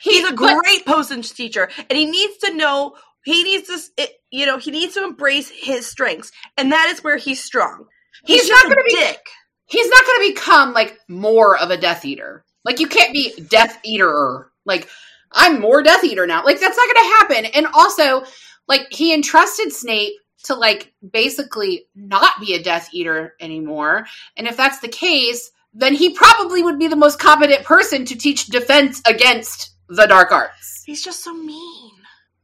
He's 0.00 0.28
a 0.28 0.34
great 0.34 0.86
potions 0.86 1.32
teacher, 1.32 1.68
and 1.90 1.98
he 1.98 2.06
needs 2.06 2.36
to 2.38 2.54
know. 2.54 2.94
He 3.24 3.42
needs 3.42 3.68
to, 3.68 4.08
you 4.30 4.46
know, 4.46 4.58
he 4.58 4.70
needs 4.70 4.94
to 4.94 5.02
embrace 5.02 5.50
his 5.50 5.86
strengths, 5.86 6.30
and 6.56 6.70
that 6.70 6.88
is 6.88 7.02
where 7.02 7.16
he's 7.16 7.42
strong. 7.42 7.86
He's, 8.24 8.42
he's 8.42 8.50
not 8.50 8.64
going 8.64 8.76
to 8.76 8.84
be 8.84 8.94
dick. 8.94 9.20
He's 9.66 9.88
not 9.88 10.06
going 10.06 10.20
to 10.20 10.34
become 10.34 10.72
like 10.72 10.98
more 11.08 11.58
of 11.58 11.70
a 11.70 11.76
Death 11.76 12.04
Eater. 12.04 12.44
Like 12.64 12.80
you 12.80 12.86
can't 12.86 13.12
be 13.12 13.34
Death 13.48 13.78
Eater. 13.84 14.50
Like 14.64 14.88
I'm 15.32 15.60
more 15.60 15.82
Death 15.82 16.04
Eater 16.04 16.26
now. 16.26 16.44
Like 16.44 16.60
that's 16.60 16.76
not 16.76 16.94
going 16.94 17.06
to 17.06 17.16
happen. 17.18 17.44
And 17.54 17.66
also, 17.72 18.24
like 18.66 18.88
he 18.90 19.14
entrusted 19.14 19.72
Snape 19.72 20.14
to 20.44 20.54
like 20.54 20.92
basically 21.12 21.86
not 21.94 22.40
be 22.40 22.54
a 22.54 22.62
Death 22.62 22.90
Eater 22.92 23.34
anymore. 23.40 24.06
And 24.36 24.46
if 24.46 24.56
that's 24.56 24.80
the 24.80 24.88
case, 24.88 25.50
then 25.74 25.94
he 25.94 26.10
probably 26.10 26.62
would 26.62 26.78
be 26.78 26.88
the 26.88 26.96
most 26.96 27.18
competent 27.18 27.64
person 27.64 28.04
to 28.06 28.16
teach 28.16 28.46
defense 28.46 29.02
against 29.06 29.74
the 29.88 30.06
dark 30.06 30.32
arts. 30.32 30.82
He's 30.86 31.02
just 31.02 31.22
so 31.22 31.34
mean. 31.34 31.92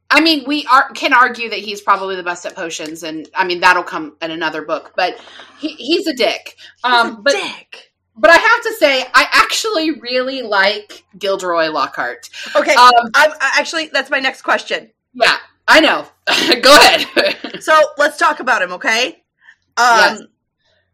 I 0.09 0.21
mean, 0.21 0.43
we 0.45 0.65
are, 0.67 0.91
can 0.91 1.13
argue 1.13 1.49
that 1.49 1.59
he's 1.59 1.81
probably 1.81 2.15
the 2.15 2.23
best 2.23 2.45
at 2.45 2.55
potions, 2.55 3.03
and 3.03 3.27
I 3.33 3.43
mean 3.45 3.59
that'll 3.59 3.83
come 3.83 4.15
in 4.21 4.31
another 4.31 4.61
book. 4.61 4.93
But 4.95 5.19
he, 5.59 5.69
he's 5.69 6.07
a 6.07 6.13
dick. 6.13 6.55
Um, 6.83 7.15
a 7.15 7.21
but 7.21 7.33
dick. 7.33 7.91
But 8.17 8.31
I 8.31 8.37
have 8.37 8.61
to 8.63 8.73
say, 8.75 9.01
I 9.13 9.27
actually 9.33 9.91
really 9.91 10.41
like 10.41 11.03
Gilderoy 11.17 11.69
Lockhart. 11.69 12.29
Okay, 12.55 12.73
um, 12.73 12.93
I'm 13.13 13.31
actually 13.41 13.89
that's 13.91 14.09
my 14.09 14.19
next 14.19 14.41
question. 14.41 14.91
Yeah, 15.13 15.37
I 15.67 15.81
know. 15.81 16.07
Go 16.61 16.75
ahead. 16.75 17.59
so 17.61 17.77
let's 17.97 18.17
talk 18.17 18.39
about 18.39 18.61
him, 18.61 18.73
okay? 18.73 19.23
Um, 19.77 19.97
yes. 19.97 20.21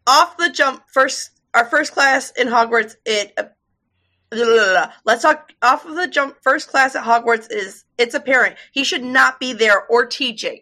Off 0.08 0.38
the 0.38 0.50
jump, 0.50 0.84
first 0.92 1.32
our 1.54 1.66
first 1.66 1.94
class 1.94 2.32
in 2.32 2.48
Hogwarts. 2.48 2.96
It 3.06 3.34
uh, 3.38 3.44
blah, 4.32 4.46
blah, 4.46 4.72
blah, 4.72 4.92
let's 5.06 5.22
talk 5.22 5.52
off 5.62 5.86
of 5.86 5.96
the 5.96 6.08
jump. 6.08 6.38
First 6.42 6.70
class 6.70 6.96
at 6.96 7.04
Hogwarts 7.04 7.48
is 7.52 7.86
it's 8.00 8.16
apparent 8.16 8.56
he 8.72 8.84
should 8.84 9.04
not 9.04 9.40
be 9.40 9.54
there 9.54 9.86
or 9.88 10.08
teaching. 10.08 10.62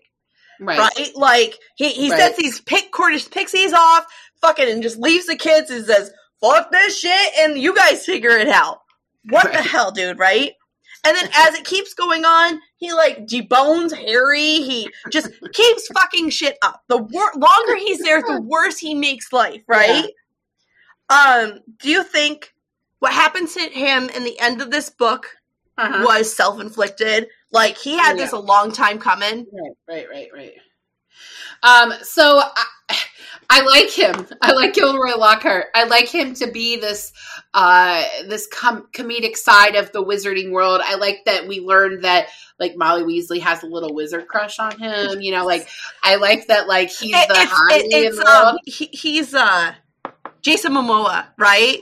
Right. 0.60 0.78
right? 0.78 1.12
Like 1.16 1.58
he, 1.76 1.90
he 1.90 2.12
right. 2.12 2.20
sets 2.20 2.38
these 2.38 2.60
pick 2.60 2.92
Cornish 2.92 3.30
pixies 3.32 3.72
off, 3.72 4.06
fucking, 4.42 4.70
and 4.70 4.84
just 4.84 5.00
leaves 5.00 5.26
the 5.28 5.38
kids 5.38 5.70
and 5.70 5.86
says, 5.86 6.12
fuck 6.42 6.72
this 6.72 7.00
shit 7.00 7.34
and 7.40 7.58
you 7.58 7.76
guys 7.76 8.06
figure 8.06 8.32
it 8.32 8.48
out. 8.48 8.80
What 9.30 9.46
right. 9.46 9.54
the 9.54 9.62
hell, 9.62 9.92
dude, 9.92 10.20
right? 10.20 10.54
And 11.06 11.16
then 11.16 11.30
as 11.34 11.56
it 11.56 11.66
keeps 11.66 11.94
going 11.94 12.26
on, 12.26 12.60
he 12.76 12.94
like 12.94 13.26
debones 13.26 13.96
Harry. 13.96 14.62
He 14.62 14.90
just 15.12 15.30
keeps 15.54 15.88
fucking 15.88 16.30
shit 16.30 16.58
up. 16.62 16.84
The 16.88 16.98
wor- 16.98 17.34
longer 17.36 17.76
he's 17.78 18.00
there, 18.00 18.22
the 18.22 18.42
worse 18.46 18.78
he 18.78 18.96
makes 18.96 19.32
life, 19.32 19.62
right? 19.68 20.06
Yeah. 21.10 21.50
Um, 21.52 21.60
do 21.80 21.90
you 21.90 22.04
think 22.04 22.54
what 23.00 23.14
happens 23.14 23.54
to 23.56 23.62
him 23.62 24.10
in 24.10 24.24
the 24.24 24.40
end 24.40 24.62
of 24.62 24.72
this 24.72 24.90
book 24.90 25.28
uh-huh. 25.78 26.04
was 26.06 26.36
self-inflicted? 26.36 27.28
Like 27.52 27.78
he 27.78 27.98
had 27.98 28.18
yeah. 28.18 28.26
this 28.26 28.34
a 28.34 28.40
long 28.40 28.72
time 28.72 29.00
coming. 29.00 29.48
Right, 29.52 29.72
right, 29.88 30.08
right, 30.12 30.30
right. 30.34 30.54
Um, 31.64 31.94
so 32.04 32.40
I, 32.40 32.66
I 33.52 33.62
like 33.62 33.90
him. 33.90 34.28
I 34.42 34.52
like 34.52 34.74
Gilroy 34.74 35.16
Lockhart. 35.18 35.68
I 35.74 35.86
like 35.86 36.08
him 36.08 36.36
to 36.36 36.52
be 36.52 36.78
this 36.78 37.12
uh 37.54 38.04
this 38.28 38.48
com- 38.48 38.88
comedic 38.94 39.36
side 39.36 39.76
of 39.76 39.92
the 39.92 40.04
wizarding 40.04 40.52
world. 40.52 40.82
I 40.84 40.96
like 40.96 41.26
that 41.26 41.48
we 41.48 41.60
learned 41.60 42.04
that 42.04 42.28
like 42.60 42.76
Molly 42.76 43.04
Weasley 43.04 43.42
has 43.42 43.64
a 43.64 43.66
little 43.68 43.94
wizard 43.94 44.28
crush 44.28 44.60
on 44.60 44.78
him. 44.80 45.22
You 45.22 45.32
know, 45.32 45.46
like 45.46 45.68
I 46.04 46.16
like 46.16 46.48
that 46.48 46.68
like 46.68 46.90
he's 46.90 47.12
the 47.12 47.50
it's, 47.72 47.96
it, 47.96 48.06
it's, 48.06 48.20
um, 48.20 48.58
he, 48.66 48.86
he's 48.94 49.34
uh 49.34 49.74
Jason 50.42 50.74
Momoa, 50.74 51.28
right? 51.38 51.82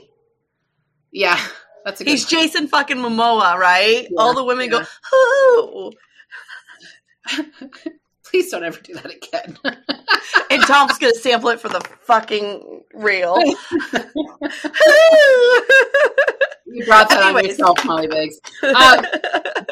Yeah, 1.10 1.38
that's 1.84 2.00
a 2.00 2.04
good 2.04 2.10
He's 2.10 2.26
Jason 2.26 2.68
fucking 2.68 2.96
Momoa, 2.96 3.56
right? 3.56 4.06
Yeah, 4.10 4.16
All 4.18 4.34
the 4.34 4.44
women 4.44 4.70
yeah. 4.70 4.84
go, 5.12 5.92
ooh. 5.92 5.92
Please 8.30 8.50
don't 8.50 8.64
ever 8.64 8.80
do 8.80 8.94
that 8.94 9.06
again. 9.14 9.58
And 10.50 10.62
Tom's 10.62 10.98
gonna 10.98 11.14
sample 11.14 11.50
it 11.50 11.60
for 11.60 11.68
the 11.68 11.80
fucking 12.02 12.82
reel. 12.94 13.36
you 16.66 16.84
brought 16.86 17.08
that 17.10 17.22
on 17.34 17.44
yourself, 17.44 17.82
Molly 17.84 18.06
Biggs. 18.06 18.38
Um, 18.62 19.04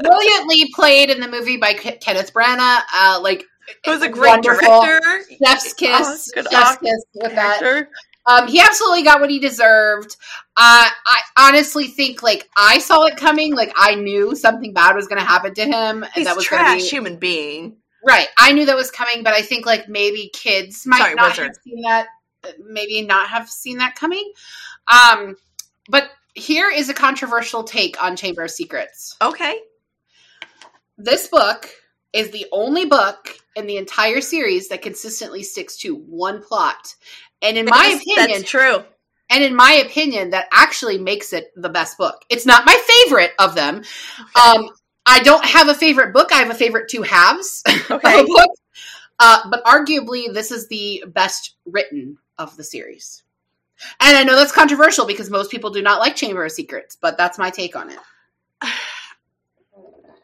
brilliantly 0.03 0.71
played 0.75 1.11
in 1.11 1.21
the 1.21 1.29
movie 1.29 1.57
by 1.57 1.75
Ke- 1.75 2.01
Kenneth 2.01 2.33
Branagh. 2.33 2.81
Uh, 2.95 3.21
like 3.23 3.45
It 3.85 3.91
was 3.91 4.03
a 4.03 4.09
great 4.09 4.31
wonderful. 4.31 4.83
director. 4.83 5.23
Chef's 5.45 5.73
kiss, 5.75 6.33
Oh, 6.37 6.43
chef's 6.51 6.77
kiss 6.79 7.05
with 7.15 7.35
that. 7.35 7.87
Um, 8.27 8.49
he 8.49 8.61
absolutely 8.61 9.03
got 9.05 9.21
what 9.21 9.31
he 9.31 9.39
deserved. 9.39 10.17
Uh, 10.57 10.89
I 11.07 11.21
honestly 11.39 11.87
think 11.87 12.23
like 12.23 12.49
I 12.57 12.79
saw 12.79 13.05
it 13.05 13.17
coming. 13.17 13.55
Like 13.55 13.73
I 13.77 13.95
knew 13.95 14.35
something 14.35 14.73
bad 14.73 14.97
was 14.97 15.07
going 15.07 15.21
to 15.21 15.27
happen 15.27 15.55
to 15.55 15.65
him, 15.65 16.03
and 16.03 16.13
He's 16.15 16.25
that 16.27 16.37
was 16.37 16.45
trash 16.45 16.83
be 16.83 16.89
human 16.89 17.17
being. 17.19 17.77
Right. 18.07 18.29
I 18.39 18.53
knew 18.53 18.65
that 18.67 18.77
was 18.77 18.91
coming, 18.91 19.23
but 19.23 19.35
I 19.35 19.43
think 19.43 19.67
like 19.67 19.89
maybe 19.89 20.31
kids 20.33 20.87
might 20.87 20.99
Sorry, 20.99 21.15
not 21.15 21.31
wizard. 21.31 21.47
have 21.49 21.57
seen 21.63 21.83
that. 21.83 22.07
Maybe 22.65 23.03
not 23.03 23.29
have 23.29 23.51
seen 23.51 23.79
that 23.79 23.97
coming. 23.97 24.33
Um, 24.87 25.37
but 25.89 26.11
here 26.35 26.71
is 26.71 26.89
a 26.89 26.95
controversial 26.95 27.65
take 27.65 28.03
on 28.03 28.15
Chamber 28.17 28.45
of 28.45 28.51
Secrets. 28.51 29.17
Okay. 29.21 29.59
This 30.97 31.29
book 31.29 31.69
is 32.13 32.31
the 32.31 32.47
only 32.53 32.85
book 32.87 33.37
in 33.57 33.67
the 33.67 33.77
entire 33.77 34.21
series 34.21 34.69
that 34.69 34.81
consistently 34.83 35.43
sticks 35.43 35.77
to 35.79 35.95
one 35.97 36.43
plot. 36.43 36.95
And 37.43 37.59
in 37.59 37.67
my 37.67 37.99
opinion, 38.01 38.39
that's 38.41 38.51
true. 38.51 38.85
and 39.29 39.43
in 39.45 39.55
my 39.55 39.73
opinion, 39.73 40.31
that 40.31 40.49
actually 40.53 40.99
makes 40.99 41.33
it 41.33 41.51
the 41.57 41.69
best 41.69 41.99
book. 41.99 42.25
It's 42.31 42.47
not 42.47 42.65
my 42.65 43.05
favorite 43.05 43.33
of 43.39 43.55
them. 43.55 43.83
Um, 44.43 44.71
I 45.07 45.21
don't 45.21 45.45
have 45.45 45.69
a 45.69 45.75
favorite 45.75 46.13
book. 46.13 46.33
I 46.33 46.39
have 46.39 46.51
a 46.51 46.55
favorite 46.55 46.89
two 46.91 47.03
halves 47.03 47.63
of 47.91 48.01
a 48.05 48.25
book. 48.25 48.51
Uh, 49.19 49.49
but 49.49 49.65
arguably, 49.65 50.33
this 50.33 50.51
is 50.51 50.69
the 50.69 51.05
best 51.07 51.55
written 51.65 52.19
of 52.39 52.57
the 52.57 52.65
series. 52.65 53.23
And 54.01 54.17
I 54.17 54.25
know 54.25 54.37
that's 54.37 54.53
controversial 54.53 55.07
because 55.07 55.31
most 55.31 55.51
people 55.51 55.71
do 55.71 55.83
not 55.83 56.01
like 56.01 56.17
Chamber 56.17 56.45
of 56.45 56.53
Secrets, 56.53 56.97
but 57.01 57.17
that's 57.17 57.39
my 57.39 57.51
take 57.51 57.77
on 57.77 57.91
it. 57.91 57.99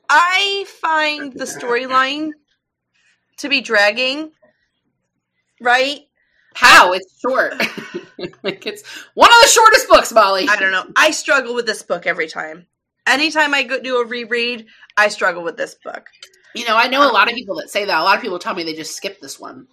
I 0.08 0.66
find 0.68 1.32
the 1.32 1.44
storyline 1.44 2.32
to 3.38 3.48
be 3.48 3.60
dragging. 3.60 4.32
Right? 5.60 6.00
How? 6.54 6.92
It's 6.92 7.18
short. 7.20 7.54
like 8.42 8.66
it's 8.66 8.86
one 9.14 9.30
of 9.30 9.40
the 9.40 9.48
shortest 9.48 9.88
books, 9.88 10.12
Molly. 10.12 10.46
I 10.48 10.56
don't 10.56 10.72
know. 10.72 10.86
I 10.96 11.12
struggle 11.12 11.54
with 11.54 11.66
this 11.66 11.82
book 11.82 12.06
every 12.06 12.26
time. 12.28 12.66
Anytime 13.06 13.54
I 13.54 13.62
go 13.64 13.80
do 13.80 13.96
a 13.96 14.06
reread, 14.06 14.66
I 14.96 15.08
struggle 15.08 15.42
with 15.42 15.56
this 15.56 15.74
book. 15.74 16.06
You 16.54 16.66
know, 16.66 16.76
I 16.76 16.88
know 16.88 17.08
a 17.08 17.12
lot 17.12 17.28
of 17.28 17.34
people 17.34 17.56
that 17.56 17.70
say 17.70 17.86
that. 17.86 18.00
A 18.00 18.04
lot 18.04 18.16
of 18.16 18.22
people 18.22 18.38
tell 18.38 18.54
me 18.54 18.62
they 18.62 18.74
just 18.74 18.96
skip 18.96 19.20
this 19.20 19.40
one. 19.40 19.66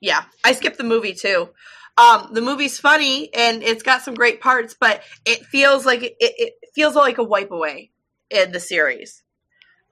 Yeah, 0.00 0.24
I 0.44 0.52
skipped 0.52 0.78
the 0.78 0.84
movie 0.84 1.14
too. 1.14 1.48
Um, 1.96 2.28
the 2.32 2.42
movie's 2.42 2.78
funny 2.78 3.32
and 3.34 3.62
it's 3.62 3.82
got 3.82 4.02
some 4.02 4.14
great 4.14 4.40
parts, 4.42 4.76
but 4.78 5.02
it 5.24 5.46
feels 5.46 5.86
like 5.86 6.02
it, 6.02 6.16
it 6.20 6.54
feels 6.74 6.94
like 6.94 7.16
a 7.16 7.24
wipe 7.24 7.50
away 7.50 7.90
in 8.30 8.52
the 8.52 8.60
series. 8.60 9.22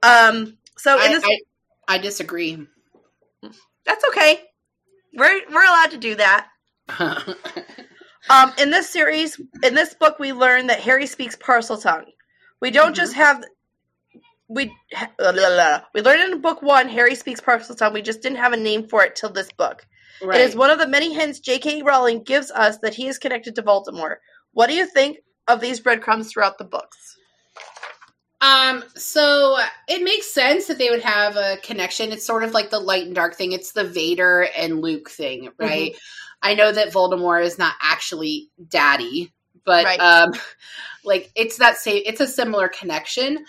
Um, 0.02 0.58
so 0.76 0.96
in 0.96 1.10
I, 1.10 1.14
this, 1.14 1.24
I, 1.24 1.94
I 1.94 1.98
disagree. 1.98 2.66
that's 3.86 4.04
okay. 4.08 4.42
We're 5.14 5.40
we're 5.50 5.64
allowed 5.64 5.92
to 5.92 5.98
do 5.98 6.16
that. 6.16 6.48
Um, 8.30 8.52
in 8.58 8.70
this 8.70 8.88
series, 8.88 9.40
in 9.62 9.74
this 9.74 9.94
book, 9.94 10.18
we 10.18 10.32
learn 10.32 10.68
that 10.68 10.80
Harry 10.80 11.06
speaks 11.06 11.36
Parseltongue. 11.36 12.06
We 12.64 12.70
don't 12.70 12.92
Mhm. 12.92 12.96
just 12.96 13.12
have 13.12 13.44
we 14.48 14.74
blah, 15.18 15.32
blah, 15.32 15.50
blah. 15.50 15.82
we 15.92 16.00
learned 16.00 16.32
in 16.32 16.40
book 16.40 16.62
one 16.62 16.88
Harry 16.88 17.14
speaks 17.14 17.38
Parseltongue. 17.38 17.92
We 17.92 18.00
just 18.00 18.22
didn't 18.22 18.38
have 18.38 18.54
a 18.54 18.56
name 18.56 18.88
for 18.88 19.04
it 19.04 19.16
till 19.16 19.28
this 19.28 19.52
book. 19.52 19.86
right. 20.22 20.40
It 20.40 20.44
is 20.44 20.56
one 20.56 20.70
of 20.70 20.78
the 20.78 20.86
many 20.86 21.12
hints 21.12 21.40
J.K. 21.40 21.82
Rowling 21.82 22.22
gives 22.22 22.50
us 22.50 22.78
that 22.78 22.94
he 22.94 23.06
is 23.06 23.18
connected 23.18 23.54
to 23.56 23.62
Voldemort. 23.62 24.16
What 24.52 24.68
do 24.68 24.74
you 24.74 24.86
think 24.86 25.18
of 25.46 25.60
these 25.60 25.78
breadcrumbs 25.80 26.32
throughout 26.32 26.56
the 26.56 26.64
books? 26.64 27.18
Um, 28.40 28.82
so 28.96 29.58
it 29.86 30.02
makes 30.02 30.32
sense 30.32 30.66
that 30.68 30.78
they 30.78 30.88
would 30.88 31.02
have 31.02 31.36
a 31.36 31.58
connection. 31.62 32.12
It's 32.12 32.26
sort 32.26 32.44
of 32.44 32.52
like 32.52 32.70
the 32.70 32.80
light 32.80 33.04
and 33.04 33.14
dark 33.14 33.34
thing. 33.34 33.52
It's 33.52 33.72
the 33.72 33.84
Vader 33.84 34.48
and 34.56 34.80
Luke 34.80 35.10
thing, 35.10 35.50
right? 35.58 35.94
I 36.40 36.54
know 36.54 36.72
that 36.72 36.92
Voldemort 36.94 37.44
is 37.44 37.58
not 37.58 37.74
actually 37.82 38.48
daddy, 38.68 39.34
but 39.64 39.84
Right. 39.84 40.00
um 40.00 40.32
like 41.04 41.30
it's 41.34 41.58
that 41.58 41.76
same 41.76 42.02
it's 42.06 42.20
a 42.20 42.26
similar 42.26 42.68
connection. 42.68 43.44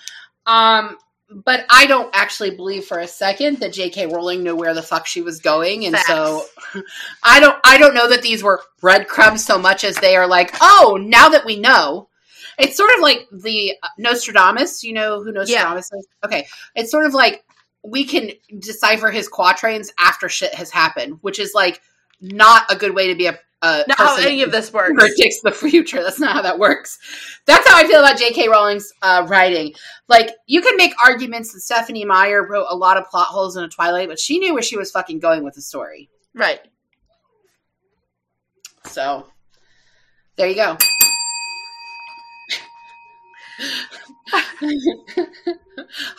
Um 0.46 0.98
but 1.30 1.66
I 1.70 1.88
don't 1.88 2.10
actually 2.14 2.52
believe 2.52 2.86
for 2.86 3.00
a 3.00 3.08
second 3.08 3.60
that 3.60 3.74
J.K. 3.74 4.08
Rowling 4.08 4.44
knew 4.44 4.56
where 4.56 4.76
the 4.76 4.84
fuck 4.84 5.08
she 5.08 5.22
was 5.22 5.40
going, 5.40 5.86
and 5.86 5.98
so 5.98 6.46
I 7.24 7.40
don't. 7.40 7.58
I 7.64 7.78
don't 7.80 7.96
know 7.96 8.10
that 8.10 8.22
these 8.22 8.44
were 8.44 8.62
breadcrumbs 8.80 9.44
so 9.44 9.58
much 9.58 9.84
as 9.84 9.96
they 9.98 10.16
are 10.16 10.28
like, 10.28 10.52
oh, 10.62 11.00
now 11.02 11.30
that 11.30 11.44
we 11.44 11.60
know, 11.60 12.10
it's 12.60 12.78
sort 12.78 12.92
of 12.94 13.02
like 13.02 13.28
the 13.32 13.74
Nostradamus. 13.98 14.84
You 14.84 14.94
know 14.94 15.24
who 15.24 15.32
Nostradamus 15.32 15.92
is? 15.94 16.08
Okay, 16.24 16.48
it's 16.76 16.92
sort 16.92 17.08
of 17.08 17.16
like 17.16 17.44
we 17.84 18.06
can 18.06 18.32
decipher 18.60 19.10
his 19.10 19.28
quatrains 19.28 19.92
after 20.00 20.30
shit 20.30 20.54
has 20.54 20.70
happened, 20.70 21.18
which 21.22 21.40
is 21.40 21.54
like 21.56 21.82
not 22.22 22.72
a 22.72 22.76
good 22.76 22.94
way 22.94 23.08
to 23.08 23.16
be 23.16 23.26
a, 23.26 23.40
a 23.62 23.84
Not 23.88 23.98
how 23.98 24.18
any 24.18 24.44
of 24.44 24.52
this 24.52 24.72
works. 24.72 24.94
predicts 24.94 25.42
the 25.44 25.52
future. 25.52 26.04
That's 26.04 26.20
not 26.20 26.34
how 26.34 26.42
that 26.42 26.60
works. 26.60 27.00
That's 27.46 27.68
how 27.68 27.78
I 27.78 27.88
feel 27.88 28.00
about 28.00 28.18
J.K. 28.18 28.48
Rowling's 28.48 28.92
uh, 29.02 29.26
writing. 29.28 29.74
Like, 30.08 30.32
you 30.48 30.62
can 30.62 30.78
make 30.78 30.94
arguments 31.04 31.54
that 31.54 31.62
Stephenie 31.62 32.06
Meyer 32.06 32.46
wrote 32.48 32.68
a 32.70 32.76
lot 32.76 32.98
of 32.98 33.10
plot 33.10 33.28
holes 33.28 33.56
in 33.58 33.64
a 33.64 33.70
Twilight, 33.70 34.10
but 34.10 34.20
she 34.20 34.40
knew 34.40 34.54
where 34.54 34.64
she 34.64 34.78
was 34.78 34.92
fucking 34.92 35.20
going 35.20 35.44
with 35.44 35.56
the 35.56 35.62
story. 35.62 36.10
Right. 36.34 36.60
So, 38.86 39.26
there 40.36 40.48
you 40.48 40.56
go. 40.56 40.78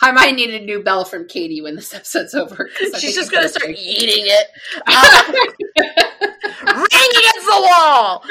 I 0.01 0.11
might 0.11 0.35
need 0.35 0.49
a 0.53 0.63
new 0.63 0.81
bell 0.81 1.05
from 1.05 1.27
Katie 1.27 1.61
when 1.61 1.75
this 1.75 1.93
episode's 1.93 2.33
over. 2.33 2.69
She's 2.97 3.15
just 3.15 3.31
gonna 3.31 3.49
start 3.49 3.71
eating 3.77 4.25
it. 4.25 4.47
the 7.47 7.61
wall. 7.61 8.23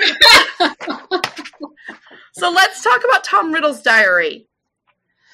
so 2.32 2.50
let's 2.50 2.82
talk 2.82 3.02
about 3.04 3.24
Tom 3.24 3.52
Riddle's 3.52 3.82
diary. 3.82 4.46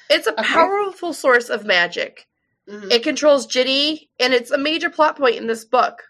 It's 0.09 0.27
a 0.27 0.31
Okay. 0.33 0.43
powerful 0.43 1.13
source 1.13 1.49
of 1.49 1.65
magic. 1.65 2.27
Mhm. 2.69 2.91
It 2.91 3.03
controls 3.03 3.45
Ginny, 3.45 4.09
and 4.19 4.33
it's 4.33 4.51
a 4.51 4.57
major 4.57 4.89
plot 4.89 5.17
point 5.17 5.35
in 5.35 5.47
this 5.47 5.65
book. 5.65 6.01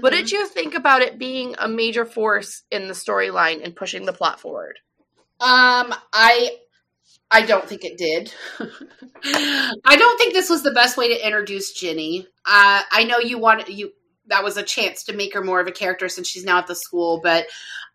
What 0.00 0.12
Mhm. 0.12 0.16
did 0.16 0.32
you 0.32 0.46
think 0.46 0.74
about 0.74 1.02
it 1.02 1.18
being 1.18 1.54
a 1.58 1.66
major 1.68 2.04
force 2.06 2.62
in 2.70 2.86
the 2.86 2.94
storyline 2.94 3.62
and 3.64 3.74
pushing 3.74 4.04
the 4.06 4.12
plot 4.12 4.40
forward? 4.40 4.78
Um, 5.40 5.94
I 6.12 6.58
I 7.32 7.42
don't 7.42 7.68
think 7.68 7.84
it 7.84 7.96
did. 7.96 8.32
I 9.84 9.96
don't 9.96 10.18
think 10.18 10.32
this 10.34 10.50
was 10.50 10.62
the 10.64 10.72
best 10.72 10.96
way 10.96 11.08
to 11.08 11.24
introduce 11.26 11.72
Ginny. 11.72 12.26
Uh, 12.44 12.82
I 12.90 13.04
know 13.04 13.18
you 13.18 13.38
want 13.38 13.68
you 13.68 13.92
that 14.30 14.42
was 14.42 14.56
a 14.56 14.62
chance 14.62 15.04
to 15.04 15.12
make 15.12 15.34
her 15.34 15.42
more 15.42 15.60
of 15.60 15.66
a 15.66 15.72
character 15.72 16.08
since 16.08 16.28
she's 16.28 16.44
now 16.44 16.58
at 16.58 16.66
the 16.66 16.74
school, 16.74 17.20
but 17.22 17.46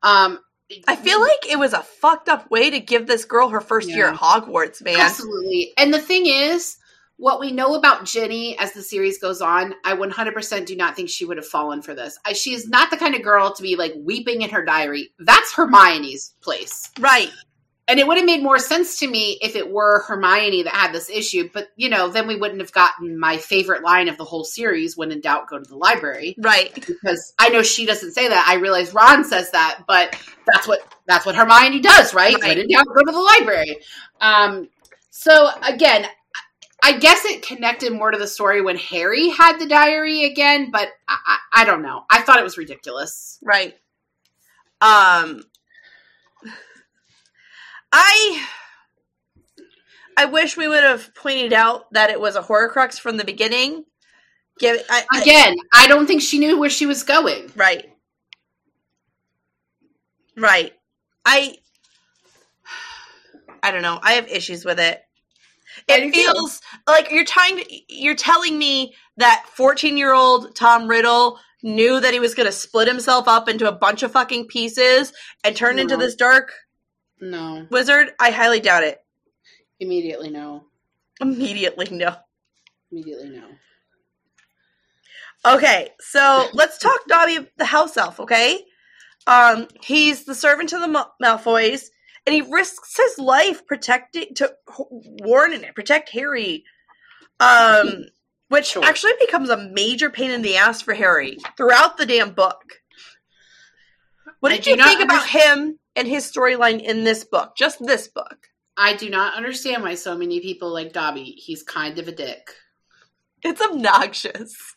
um, 0.04 0.40
I 0.88 0.96
feel 0.96 1.20
like 1.20 1.50
it 1.50 1.60
was 1.60 1.74
a 1.74 1.82
fucked 1.82 2.30
up 2.30 2.50
way 2.50 2.70
to 2.70 2.80
give 2.80 3.08
this 3.08 3.26
girl 3.26 3.50
her 3.50 3.62
first 3.62 3.90
year 3.90 4.08
at 4.08 4.16
Hogwarts, 4.16 4.84
man. 4.84 5.00
absolutely. 5.00 5.74
And 5.78 5.94
the 5.94 6.02
thing 6.02 6.26
is, 6.26 6.78
what 7.18 7.40
we 7.40 7.52
know 7.52 7.76
about 7.76 8.06
Ginny 8.06 8.58
as 8.60 8.74
the 8.74 8.82
series 8.82 9.20
goes 9.20 9.42
on, 9.42 9.74
I 9.86 9.96
100% 9.96 10.66
do 10.66 10.76
not 10.76 10.96
think 10.96 11.10
she 11.10 11.24
would 11.24 11.38
have 11.38 11.46
fallen 11.46 11.82
for 11.82 11.94
this. 11.94 12.18
I, 12.26 12.34
she 12.34 12.54
is 12.54 12.68
not 12.68 12.90
the 12.90 12.98
kind 12.98 13.16
of 13.16 13.24
girl 13.24 13.54
to 13.54 13.64
be 13.64 13.76
like 13.76 13.94
weeping 13.98 14.42
in 14.42 14.50
her 14.50 14.66
diary. 14.66 15.12
That's 15.20 15.54
Hermione's 15.54 16.34
place. 16.42 16.90
Right. 17.00 17.30
And 17.88 18.00
it 18.00 18.08
would 18.08 18.18
have 18.18 18.26
made 18.26 18.42
more 18.42 18.58
sense 18.58 18.98
to 19.00 19.08
me 19.08 19.38
if 19.44 19.56
it 19.56 19.70
were 19.72 20.04
Hermione 20.08 20.64
that 20.64 20.74
had 20.74 20.92
this 20.92 21.08
issue, 21.08 21.50
but 21.54 21.68
you 21.76 21.88
know, 21.88 22.08
then 22.08 22.28
we 22.28 22.36
wouldn't 22.36 22.62
have 22.62 22.72
gotten 22.72 23.20
my 23.20 23.38
favorite 23.38 23.84
line 23.84 24.10
of 24.10 24.18
the 24.18 24.24
whole 24.24 24.44
series 24.44 24.98
when 24.98 25.12
in 25.12 25.22
doubt, 25.22 25.48
go 25.48 25.60
to 25.60 25.70
the 25.70 25.78
library. 25.78 26.36
Right. 26.40 26.74
Because 26.74 27.34
I 27.38 27.50
know 27.50 27.62
she 27.62 27.86
doesn't 27.86 28.14
say 28.14 28.28
that. 28.28 28.46
I 28.50 28.56
realize 28.56 28.94
Ron 28.94 29.24
says 29.24 29.52
that, 29.52 29.84
but 29.88 30.20
that's 30.52 30.68
what 30.68 30.80
that's 31.06 31.28
what 31.28 31.36
Hermione 31.36 31.80
does, 31.80 32.14
right? 32.16 32.34
Right. 32.34 32.58
When 32.58 32.58
in 32.58 32.68
doubt, 32.70 32.88
go 32.88 33.04
to 33.04 33.12
the 33.12 33.38
library. 33.40 33.78
Um 34.20 34.68
so 35.12 35.50
again, 35.62 36.08
I 36.84 36.98
guess 36.98 37.24
it 37.26 37.44
connected 37.44 37.94
more 37.94 38.10
to 38.10 38.18
the 38.18 38.28
story 38.28 38.62
when 38.62 38.78
Harry 38.78 39.30
had 39.30 39.60
the 39.60 39.68
diary 39.68 40.26
again, 40.26 40.72
but 40.72 40.90
I, 41.08 41.18
I, 41.26 41.62
I 41.62 41.66
don't 41.66 41.84
know. 41.84 42.04
I 42.10 42.22
thought 42.22 42.40
it 42.40 42.44
was 42.44 42.58
ridiculous. 42.58 43.38
Right. 43.44 43.76
Um 44.82 45.44
I 47.98 48.46
I 50.18 50.26
wish 50.26 50.58
we 50.58 50.68
would 50.68 50.84
have 50.84 51.16
pointed 51.16 51.54
out 51.54 51.92
that 51.94 52.10
it 52.10 52.20
was 52.20 52.36
a 52.36 52.42
horcrux 52.42 53.00
from 53.00 53.16
the 53.18 53.24
beginning. 53.24 53.86
Give 54.60 54.78
I, 54.90 55.06
I- 55.12 55.22
Again, 55.22 55.56
I 55.74 55.88
don't 55.88 56.06
think 56.06 56.22
she 56.22 56.38
knew 56.40 56.60
where 56.60 56.70
she 56.70 56.86
was 56.86 57.04
going. 57.04 57.52
right. 57.56 57.86
Right. 60.38 60.74
I 61.26 61.56
I 63.64 63.72
don't 63.72 63.82
know. 63.82 63.98
I 64.04 64.14
have 64.14 64.28
issues 64.28 64.66
with 64.66 64.80
it. 64.80 65.02
It 65.88 66.02
too. 66.02 66.12
feels 66.12 66.62
like 66.88 67.12
you're 67.12 67.24
trying 67.26 67.58
to 67.58 67.66
you're 67.88 68.16
telling 68.16 68.58
me 68.58 68.94
that 69.18 69.46
14-year-old 69.58 70.54
Tom 70.56 70.88
Riddle 70.90 71.40
knew 71.64 72.00
that 72.00 72.14
he 72.14 72.20
was 72.20 72.36
going 72.36 72.46
to 72.46 72.52
split 72.52 72.88
himself 72.90 73.28
up 73.30 73.48
into 73.48 73.68
a 73.68 73.72
bunch 73.72 74.04
of 74.04 74.12
fucking 74.12 74.48
pieces 74.48 75.14
and 75.46 75.56
turn 75.56 75.80
into 75.80 75.96
this 75.98 76.16
dark 76.16 76.52
No, 77.22 77.66
wizard. 77.72 78.12
I 78.20 78.32
highly 78.32 78.60
doubt 78.60 78.84
it. 78.84 79.04
immediately 79.80 80.30
no. 80.30 80.66
Immediately 81.22 81.88
no. 81.92 82.16
Immediately 82.92 83.30
no. 83.30 83.48
Okay, 85.46 85.90
so 86.00 86.48
let's 86.54 86.78
talk 86.80 87.00
Dobby 87.08 87.48
the 87.58 87.66
house 87.66 87.98
elf, 87.98 88.20
okay? 88.20 88.66
Um, 89.28 89.68
he's 89.82 90.26
the 90.26 90.36
servant 90.36 90.70
to 90.70 90.80
the 90.80 90.88
Mal- 90.88 91.14
Malfoys, 91.22 91.90
and 92.26 92.34
he 92.34 92.42
risks 92.42 92.98
his 92.98 93.18
life 93.20 93.66
protecting 93.68 94.34
to 94.36 94.54
warn 95.22 95.54
and 95.54 95.66
protect 95.76 96.10
Harry. 96.10 96.64
Um, 97.40 98.06
which 98.50 98.68
Sure. 98.68 98.84
actually 98.84 99.14
becomes 99.20 99.50
a 99.50 99.58
major 99.58 100.10
pain 100.10 100.32
in 100.32 100.42
the 100.44 100.58
ass 100.58 100.82
for 100.82 100.94
Harry 100.94 101.38
throughout 101.58 101.98
the 101.98 102.06
damn 102.06 102.32
book. 102.34 102.82
What 104.40 104.50
did 104.50 104.68
you 104.68 104.76
think 104.76 105.02
about 105.02 105.28
him 105.28 105.80
and 105.96 106.08
his 106.08 106.30
storyline 106.30 106.82
in 106.82 107.04
this 107.04 107.24
book? 107.24 107.56
Just 107.56 107.86
this 107.86 108.08
book. 108.08 108.48
I 108.78 108.96
do 108.96 109.10
not 109.10 109.36
understand 109.36 109.84
why 109.84 109.96
so 109.96 110.18
many 110.18 110.40
people 110.40 110.74
like 110.74 110.94
Dobby. 110.94 111.24
He's 111.24 111.64
kind 111.64 111.98
of 111.98 112.08
a 112.08 112.12
dick. 112.12 112.52
It's 113.44 113.62
obnoxious. 113.62 114.76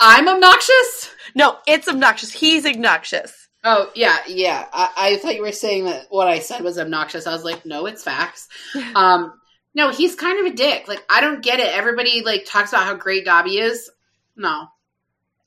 I'm 0.00 0.28
obnoxious. 0.28 1.10
No, 1.34 1.58
it's 1.66 1.88
obnoxious. 1.88 2.32
He's 2.32 2.66
obnoxious. 2.66 3.48
Oh 3.62 3.90
yeah, 3.94 4.18
yeah. 4.28 4.66
I, 4.72 4.90
I 4.96 5.16
thought 5.16 5.36
you 5.36 5.42
were 5.42 5.52
saying 5.52 5.86
that 5.86 6.06
what 6.10 6.28
I 6.28 6.40
said 6.40 6.62
was 6.62 6.78
obnoxious. 6.78 7.26
I 7.26 7.32
was 7.32 7.44
like, 7.44 7.64
no, 7.64 7.86
it's 7.86 8.02
facts. 8.02 8.48
Um, 8.94 9.32
no, 9.76 9.90
he's 9.90 10.14
kind 10.14 10.38
of 10.38 10.52
a 10.52 10.56
dick. 10.56 10.86
Like 10.86 11.02
I 11.10 11.20
don't 11.20 11.42
get 11.42 11.58
it. 11.58 11.74
Everybody 11.74 12.22
like 12.22 12.44
talks 12.44 12.72
about 12.72 12.84
how 12.84 12.94
great 12.94 13.24
Dobby 13.24 13.58
is. 13.58 13.90
No, 14.36 14.68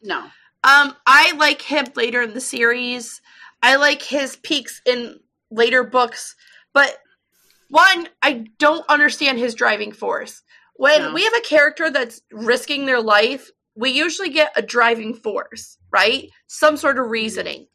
no. 0.01 0.19
Um, 0.19 0.95
I 1.05 1.33
like 1.37 1.61
him 1.61 1.85
later 1.95 2.21
in 2.21 2.33
the 2.33 2.41
series. 2.41 3.21
I 3.67 3.75
like 3.75 4.01
his 4.01 4.37
peaks 4.37 4.81
in 4.85 5.19
later 5.51 5.83
books, 5.83 6.35
but 6.73 6.97
one, 7.69 8.07
I 8.23 8.45
don't 8.59 8.85
understand 8.89 9.39
his 9.39 9.55
driving 9.55 9.91
force. 9.91 10.41
When 10.75 11.01
No. 11.01 11.13
we 11.13 11.23
have 11.23 11.33
a 11.33 11.41
character 11.41 11.89
that's 11.89 12.21
risking 12.31 12.85
their 12.85 13.01
life, 13.01 13.49
we 13.75 13.89
usually 13.91 14.29
get 14.29 14.53
a 14.55 14.61
driving 14.61 15.13
force, 15.15 15.77
right? 15.91 16.29
Some 16.47 16.77
sort 16.77 16.97
of 16.97 17.07
reasoning. 17.09 17.67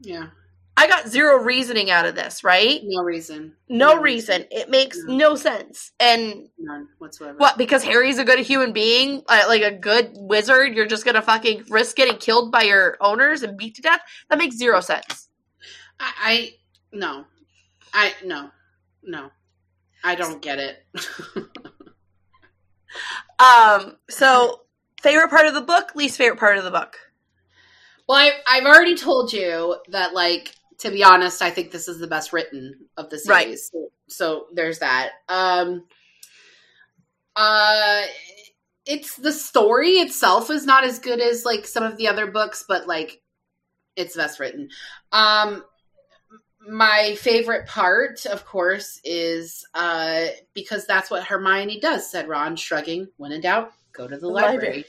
Yeah, 0.00 0.28
I 0.76 0.86
got 0.86 1.08
zero 1.08 1.42
reasoning 1.42 1.90
out 1.90 2.06
of 2.06 2.14
this, 2.14 2.44
right? 2.44 2.80
no 2.84 3.02
reason. 3.02 3.56
No 3.68 3.94
No 3.96 4.00
reason. 4.00 4.46
It 4.52 4.70
makes 4.70 4.98
No. 5.02 5.16
no 5.16 5.34
sense. 5.36 5.90
And 5.98 6.48
None 6.58 6.88
whatsoever. 6.98 7.36
what? 7.38 7.58
Because 7.58 7.82
Harry's 7.82 8.18
a 8.18 8.24
good 8.24 8.38
human 8.38 8.72
being, 8.72 9.22
uh, 9.28 9.44
like 9.48 9.62
a 9.62 9.72
good 9.72 10.12
wizard, 10.14 10.74
you're 10.76 10.86
just 10.86 11.04
gonna 11.04 11.20
fucking 11.22 11.64
risk 11.68 11.96
getting 11.96 12.18
killed 12.18 12.52
by 12.52 12.62
your 12.62 12.96
owners 13.00 13.42
and 13.42 13.56
beat 13.58 13.74
to 13.76 13.82
death? 13.82 14.00
That 14.28 14.38
makes 14.38 14.56
zero 14.56 14.80
sense. 14.80 15.28
I, 16.00 16.12
I 16.18 16.54
no, 16.92 17.24
I 17.94 18.14
no, 18.24 18.50
no. 19.02 19.30
I 20.02 20.14
don't 20.14 20.42
get 20.42 20.58
it. 20.58 20.86
Um, 23.38 23.96
so 24.08 24.62
favorite 25.02 25.30
part 25.30 25.46
of 25.46 25.54
the 25.54 25.60
book, 25.62 25.94
least 25.94 26.18
favorite 26.18 26.38
part 26.38 26.58
of 26.58 26.64
the 26.64 26.70
book. 26.70 26.96
well, 28.08 28.18
I, 28.18 28.32
I've 28.46 28.64
already 28.66 28.96
told 28.96 29.32
you 29.32 29.76
that. 29.88 30.14
Like 30.14 30.54
to 30.78 30.90
be 30.90 31.04
honest, 31.04 31.42
I 31.42 31.50
think 31.50 31.70
this 31.70 31.88
is 31.88 31.98
the 31.98 32.06
best 32.06 32.32
written 32.32 32.88
of 32.96 33.10
the 33.10 33.18
Right. 33.24 33.46
series. 33.46 33.70
So, 33.72 33.88
so 34.08 34.46
there's 34.52 34.78
that. 34.80 35.12
Um, 35.28 35.86
uh, 37.36 38.02
it's 38.86 39.16
the 39.16 39.32
story 39.32 39.92
itself 39.92 40.50
is 40.50 40.66
not 40.66 40.84
as 40.84 40.98
good 40.98 41.20
as 41.20 41.44
like 41.44 41.66
some 41.66 41.84
of 41.84 41.96
the 41.96 42.08
other 42.08 42.26
books, 42.26 42.64
but 42.66 42.86
like 42.86 43.20
it's 43.96 44.16
best 44.16 44.40
written. 44.40 44.68
Um, 45.12 45.64
my 46.68 47.16
favorite 47.18 47.66
part, 47.66 48.26
of 48.26 48.44
course, 48.44 49.00
is 49.04 49.66
uh, 49.74 50.26
because 50.54 50.86
that's 50.86 51.10
what 51.10 51.24
Hermione 51.24 51.80
does, 51.80 52.10
said 52.10 52.28
Ron, 52.28 52.56
shrugging. 52.56 53.08
When 53.16 53.32
in 53.32 53.40
doubt, 53.40 53.72
go 53.92 54.06
to 54.06 54.14
the, 54.16 54.20
The 54.20 54.28
library. 54.28 54.54
library. 54.54 54.84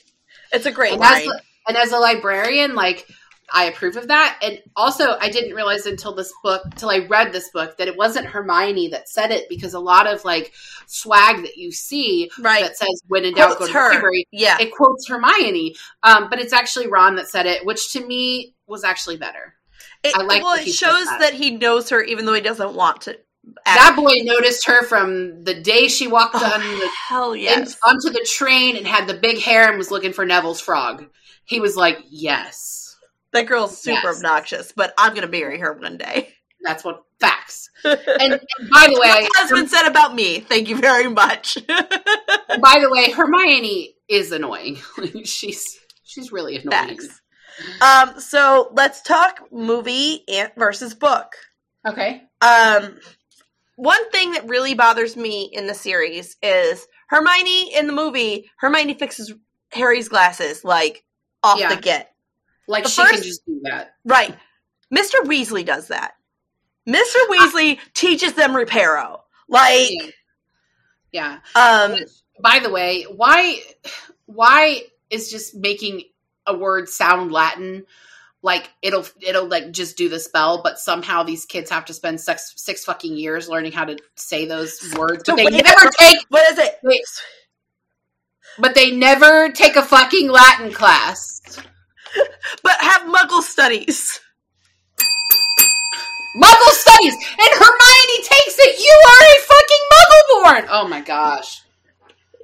It's 0.51 0.65
a 0.65 0.71
great 0.71 0.93
And 0.93 1.03
as, 1.03 1.25
line. 1.25 1.29
a, 1.29 1.69
and 1.69 1.77
as 1.77 1.91
a 1.91 1.97
librarian, 1.97 2.75
like 2.75 3.07
I 3.53 3.65
approve 3.65 3.97
of 3.97 4.07
that. 4.07 4.39
And 4.41 4.61
also, 4.75 5.17
I 5.19 5.29
didn't 5.29 5.55
realize 5.55 5.85
until 5.85 6.13
this 6.15 6.33
book, 6.43 6.63
till 6.75 6.89
I 6.89 6.99
read 6.99 7.31
this 7.33 7.49
book, 7.49 7.77
that 7.77 7.87
it 7.87 7.97
wasn't 7.97 8.27
Hermione 8.27 8.89
that 8.89 9.09
said 9.09 9.31
it 9.31 9.47
because 9.49 9.73
a 9.73 9.79
lot 9.79 10.07
of 10.07 10.23
like 10.25 10.53
swag 10.87 11.37
that 11.43 11.57
you 11.57 11.71
see 11.71 12.29
right. 12.39 12.63
that 12.63 12.77
says 12.77 13.01
"When 13.07 13.25
in 13.25 13.33
doubt, 13.33 13.59
go 13.59 13.67
to 13.67 13.73
the 13.73 13.79
library." 13.79 14.27
Yeah. 14.31 14.57
It 14.59 14.71
quotes 14.73 15.07
Hermione, 15.07 15.75
um, 16.03 16.29
but 16.29 16.39
it's 16.39 16.53
actually 16.53 16.87
Ron 16.87 17.15
that 17.15 17.29
said 17.29 17.45
it, 17.45 17.65
which 17.65 17.93
to 17.93 18.05
me 18.05 18.55
was 18.67 18.83
actually 18.83 19.17
better. 19.17 19.55
It, 20.03 20.15
I 20.15 20.23
like 20.23 20.43
well, 20.43 20.55
it 20.59 20.67
shows 20.67 21.05
that. 21.05 21.19
that. 21.19 21.33
he 21.33 21.51
knows 21.51 21.89
her 21.89 22.01
even 22.01 22.25
though 22.25 22.33
he 22.33 22.41
doesn't 22.41 22.73
want 22.73 23.01
to. 23.01 23.17
That 23.65 23.93
boy 23.95 24.13
noticed 24.21 24.67
her 24.67 24.83
from 24.83 25.43
the 25.43 25.53
day 25.55 25.87
she 25.87 26.07
walked 26.07 26.35
Oh, 26.35 26.45
on 26.45 26.59
the 26.61 26.89
hell 27.07 27.35
yes. 27.35 27.75
onto 27.87 28.09
the 28.11 28.23
train 28.29 28.77
and 28.77 28.85
had 28.85 29.07
the 29.07 29.15
big 29.15 29.39
hair 29.39 29.67
and 29.69 29.77
was 29.77 29.89
looking 29.91 30.13
for 30.13 30.25
Neville's 30.25 30.61
frog. 30.61 31.05
He 31.45 31.59
was 31.59 31.75
like, 31.75 31.97
"Yes, 32.09 32.95
that 33.33 33.47
girl's 33.47 33.77
super 33.79 34.07
Yes. 34.09 34.17
obnoxious, 34.17 34.71
but 34.75 34.93
I'm 34.97 35.13
going 35.15 35.25
to 35.25 35.31
marry 35.31 35.57
her 35.59 35.73
one 35.73 35.97
day. 35.97 36.33
that's 36.61 36.83
what 36.83 37.03
facts." 37.19 37.69
And, 37.83 37.97
and 38.33 38.69
by 38.71 38.87
the 38.93 38.99
way, 38.99 39.23
What 39.23 39.37
has 39.37 39.51
been 39.51 39.67
said 39.67 39.87
about 39.87 40.13
me. 40.13 40.39
Thank 40.39 40.69
you 40.69 40.77
very 40.77 41.07
much. 41.07 41.57
by 41.67 42.79
the 42.79 42.89
way, 42.91 43.09
Hermione 43.11 43.95
is 44.07 44.31
annoying. 44.31 44.77
she's 45.25 45.79
she's 46.03 46.31
really 46.31 46.57
annoying. 46.57 46.69
Facts. 46.99 47.21
Um, 47.81 48.19
so 48.19 48.69
let's 48.73 49.01
talk 49.01 49.41
movie 49.51 50.25
versus 50.57 50.93
book. 50.93 51.33
Okay. 51.87 52.23
Um, 52.41 52.97
one 53.75 54.09
thing 54.11 54.33
that 54.33 54.47
really 54.47 54.73
bothers 54.73 55.15
me 55.15 55.49
in 55.51 55.67
the 55.67 55.73
series 55.73 56.37
is 56.41 56.87
Hermione 57.07 57.75
in 57.75 57.87
the 57.87 57.93
movie. 57.93 58.49
Hermione 58.57 58.93
fixes 58.95 59.33
Harry's 59.71 60.09
glasses 60.09 60.63
like 60.63 61.03
off 61.43 61.59
Yeah. 61.59 61.73
the 61.73 61.81
get. 61.81 62.13
Like 62.67 62.83
The 62.83 62.89
she 62.89 63.03
can 63.03 63.23
just 63.23 63.45
do 63.45 63.59
that. 63.63 63.95
Right. 64.05 64.37
Mr. 64.93 65.23
Weasley 65.23 65.65
does 65.65 65.87
that. 65.87 66.13
Mr. 66.87 67.15
Weasley 67.29 67.79
teaches 67.93 68.33
them 68.33 68.51
reparo. 68.51 69.21
Like, 69.47 69.91
Yeah. 71.11 71.39
um, 71.55 71.95
By 72.41 72.59
the 72.59 72.69
way, 72.69 73.03
why 73.03 73.61
why 74.25 74.83
is 75.09 75.29
just 75.29 75.55
making 75.55 76.03
a 76.47 76.57
word 76.57 76.89
sound 76.89 77.31
Latin 77.31 77.85
like 78.43 78.71
it'll 78.81 79.05
it'll 79.21 79.47
like 79.47 79.71
just 79.71 79.97
do 79.97 80.09
the 80.09 80.19
spell, 80.19 80.61
but 80.63 80.79
somehow 80.79 81.23
these 81.23 81.45
kids 81.45 81.69
have 81.69 81.85
to 81.85 81.93
spend 81.93 82.19
six 82.19 82.53
six 82.55 82.83
fucking 82.83 83.15
years 83.15 83.47
learning 83.47 83.71
how 83.71 83.85
to 83.85 83.97
say 84.15 84.45
those 84.45 84.93
words. 84.97 85.23
But 85.25 85.35
they 85.35 85.45
never 85.45 85.89
take 85.99 86.17
what 86.29 86.49
is 86.51 86.57
it? 86.57 86.79
Wait. 86.83 87.01
but 88.57 88.75
they 88.75 88.91
never 88.91 89.49
take 89.51 89.75
a 89.75 89.81
fucking 89.81 90.29
Latin 90.29 90.71
class. 90.71 91.41
But 92.61 92.75
have 92.81 93.03
Muggle 93.03 93.41
studies. 93.41 94.19
Muggle 96.35 96.71
studies 96.71 97.13
and 97.13 97.49
Hermione 97.53 98.23
takes 98.23 98.57
it. 98.59 98.79
You 98.79 99.01
are 99.07 99.23
a 99.25 99.39
fucking 99.47 99.85
Muggle 99.93 100.43
born. 100.43 100.65
Oh 100.69 100.87
my 100.89 100.99
gosh. 100.99 101.61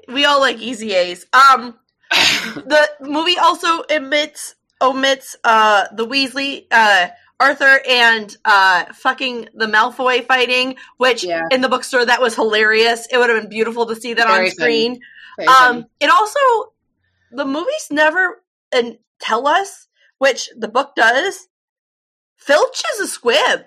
We 0.07 0.23
all 0.23 0.39
like 0.39 0.59
easy 0.59 0.93
A's. 0.93 1.25
Um, 1.33 1.77
the 2.55 2.89
movie 3.01 3.37
also 3.37 3.83
omits 3.91 4.55
omits 4.81 5.35
uh 5.43 5.87
the 5.93 6.05
Weasley 6.05 6.65
uh 6.71 7.07
Arthur 7.39 7.79
and 7.87 8.35
uh 8.45 8.85
fucking 8.93 9.49
the 9.53 9.65
Malfoy 9.67 10.25
fighting, 10.25 10.75
which 10.97 11.23
Yeah. 11.23 11.43
in 11.51 11.61
the 11.61 11.69
bookstore 11.69 12.05
that 12.05 12.21
was 12.21 12.35
hilarious. 12.35 13.07
It 13.11 13.17
would 13.17 13.29
have 13.29 13.41
been 13.41 13.49
beautiful 13.49 13.85
to 13.87 13.95
see 13.95 14.13
that 14.13 14.27
Very 14.27 14.45
on 14.47 14.51
screen. 14.51 14.99
Um, 15.47 15.85
it 15.99 16.09
also 16.09 16.39
the 17.31 17.45
movies 17.45 17.87
never 17.91 18.41
and 18.71 18.97
tell 19.19 19.47
us, 19.47 19.87
which 20.17 20.49
the 20.57 20.67
book 20.67 20.95
does. 20.95 21.47
Filch 22.37 22.81
is 22.93 22.99
a 23.01 23.07
squib, 23.07 23.65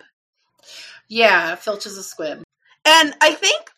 yeah, 1.09 1.55
Filch 1.57 1.87
is 1.87 1.97
a 1.99 2.03
squib. 2.03 2.43
and 2.85 3.15
I 3.21 3.35
think 3.35 3.70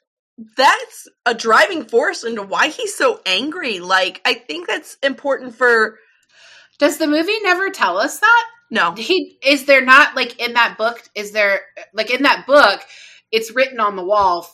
that's 0.57 1.09
a 1.27 1.35
driving 1.35 1.85
force 1.85 2.25
into 2.25 2.43
why 2.43 2.69
he's 2.69 2.95
so 2.95 3.21
angry. 3.27 3.79
Like, 3.81 4.21
I 4.25 4.35
think 4.35 4.67
that's 4.67 4.97
important 5.03 5.55
for 5.55 5.99
Does 6.79 6.99
the 6.99 7.07
movie 7.07 7.39
never 7.43 7.71
tell 7.71 7.99
us 7.99 8.19
that? 8.21 8.45
no, 8.71 8.93
he 8.95 9.39
is 9.45 9.67
there 9.67 9.85
not 9.85 10.17
like 10.17 10.41
in 10.41 10.55
that 10.55 10.77
book 10.79 11.03
is 11.15 11.33
there 11.33 11.61
like 11.93 12.11
in 12.11 12.23
that 12.23 12.47
book 12.47 12.81
it's 13.31 13.55
written 13.55 13.79
on 13.81 13.97
the 13.97 14.05
wall 14.05 14.49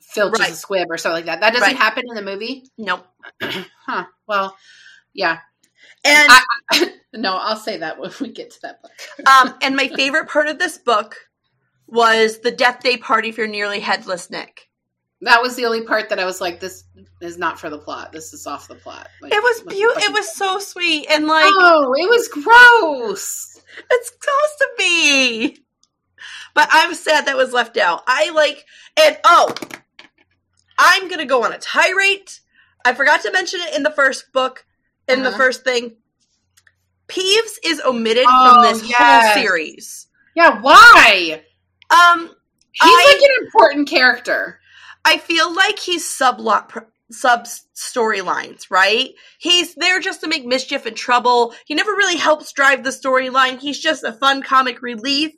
filch 0.00 0.38
Right. 0.38 0.50
is 0.50 0.54
a 0.54 0.58
squib 0.58 0.86
or 0.90 0.96
something 0.96 1.16
like 1.16 1.24
that 1.26 1.40
that 1.40 1.52
doesn't 1.52 1.74
Right. 1.74 1.76
happen 1.76 2.04
in 2.08 2.14
the 2.14 2.22
movie 2.22 2.64
no. 2.78 3.02
huh 3.42 4.04
well 4.28 4.56
yeah 5.12 5.38
And 6.04 6.30
I, 6.30 6.92
no, 7.14 7.34
I'll 7.36 7.56
say 7.56 7.78
that 7.78 7.98
when 7.98 8.12
we 8.20 8.28
get 8.30 8.52
to 8.52 8.58
that 8.62 8.80
book. 8.80 8.92
um, 9.26 9.54
and 9.62 9.74
my 9.74 9.88
favorite 9.88 10.28
part 10.28 10.46
of 10.46 10.58
this 10.60 10.78
book 10.78 11.16
was 11.88 12.38
the 12.40 12.50
death 12.52 12.80
day 12.80 12.96
party 12.96 13.32
for 13.32 13.46
nearly 13.48 13.80
headless 13.80 14.30
Nick. 14.30 14.68
That 15.24 15.40
was 15.42 15.56
the 15.56 15.64
only 15.66 15.82
part 15.82 16.08
that 16.10 16.18
I 16.18 16.24
was 16.24 16.40
like, 16.40 16.60
this 16.60 16.84
is 17.20 17.38
not 17.38 17.58
for 17.58 17.70
the 17.70 17.78
plot. 17.78 18.12
This 18.12 18.32
is 18.34 18.46
off 18.46 18.68
the 18.68 18.74
plot. 18.74 19.08
Like, 19.22 19.32
It 19.32 19.42
was 19.42 19.62
beautiful. 19.62 20.02
It 20.02 20.12
was 20.12 20.34
so 20.34 20.58
sweet 20.58 21.06
and 21.10 21.26
like 21.26 21.46
oh, 21.48 21.94
it 21.96 22.08
was 22.08 22.28
gross. 22.28 23.60
it's 23.90 24.08
supposed 24.08 24.58
to 24.58 24.68
be. 24.78 25.58
But 26.54 26.68
I'm 26.70 26.94
sad 26.94 27.26
that 27.26 27.36
was 27.36 27.52
left 27.52 27.76
out. 27.76 28.02
I 28.06 28.30
like 28.30 28.64
and 29.02 29.18
oh, 29.24 29.54
I'm 30.78 31.08
gonna 31.08 31.26
go 31.26 31.44
on 31.44 31.52
a 31.52 31.58
tirade. 31.58 32.30
I 32.84 32.92
forgot 32.94 33.22
to 33.22 33.32
mention 33.32 33.60
it 33.62 33.74
in 33.76 33.82
the 33.82 33.90
first 33.90 34.30
book, 34.32 34.66
in 35.08 35.22
the 35.22 35.30
Uh-huh. 35.30 35.38
first 35.38 35.64
thing. 35.64 35.96
Peeves 37.08 37.58
is 37.64 37.80
omitted 37.80 38.24
Oh, 38.28 38.52
from 38.54 38.62
this 38.62 38.88
yes. 38.88 38.98
whole 39.34 39.42
series. 39.42 40.06
Yeah, 40.36 40.60
why? 40.60 41.42
Um, 41.90 42.28
He's 42.72 42.82
I- 42.82 43.12
like 43.14 43.22
an 43.30 43.46
important 43.46 43.88
character. 43.88 44.60
I 45.04 45.18
feel 45.18 45.54
like 45.54 45.78
he's 45.78 46.04
sublot 46.04 46.68
pr- 46.68 46.78
sub 47.10 47.44
storylines, 47.76 48.70
right? 48.70 49.10
He's 49.38 49.74
there 49.74 50.00
just 50.00 50.22
to 50.22 50.28
make 50.28 50.44
mischief 50.46 50.86
and 50.86 50.96
trouble. 50.96 51.54
He 51.66 51.74
never 51.74 51.92
really 51.92 52.16
helps 52.16 52.52
drive 52.52 52.82
the 52.84 52.90
storyline. 52.90 53.58
He's 53.60 53.78
just 53.78 54.04
a 54.04 54.12
fun 54.12 54.42
comic 54.42 54.80
relief, 54.82 55.32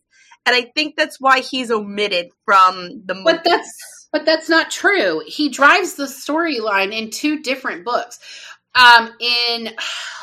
and 0.46 0.54
I 0.54 0.70
think 0.74 0.94
that's 0.96 1.20
why 1.20 1.40
he's 1.40 1.70
omitted 1.70 2.28
from 2.44 3.02
the. 3.04 3.20
But 3.24 3.42
that's 3.44 4.08
but 4.12 4.24
that's 4.24 4.48
not 4.48 4.70
true. 4.70 5.22
He 5.26 5.48
drives 5.48 5.94
the 5.94 6.04
storyline 6.04 6.92
in 6.92 7.10
two 7.10 7.40
different 7.42 7.84
books. 7.84 8.18
Um, 8.74 9.10
in 9.20 9.70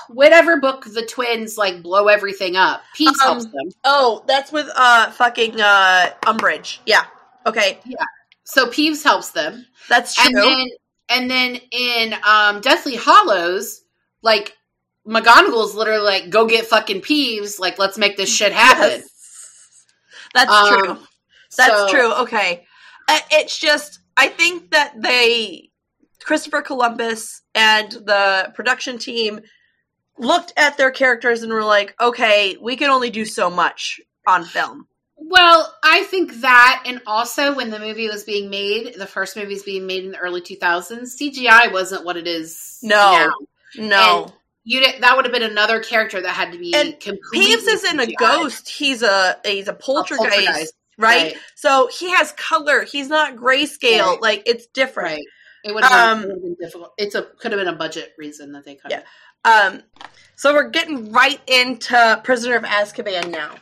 whatever 0.10 0.60
book 0.60 0.86
the 0.86 1.06
twins 1.06 1.58
like 1.58 1.82
blow 1.82 2.08
everything 2.08 2.56
up, 2.56 2.82
Pete 2.96 3.08
Um, 3.10 3.16
helps 3.20 3.46
them. 3.46 3.70
oh, 3.84 4.24
that's 4.28 4.52
with 4.52 4.70
uh 4.76 5.10
fucking 5.12 5.60
uh 5.60 6.12
Umbridge. 6.26 6.78
Yeah. 6.86 7.04
Okay, 7.46 7.80
So 8.46 8.68
Peeves 8.68 9.04
helps 9.04 9.32
them. 9.32 9.66
that's 9.90 10.16
true. 10.16 10.26
And 10.28 10.36
then 10.38 10.68
and 11.10 11.32
then 11.32 11.60
in 11.72 12.14
um 12.28 12.62
Deathly 12.62 12.96
Hallows, 12.96 13.82
like 14.22 14.56
McGonagall's 15.08 15.76
literally 15.76 16.04
like, 16.04 16.30
go 16.30 16.46
get 16.48 16.66
fucking 16.66 17.02
Peeves, 17.02 17.60
like 17.60 17.78
let's 17.80 17.98
make 17.98 18.16
this 18.18 18.34
shit 18.34 18.54
happen. 18.54 19.02
Yes. 19.02 19.86
That's 20.34 20.52
Um, 20.52 20.68
true. 20.80 20.98
That's 21.58 21.72
so- 21.74 21.88
true. 21.90 22.14
Okay. 22.14 22.66
Uh, 23.10 23.20
It's 23.32 23.58
just, 23.60 24.00
I 24.16 24.30
think 24.30 24.72
that 24.72 24.94
they, 24.96 25.70
Christopher 26.24 26.62
Columbus 26.62 27.42
and 27.54 27.92
the 27.92 28.52
production 28.56 28.98
team 28.98 29.42
looked 30.18 30.54
at 30.56 30.78
their 30.78 30.90
characters 30.92 31.44
and 31.44 31.52
were 31.52 31.64
like, 31.66 31.96
okay, 32.00 32.56
we 32.62 32.78
can 32.78 32.90
only 32.90 33.10
do 33.10 33.26
so 33.26 33.50
much 33.50 34.00
on 34.26 34.46
film. 34.46 34.88
Well, 35.26 35.74
I 35.84 36.04
think 36.04 36.42
that, 36.42 36.84
and 36.86 37.02
also 37.08 37.56
when 37.56 37.70
the 37.70 37.80
movie 37.80 38.10
was 38.10 38.24
being 38.24 38.50
made, 38.50 38.96
the 38.98 39.08
first 39.08 39.38
movie 39.38 39.54
was 39.54 39.64
being 39.64 39.88
made 39.88 40.04
in 40.04 40.12
the 40.12 40.18
early 40.18 40.42
2000s, 40.42 41.16
CGI 41.20 41.72
wasn't 41.72 42.04
what 42.04 42.18
it 42.18 42.28
is 42.28 42.80
No. 42.84 42.98
now. 43.14 43.34
No. 43.78 44.34
You 44.66 44.82
did, 44.82 45.02
that 45.02 45.16
would 45.16 45.26
have 45.26 45.34
been 45.34 45.44
another 45.44 45.80
character 45.80 46.22
that 46.22 46.30
had 46.30 46.52
to 46.52 46.58
be 46.58 46.74
And 46.74 47.00
completely 47.00 47.56
Peeves 47.56 47.68
isn't 47.68 48.00
a 48.00 48.14
ghost. 48.16 48.70
He's 48.70 49.02
a, 49.02 49.38
he's 49.46 49.68
a 49.68 49.74
poltergeist, 49.74 50.20
poltergeist, 50.30 50.74
right? 50.98 51.34
right. 51.34 51.38
So 51.56 51.90
he 51.92 52.12
has 52.12 52.32
color. 52.34 52.84
He's 52.84 53.08
not 53.08 53.36
grayscale. 53.36 54.06
Right. 54.06 54.22
Like, 54.22 54.44
it's 54.46 54.68
different. 54.68 55.12
Right. 55.12 55.24
It 55.64 55.74
would 55.74 55.84
have, 55.86 56.18
Um, 56.18 56.22
been, 56.24 56.32
it 56.32 56.42
been 56.42 56.56
difficult. 56.60 56.94
It's 56.98 57.16
a 57.16 57.24
could 57.24 57.54
have 57.54 57.60
been 57.60 57.74
a 57.74 57.78
budget 57.78 58.14
reason 58.18 58.52
that 58.54 58.66
they 58.66 58.76
cut 58.76 58.92
Yeah. 58.92 59.00
it. 59.00 59.06
Um, 59.46 59.84
so 60.36 60.54
we're 60.54 60.70
getting 60.70 61.12
right 61.12 61.40
into 61.48 62.22
Prisoner 62.24 62.56
of 62.58 62.64
Azkaban 62.64 63.30
now. 63.30 63.56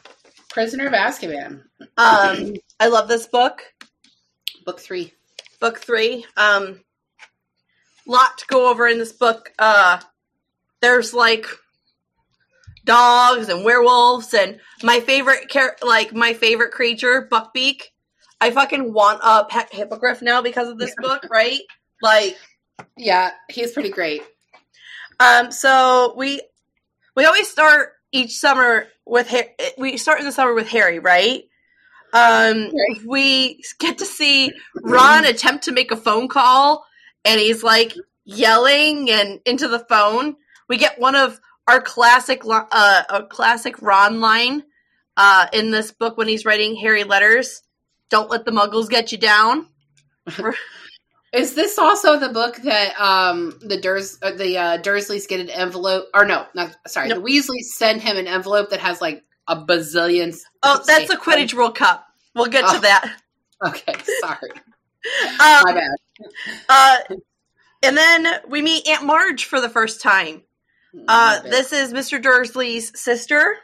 Prisoner 0.52 0.88
of 0.88 0.94
Azkaban, 0.94 1.64
Um, 1.98 2.54
I 2.80 2.88
love 2.88 3.08
this 3.08 3.28
book. 3.28 3.62
book 4.66 4.80
three. 4.80 5.14
book 5.60 5.80
three. 5.80 6.26
Um, 6.38 6.82
lot 8.08 8.38
to 8.40 8.46
go 8.48 8.70
over 8.70 8.88
in 8.88 8.98
this 9.00 9.14
book. 9.14 9.52
Uh, 9.60 10.00
there's 10.82 11.14
like 11.14 11.46
dogs 12.84 13.48
and 13.50 13.64
werewolves, 13.64 14.34
and 14.34 14.60
my 14.84 15.00
favorite 15.00 15.50
char- 15.50 15.78
like 15.84 16.14
my 16.14 16.34
favorite 16.34 16.72
creature, 16.72 17.28
Buckbeak. 17.32 17.84
I 18.42 18.50
fucking 18.52 18.92
want 18.92 19.22
a 19.24 19.46
pet 19.46 19.72
hippogriff 19.72 20.22
now 20.22 20.42
because 20.42 20.68
of 20.68 20.80
this 20.80 20.96
book, 20.98 21.24
right? 21.30 21.60
Like, 22.02 22.36
Yeah, 22.98 23.32
he's 23.50 23.72
pretty 23.72 23.90
great. 23.90 24.24
um, 25.20 25.52
so 25.52 26.14
we 26.18 26.42
we 27.16 27.26
always 27.26 27.48
start 27.50 27.92
each 28.12 28.38
summer 28.38 28.88
with 29.06 29.28
Harry. 29.28 29.50
we 29.78 29.98
start 29.98 30.20
in 30.20 30.26
the 30.26 30.32
summer 30.32 30.54
with 30.54 30.68
Harry, 30.70 31.00
right? 31.00 31.44
Um, 32.14 32.64
Right. 32.74 33.06
we 33.06 33.64
get 33.80 34.00
to 34.00 34.06
see 34.06 34.52
Ron 34.84 35.26
attempt 35.26 35.66
to 35.66 35.72
make 35.72 35.92
a 35.92 35.98
phone 35.98 36.28
call, 36.28 36.86
and 37.24 37.40
he's 37.40 37.64
like 37.64 37.96
yelling 38.26 39.10
and 39.10 39.40
into 39.46 39.68
the 39.68 39.80
phone. 39.80 40.36
We 40.68 40.78
get 40.78 41.00
one 41.00 41.16
of 41.16 41.40
our 41.68 41.82
classic, 41.82 42.42
uh, 42.46 43.04
a 43.10 43.24
classic 43.24 43.82
Ron 43.82 44.20
line 44.20 44.64
uh, 45.16 45.48
in 45.54 45.72
this 45.72 45.92
book 45.92 46.18
when 46.18 46.28
he's 46.28 46.46
writing 46.46 46.76
Harry 46.76 47.04
letters. 47.04 47.62
Don't 48.10 48.30
let 48.30 48.44
the 48.44 48.52
Muggles 48.52 48.90
get 48.90 49.12
you 49.12 49.18
down. 49.18 49.68
Is 51.34 51.54
this 51.56 51.78
also 51.80 52.20
the 52.20 52.30
book 52.30 52.58
that 52.58 52.94
um 53.00 53.58
the 53.62 53.78
Durs 53.78 54.18
uh, 54.22 54.32
the 54.36 54.58
uh, 54.58 54.78
Dursleys 54.80 55.28
get 55.28 55.40
an 55.40 55.50
envelope 55.50 56.08
or 56.14 56.26
no, 56.26 56.46
not 56.56 56.76
sorry, 56.88 57.08
Nope. 57.08 57.24
the 57.24 57.30
Weasleys 57.32 57.72
send 57.76 58.02
him 58.02 58.18
an 58.18 58.28
envelope 58.28 58.70
that 58.72 58.82
has 58.82 59.00
like 59.02 59.24
a 59.48 59.56
bazillion. 59.56 60.38
Oh, 60.64 60.84
that's 60.86 61.08
the 61.08 61.16
Quidditch 61.18 61.54
World 61.54 61.76
Cup. 61.76 62.06
We'll 62.36 62.48
get 62.48 62.62
to 62.70 62.78
Oh. 62.78 62.80
that. 62.80 63.18
Okay, 63.64 63.94
sorry, 64.22 64.50
Um, 65.40 65.62
my 65.66 65.74
bad. 65.76 65.90
Uh, 66.68 66.98
and 67.84 67.96
then 67.96 68.26
we 68.50 68.64
meet 68.64 68.88
Aunt 68.88 69.04
Marge 69.06 69.46
for 69.46 69.62
the 69.62 69.70
first 69.70 70.02
time. 70.02 70.42
Uh, 71.08 71.42
this 71.42 71.72
is 71.72 71.94
Mr. 71.94 72.20
Dursley's 72.20 73.00
sister, 73.00 73.56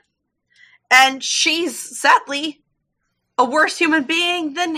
and 0.91 1.23
she's 1.23 1.99
sadly 1.99 2.61
a 3.39 3.45
worse 3.45 3.75
human 3.75 4.03
being 4.03 4.53
than 4.53 4.77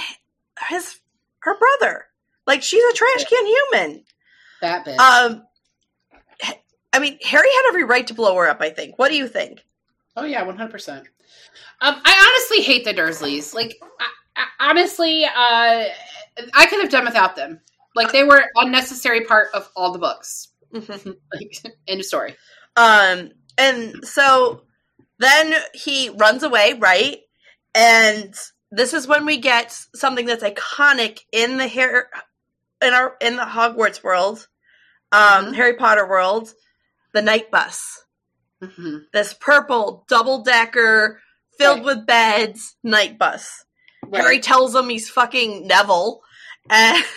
his 0.70 1.00
her 1.40 1.58
brother. 1.58 2.06
Like 2.50 2.64
she's 2.64 2.84
a 2.84 2.93
trash 2.93 3.26
can 3.26 3.45
human. 3.45 4.04
that 4.62 4.84
bit. 4.84 5.00
Um, 5.00 5.43
I 6.91 6.97
mean, 6.97 7.20
Harry 7.24 7.47
had 7.47 7.68
every 7.68 7.84
right 7.84 8.08
to 8.08 8.16
blow 8.16 8.36
her 8.38 8.50
up. 8.50 8.60
I 8.60 8.72
think. 8.72 8.97
What 8.97 9.12
do 9.12 9.18
you 9.18 9.28
think? 9.28 9.64
oh 10.18 10.26
yeah, 10.26 10.41
one 10.41 10.58
hundred 10.58 10.72
percent. 10.72 11.08
Um, 11.80 11.95
I 12.04 12.28
honestly 12.28 12.64
hate 12.64 12.86
the 12.86 12.93
Dursleys. 12.93 13.54
Like, 13.54 13.80
I, 14.00 14.08
I, 14.36 14.70
honestly, 14.72 15.26
uh, 15.26 15.30
I 16.56 16.66
could 16.66 16.82
have 16.82 16.89
done 16.89 17.06
without 17.06 17.36
them. 17.36 17.62
Like, 17.95 18.12
they 18.12 18.24
were 18.24 18.43
unnecessary 18.56 19.26
part 19.26 19.50
of 19.54 19.70
all 19.76 19.93
the 19.93 20.00
books. 20.00 20.50
Like, 20.72 21.76
end 21.88 22.00
of 22.00 22.06
story. 22.06 22.36
Um, 22.76 23.32
and 23.58 24.04
so 24.04 24.64
then 25.20 25.54
he 25.74 26.10
runs 26.10 26.43
away, 26.43 26.74
right? 26.74 27.20
And 27.76 28.34
this 28.72 28.93
is 28.93 29.08
when 29.08 29.26
we 29.26 29.38
get 29.38 29.72
something 29.95 30.26
that's 30.26 30.43
iconic 30.43 31.20
in 31.32 31.58
the 31.58 31.68
hair 31.68 32.10
in 32.82 32.94
our 32.94 33.16
in 33.22 33.36
the 33.36 33.44
Hogwarts 33.44 34.04
world, 34.04 34.48
um, 35.12 35.48
Mhm. 35.48 35.56
Harry 35.56 35.74
Potter 35.76 36.08
world, 36.08 36.54
the 37.14 37.22
night 37.22 37.52
bus. 37.52 38.04
hmm 38.62 38.98
This 39.14 39.34
purple 39.34 40.06
double 40.10 40.44
decker 40.44 41.22
filled 41.58 41.78
Right. 41.80 41.86
with 41.98 42.06
beds 42.06 42.76
night 42.84 43.18
bus. 43.18 43.64
Harry 44.14 44.40
tells 44.40 44.74
him 44.76 44.90
he's 44.90 45.10
fucking 45.10 45.68
Neville, 45.68 46.22
and 46.70 47.04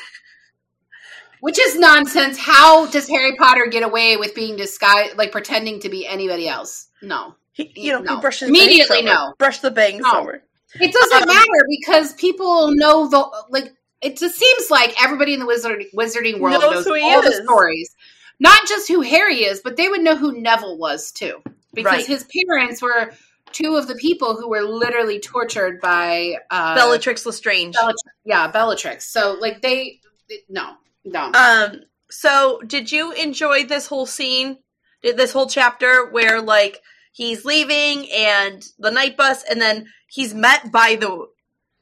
Which 1.41 1.59
is 1.59 1.77
nonsense. 1.77 2.39
How 2.39 2.87
does 2.87 3.09
Harry 3.09 3.35
Potter 3.37 3.67
get 3.67 3.83
away 3.83 4.17
with 4.17 4.33
being 4.33 4.55
disguised, 4.57 5.17
like 5.19 5.33
pretending 5.33 5.81
to 5.81 5.89
be 5.89 6.07
anybody 6.07 6.49
else? 6.49 6.87
No. 7.03 7.35
he, 7.55 7.73
you 7.75 7.93
know, 7.93 7.99
No. 7.99 8.15
he 8.15 8.21
brushes 8.21 8.49
Immediately 8.49 9.03
no. 9.03 9.35
brush 9.39 9.59
the 9.59 9.71
bangs 9.73 10.03
No. 10.05 10.21
over. 10.21 10.43
It 10.81 10.93
doesn't 10.93 11.23
Um, 11.23 11.29
matter 11.29 11.67
because 11.69 12.13
people 12.15 12.71
know 12.75 13.09
the 13.09 13.29
like. 13.51 13.75
It 14.03 14.19
just 14.19 14.37
seems 14.37 14.71
like 14.71 15.01
everybody 15.03 15.33
in 15.35 15.41
the 15.41 15.47
wizard, 15.47 15.85
wizarding 15.95 16.41
world 16.41 16.61
Knows 16.61 16.85
knows, 16.87 17.03
all 17.03 17.21
is. 17.23 17.39
the 17.39 17.45
stories, 17.45 17.95
not 18.41 18.67
just 18.67 18.89
who 18.89 19.01
Harry 19.01 19.45
is, 19.45 19.61
but 19.63 19.77
they 19.77 19.89
would 19.89 20.01
know 20.03 20.17
who 20.17 20.41
Neville 20.41 20.77
was 20.79 21.13
too, 21.13 21.43
because 21.73 21.93
Right. 21.93 22.07
his 22.07 22.27
parents 22.47 22.83
were 22.83 23.13
two 23.53 23.77
of 23.77 23.87
the 23.87 23.95
people 23.95 24.35
who 24.37 24.49
were 24.49 24.63
literally 24.63 25.21
tortured 25.21 25.81
by 25.81 26.37
uh, 26.51 26.75
Bellatrix 26.75 27.25
Lestrange. 27.27 27.75
Bellatrix. 27.75 28.03
Yeah, 28.25 28.49
Bellatrix. 28.49 29.11
So 29.13 29.37
like 29.41 29.63
they, 29.63 30.01
they- 30.29 30.43
no, 30.49 30.75
no. 31.05 31.31
Um. 31.35 31.83
So, 32.11 32.61
did 32.67 32.93
you 32.93 33.13
enjoy 33.13 33.65
this 33.65 33.87
whole 33.87 34.05
scene? 34.05 34.59
Did 35.03 35.17
this 35.17 35.33
whole 35.33 35.47
chapter 35.47 36.11
where 36.11 36.43
like 36.43 36.79
he's 37.13 37.45
leaving 37.45 38.11
and 38.13 38.63
the 38.79 38.91
night 38.91 39.17
bus, 39.17 39.45
and 39.49 39.61
then 39.61 39.87
he's 40.09 40.35
met 40.35 40.71
by 40.73 40.97
the 40.97 41.27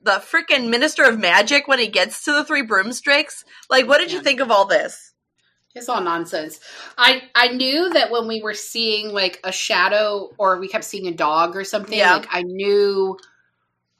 the 0.02 0.12
freaking 0.22 0.68
Minister 0.70 1.04
of 1.04 1.18
Magic 1.18 1.68
when 1.68 1.78
he 1.78 1.88
gets 1.88 2.24
to 2.24 2.32
the 2.32 2.44
Three 2.44 2.62
Broomsticks? 2.62 3.44
Like, 3.68 3.86
what 3.86 3.98
did 3.98 4.12
you 4.12 4.20
think 4.20 4.40
of 4.40 4.50
all 4.50 4.64
this? 4.64 5.12
It's 5.74 5.88
all 5.88 6.00
nonsense. 6.00 6.58
I 6.98 7.22
I 7.34 7.48
knew 7.48 7.90
that 7.90 8.10
when 8.10 8.26
we 8.26 8.42
were 8.42 8.54
seeing 8.54 9.12
like 9.12 9.38
a 9.44 9.52
shadow 9.52 10.30
or 10.36 10.58
we 10.58 10.66
kept 10.66 10.84
seeing 10.84 11.06
a 11.06 11.12
dog 11.14 11.54
or 11.54 11.62
something, 11.62 11.96
Yeah. 11.96 12.16
like 12.16 12.26
I 12.30 12.42
knew 12.42 13.16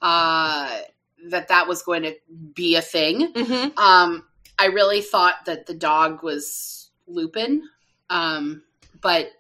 uh 0.03 0.81
that 1.29 1.49
that 1.49 1.69
was 1.69 1.83
going 1.83 2.03
to 2.03 2.15
be 2.55 2.75
a 2.75 2.83
thing. 2.83 3.33
Mm-hmm. 3.33 3.79
Um 3.79 4.25
I 4.59 4.67
really 4.67 5.01
thought 5.01 5.45
that 5.47 5.67
the 5.67 5.75
dog 5.75 6.25
was 6.25 6.91
Lupin. 7.07 7.63
Um 8.09 8.63
but 9.01 9.31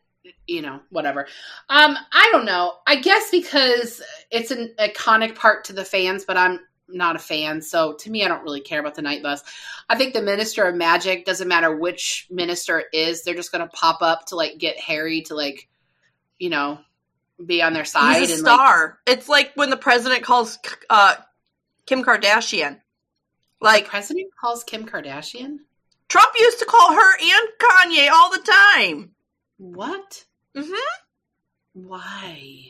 you 0.46 0.62
know, 0.62 0.80
whatever. 0.90 1.26
Um 1.68 1.96
I 2.12 2.28
don't 2.32 2.44
know. 2.44 2.74
I 2.86 2.96
guess 2.96 3.30
because 3.30 4.02
it's 4.30 4.50
an 4.50 4.74
iconic 4.78 5.34
part 5.34 5.64
to 5.64 5.72
the 5.72 5.84
fans, 5.84 6.24
but 6.24 6.36
I'm 6.36 6.60
not 6.88 7.16
a 7.16 7.20
fan. 7.20 7.62
So 7.62 7.94
to 7.94 8.10
me 8.10 8.24
I 8.24 8.28
don't 8.28 8.42
really 8.42 8.60
care 8.60 8.80
about 8.80 8.94
the 8.94 9.02
night 9.02 9.22
bus. 9.22 9.42
I 9.88 9.96
think 9.96 10.12
the 10.12 10.22
minister 10.22 10.64
of 10.64 10.74
magic 10.74 11.24
doesn't 11.24 11.48
matter 11.48 11.74
which 11.74 12.26
minister 12.30 12.80
it 12.80 12.86
is, 12.92 13.22
they're 13.22 13.34
just 13.34 13.52
going 13.52 13.62
to 13.66 13.76
pop 13.76 14.02
up 14.02 14.26
to 14.26 14.36
like 14.36 14.58
get 14.58 14.78
Harry 14.78 15.22
to 15.22 15.34
like 15.34 15.68
you 16.38 16.50
know 16.50 16.78
be 17.44 17.62
on 17.62 17.72
their 17.72 17.84
side 17.84 18.20
He's 18.20 18.30
a 18.30 18.34
and 18.34 18.42
like 18.42 18.54
star. 18.54 18.98
it's 19.06 19.28
like 19.28 19.52
when 19.54 19.70
the 19.70 19.76
president 19.76 20.22
calls 20.22 20.58
uh, 20.90 21.14
Kim 21.86 22.04
Kardashian. 22.04 22.78
Like 23.60 23.86
president 23.88 24.30
calls 24.40 24.64
Kim 24.64 24.86
Kardashian? 24.86 25.58
Trump 26.08 26.30
used 26.38 26.58
to 26.60 26.64
call 26.64 26.92
her 26.92 27.18
and 27.20 27.48
Kanye 27.58 28.10
all 28.10 28.30
the 28.30 28.38
time. 28.74 29.10
What? 29.61 30.24
Mm-hmm. 30.56 30.72
Why? 31.74 32.64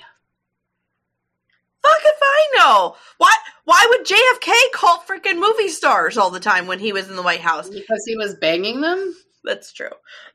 Fuck 1.82 2.00
if 2.04 2.18
I 2.20 2.48
know. 2.56 2.96
Why? 3.18 3.32
Why 3.64 3.86
would 3.88 4.04
JFK 4.04 4.52
call 4.74 4.98
freaking 4.98 5.38
movie 5.38 5.68
stars 5.68 6.18
all 6.18 6.30
the 6.30 6.40
time 6.40 6.66
when 6.66 6.80
he 6.80 6.92
was 6.92 7.08
in 7.08 7.14
the 7.14 7.22
White 7.22 7.40
House? 7.40 7.68
Because 7.68 8.02
he 8.04 8.16
was 8.16 8.34
banging 8.34 8.80
them? 8.80 9.14
That's 9.44 9.72
true. 9.72 9.92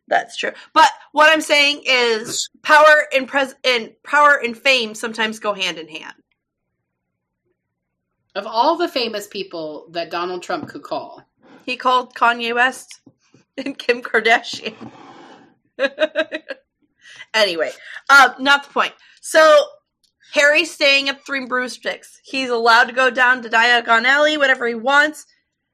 That's 0.07 0.37
true. 0.37 0.51
But 0.71 0.89
what 1.11 1.29
I'm 1.29 1.41
saying 1.41 1.81
is, 1.85 2.49
power 2.61 3.05
and 3.13 3.27
pres 3.27 3.53
and 3.65 3.91
power 4.03 4.39
and 4.41 4.57
fame 4.57 4.95
sometimes 4.95 5.39
go 5.39 5.53
hand 5.53 5.77
in 5.77 5.89
hand. 5.89 6.13
Of 8.33 8.47
all 8.47 8.77
the 8.77 8.87
famous 8.87 9.27
people 9.27 9.87
that 9.91 10.09
Donald 10.09 10.41
Trump 10.41 10.69
could 10.69 10.83
call, 10.83 11.21
He 11.65 11.75
called 11.75 12.15
Kanye 12.15 12.55
West 12.55 13.01
and 13.57 13.77
Kim 13.77 14.01
Kardashian. 14.01 14.89
anyway, 17.33 17.71
uh, 18.09 18.33
not 18.39 18.65
the 18.67 18.73
point. 18.73 18.93
So 19.21 19.65
Harry's 20.33 20.71
staying 20.71 21.09
at 21.09 21.25
Three 21.25 21.45
Broomsticks. 21.45 22.19
He's 22.23 22.49
allowed 22.49 22.85
to 22.85 22.93
go 22.93 23.09
down 23.09 23.41
to 23.43 23.49
Diagon 23.49 24.05
Alley 24.05 24.37
whenever 24.37 24.67
he 24.67 24.75
wants. 24.75 25.25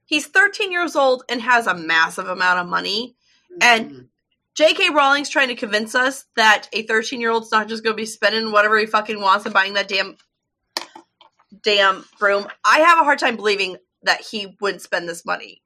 He's 0.05 0.27
13 0.27 0.71
years 0.71 0.95
old 0.95 1.23
and 1.29 1.41
has 1.41 1.67
a 1.67 1.73
massive 1.75 2.27
amount 2.27 2.59
of 2.59 2.67
money. 2.67 3.15
And- 3.61 3.91
Mhm. 3.91 4.07
J.K. 4.53 4.89
Rowling's 4.89 5.29
trying 5.29 5.47
to 5.47 5.55
convince 5.55 5.95
us 5.95 6.25
that 6.35 6.67
a 6.73 6.83
13 6.83 7.21
year 7.21 7.31
old's 7.31 7.51
not 7.53 7.69
just 7.69 7.83
going 7.85 7.93
to 7.95 8.01
be 8.01 8.05
spending 8.05 8.51
whatever 8.51 8.77
he 8.77 8.85
fucking 8.85 9.19
wants 9.21 9.45
and 9.45 9.53
buying 9.53 9.75
that 9.75 9.87
damn 9.87 10.17
damn 11.63 12.05
broom. 12.19 12.47
I 12.65 12.79
have 12.79 12.99
a 12.99 13.03
hard 13.03 13.17
time 13.19 13.37
believing 13.37 13.77
that 14.03 14.21
he 14.21 14.57
wouldn't 14.59 14.81
spend 14.81 15.07
this 15.07 15.25
money. 15.25 15.61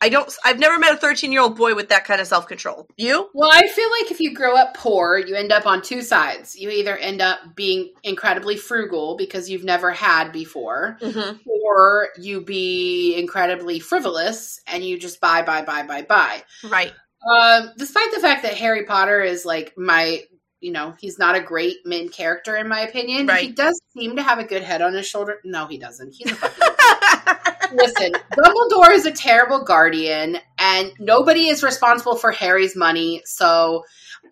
I 0.00 0.08
don't. 0.10 0.30
I've 0.44 0.58
never 0.58 0.78
met 0.78 0.92
a 0.94 0.96
13 0.98 1.32
year 1.32 1.40
old 1.40 1.56
boy 1.56 1.74
with 1.74 1.88
that 1.88 2.04
kind 2.04 2.20
of 2.20 2.26
self 2.26 2.46
control. 2.46 2.86
You? 2.96 3.30
Well, 3.32 3.50
I 3.50 3.66
feel 3.68 3.88
like 4.00 4.10
if 4.10 4.20
you 4.20 4.34
grow 4.34 4.54
up 4.56 4.74
poor, 4.76 5.16
you 5.16 5.34
end 5.34 5.50
up 5.52 5.66
on 5.66 5.80
two 5.80 6.02
sides. 6.02 6.56
You 6.56 6.68
either 6.70 6.96
end 6.96 7.22
up 7.22 7.38
being 7.54 7.92
incredibly 8.02 8.56
frugal 8.56 9.16
because 9.16 9.48
you've 9.48 9.64
never 9.64 9.90
had 9.92 10.30
before, 10.32 10.98
Mm-hmm. 11.00 11.38
or 11.48 12.08
you 12.18 12.42
be 12.42 13.14
incredibly 13.16 13.78
frivolous 13.80 14.60
and 14.66 14.84
you 14.84 14.98
just 14.98 15.20
buy, 15.20 15.42
buy, 15.42 15.62
buy, 15.62 15.84
buy, 15.84 16.02
buy. 16.02 16.42
Right. 16.68 16.92
Um, 17.26 17.70
despite 17.78 18.12
the 18.12 18.20
fact 18.20 18.42
that 18.42 18.54
Harry 18.54 18.84
Potter 18.84 19.22
is 19.22 19.46
like 19.46 19.72
my, 19.78 20.22
you 20.60 20.72
know, 20.72 20.94
he's 20.98 21.18
not 21.18 21.34
a 21.36 21.40
great 21.40 21.76
main 21.86 22.10
character 22.10 22.56
in 22.56 22.68
my 22.68 22.80
opinion. 22.80 23.26
Right. 23.26 23.46
He 23.46 23.52
does 23.52 23.80
seem 23.96 24.16
to 24.16 24.22
have 24.22 24.38
a 24.38 24.44
good 24.44 24.62
head 24.62 24.82
on 24.82 24.92
his 24.92 25.06
shoulder. 25.06 25.38
No, 25.44 25.66
he 25.66 25.78
doesn't. 25.78 26.12
He's 26.14 26.32
a 26.32 26.34
fucking. 26.34 27.53
Listen, 27.74 28.12
Dumbledore 28.32 28.92
is 28.92 29.06
a 29.06 29.12
terrible 29.12 29.64
guardian, 29.64 30.38
and 30.58 30.92
nobody 30.98 31.48
is 31.48 31.62
responsible 31.62 32.16
for 32.16 32.30
Harry's 32.30 32.76
money. 32.76 33.22
So, 33.24 33.84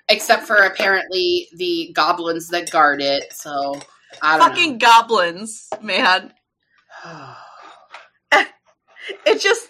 except 0.08 0.44
for 0.44 0.56
apparently 0.56 1.48
the 1.56 1.92
goblins 1.94 2.48
that 2.48 2.70
guard 2.70 3.02
it. 3.02 3.32
So, 3.32 3.80
I 4.20 4.38
don't 4.38 4.48
fucking 4.48 4.78
goblins, 4.78 5.68
man. 5.80 6.32
know. 7.04 7.34
It 9.26 9.40
just. 9.40 9.68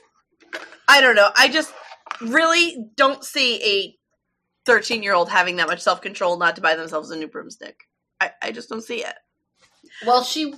I 0.86 1.00
don't 1.00 1.16
know. 1.16 1.30
I 1.34 1.48
just 1.48 1.72
really 2.20 2.84
don't 2.96 3.24
see 3.24 3.62
a 3.62 3.98
13 4.66 5.02
year 5.02 5.14
old 5.14 5.30
having 5.30 5.56
that 5.56 5.68
much 5.68 5.80
self 5.80 6.00
control 6.02 6.38
not 6.38 6.56
to 6.56 6.62
buy 6.62 6.74
themselves 6.74 7.10
a 7.10 7.16
new 7.16 7.28
broomstick. 7.28 7.88
I, 8.20 8.32
I 8.42 8.52
just 8.52 8.68
don't 8.68 8.84
see 8.84 9.04
it. 9.04 9.14
Well, 10.06 10.22
she 10.24 10.52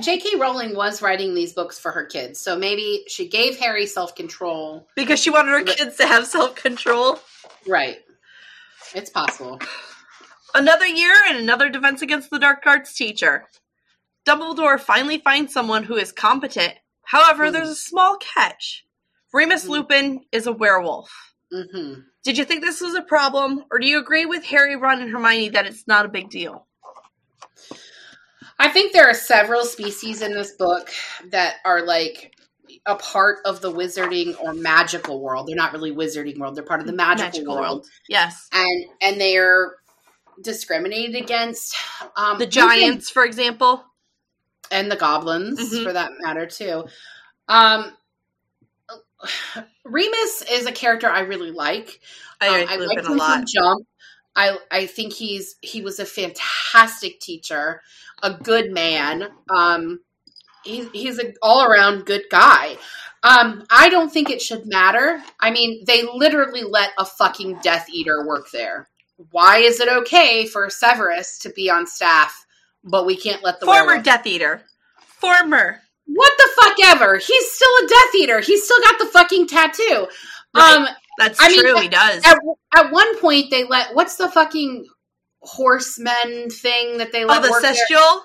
J.K. 0.00 0.36
Rowling 0.38 0.74
was 0.74 1.02
writing 1.02 1.34
these 1.34 1.52
books 1.52 1.78
for 1.78 1.90
her 1.92 2.04
kids, 2.04 2.40
so 2.40 2.56
maybe 2.56 3.04
she 3.08 3.28
gave 3.28 3.58
Harry 3.58 3.86
self 3.86 4.14
control. 4.14 4.86
Because 4.96 5.20
she 5.20 5.30
wanted 5.30 5.52
her 5.52 5.62
kids 5.62 5.96
to 5.96 6.06
have 6.06 6.26
self 6.26 6.54
control. 6.54 7.18
Right, 7.66 7.98
it's 8.94 9.10
possible. 9.10 9.58
Another 10.54 10.86
year 10.86 11.14
and 11.28 11.38
another 11.38 11.68
defense 11.68 12.02
against 12.02 12.30
the 12.30 12.38
dark 12.38 12.62
arts 12.66 12.94
teacher. 12.94 13.46
Dumbledore 14.26 14.78
finally 14.80 15.18
finds 15.18 15.52
someone 15.52 15.84
who 15.84 15.96
is 15.96 16.12
competent. 16.12 16.74
However, 17.04 17.46
Hmm. 17.46 17.52
there's 17.52 17.68
a 17.70 17.74
small 17.76 18.16
catch. 18.18 18.84
Remus 19.32 19.64
Hmm. 19.64 19.70
Lupin 19.70 20.20
is 20.32 20.46
a 20.46 20.52
werewolf. 20.52 21.10
hmm 21.52 21.94
Did 22.24 22.36
you 22.36 22.44
think 22.44 22.62
this 22.62 22.80
was 22.80 22.94
a 22.94 23.02
problem, 23.02 23.64
or 23.70 23.78
do 23.78 23.86
you 23.86 23.98
agree 23.98 24.26
with 24.26 24.44
Harry, 24.44 24.76
Ron, 24.76 25.00
and 25.00 25.10
Hermione 25.10 25.48
that 25.50 25.66
it's 25.66 25.86
not 25.86 26.04
a 26.04 26.08
big 26.10 26.28
deal? 26.30 26.66
I 28.60 28.68
think 28.68 28.92
there 28.92 29.08
are 29.08 29.14
several 29.14 29.64
species 29.64 30.20
in 30.22 30.32
this 30.34 30.52
book 30.52 30.90
that 31.30 31.56
are 31.64 31.82
like 31.82 32.36
a 32.86 32.94
part 32.96 33.38
of 33.46 33.60
the 33.62 33.72
wizarding 33.72 34.38
or 34.40 34.52
magical 34.52 35.20
world. 35.20 35.48
They're 35.48 35.56
not 35.56 35.72
really 35.72 35.92
wizarding 35.92 36.38
world; 36.38 36.54
they're 36.56 36.64
part 36.64 36.80
of 36.80 36.86
the 36.86 36.92
magical, 36.92 37.56
world. 37.56 37.86
Yes. 38.08 38.48
and 38.52 38.84
and 39.00 39.20
they're 39.20 39.76
discriminated 40.42 41.16
against. 41.22 41.74
Um, 42.16 42.38
The 42.38 42.46
giants, 42.46 43.10
for 43.10 43.24
example. 43.24 43.84
and 44.70 44.90
the 44.90 44.96
goblins, 44.96 45.58
Mhm. 45.72 45.82
for 45.84 45.92
that 45.92 46.12
matter, 46.20 46.46
too. 46.46 46.84
Um, 47.48 47.92
Remus 49.84 50.42
is 50.50 50.66
a 50.66 50.72
character 50.72 51.08
I 51.08 51.20
really 51.20 51.50
like. 51.50 52.00
I, 52.40 52.46
Um, 52.48 52.54
like 52.60 52.70
I 52.70 52.74
a 52.74 52.98
him 53.00 53.04
from 53.04 53.16
lot. 53.18 53.46
Jump. 53.46 53.86
I 54.36 54.56
I 54.70 54.86
think 54.86 55.12
he's 55.12 55.56
he 55.60 55.82
was 55.82 55.98
a 55.98 56.06
fantastic 56.06 57.18
teacher, 57.20 57.82
a 58.22 58.34
good 58.34 58.72
man. 58.72 59.28
Um, 59.54 60.00
he's 60.64 60.88
he's 60.92 61.18
an 61.18 61.34
all 61.42 61.64
around 61.64 62.06
good 62.06 62.24
guy. 62.30 62.76
Um, 63.22 63.64
I 63.70 63.90
don't 63.90 64.10
think 64.10 64.30
it 64.30 64.40
should 64.40 64.66
matter. 64.66 65.22
I 65.40 65.50
mean, 65.50 65.84
they 65.86 66.02
literally 66.04 66.62
let 66.62 66.90
a 66.98 67.04
fucking 67.04 67.58
Death 67.62 67.86
Eater 67.90 68.26
work 68.26 68.50
there. 68.50 68.88
Why 69.30 69.58
is 69.58 69.80
it 69.80 69.88
okay 69.90 70.46
for 70.46 70.70
Severus 70.70 71.38
to 71.40 71.50
be 71.50 71.68
on 71.68 71.86
staff, 71.86 72.46
but 72.82 73.04
we 73.04 73.16
can't 73.16 73.42
let 73.44 73.60
the 73.60 73.66
Former 73.66 73.84
werewolf- 73.86 74.04
Death 74.04 74.26
Eater. 74.26 74.62
Former. 75.20 75.82
what 76.06 76.32
the 76.38 76.48
fuck 76.62 76.76
ever? 76.94 77.18
He's 77.18 77.50
still 77.50 77.68
a 77.84 77.88
Death 77.88 78.14
Eater. 78.16 78.40
He's 78.40 78.64
still 78.64 78.80
got 78.80 78.98
the 78.98 79.04
fucking 79.06 79.48
tattoo. 79.48 80.08
Right. 80.54 80.76
Um, 80.76 80.88
That's 81.18 81.38
I 81.40 81.48
mean, 81.48 81.60
true, 81.60 81.78
he 81.78 81.88
does. 81.88 82.24
at, 82.24 82.38
at 82.74 82.90
one 82.90 83.18
point 83.20 83.50
they 83.50 83.64
let 83.64 83.94
what's 83.94 84.16
the 84.16 84.28
fucking 84.30 84.86
horsemen 85.40 86.50
thing 86.50 86.98
that 86.98 87.12
they 87.12 87.24
let 87.24 87.38
oh, 87.38 87.42
the 87.42 87.50
work? 87.50 87.60
Celestial? 87.62 88.22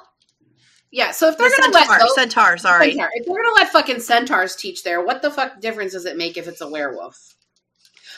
Yeah, 0.91 1.11
so 1.11 1.29
if 1.29 1.37
they're 1.37 1.49
gonna 1.49 1.73
let 1.73 1.87
Centaur. 1.87 1.99
those, 1.99 2.15
Centaur, 2.15 2.57
sorry. 2.57 2.91
Centaur. 2.91 3.09
if 3.13 3.25
they're 3.25 3.35
gonna 3.35 3.55
let 3.55 3.69
fucking 3.69 3.99
centaurs 3.99 4.55
teach 4.55 4.83
there, 4.83 5.03
what 5.03 5.21
the 5.21 5.29
fuck 5.29 5.59
difference 5.59 5.91
does 5.91 6.05
it 6.05 6.15
make 6.17 6.37
if 6.37 6.47
it's 6.47 6.61
a 6.61 6.69
werewolf? 6.69 7.35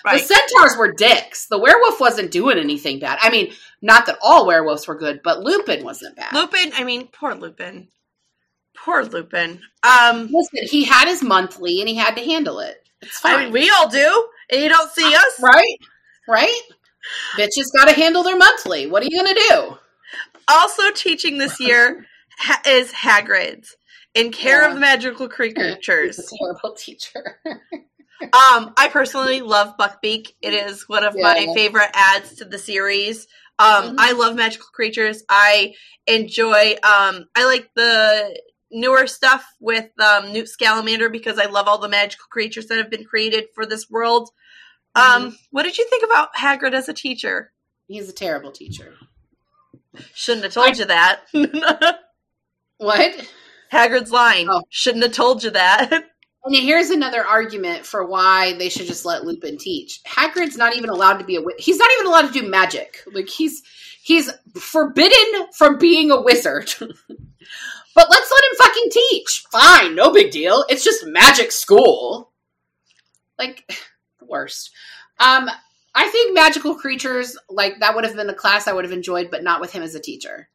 Right. 0.05 0.21
The 0.21 0.27
centaurs 0.27 0.77
were 0.77 0.93
dicks. 0.93 1.47
The 1.47 1.57
werewolf 1.57 1.99
wasn't 1.99 2.31
doing 2.31 2.57
anything 2.59 2.99
bad. 2.99 3.17
I 3.21 3.29
mean, 3.29 3.53
not 3.81 4.05
that 4.05 4.19
all 4.21 4.45
werewolves 4.45 4.87
were 4.87 4.95
good, 4.95 5.21
but 5.23 5.39
Lupin 5.39 5.83
wasn't 5.83 6.15
bad. 6.15 6.33
Lupin, 6.33 6.71
I 6.75 6.83
mean, 6.83 7.07
poor 7.07 7.33
Lupin. 7.33 7.87
Poor 8.75 9.03
Lupin. 9.03 9.59
Um, 9.83 10.29
Listen, 10.31 10.67
he 10.69 10.83
had 10.83 11.07
his 11.07 11.23
monthly 11.23 11.79
and 11.79 11.89
he 11.89 11.95
had 11.95 12.15
to 12.15 12.23
handle 12.23 12.59
it. 12.59 12.77
It's 13.01 13.19
fine. 13.19 13.35
I 13.35 13.43
mean, 13.45 13.53
we 13.53 13.69
all 13.69 13.89
do, 13.89 14.27
and 14.51 14.61
you 14.61 14.69
don't 14.69 14.91
see 14.91 15.13
us. 15.13 15.39
right? 15.41 15.77
Right? 16.27 16.61
Bitches 17.37 17.65
got 17.75 17.85
to 17.87 17.93
handle 17.93 18.23
their 18.23 18.37
monthly. 18.37 18.87
What 18.87 19.03
are 19.03 19.07
you 19.09 19.17
gonna 19.23 19.35
do? 19.49 19.77
Also 20.47 20.91
teaching 20.91 21.37
this 21.37 21.59
year 21.59 22.05
ha- 22.37 22.61
is 22.65 22.91
Hagrid's 22.91 23.75
in 24.13 24.31
care 24.31 24.61
Yeah. 24.61 24.69
of 24.69 24.73
the 24.75 24.79
magical 24.79 25.27
creatures. 25.37 26.19
Terrible 26.39 26.75
teacher. 26.75 27.41
Um, 28.19 28.73
I 28.75 28.89
personally 28.91 29.41
love 29.41 29.77
Buckbeak. 29.77 30.29
It 30.41 30.55
is 30.55 30.89
one 30.89 31.03
of 31.03 31.13
my 31.15 31.45
favorite 31.53 31.91
ads 31.93 32.37
to 32.37 32.45
the 32.45 32.57
series. 32.57 33.27
Um, 33.59 33.91
Mhm. 33.91 33.95
I 33.99 34.13
love 34.13 34.35
magical 34.35 34.65
creatures. 34.73 35.21
I 35.29 35.75
enjoy. 36.07 36.77
Um, 36.81 37.25
I 37.35 37.45
like 37.45 37.69
the 37.75 38.41
newer 38.71 39.05
stuff 39.05 39.45
with 39.59 39.85
um, 40.01 40.33
Newt 40.33 40.49
Scamander 40.49 41.09
because 41.09 41.37
I 41.37 41.45
love 41.45 41.67
all 41.67 41.77
the 41.77 41.89
magical 41.89 42.25
creatures 42.31 42.65
that 42.69 42.79
have 42.79 42.89
been 42.89 43.05
created 43.05 43.49
for 43.53 43.67
this 43.67 43.87
world. 43.87 44.31
Um, 44.97 45.37
what 45.51 45.63
did 45.63 45.77
you 45.77 45.85
think 45.89 46.03
about 46.03 46.35
Hagrid 46.35 46.73
as 46.73 46.89
a 46.89 46.93
teacher? 46.93 47.51
He's 47.87 48.09
a 48.09 48.13
terrible 48.13 48.51
teacher. 48.51 48.93
Shouldn't 50.13 50.43
have 50.43 50.53
told 50.53 50.69
I- 50.69 50.73
you 50.73 50.85
that. 50.85 51.21
What? 52.77 53.27
Hagrid's 53.71 54.11
line. 54.11 54.47
Oh. 54.49 54.61
Shouldn't 54.69 55.03
have 55.03 55.13
told 55.13 55.43
you 55.43 55.51
that. 55.51 56.03
And 56.45 56.55
here's 56.55 56.91
another 56.91 57.25
argument 57.25 57.85
for 57.85 58.05
why 58.05 58.53
they 58.53 58.69
should 58.69 58.87
just 58.87 59.03
let 59.03 59.25
Lupin 59.25 59.57
teach. 59.57 60.01
Hagrid's 60.05 60.55
not 60.55 60.77
even 60.77 60.89
allowed 60.89 61.17
to 61.17 61.25
be 61.25 61.35
a 61.35 61.41
he's 61.57 61.77
not 61.77 61.89
even 61.95 62.05
allowed 62.07 62.31
to 62.31 62.39
do 62.39 62.47
magic. 62.47 63.03
Like 63.11 63.27
he's 63.27 63.63
he's 64.01 64.31
forbidden 64.55 65.47
from 65.57 65.77
being 65.77 66.09
a 66.09 66.21
wizard. 66.21 66.73
but 66.79 66.89
let's 68.09 68.31
let 68.31 68.51
him 68.51 68.57
fucking 68.59 68.89
teach. 68.91 69.43
Fine, 69.51 69.95
no 69.95 70.13
big 70.13 70.31
deal. 70.31 70.63
It's 70.69 70.85
just 70.85 71.05
magic 71.07 71.51
school. 71.51 72.31
Like 73.37 73.69
worst. 74.29 74.71
Um 75.19 75.49
I 75.95 76.07
think 76.09 76.35
magical 76.35 76.75
creatures 76.75 77.37
like 77.49 77.79
that 77.79 77.95
would 77.95 78.05
have 78.05 78.15
been 78.15 78.29
a 78.29 78.33
class 78.33 78.67
I 78.67 78.73
would 78.73 78.85
have 78.85 78.93
enjoyed 78.93 79.31
but 79.31 79.43
not 79.43 79.61
with 79.61 79.71
him 79.71 79.83
as 79.83 79.95
a 79.95 79.99
teacher. 79.99 80.49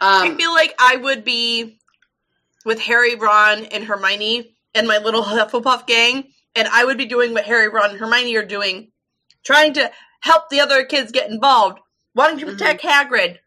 I 0.00 0.28
Um 0.28 0.36
feel 0.36 0.52
like 0.52 0.74
I 0.78 0.96
would 0.96 1.24
be 1.24 1.78
with 2.64 2.80
Harry, 2.80 3.14
Ron, 3.14 3.64
and 3.66 3.84
Hermione 3.84 4.54
and 4.74 4.86
my 4.86 4.98
little 4.98 5.22
Hufflepuff 5.22 5.86
gang, 5.86 6.28
and 6.54 6.68
I 6.68 6.84
would 6.84 6.98
be 6.98 7.06
doing 7.06 7.32
what 7.32 7.44
Harry, 7.44 7.68
Ron, 7.68 7.90
and 7.90 7.98
Hermione 7.98 8.36
are 8.36 8.44
doing, 8.44 8.90
trying 9.44 9.74
to 9.74 9.90
help 10.20 10.50
the 10.50 10.60
other 10.60 10.84
kids 10.84 11.12
get 11.12 11.30
involved, 11.30 11.78
wanting 12.14 12.38
to 12.38 12.46
protect 12.46 12.82
Hagrid, 12.82 13.38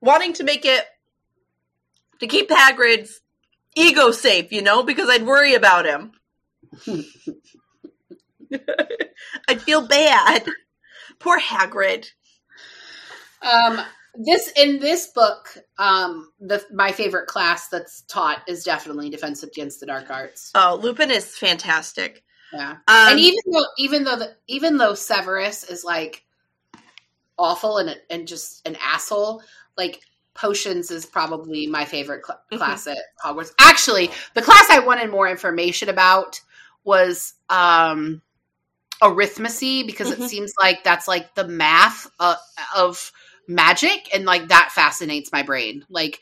wanting 0.00 0.32
to 0.34 0.44
make 0.44 0.64
it 0.64 0.84
to 2.20 2.26
keep 2.26 2.48
Hagrid's 2.48 3.20
ego 3.76 4.10
safe, 4.10 4.50
you 4.52 4.62
know, 4.62 4.82
because 4.82 5.08
I'd 5.08 5.26
worry 5.26 5.54
about 5.54 5.86
him. 5.86 6.12
I'd 9.48 9.62
feel 9.62 9.86
bad. 9.86 10.44
Poor 11.18 11.38
Hagrid. 11.40 12.06
Um, 13.42 13.80
this 14.14 14.52
in 14.56 14.78
this 14.78 15.08
book, 15.08 15.56
um, 15.78 16.30
the 16.40 16.64
my 16.72 16.92
favorite 16.92 17.26
class 17.26 17.68
that's 17.68 18.02
taught 18.02 18.42
is 18.48 18.62
definitely 18.64 19.10
Defense 19.10 19.42
Against 19.42 19.80
the 19.80 19.86
Dark 19.86 20.10
Arts. 20.10 20.50
Oh, 20.54 20.78
Lupin 20.80 21.10
is 21.10 21.36
fantastic. 21.36 22.22
Yeah, 22.52 22.72
Um, 22.72 22.78
and 22.88 23.18
even 23.20 23.40
though 23.52 23.66
even 23.78 24.04
though 24.04 24.16
the, 24.16 24.36
even 24.46 24.76
though 24.76 24.94
Severus 24.94 25.64
is 25.64 25.82
like 25.84 26.24
awful 27.38 27.78
and 27.78 27.98
and 28.10 28.28
just 28.28 28.66
an 28.66 28.76
asshole, 28.80 29.42
like 29.76 30.00
potions 30.34 30.90
is 30.90 31.06
probably 31.06 31.66
my 31.66 31.84
favorite 31.84 32.24
cl- 32.24 32.40
Mhm. 32.52 32.58
class 32.58 32.86
at 32.86 32.98
Hogwarts. 33.24 33.52
Actually, 33.58 34.10
the 34.34 34.42
class 34.42 34.66
I 34.70 34.78
wanted 34.78 35.10
more 35.10 35.28
information 35.28 35.88
about 35.88 36.40
was 36.84 37.34
um 37.50 38.22
arithmancy 39.02 39.86
because 39.86 40.08
Mhm. 40.10 40.24
it 40.24 40.28
seems 40.28 40.52
like 40.60 40.82
that's 40.84 41.06
like 41.08 41.34
the 41.34 41.46
math 41.46 42.10
uh, 42.20 42.36
of 42.76 43.12
magic 43.48 44.08
and 44.14 44.24
like 44.24 44.48
that 44.48 44.70
fascinates 44.72 45.30
my 45.32 45.42
brain. 45.42 45.84
Like 45.88 46.20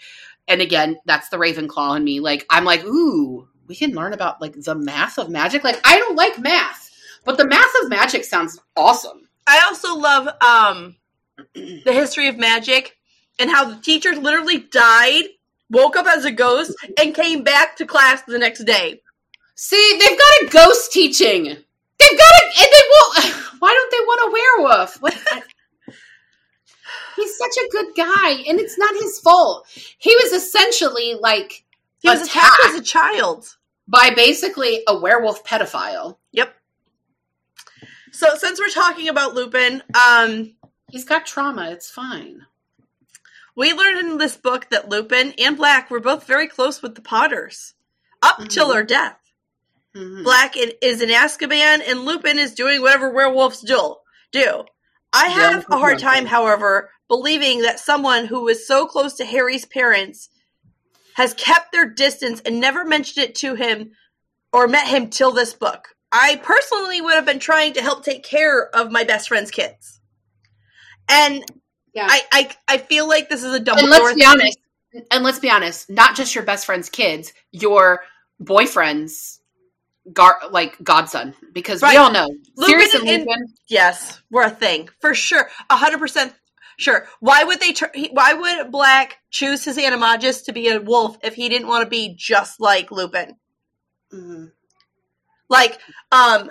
and 0.49 0.61
again 0.61 0.99
that's 1.07 1.29
the 1.29 1.37
ravenclaw 1.37 1.97
in 1.97 2.05
me. 2.05 2.21
Like 2.21 2.45
i'm 2.51 2.65
like 2.65 2.85
ooh 2.85 3.49
we 3.69 3.77
can 3.77 3.93
learn 3.93 4.13
about 4.13 4.41
like 4.41 4.55
the 4.55 4.75
math 4.75 5.19
of 5.19 5.31
magic. 5.31 5.63
Like 5.65 5.81
i 5.85 5.99
don't 5.99 6.17
like 6.17 6.39
math 6.39 6.91
but 7.25 7.37
the 7.39 7.47
math 7.47 7.73
of 7.83 7.89
magic 7.89 8.25
sounds 8.25 8.59
awesome. 8.77 9.29
I 9.47 9.61
also 9.69 9.97
love 9.97 10.29
um, 10.43 10.97
the 11.55 11.93
history 11.93 12.29
of 12.29 12.37
magic 12.37 12.97
and 13.39 13.51
how 13.51 13.65
the 13.71 13.81
teacher 13.81 14.13
literally 14.13 14.59
died, 14.59 15.25
woke 15.71 15.97
up 15.97 16.07
as 16.07 16.25
a 16.25 16.33
ghost, 16.33 16.75
and 17.01 17.15
came 17.15 17.45
back 17.45 17.77
to 17.77 17.87
class 17.87 18.23
the 18.23 18.39
next 18.39 18.65
day. 18.65 19.01
see 19.55 19.99
they've 20.01 20.19
got 20.19 20.43
a 20.43 20.51
ghost 20.51 20.93
teaching 20.93 21.57
they've 22.11 22.19
got 22.19 22.33
a 22.33 22.45
and 22.63 22.71
they 22.73 22.85
won't 22.91 23.35
why 23.61 23.71
don't 23.73 23.91
they 23.91 24.05
want 24.07 24.29
a 24.29 24.33
werewolf 24.33 24.99
he's 27.17 27.37
such 27.39 27.57
a 27.65 27.69
good 27.71 27.87
guy 27.97 28.31
and 28.49 28.59
it's 28.61 28.79
not 28.79 28.95
his 28.95 29.19
fault 29.21 29.67
he 29.99 30.15
was 30.17 30.33
essentially 30.33 31.15
like 31.21 31.65
He 32.01 32.09
was 32.09 32.23
attacked 32.23 32.61
as 32.67 32.75
a 32.75 32.83
child. 32.83 33.57
by 33.89 34.11
basically 34.15 34.83
a 34.89 34.99
werewolf 34.99 35.45
pedophile 35.45 36.17
Yep. 36.33 36.55
So 38.15 38.35
since 38.37 38.61
we're 38.61 38.69
talking 38.69 39.09
about 39.09 39.33
Lupin, 39.35 39.83
um, 39.95 40.55
he's 40.91 41.05
got 41.05 41.27
trauma 41.27 41.71
it's 41.71 41.91
fine 41.91 42.47
we 43.55 43.75
learned 43.75 43.99
in 43.99 44.17
this 44.19 44.37
book 44.37 44.71
that 44.71 44.89
Lupin 44.89 45.35
and 45.39 45.57
Black 45.59 45.91
were 45.91 46.01
both 46.01 46.27
very 46.27 46.49
close 46.49 46.81
with 46.81 46.95
the 46.95 47.03
Potters 47.03 47.75
up 48.23 48.49
till 48.49 48.69
Mhm. 48.69 48.73
their 48.73 48.83
death. 48.85 49.19
Mhm. 49.97 50.25
Black 50.25 50.57
in- 50.57 50.73
is 50.81 51.03
in 51.03 51.11
Azkaban, 51.11 51.83
and 51.87 52.05
Lupin 52.05 52.39
is 52.39 52.55
doing 52.55 52.81
whatever 52.81 53.11
werewolves 53.11 53.61
do. 53.61 53.97
Do 54.33 54.65
I 55.13 55.27
Yeah, 55.27 55.51
have 55.53 55.67
a 55.71 55.77
hard 55.79 55.97
okay. 55.97 56.03
time, 56.05 56.27
however, 56.27 56.91
believing 57.09 57.61
that 57.63 57.79
someone 57.79 58.25
who 58.27 58.43
was 58.43 58.67
so 58.67 58.87
close 58.87 59.15
to 59.15 59.25
Harry's 59.27 59.67
parents 59.67 60.31
has 61.17 61.35
kept 61.35 61.73
their 61.73 61.87
distance 61.87 62.41
and 62.47 62.59
never 62.59 62.85
mentioned 62.87 63.23
it 63.23 63.35
to 63.37 63.55
him 63.55 63.91
or 64.53 64.67
met 64.67 64.87
him 64.89 65.11
till 65.11 65.33
this 65.33 65.53
book. 65.53 65.89
I 66.11 66.37
personally 66.37 67.03
would 67.03 67.15
have 67.15 67.27
been 67.27 67.39
trying 67.39 67.75
to 67.75 67.83
help 67.83 68.03
take 68.05 68.23
care 68.25 68.75
of 68.75 68.91
my 68.91 69.05
best 69.05 69.29
friend's 69.29 69.51
kids, 69.51 70.01
and 71.09 71.45
Yeah. 71.95 72.07
I 72.09 72.23
I, 72.33 72.51
I 72.69 72.79
feel 72.79 73.07
like 73.07 73.29
this 73.29 73.43
is 73.43 73.53
a 73.55 73.61
double. 73.61 73.81
and 73.83 73.91
let's 73.91 74.15
be 74.15 74.21
thing. 74.21 74.29
honest 74.31 74.59
and 75.11 75.25
let's 75.25 75.39
be 75.39 75.51
honest 75.51 75.89
not 75.91 76.15
just 76.17 76.35
your 76.35 76.45
best 76.45 76.65
friend's 76.67 76.89
kids 76.91 77.33
your 77.51 78.03
boyfriend's 78.41 79.41
gar- 80.13 80.41
like 80.51 80.83
godson 80.83 81.35
because 81.53 81.83
Right. 81.83 81.93
we 81.93 81.97
all 81.99 82.11
know 82.13 82.29
Lupin 82.57 82.67
Sirius 82.67 82.95
and 82.95 83.09
and- 83.09 83.27
Lupin 83.27 83.55
Yes, 83.69 84.21
we're 84.31 84.45
a 84.45 84.51
thing 84.51 84.89
for 85.01 85.15
sure. 85.15 85.51
A 85.71 85.77
hundred 85.77 85.99
percent 85.99 86.35
sure. 86.79 87.07
Why 87.21 87.45
would 87.45 87.61
they? 87.61 87.73
Tr- 87.73 87.87
why 88.13 88.35
would 88.35 88.71
Black 88.73 89.19
choose 89.31 89.65
his 89.65 89.77
animagus 89.79 90.45
to 90.47 90.53
be 90.53 90.69
a 90.69 90.81
wolf 90.81 91.17
if 91.23 91.35
he 91.35 91.49
didn't 91.49 91.69
want 91.69 91.85
to 91.85 91.91
be 91.91 92.15
just 92.17 92.61
like 92.61 92.91
Lupin? 92.91 93.37
Mhm. 94.13 94.53
Like, 95.49 95.79
um, 96.11 96.51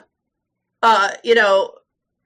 uh, 0.84 1.12
you 1.24 1.36
know, 1.36 1.74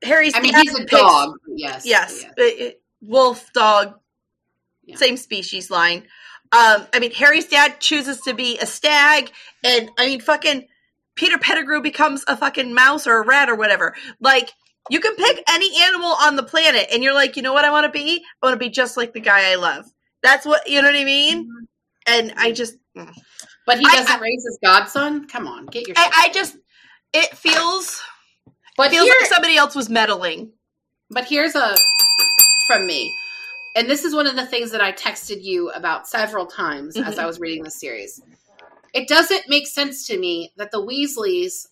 Harry's. 0.04 0.36
i 0.36 0.42
mean 0.42 0.54
he's 0.56 0.76
a 0.76 0.80
picks- 0.80 0.92
dog 0.92 1.38
yes 1.48 1.86
Yes, 1.86 2.24
uh, 2.38 2.44
uh, 2.44 2.70
wolf, 3.02 3.52
dog, 3.54 4.00
Yeah. 4.84 4.98
same 4.98 5.18
species 5.18 5.70
line. 5.72 6.08
Um, 6.52 6.86
I 6.94 7.00
mean, 7.00 7.12
Harry's 7.12 7.48
dad 7.48 7.80
chooses 7.82 8.22
to 8.22 8.34
be 8.34 8.60
a 8.60 8.66
stag, 8.66 9.32
and 9.64 9.90
I 9.98 10.06
mean, 10.06 10.22
fucking 10.22 10.68
Peter 11.16 11.38
Pettigrew 11.38 11.82
becomes 11.82 12.24
a 12.28 12.36
fucking 12.38 12.74
mouse 12.74 13.08
or 13.08 13.22
a 13.22 13.26
rat 13.26 13.50
or 13.50 13.56
whatever. 13.56 13.96
Like, 14.20 14.52
you 14.90 15.00
can 15.00 15.16
pick 15.16 15.44
any 15.50 15.82
animal 15.84 16.16
on 16.22 16.36
the 16.36 16.44
planet, 16.44 16.88
and 16.92 17.04
you're 17.04 17.14
like, 17.14 17.36
you 17.36 17.42
know 17.42 17.54
what 17.54 17.66
I 17.66 17.72
want 17.72 17.86
to 17.86 17.92
be? 17.92 18.24
I 18.42 18.46
want 18.46 18.54
to 18.60 18.64
be 18.64 18.70
just 18.70 18.98
like 18.98 19.14
the 19.14 19.20
guy 19.20 19.52
I 19.52 19.56
love. 19.56 19.86
That's 20.22 20.46
what 20.46 20.68
you 20.68 20.82
know 20.82 20.90
what 20.90 20.98
I 20.98 21.04
mean. 21.06 21.50
And 22.08 22.34
I 22.38 22.52
just, 22.52 22.76
but 23.66 23.80
he 23.80 23.86
doesn't 23.86 24.22
raise 24.22 24.44
his 24.44 24.60
godson 24.64 25.28
come 25.28 25.48
on 25.48 25.66
get 25.66 25.88
your 25.88 25.96
I, 25.98 26.26
I 26.26 26.30
just, 26.32 26.56
it 27.14 27.36
feels 27.36 28.00
but 28.78 28.92
feels 28.92 29.06
here, 29.06 29.16
like 29.22 29.30
somebody 29.32 29.58
else 29.58 29.74
was 29.74 29.90
meddling. 29.90 30.52
But 31.10 31.26
here's 31.26 31.56
a 31.56 31.76
from 32.68 32.86
me. 32.86 33.14
And 33.76 33.90
this 33.90 34.04
is 34.04 34.16
one 34.16 34.28
of 34.28 34.36
the 34.36 34.46
things 34.46 34.72
that 34.72 34.82
I 34.82 34.92
texted 34.92 35.44
you 35.44 35.70
about 35.72 36.08
several 36.08 36.46
times 36.46 36.96
as 36.96 37.16
Mhm. 37.16 37.20
I 37.20 37.26
was 37.26 37.40
reading 37.40 37.64
this 37.64 37.80
series. 37.80 38.22
It 38.96 39.10
doesn't 39.10 39.50
make 39.50 39.68
sense 39.68 40.08
to 40.08 40.18
me 40.18 40.54
that 40.56 40.72
the 40.72 40.82
Weasleys 40.82 41.68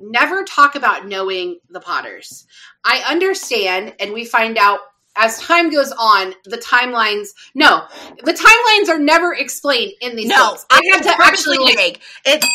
never 0.00 0.42
talk 0.42 0.74
about 0.74 1.06
knowing 1.06 1.58
the 1.68 1.80
Potters. 1.80 2.46
I 2.82 3.04
understand, 3.06 3.94
and 4.00 4.14
we 4.14 4.24
find 4.24 4.56
out 4.56 4.80
as 5.16 5.38
time 5.38 5.70
goes 5.70 5.92
on, 5.92 6.34
the 6.44 6.58
timelines. 6.58 7.28
No, 7.54 7.86
the 8.24 8.32
timelines 8.32 8.94
are 8.94 8.98
never 8.98 9.34
explained 9.34 9.92
in 10.00 10.16
these 10.16 10.28
No, 10.28 10.50
books. 10.50 10.66
I 10.70 10.80
had 10.90 11.00
it's 11.00 11.06
to 11.06 11.16
purposely 11.16 11.58
actually 11.58 11.74
vague. 11.74 12.00
It's 12.24 12.46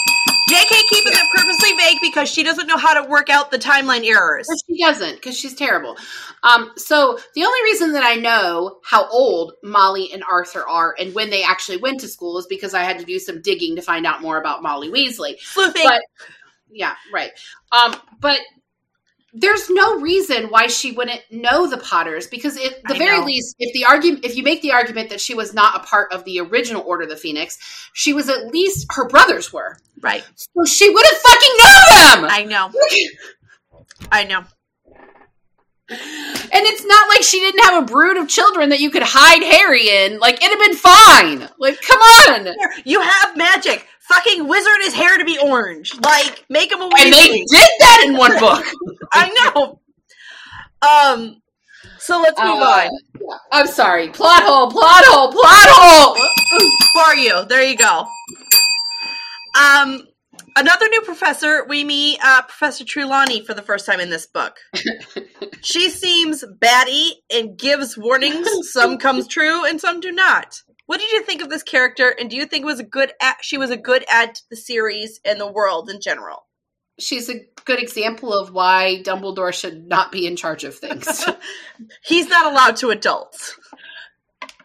J.K. 0.49 0.75
keeping 0.89 1.11
it 1.11 1.27
purposely 1.35 1.75
vague 1.77 1.97
because 2.01 2.29
she 2.29 2.41
doesn't 2.41 2.67
know 2.67 2.77
how 2.77 3.01
to 3.01 3.09
work 3.09 3.29
out 3.29 3.51
the 3.51 3.57
timeline 3.57 4.05
errors. 4.05 4.47
But 4.49 4.57
she 4.65 4.81
doesn't 4.81 5.15
because 5.15 5.37
she's 5.37 5.53
terrible. 5.53 5.97
Um, 6.43 6.71
so 6.77 7.19
the 7.35 7.43
only 7.43 7.61
reason 7.63 7.91
that 7.93 8.03
I 8.03 8.15
know 8.15 8.79
how 8.83 9.09
old 9.09 9.53
Molly 9.61 10.11
and 10.13 10.23
Arthur 10.23 10.65
are 10.67 10.95
and 10.97 11.13
when 11.13 11.29
they 11.29 11.43
actually 11.43 11.77
went 11.77 11.99
to 11.99 12.07
school 12.07 12.37
is 12.37 12.47
because 12.47 12.73
I 12.73 12.83
had 12.83 12.97
to 12.99 13.05
do 13.05 13.19
some 13.19 13.41
digging 13.41 13.75
to 13.75 13.81
find 13.81 14.05
out 14.05 14.21
more 14.21 14.39
about 14.39 14.63
Molly 14.63 14.89
Weasley. 14.89 15.37
Sleuthing. 15.39 15.83
But 15.83 16.01
yeah, 16.71 16.95
right. 17.13 17.31
Um, 17.71 17.95
but 18.19 18.39
there's 19.39 19.69
no 19.69 19.99
reason 19.99 20.45
why 20.45 20.67
she 20.67 20.91
wouldn't 20.91 21.21
know 21.29 21.69
the 21.69 21.77
Potters 21.77 22.27
because 22.27 22.57
at 22.57 22.81
the 22.83 22.95
I 22.95 22.97
very 22.97 23.19
know. 23.19 23.25
least, 23.25 23.55
if 23.59 23.73
the 23.73 23.85
argument, 23.85 24.25
if 24.25 24.35
you 24.35 24.43
make 24.43 24.61
the 24.61 24.71
argument 24.71 25.09
that 25.09 25.21
she 25.21 25.35
was 25.35 25.53
not 25.53 25.75
a 25.75 25.87
part 25.87 26.11
of 26.11 26.23
the 26.25 26.39
original 26.39 26.81
Order 26.81 27.03
of 27.03 27.09
the 27.09 27.17
Phoenix, 27.17 27.57
she 27.93 28.13
was 28.13 28.29
at 28.29 28.47
least 28.47 28.87
her 28.91 29.07
brothers 29.07 29.53
were, 29.53 29.77
right. 30.01 30.25
so 30.35 30.65
she 30.65 30.89
would 30.89 31.05
have 31.05 31.17
fucking 31.17 31.57
known 31.63 32.21
them. 32.21 32.31
I 32.31 32.45
know. 32.45 32.71
I 34.11 34.23
know. 34.23 34.43
And 35.89 36.65
it's 36.65 36.85
not 36.85 37.07
like 37.07 37.23
she 37.23 37.39
didn't 37.39 37.63
have 37.63 37.83
a 37.83 37.85
brood 37.85 38.17
of 38.17 38.27
children 38.27 38.69
that 38.69 38.81
you 38.81 38.89
could 38.89 39.03
hide 39.05 39.41
Harry 39.41 39.87
in. 39.87 40.19
Like, 40.19 40.35
it'd 40.43 40.49
have 40.49 40.59
been 40.59 40.75
fine. 40.75 41.49
Like, 41.59 41.81
come 41.81 41.99
on. 41.99 42.55
You 42.83 42.99
have 42.99 43.37
magic. 43.37 43.87
Fucking 44.09 44.47
wizard 44.47 44.77
his 44.81 44.93
hair 44.93 45.17
to 45.17 45.25
be 45.25 45.37
orange. 45.39 45.93
Like, 45.99 46.45
make 46.49 46.71
him 46.71 46.81
a 46.81 46.87
wizard. 46.91 47.05
And 47.05 47.13
they 47.13 47.37
did 47.39 47.69
that 47.79 48.03
in 48.07 48.17
one 48.17 48.39
book. 48.39 48.65
I 49.13 49.51
know. 49.55 49.79
Um. 50.81 51.41
So 51.99 52.21
let's 52.21 52.39
move 52.39 52.59
Uh, 52.61 52.89
on. 52.89 53.37
I'm 53.51 53.67
sorry. 53.67 54.09
Plot 54.09 54.43
hole, 54.43 54.69
plot 54.71 55.03
hole, 55.05 55.31
plot 55.31 55.67
hole. 55.69 56.15
For 56.93 57.15
you, 57.15 57.45
there 57.45 57.63
you 57.63 57.75
go. 57.77 58.05
Um. 59.59 60.03
Another 60.55 60.89
new 60.89 61.01
professor. 61.01 61.65
We 61.69 61.83
meet 61.83 62.17
uh, 62.23 62.41
Professor 62.41 62.83
Trelawney 62.83 63.45
for 63.45 63.53
the 63.53 63.61
first 63.61 63.85
time 63.85 63.99
in 63.99 64.09
this 64.09 64.25
book. 64.25 64.55
she 65.61 65.91
seems 65.91 66.43
batty 66.59 67.11
and 67.31 67.55
gives 67.55 67.95
warnings. 67.95 68.47
Some 68.71 68.97
comes 68.97 69.27
true 69.27 69.65
and 69.65 69.79
some 69.79 69.99
do 69.99 70.11
not. 70.11 70.59
What 70.87 71.01
did 71.01 71.11
you 71.11 71.21
think 71.21 71.41
of 71.41 71.49
this 71.49 71.63
character? 71.63 72.09
And 72.17 72.29
do 72.29 72.35
you 72.35 72.45
think 72.45 72.63
it 72.63 72.65
was 72.65 72.79
a 72.79 72.83
good? 72.83 73.11
At, 73.21 73.37
she 73.41 73.57
was 73.57 73.69
a 73.69 73.77
good 73.77 74.03
add 74.09 74.35
to 74.35 74.41
the 74.49 74.55
series 74.55 75.19
and 75.23 75.39
the 75.39 75.51
world 75.51 75.89
in 75.89 76.01
general. 76.01 76.47
She's 76.97 77.29
a 77.29 77.45
good 77.65 77.79
example 77.79 78.33
of 78.33 78.51
why 78.51 79.03
Dumbledore 79.03 79.53
should 79.53 79.85
not 79.87 80.11
be 80.11 80.25
in 80.25 80.35
charge 80.35 80.63
of 80.63 80.75
things. 80.75 81.25
He's 82.03 82.27
not 82.27 82.51
allowed 82.51 82.77
to 82.77 82.89
adults. 82.89 83.59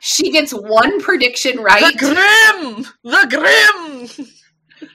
she 0.00 0.30
gets 0.30 0.52
one 0.52 1.02
prediction 1.02 1.58
right. 1.58 1.92
The. 1.92 1.98
Grim, 1.98 2.86
the 3.02 4.08
Grim. 4.16 4.28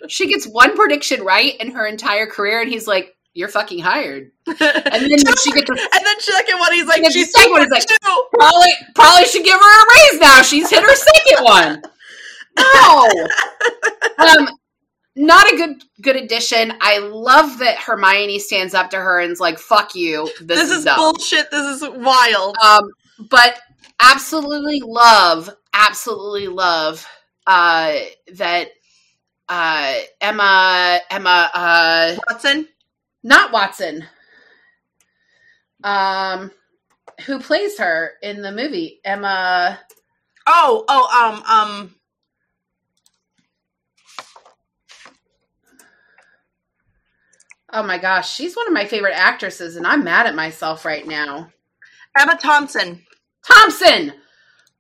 She 0.08 0.28
gets 0.28 0.46
one 0.46 0.76
prediction 0.76 1.22
right 1.24 1.56
in 1.60 1.72
her 1.72 1.86
entire 1.86 2.26
career, 2.26 2.62
and 2.62 2.70
he's 2.70 2.88
like, 2.88 3.17
"You're 3.38 3.48
fucking 3.50 3.80
hired." 3.80 4.32
and 4.48 4.58
then 4.58 5.36
she 5.44 5.52
gets 5.52 5.70
and 5.70 6.06
then 6.06 6.20
second 6.20 6.60
one, 6.60 6.74
he's 6.74 6.86
like, 6.88 7.04
And 7.04 7.14
she's 7.14 7.32
second 7.32 7.52
one 7.52 7.62
is 7.64 7.70
like- 7.70 7.86
too. 7.86 7.96
probably 8.34 8.72
probably 8.96 9.26
should 9.26 9.44
give 9.46 9.60
her 9.60 9.82
a 9.84 9.86
raise 10.12 10.20
now. 10.20 10.42
She's 10.42 10.70
hit 10.70 10.84
her 10.84 10.96
second 10.96 11.44
one. 11.46 11.82
No. 12.60 13.28
Um 14.18 14.50
not 15.16 15.52
a 15.52 15.56
good 15.58 15.84
good 16.02 16.16
addition. 16.16 16.74
I 16.82 16.98
love 17.00 17.60
that 17.60 17.78
Hermione 17.78 18.40
stands 18.40 18.74
up 18.74 18.90
to 18.92 18.98
her 18.98 19.20
and 19.20 19.32
is 19.32 19.40
like, 19.40 19.60
fuck 19.60 19.94
you. 19.96 20.26
This, 20.42 20.60
This 20.60 20.70
is 20.72 20.78
is 20.80 20.86
dumb. 20.86 20.98
bullshit. 20.98 21.52
This 21.52 21.82
is 21.82 21.90
wild. 21.90 22.56
Um 22.64 22.82
but 23.30 23.60
absolutely 24.00 24.82
love, 24.84 25.50
absolutely 25.74 26.48
love 26.48 27.06
uh 27.46 28.00
that 28.34 28.70
uh 29.50 29.94
Emma 30.20 31.00
Emma 31.12 31.50
uh 31.54 32.16
Watson. 32.28 32.68
Not 33.28 33.52
Watson. 33.52 34.06
Um 35.84 36.52
who 37.26 37.40
plays 37.40 37.78
her 37.80 38.14
in 38.22 38.42
the 38.42 38.52
movie? 38.52 39.00
Emma 39.04 39.80
Oh, 40.50 40.86
oh, 40.88 41.34
um, 41.36 41.44
um. 41.44 41.96
Oh 47.74 47.84
my 47.84 47.98
gosh, 47.98 48.34
she's 48.34 48.56
one 48.56 48.66
of 48.66 48.74
my 48.74 48.86
favorite 48.86 49.14
actresses, 49.14 49.76
and 49.76 49.86
I'm 49.86 50.06
mad 50.06 50.26
at 50.26 50.36
myself 50.36 50.86
right 50.86 51.06
now. 51.06 51.50
Emma 52.18 52.38
Thompson. 52.38 53.04
Thompson! 53.46 54.14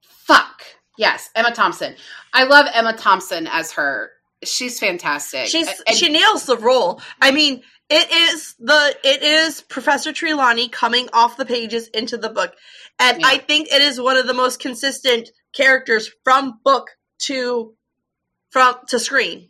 Fuck. 0.01 0.63
Yes, 0.97 1.29
Emma 1.35 1.51
Thompson. 1.51 1.95
I 2.33 2.45
love 2.45 2.67
Emma 2.73 2.93
Thompson 2.93 3.45
as 3.47 3.73
her. 3.73 4.11
She's 4.43 4.79
fantastic. 4.79 5.47
She's 5.47 5.67
And- 5.87 5.97
she 5.97 6.09
nails 6.09 6.45
the 6.45 6.57
role. 6.57 7.01
I 7.21 7.31
mean, 7.31 7.63
it 7.89 8.11
is 8.11 8.53
the 8.59 8.95
it 9.03 9.23
is 9.23 9.61
Professor 9.61 10.11
Trelawney 10.13 10.69
coming 10.69 11.09
off 11.13 11.37
the 11.37 11.45
pages 11.45 11.87
into 11.87 12.17
the 12.17 12.29
book, 12.29 12.53
and 12.99 13.21
Yeah. 13.21 13.27
I 13.27 13.37
think 13.39 13.69
it 13.71 13.81
is 13.81 13.99
one 13.99 14.17
of 14.17 14.27
the 14.27 14.33
most 14.33 14.59
consistent 14.59 15.29
characters 15.55 16.09
from 16.23 16.59
book 16.63 16.89
to 17.23 17.75
from 18.51 18.75
to 18.89 18.99
screen. 18.99 19.49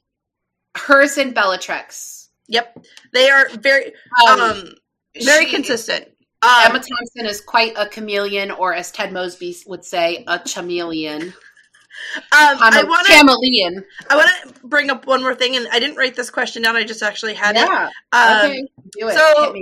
hers 0.78 1.18
and 1.18 1.34
Bellatrix. 1.34 2.30
Yep, 2.48 2.86
they 3.12 3.30
are 3.30 3.50
very 3.50 3.94
Um, 4.28 4.40
um 4.40 4.74
very 5.22 5.46
she- 5.46 5.52
consistent. 5.52 6.08
Um, 6.44 6.50
Emma 6.66 6.74
Thompson 6.80 7.26
is 7.26 7.42
quite 7.42 7.74
a 7.76 7.88
chameleon, 7.90 8.52
or 8.52 8.74
as 8.76 8.92
Ted 8.92 9.12
Mosby 9.12 9.58
would 9.66 9.84
say, 9.84 10.24
a 10.28 10.38
chameleon. 10.38 11.34
Um, 12.16 12.24
I'm 12.32 12.74
I 12.74 12.82
a 12.82 12.86
want 12.86 13.08
to 13.08 13.14
chameleon. 13.14 13.84
I 14.10 14.16
want 14.16 14.30
to 14.56 14.68
bring 14.68 14.90
up 14.90 15.06
one 15.08 15.22
more 15.22 15.36
thing, 15.36 15.56
and 15.56 15.68
I 15.72 15.80
didn't 15.80 15.98
write 15.98 16.16
this 16.16 16.30
question 16.30 16.62
down. 16.64 16.76
I 16.76 16.84
just 16.84 17.04
actually 17.04 17.34
had 17.34 17.56
it. 17.56 17.68
Yeah. 17.68 17.90
Um, 18.12 18.46
okay. 18.52 18.68
Do 19.00 19.08
it. 19.10 19.14
so-. 19.14 19.56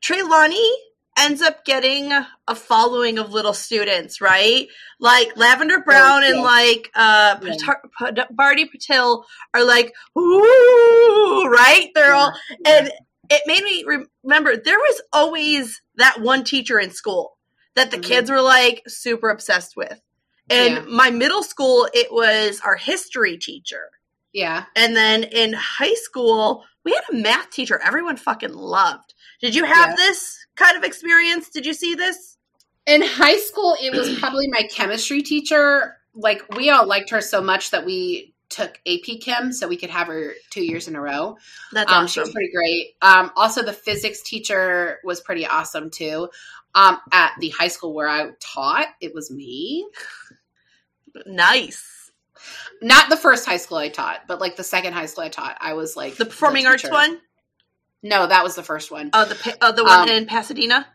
Trelawney 0.00 0.70
ends 1.16 1.40
up 1.42 1.64
getting 1.64 2.12
a 2.12 2.54
following 2.54 3.18
of 3.18 3.32
little 3.32 3.52
students, 3.54 4.20
right? 4.20 4.66
Like 4.98 5.36
Lavender 5.36 5.80
Brown 5.80 6.24
and 6.24 6.36
yeah. 6.36 6.42
like 6.42 6.90
uh 6.94 7.38
Yeah. 7.42 7.54
Pat- 7.98 8.16
Parvati 8.36 8.66
Patil 8.68 9.22
are 9.54 9.64
like, 9.64 9.94
ooh, 10.18 11.44
right? 11.48 11.88
They're 11.94 12.14
all, 12.14 12.32
and 12.66 12.90
it 13.30 13.42
made 13.46 13.62
me 13.62 13.84
remember 14.24 14.56
there 14.56 14.78
was 14.78 15.02
always 15.12 15.80
that 15.96 16.20
one 16.20 16.44
teacher 16.44 16.78
in 16.78 16.90
school 16.90 17.38
that 17.76 17.90
the 17.90 17.96
Mhm. 17.98 18.02
kids 18.04 18.30
were 18.30 18.42
like 18.42 18.82
super 18.88 19.30
obsessed 19.30 19.76
with. 19.76 20.00
And 20.50 20.74
Yeah. 20.74 20.84
my 20.88 21.10
middle 21.10 21.42
school, 21.42 21.88
it 21.94 22.12
was 22.12 22.60
our 22.64 22.76
history 22.76 23.38
teacher. 23.38 23.90
Yeah. 24.32 24.64
And 24.76 24.96
then 24.96 25.24
in 25.24 25.52
high 25.54 25.94
school, 25.94 26.64
we 26.84 26.92
had 26.92 27.02
a 27.10 27.22
math 27.22 27.50
teacher 27.50 27.80
everyone 27.82 28.16
fucking 28.16 28.52
loved. 28.52 29.14
Did 29.40 29.54
you 29.54 29.64
have 29.64 29.90
Yeah. 29.90 29.96
this 29.96 30.46
kind 30.56 30.76
of 30.76 30.84
experience? 30.84 31.48
Did 31.50 31.66
you 31.66 31.74
see 31.74 31.94
this? 31.94 32.36
in 32.86 33.00
high 33.00 33.38
school 33.38 33.74
it 33.80 33.92
was 33.94 34.14
probably 34.20 34.46
my 34.48 34.62
chemistry 34.70 35.22
teacher 35.22 35.96
like 36.14 36.42
we 36.54 36.68
all 36.68 36.86
liked 36.86 37.08
her 37.08 37.22
so 37.22 37.40
much 37.40 37.70
that 37.70 37.86
we 37.86 38.34
took 38.50 38.78
ap 38.86 39.20
chem 39.22 39.52
so 39.52 39.66
we 39.66 39.78
could 39.78 39.88
have 39.88 40.06
her 40.06 40.34
two 40.50 40.62
years 40.62 40.86
in 40.86 40.94
a 40.94 41.00
row 41.00 41.34
That's 41.72 41.90
um, 41.90 42.06
she 42.06 42.20
was 42.20 42.30
pretty 42.30 42.52
great 42.54 42.88
um, 43.00 43.30
also 43.36 43.62
the 43.62 43.72
physics 43.72 44.20
teacher 44.20 44.98
was 45.02 45.22
pretty 45.22 45.46
awesome 45.46 45.90
too 45.90 46.28
um, 46.74 46.98
at 47.10 47.32
the 47.40 47.48
high 47.48 47.68
school 47.68 47.94
where 47.94 48.08
i 48.08 48.32
taught 48.38 48.88
it 49.00 49.14
was 49.14 49.30
me 49.30 49.88
Nice. 51.26 52.10
not 52.82 53.08
the 53.10 53.16
first 53.16 53.46
high 53.46 53.56
school 53.56 53.78
i 53.78 53.88
taught 53.88 54.22
but 54.28 54.40
like 54.40 54.56
the 54.56 54.64
second 54.64 54.92
high 54.92 55.06
school 55.06 55.24
i 55.24 55.28
taught 55.28 55.56
i 55.60 55.74
was 55.74 55.96
like 55.96 56.16
The 56.16 56.26
performing 56.26 56.66
arts 56.66 56.88
one? 56.88 57.18
no 58.02 58.26
that 58.26 58.42
was 58.44 58.54
the 58.56 58.62
first 58.62 58.90
one 58.90 59.10
Oh, 59.12 59.24
the 59.24 59.56
oh, 59.62 59.72
the 59.72 59.84
one 59.84 60.02
Um, 60.02 60.08
in 60.08 60.26
Pasadena? 60.26 60.86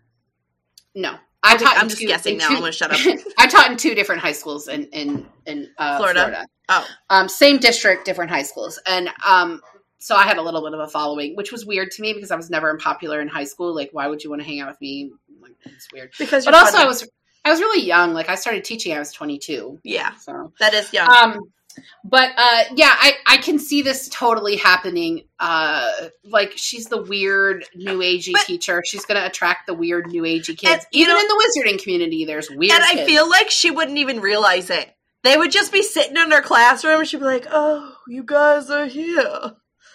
no 0.96 1.16
I 1.42 1.56
okay, 1.56 1.64
taught. 1.64 1.78
I'm 1.78 1.88
just 1.88 2.02
two- 2.02 2.08
guessing 2.08 2.34
in 2.34 2.40
now. 2.40 2.50
two- 2.50 2.56
I'm 2.58 2.64
to 2.64 2.72
shut 2.74 2.92
up. 2.92 3.00
I 3.38 3.48
taught 3.48 3.72
in 3.72 3.78
two 3.78 3.96
different 3.96 4.20
high 4.22 4.34
schools 4.34 4.68
in 4.68 4.88
in 4.88 5.26
in 5.46 5.70
uh, 5.78 5.96
Florida? 5.96 6.20
Florida. 6.20 6.46
Oh. 6.68 6.86
um, 7.10 7.30
same 7.30 7.60
district, 7.60 8.04
different 8.04 8.30
high 8.30 8.42
schools, 8.42 8.78
and 8.86 9.10
um, 9.26 9.62
so 10.00 10.18
I 10.18 10.24
had 10.24 10.36
a 10.38 10.42
little 10.42 10.62
bit 10.62 10.74
of 10.74 10.82
a 10.82 10.88
following, 10.90 11.38
which 11.38 11.54
was 11.54 11.66
weird 11.66 11.92
to 11.92 12.02
me 12.02 12.12
because 12.12 12.32
I 12.32 12.36
was 12.36 12.50
never 12.50 12.70
unpopular 12.70 13.22
in 13.22 13.30
high 13.30 13.46
school. 13.46 13.74
Like, 13.74 13.92
why 13.94 14.08
would 14.08 14.22
you 14.22 14.30
want 14.30 14.42
to 14.42 14.46
hang 14.50 14.60
out 14.60 14.68
with 14.68 14.82
me? 14.82 15.14
Like, 15.42 15.54
it's 15.64 15.88
weird. 15.94 16.12
Because 16.20 16.44
But 16.44 16.56
also, 16.56 16.74
funny. 16.74 16.84
I 16.84 16.88
was 16.88 17.08
I 17.50 17.52
was 17.52 17.60
really 17.62 17.86
young. 17.86 18.14
Like, 18.14 18.30
I 18.30 18.36
started 18.36 18.64
teaching. 18.64 18.94
I 18.94 19.00
was 19.00 19.12
twenty 19.12 19.38
two. 19.40 19.80
Yeah, 19.84 20.14
So, 20.16 20.54
that 20.60 20.74
is 20.74 20.94
young. 20.94 21.10
um, 21.10 21.40
but 22.04 22.32
uh, 22.38 22.64
yeah, 22.76 22.92
I 22.94 23.14
I 23.26 23.38
can 23.38 23.58
see 23.58 23.82
this 23.82 24.08
totally 24.10 24.56
happening. 24.58 25.24
Uh, 25.40 25.90
like, 26.26 26.54
she's 26.56 26.86
the 26.86 27.02
weird 27.02 27.66
new 27.76 28.00
agey 28.00 28.34
But- 28.34 28.46
teacher. 28.46 28.84
She's 28.86 29.06
going 29.06 29.20
to 29.20 29.26
attract 29.26 29.66
the 29.68 29.74
weird 29.74 30.08
new 30.08 30.24
agey 30.24 30.58
kids. 30.58 30.86
And, 30.86 30.86
Even 30.92 31.16
know- 31.16 31.20
in 31.22 31.28
the 31.28 31.52
wizarding 31.66 31.82
community, 31.82 32.26
there's 32.26 32.50
weird. 32.50 32.74
and 32.74 32.84
I 32.84 32.94
kids. 32.94 33.10
feel 33.10 33.30
like 33.30 33.50
she 33.50 33.72
wouldn't 33.72 33.98
even 33.98 34.20
realize 34.20 34.70
it. 34.70 34.94
They 35.24 35.36
would 35.36 35.52
just 35.52 35.72
be 35.74 35.82
sitting 35.84 36.16
in 36.18 36.32
her 36.32 36.42
classroom 36.42 37.00
and 37.00 37.08
she'd 37.08 37.18
be 37.20 37.26
like, 37.26 37.48
oh, 37.52 37.94
you 38.08 38.24
guys 38.24 38.70
are 38.70 38.86
here. 38.86 39.54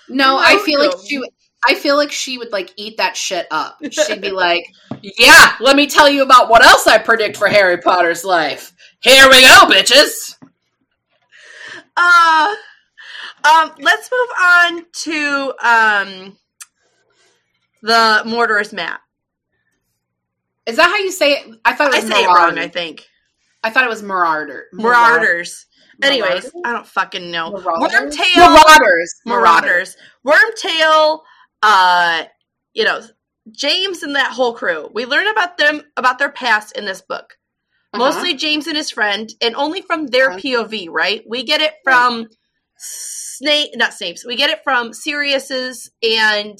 No, 0.08 0.36
I 0.38 0.58
feel 0.58 0.80
like 0.80 0.96
she. 1.08 1.22
I 1.66 1.74
feel 1.74 1.96
like 1.96 2.12
she 2.12 2.38
would 2.38 2.52
like 2.52 2.72
eat 2.76 2.96
that 2.98 3.16
shit 3.16 3.46
up. 3.50 3.78
She'd 3.90 4.20
be 4.20 4.30
like, 4.30 4.66
"Yeah, 5.02 5.54
let 5.60 5.76
me 5.76 5.86
tell 5.86 6.08
you 6.08 6.22
about 6.22 6.48
what 6.48 6.64
else 6.64 6.86
I 6.86 6.98
predict 6.98 7.36
for 7.36 7.48
Harry 7.48 7.78
Potter's 7.78 8.24
life. 8.24 8.72
Here 9.00 9.28
we 9.28 9.42
go, 9.42 9.66
bitches." 9.66 10.36
Uh, 11.96 12.54
um, 13.44 13.72
let's 13.78 14.10
move 14.10 14.28
on 14.40 14.86
to 14.92 15.54
um, 15.62 16.36
the 17.82 18.22
Mortar's 18.26 18.72
map. 18.72 19.00
Is 20.66 20.76
that 20.76 20.88
how 20.88 20.96
you 20.96 21.12
say 21.12 21.32
it? 21.32 21.58
I 21.64 21.74
thought 21.74 21.88
it 21.88 21.96
I 21.96 22.00
was 22.00 22.10
say 22.10 22.22
it 22.22 22.26
wrong, 22.26 22.58
I 22.58 22.68
think. 22.68 23.06
I 23.62 23.70
thought 23.70 23.84
it 23.84 23.90
was 23.90 24.02
Marauder. 24.02 24.66
Marauders. 24.72 25.66
Anyways, 26.02 26.52
Marauder? 26.54 26.68
I 26.68 26.72
don't 26.72 26.86
fucking 26.86 27.30
know. 27.30 27.50
Marauders? 27.50 28.16
Wormtail. 28.16 28.36
Marauders. 28.36 29.14
Marauders. 29.26 29.96
Wormtail, 30.26 31.20
uh, 31.64 32.24
you 32.74 32.84
know, 32.84 33.00
James 33.50 34.02
and 34.02 34.16
that 34.16 34.32
whole 34.32 34.54
crew. 34.54 34.90
We 34.92 35.06
learn 35.06 35.26
about 35.26 35.58
them, 35.58 35.82
about 35.96 36.18
their 36.18 36.30
past 36.30 36.76
in 36.76 36.84
this 36.84 37.00
book. 37.02 37.34
Uh-huh. 37.92 38.04
Mostly 38.04 38.34
James 38.34 38.66
and 38.66 38.76
his 38.76 38.90
friend, 38.90 39.28
and 39.40 39.54
only 39.54 39.80
from 39.80 40.06
their 40.08 40.30
Uh-huh. 40.30 40.38
POV, 40.40 40.88
right? 40.90 41.22
We 41.28 41.44
get 41.44 41.60
it 41.60 41.74
from 41.84 42.28
Snape, 42.76 43.70
not 43.76 43.94
Snape's. 43.94 44.24
We 44.24 44.36
get 44.36 44.50
it 44.50 44.62
from 44.64 44.92
Sirius's 44.92 45.90
and 46.02 46.58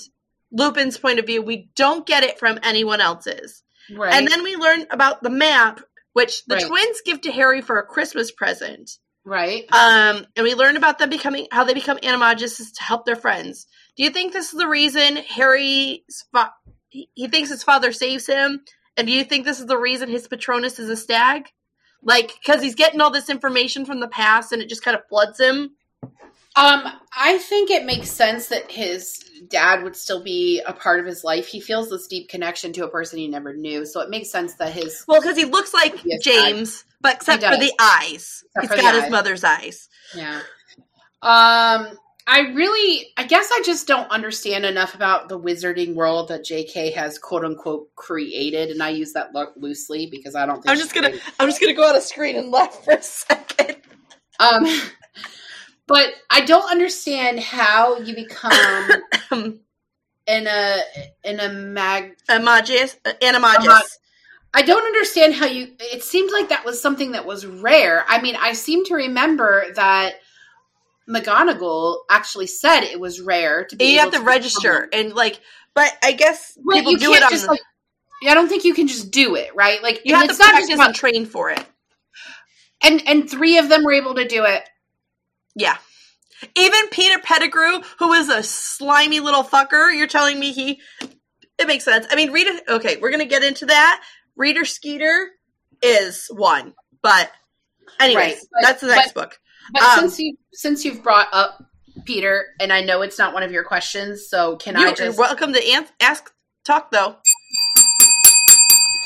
Lupin's 0.52 0.96
point 0.98 1.18
of 1.18 1.26
view. 1.26 1.42
We 1.42 1.68
don't 1.74 2.06
get 2.06 2.22
it 2.24 2.38
from 2.38 2.58
anyone 2.62 3.00
else's. 3.00 3.62
right. 3.94 4.14
And 4.14 4.26
then 4.28 4.42
we 4.42 4.56
learn 4.56 4.86
about 4.90 5.22
the 5.22 5.28
map, 5.30 5.80
which 6.14 6.44
the 6.46 6.54
Right. 6.56 6.66
twins 6.66 7.00
give 7.04 7.20
to 7.22 7.32
Harry 7.32 7.60
for 7.60 7.78
a 7.78 7.82
Christmas 7.86 8.30
present. 8.30 8.90
Right. 9.26 9.64
Um, 9.72 10.26
and 10.36 10.44
we 10.44 10.54
learn 10.54 10.76
about 10.76 10.98
them 10.98 11.10
becoming 11.10 11.48
how 11.50 11.64
they 11.64 11.74
become 11.74 11.98
animagus 11.98 12.56
to 12.56 12.82
help 12.82 13.04
their 13.04 13.16
friends. 13.16 13.66
Do 13.96 14.02
you 14.02 14.10
think 14.10 14.32
this 14.32 14.52
is 14.52 14.58
the 14.58 14.68
reason 14.68 15.16
Harry's 15.16 16.24
fa- 16.32 16.52
he 16.90 17.28
thinks 17.28 17.50
his 17.50 17.62
father 17.62 17.92
saves 17.92 18.26
him? 18.26 18.60
And 18.96 19.06
do 19.06 19.12
you 19.12 19.24
think 19.24 19.44
this 19.44 19.60
is 19.60 19.66
the 19.66 19.78
reason 19.78 20.08
his 20.08 20.28
Patronus 20.28 20.78
is 20.78 20.88
a 20.88 20.96
stag? 20.96 21.46
Like, 22.02 22.32
because 22.44 22.62
he's 22.62 22.74
getting 22.74 23.00
all 23.00 23.10
this 23.10 23.30
information 23.30 23.84
from 23.84 24.00
the 24.00 24.08
past 24.08 24.52
and 24.52 24.60
it 24.62 24.68
just 24.68 24.84
kind 24.84 24.96
of 24.96 25.06
floods 25.08 25.40
him? 25.40 25.70
Um, 26.56 26.82
I 27.16 27.38
think 27.38 27.70
it 27.70 27.84
makes 27.84 28.10
sense 28.10 28.46
that 28.48 28.70
his 28.70 29.18
dad 29.48 29.82
would 29.82 29.96
still 29.96 30.22
be 30.22 30.60
a 30.64 30.72
part 30.72 31.00
of 31.00 31.06
his 31.06 31.24
life. 31.24 31.48
He 31.48 31.60
feels 31.60 31.90
this 31.90 32.06
deep 32.06 32.28
connection 32.28 32.72
to 32.74 32.84
a 32.84 32.88
person 32.88 33.18
he 33.18 33.26
never 33.26 33.52
knew, 33.56 33.84
so 33.84 34.00
it 34.00 34.08
makes 34.10 34.30
sense 34.30 34.54
that 34.54 34.72
his 34.72 35.04
Well, 35.08 35.20
because 35.20 35.36
he 35.36 35.46
looks 35.46 35.74
like 35.74 36.00
Yes, 36.04 36.22
James, 36.22 36.84
but 37.00 37.16
except 37.16 37.42
for 37.42 37.56
the 37.56 37.72
eyes. 37.80 38.44
Except 38.56 38.74
He's 38.74 38.82
got 38.82 38.94
his 38.94 39.04
eyes. 39.04 39.10
mother's 39.10 39.42
eyes. 39.42 39.88
yeah. 40.14 40.40
Um, 41.22 41.98
I 42.26 42.40
really, 42.52 43.12
I 43.18 43.24
guess 43.24 43.50
I 43.52 43.60
just 43.64 43.86
don't 43.86 44.10
understand 44.10 44.64
enough 44.64 44.94
about 44.94 45.28
the 45.28 45.38
wizarding 45.38 45.94
world 45.94 46.28
that 46.28 46.42
J.K. 46.44 46.92
has 46.92 47.18
quote 47.18 47.44
unquote 47.44 47.94
created, 47.96 48.70
and 48.70 48.82
I 48.82 48.90
use 48.90 49.12
that 49.12 49.34
lo- 49.34 49.52
loosely 49.56 50.06
because 50.06 50.34
I 50.34 50.46
don't. 50.46 50.56
think 50.56 50.68
I'm 50.68 50.78
just 50.78 50.94
gonna 50.94 51.12
I'm 51.38 51.48
just 51.48 51.60
gonna 51.60 51.74
go 51.74 51.86
on 51.86 51.96
a 51.96 52.00
screen 52.00 52.36
and 52.36 52.50
laugh 52.50 52.82
for 52.82 52.94
a 52.94 53.02
second. 53.02 53.76
Um, 54.40 54.66
but 55.86 56.14
I 56.30 56.40
don't 56.46 56.70
understand 56.70 57.40
how 57.40 57.98
you 57.98 58.14
become 58.14 58.90
in 60.26 60.46
a 60.46 60.80
in 61.24 61.40
a 61.40 61.52
mag 61.52 62.16
Amagus, 62.30 62.96
uh, 63.04 63.12
Animagus. 63.20 63.98
I 64.54 64.62
don't 64.62 64.84
understand 64.86 65.34
how 65.34 65.46
you. 65.46 65.74
It 65.78 66.02
seemed 66.02 66.30
like 66.32 66.48
that 66.48 66.64
was 66.64 66.80
something 66.80 67.12
that 67.12 67.26
was 67.26 67.44
rare. 67.44 68.04
I 68.08 68.22
mean, 68.22 68.36
I 68.36 68.54
seem 68.54 68.84
to 68.86 68.94
remember 68.94 69.66
that 69.74 70.14
McGonagall 71.08 71.98
actually 72.10 72.46
said 72.46 72.80
it 72.82 72.98
was 73.00 73.20
rare 73.20 73.64
to 73.66 73.76
be. 73.76 73.92
you 73.92 73.98
have 73.98 74.12
to 74.12 74.20
register 74.20 74.88
and 74.92 75.12
like, 75.14 75.40
but 75.74 75.92
I 76.02 76.12
guess 76.12 76.56
But 76.64 76.74
people 76.76 76.94
do 76.94 77.12
it 77.12 77.22
on. 77.22 77.30
just 77.30 77.44
the, 77.44 77.50
like. 77.52 77.60
I 78.26 78.32
don't 78.34 78.48
think 78.48 78.64
you 78.64 78.72
can 78.74 78.86
just 78.86 79.10
do 79.10 79.34
it, 79.34 79.54
right? 79.54 79.82
Like 79.82 80.02
you 80.04 80.14
have 80.14 80.24
to 80.24 80.30
it's 80.30 80.38
not 80.38 80.54
just 80.54 80.70
and 80.72 80.94
train 80.94 81.26
for 81.26 81.50
it. 81.50 81.62
and 82.82 83.02
and 83.06 83.28
three 83.28 83.58
of 83.58 83.68
them 83.68 83.84
were 83.84 83.92
able 83.92 84.14
to 84.14 84.26
do 84.26 84.44
it. 84.44 84.66
Yeah. 85.54 85.76
Even 86.56 86.88
Peter 86.90 87.18
Pettigrew, 87.20 87.82
who 87.98 88.12
is 88.14 88.28
a 88.28 88.42
slimy 88.42 89.20
little 89.20 89.42
fucker, 89.44 89.96
you're 89.96 90.06
telling 90.06 90.38
me 90.38 90.52
he. 90.52 90.80
It 91.58 91.66
makes 91.66 91.84
sense. 91.84 92.06
I 92.10 92.16
mean, 92.16 92.32
Rita. 92.32 92.62
Okay, 92.68 92.96
we're 92.96 93.10
gonna 93.10 93.24
get 93.26 93.44
into 93.44 93.66
that. 93.66 94.02
Rita 94.36 94.64
Skeeter 94.64 95.28
is 95.82 96.26
one, 96.30 96.74
but 97.02 97.30
anyways, 98.00 98.16
Right, 98.24 98.36
but- 98.52 98.62
that's 98.62 98.80
the 98.80 98.88
next 98.88 99.12
book. 99.12 99.38
But 99.72 99.82
Um, 99.82 99.98
since 100.00 100.18
you 100.18 100.36
since 100.52 100.84
you've 100.84 101.02
brought 101.02 101.28
up 101.32 101.62
Peter, 102.04 102.46
and 102.60 102.72
I 102.72 102.82
know 102.82 103.02
it's 103.02 103.18
not 103.18 103.32
one 103.34 103.42
of 103.42 103.52
your 103.52 103.64
questions, 103.64 104.28
so 104.28 104.56
can 104.56 104.76
I 104.76 104.80
You're, 104.80 104.88
just 104.90 105.02
you're 105.02 105.12
welcome 105.14 105.52
to 105.52 105.64
an- 105.72 105.86
ask, 106.00 106.30
talk 106.64 106.90
though. 106.90 107.16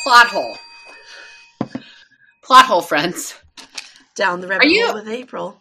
plot 0.05 0.27
hole? 0.29 0.57
Plot 2.43 2.65
hole, 2.65 2.81
friends. 2.83 3.35
Down 4.15 4.41
the 4.41 4.49
rabbit 4.49 4.67
Are 4.67 4.69
you- 4.69 4.87
hole 4.87 4.95
with 4.95 5.09
April. 5.09 5.61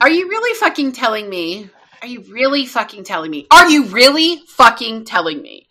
Are 0.00 0.10
you 0.10 0.28
really 0.28 0.54
fucking 0.58 0.92
telling 0.92 1.28
me? 1.28 1.68
Are 2.02 2.08
you 2.08 2.20
really 2.30 2.66
fucking 2.66 3.04
telling 3.04 3.30
me? 3.30 3.46
Are 3.50 3.68
you 3.70 3.84
really 3.86 4.42
fucking 4.48 5.04
telling 5.04 5.40
me 5.42 5.68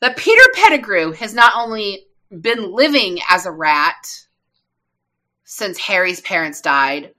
that 0.00 0.16
Peter 0.16 0.42
Pettigrew 0.54 1.12
has 1.12 1.34
not 1.34 1.52
only 1.56 2.06
been 2.40 2.72
living 2.72 3.18
as 3.28 3.46
a 3.46 3.50
rat 3.52 3.96
since 5.44 5.76
Harry's 5.78 6.20
parents 6.20 6.60
died, 6.60 7.12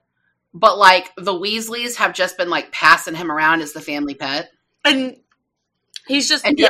but 0.54 0.78
like 0.78 1.12
the 1.18 1.34
Weasleys 1.34 1.96
have 1.96 2.14
just 2.14 2.38
been 2.38 2.50
like 2.50 2.72
passing 2.72 3.16
him 3.16 3.32
around 3.32 3.62
as 3.62 3.74
the 3.74 3.82
family 3.82 4.16
pet? 4.16 4.50
And 4.86 5.18
he's 6.08 6.28
just 6.28 6.46
And 6.46 6.58
yeah. 6.60 6.70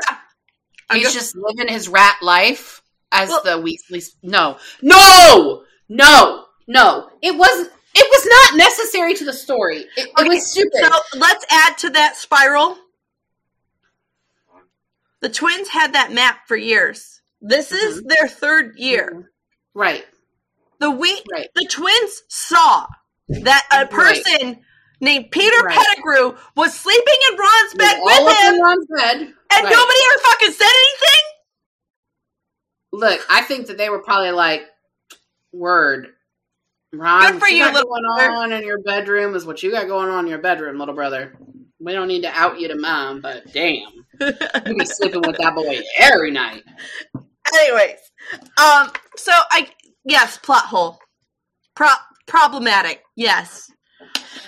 I'm 0.90 0.98
He's 0.98 1.14
just- 1.14 1.34
just 1.34 1.36
living 1.38 1.68
his 1.72 1.88
rat 1.88 2.18
life 2.22 2.82
as 3.12 3.30
Well- 3.30 3.44
the 3.44 3.52
Weasleys. 3.62 4.16
No, 4.22 4.58
no, 4.82 5.64
no, 5.90 6.46
no. 6.68 7.10
It 7.22 7.36
wasn't. 7.38 7.72
It 7.94 8.08
was 8.10 8.26
not 8.54 8.58
necessary 8.58 9.14
to 9.16 9.26
the 9.26 9.34
story. 9.34 9.86
It, 9.98 10.10
it 10.18 10.28
was 10.28 10.50
stupid. 10.52 10.72
So 10.82 10.90
let's 11.20 11.46
add 11.50 11.78
to 11.80 11.90
that 11.92 12.16
spiral. 12.16 12.78
The 15.22 15.30
twins 15.30 15.68
had 15.68 15.94
that 15.94 16.12
map 16.12 16.48
for 16.48 16.56
years. 16.56 17.22
This 17.42 17.72
is 17.72 17.98
Mm-hmm. 18.00 18.08
their 18.08 18.28
third 18.28 18.78
year. 18.78 19.32
right, 19.74 20.06
The 20.80 20.90
we 20.92 21.22
right. 21.32 21.48
the 21.56 21.66
twins 21.70 22.24
saw 22.30 22.86
that 23.44 23.68
a 23.72 23.78
Right. 23.78 23.90
person 23.90 24.64
named 25.00 25.32
Peter 25.32 25.64
Right. 25.64 25.78
Pettigrew 25.78 26.38
was 26.56 26.74
sleeping 26.74 27.16
in 27.32 27.38
Ron's 27.38 27.74
bed 27.76 27.98
with 28.02 28.38
in 28.44 28.54
him, 28.56 28.62
Ron's 28.62 28.86
bed. 28.96 29.18
and 29.20 29.34
Right. 29.64 29.72
nobody 29.72 30.00
ever 30.12 30.20
fucking 30.24 30.52
said 30.52 30.70
anything. 30.70 31.26
Look, 32.94 33.26
I 33.30 33.42
think 33.42 33.68
that 33.68 33.78
they 33.78 33.90
were 33.90 34.04
probably 34.04 34.32
like, 34.32 34.64
"Word, 35.54 36.14
Ron, 36.94 37.32
Good 37.34 37.40
for 37.40 37.48
you, 37.48 37.64
little 37.72 37.90
going 37.90 38.04
brother." 38.04 38.32
on 38.32 38.52
in 38.52 38.64
your 38.64 38.80
bedroom 38.80 39.34
is 39.36 39.46
what 39.46 39.64
you 39.64 39.72
got 39.72 39.88
going 39.88 40.10
on 40.10 40.26
in 40.26 40.30
your 40.30 40.40
bedroom, 40.40 40.78
little 40.78 40.94
brother. 40.94 41.34
We 41.80 41.94
don't 41.94 42.08
need 42.10 42.22
to 42.24 42.32
out 42.38 42.60
you 42.60 42.68
to 42.68 42.76
mom, 42.76 43.22
but 43.22 43.52
damn, 43.54 44.06
you 44.20 44.76
be 44.78 44.86
sleeping 44.86 45.22
with 45.22 45.38
that 45.38 45.56
boy 45.56 45.82
every 45.98 46.32
night." 46.32 46.64
Anyways, 47.54 47.98
um, 48.58 48.92
so 49.16 49.32
I 49.52 49.70
yes, 50.04 50.38
plot 50.38 50.66
hole, 50.66 51.00
Pro- 51.76 51.88
problematic. 52.28 53.04
Yes, 53.16 53.70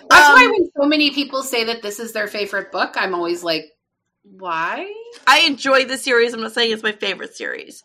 That's 0.09 0.29
Um, 0.29 0.35
why 0.35 0.47
when 0.51 0.69
so 0.81 0.87
many 0.87 1.11
people 1.11 1.43
say 1.43 1.65
that 1.65 1.81
this 1.81 1.99
is 1.99 2.13
their 2.13 2.27
favorite 2.27 2.71
book, 2.71 2.93
I'm 2.95 3.13
always 3.13 3.43
like, 3.43 3.65
why? 4.23 4.91
I 5.27 5.41
enjoy 5.41 5.85
the 5.85 5.97
series. 5.97 6.33
I'm 6.33 6.41
not 6.41 6.53
saying 6.53 6.71
it's 6.71 6.83
my 6.83 6.91
favorite 6.93 7.35
series. 7.35 7.83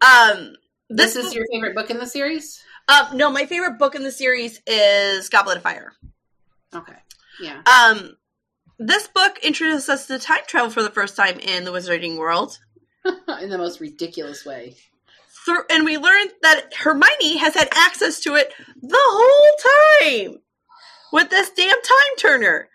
Um, 0.00 0.54
This, 0.88 1.14
this, 1.14 1.26
is 1.26 1.34
your 1.34 1.46
favorite 1.52 1.74
book 1.74 1.90
in 1.90 1.98
the 1.98 2.06
series? 2.06 2.62
um, 2.88 3.16
no, 3.16 3.30
my 3.30 3.46
favorite 3.46 3.78
book 3.78 3.94
in 3.94 4.02
the 4.02 4.12
series 4.12 4.60
is 4.66 5.28
Goblet 5.28 5.56
of 5.58 5.62
Fire. 5.62 5.92
Okay. 6.74 6.96
Yeah. 7.40 7.62
Um, 7.66 8.16
this 8.78 9.06
book 9.08 9.38
introduces 9.42 9.88
us 9.88 10.06
to 10.08 10.18
time 10.18 10.40
travel 10.46 10.70
for 10.70 10.82
the 10.82 10.90
first 10.90 11.16
time 11.16 11.38
in 11.38 11.64
the 11.64 11.70
Wizarding 11.72 12.18
world. 12.18 12.58
in 13.40 13.48
the 13.50 13.58
most 13.58 13.80
ridiculous 13.80 14.44
way. 14.44 14.76
Through, 15.44 15.64
and 15.70 15.84
we 15.84 15.98
learned 15.98 16.30
that 16.42 16.72
Hermione 16.76 17.38
has 17.38 17.54
had 17.54 17.68
access 17.72 18.20
to 18.20 18.34
it 18.34 18.52
the 18.80 18.96
whole 18.96 20.10
time 20.10 20.38
with 21.12 21.30
this 21.30 21.50
damn 21.50 21.70
time 21.70 22.16
turner. 22.18 22.68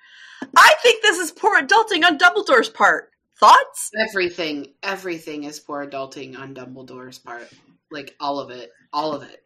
I 0.55 0.73
think 0.83 1.01
this 1.01 1.17
is 1.17 1.31
poor 1.31 1.61
adulting 1.61 2.03
on 2.05 2.17
Dumbledore's 2.17 2.69
part. 2.69 3.11
Thoughts? 3.39 3.91
Everything, 3.97 4.73
everything 4.83 5.43
is 5.43 5.59
poor 5.59 5.85
adulting 5.85 6.37
on 6.37 6.55
Dumbledore's 6.55 7.19
part. 7.19 7.49
Like 7.91 8.15
all 8.19 8.39
of 8.39 8.49
it. 8.49 8.71
All 8.91 9.13
of 9.13 9.23
it. 9.23 9.43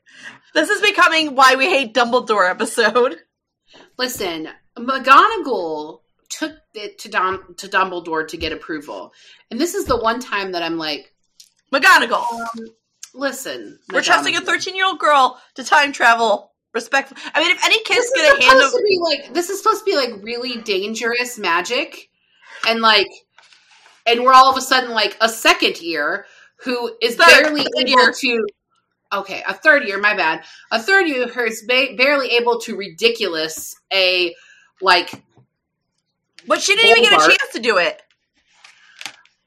This 0.53 0.69
is 0.69 0.81
becoming 0.81 1.35
why 1.35 1.55
we 1.55 1.65
hate 1.65 1.93
Dumbledore 1.93 2.49
episode. 2.49 3.17
Listen, 3.97 4.49
McGonagall 4.77 6.01
took 6.29 6.53
it 6.73 6.99
to 6.99 7.09
Dom, 7.09 7.55
to 7.57 7.67
Dumbledore 7.67 8.27
to 8.27 8.37
get 8.37 8.53
approval. 8.53 9.13
And 9.49 9.59
this 9.59 9.75
is 9.75 9.85
the 9.85 9.97
one 9.97 10.19
time 10.19 10.53
that 10.53 10.63
I'm 10.63 10.77
like, 10.77 11.13
McGonagall. 11.73 12.31
Um, 12.31 12.67
listen. 13.13 13.79
We're 13.91 14.01
trusting 14.01 14.35
a 14.35 14.41
13 14.41 14.75
year 14.75 14.85
old 14.85 14.99
girl 14.99 15.39
to 15.55 15.63
time 15.63 15.91
travel 15.91 16.51
respectful. 16.73 17.17
I 17.33 17.41
mean, 17.41 17.51
if 17.55 17.63
any 17.65 17.83
kid's 17.83 18.05
is 18.05 18.11
gonna 18.15 18.43
handle. 18.43 18.69
to 18.69 18.83
be 18.87 18.99
like 19.01 19.33
this 19.33 19.49
is 19.49 19.61
supposed 19.61 19.79
to 19.79 19.85
be 19.85 19.95
like 19.95 20.23
really 20.23 20.57
dangerous 20.61 21.37
magic 21.37 22.09
and 22.67 22.81
like 22.81 23.07
and 24.05 24.23
we're 24.23 24.33
all 24.33 24.49
of 24.49 24.57
a 24.57 24.61
sudden 24.61 24.91
like 24.91 25.17
a 25.21 25.27
second 25.29 25.81
year 25.81 26.25
who 26.63 26.95
is 27.01 27.15
Third, 27.15 27.43
barely 27.43 27.61
third 27.63 27.89
able 27.89 27.89
year. 28.01 28.13
to 28.13 28.47
okay 29.13 29.43
a 29.47 29.53
third 29.53 29.83
year 29.85 29.99
my 29.99 30.15
bad 30.15 30.43
a 30.71 30.79
third 30.81 31.07
year 31.07 31.27
who 31.27 31.41
is 31.43 31.63
ba- 31.67 31.95
barely 31.97 32.29
able 32.37 32.59
to 32.61 32.75
ridiculous 32.77 33.75
a 33.91 34.33
like 34.81 35.11
But 36.47 36.61
she 36.61 36.75
didn't 36.75 36.91
even 36.97 37.03
get 37.03 37.13
a 37.21 37.27
chance 37.27 37.51
to 37.53 37.59
do 37.59 37.77
it. 37.77 38.01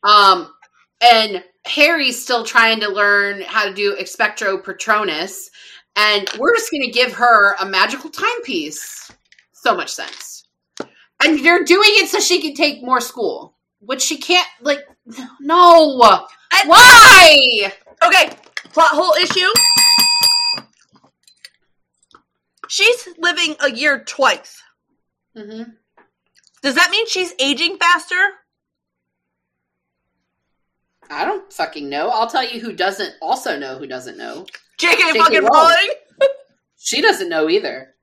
um 0.03 0.53
and 1.01 1.43
harry's 1.65 2.23
still 2.23 2.45
trying 2.45 2.81
to 2.81 2.89
learn 2.89 3.41
how 3.43 3.65
to 3.65 3.75
do 3.75 3.97
expecto 3.97 4.63
patronus. 4.63 5.51
And 5.97 6.29
we're 6.39 6.55
just 6.57 6.71
gonna 6.71 6.91
give 6.91 7.13
her 7.15 7.55
a 7.55 7.67
magical 7.67 8.11
timepiece. 8.11 9.11
So 9.53 9.75
much 9.77 9.93
sense. 9.93 10.47
And 11.23 11.45
they're 11.45 11.65
doing 11.65 11.89
it 11.93 12.09
so 12.09 12.21
she 12.21 12.43
can 12.43 12.55
take 12.55 12.83
more 12.83 13.01
school. 13.01 13.57
Which 13.81 14.03
she 14.03 14.17
can't 14.19 14.49
like 14.63 14.81
no. 15.41 16.01
And- 16.53 16.69
why? 16.69 17.73
Okay, 18.03 18.31
plot 18.73 18.91
hole 18.93 19.15
issue. 19.15 19.51
She's 22.69 23.09
living 23.19 23.57
a 23.61 23.71
year 23.71 24.03
twice. 24.05 24.63
hmm 25.37 25.63
Does 26.63 26.75
that 26.77 26.91
mean 26.91 27.07
she's 27.07 27.35
aging 27.39 27.77
faster? 27.79 28.17
I 31.15 31.25
don't 31.25 31.53
fucking 31.53 31.89
know 31.89 32.09
i'll 32.09 32.29
tell 32.29 32.47
you 32.47 32.61
who 32.61 32.73
doesn't 32.73 33.15
also 33.23 33.59
know 33.59 33.79
who 33.79 33.87
doesn't 33.87 34.19
know 34.19 34.47
JK, 34.81 35.17
fucking 35.17 35.45
Rowling. 35.45 35.91
She 36.77 37.01
doesn't 37.01 37.29
know 37.31 37.49
either 37.49 37.95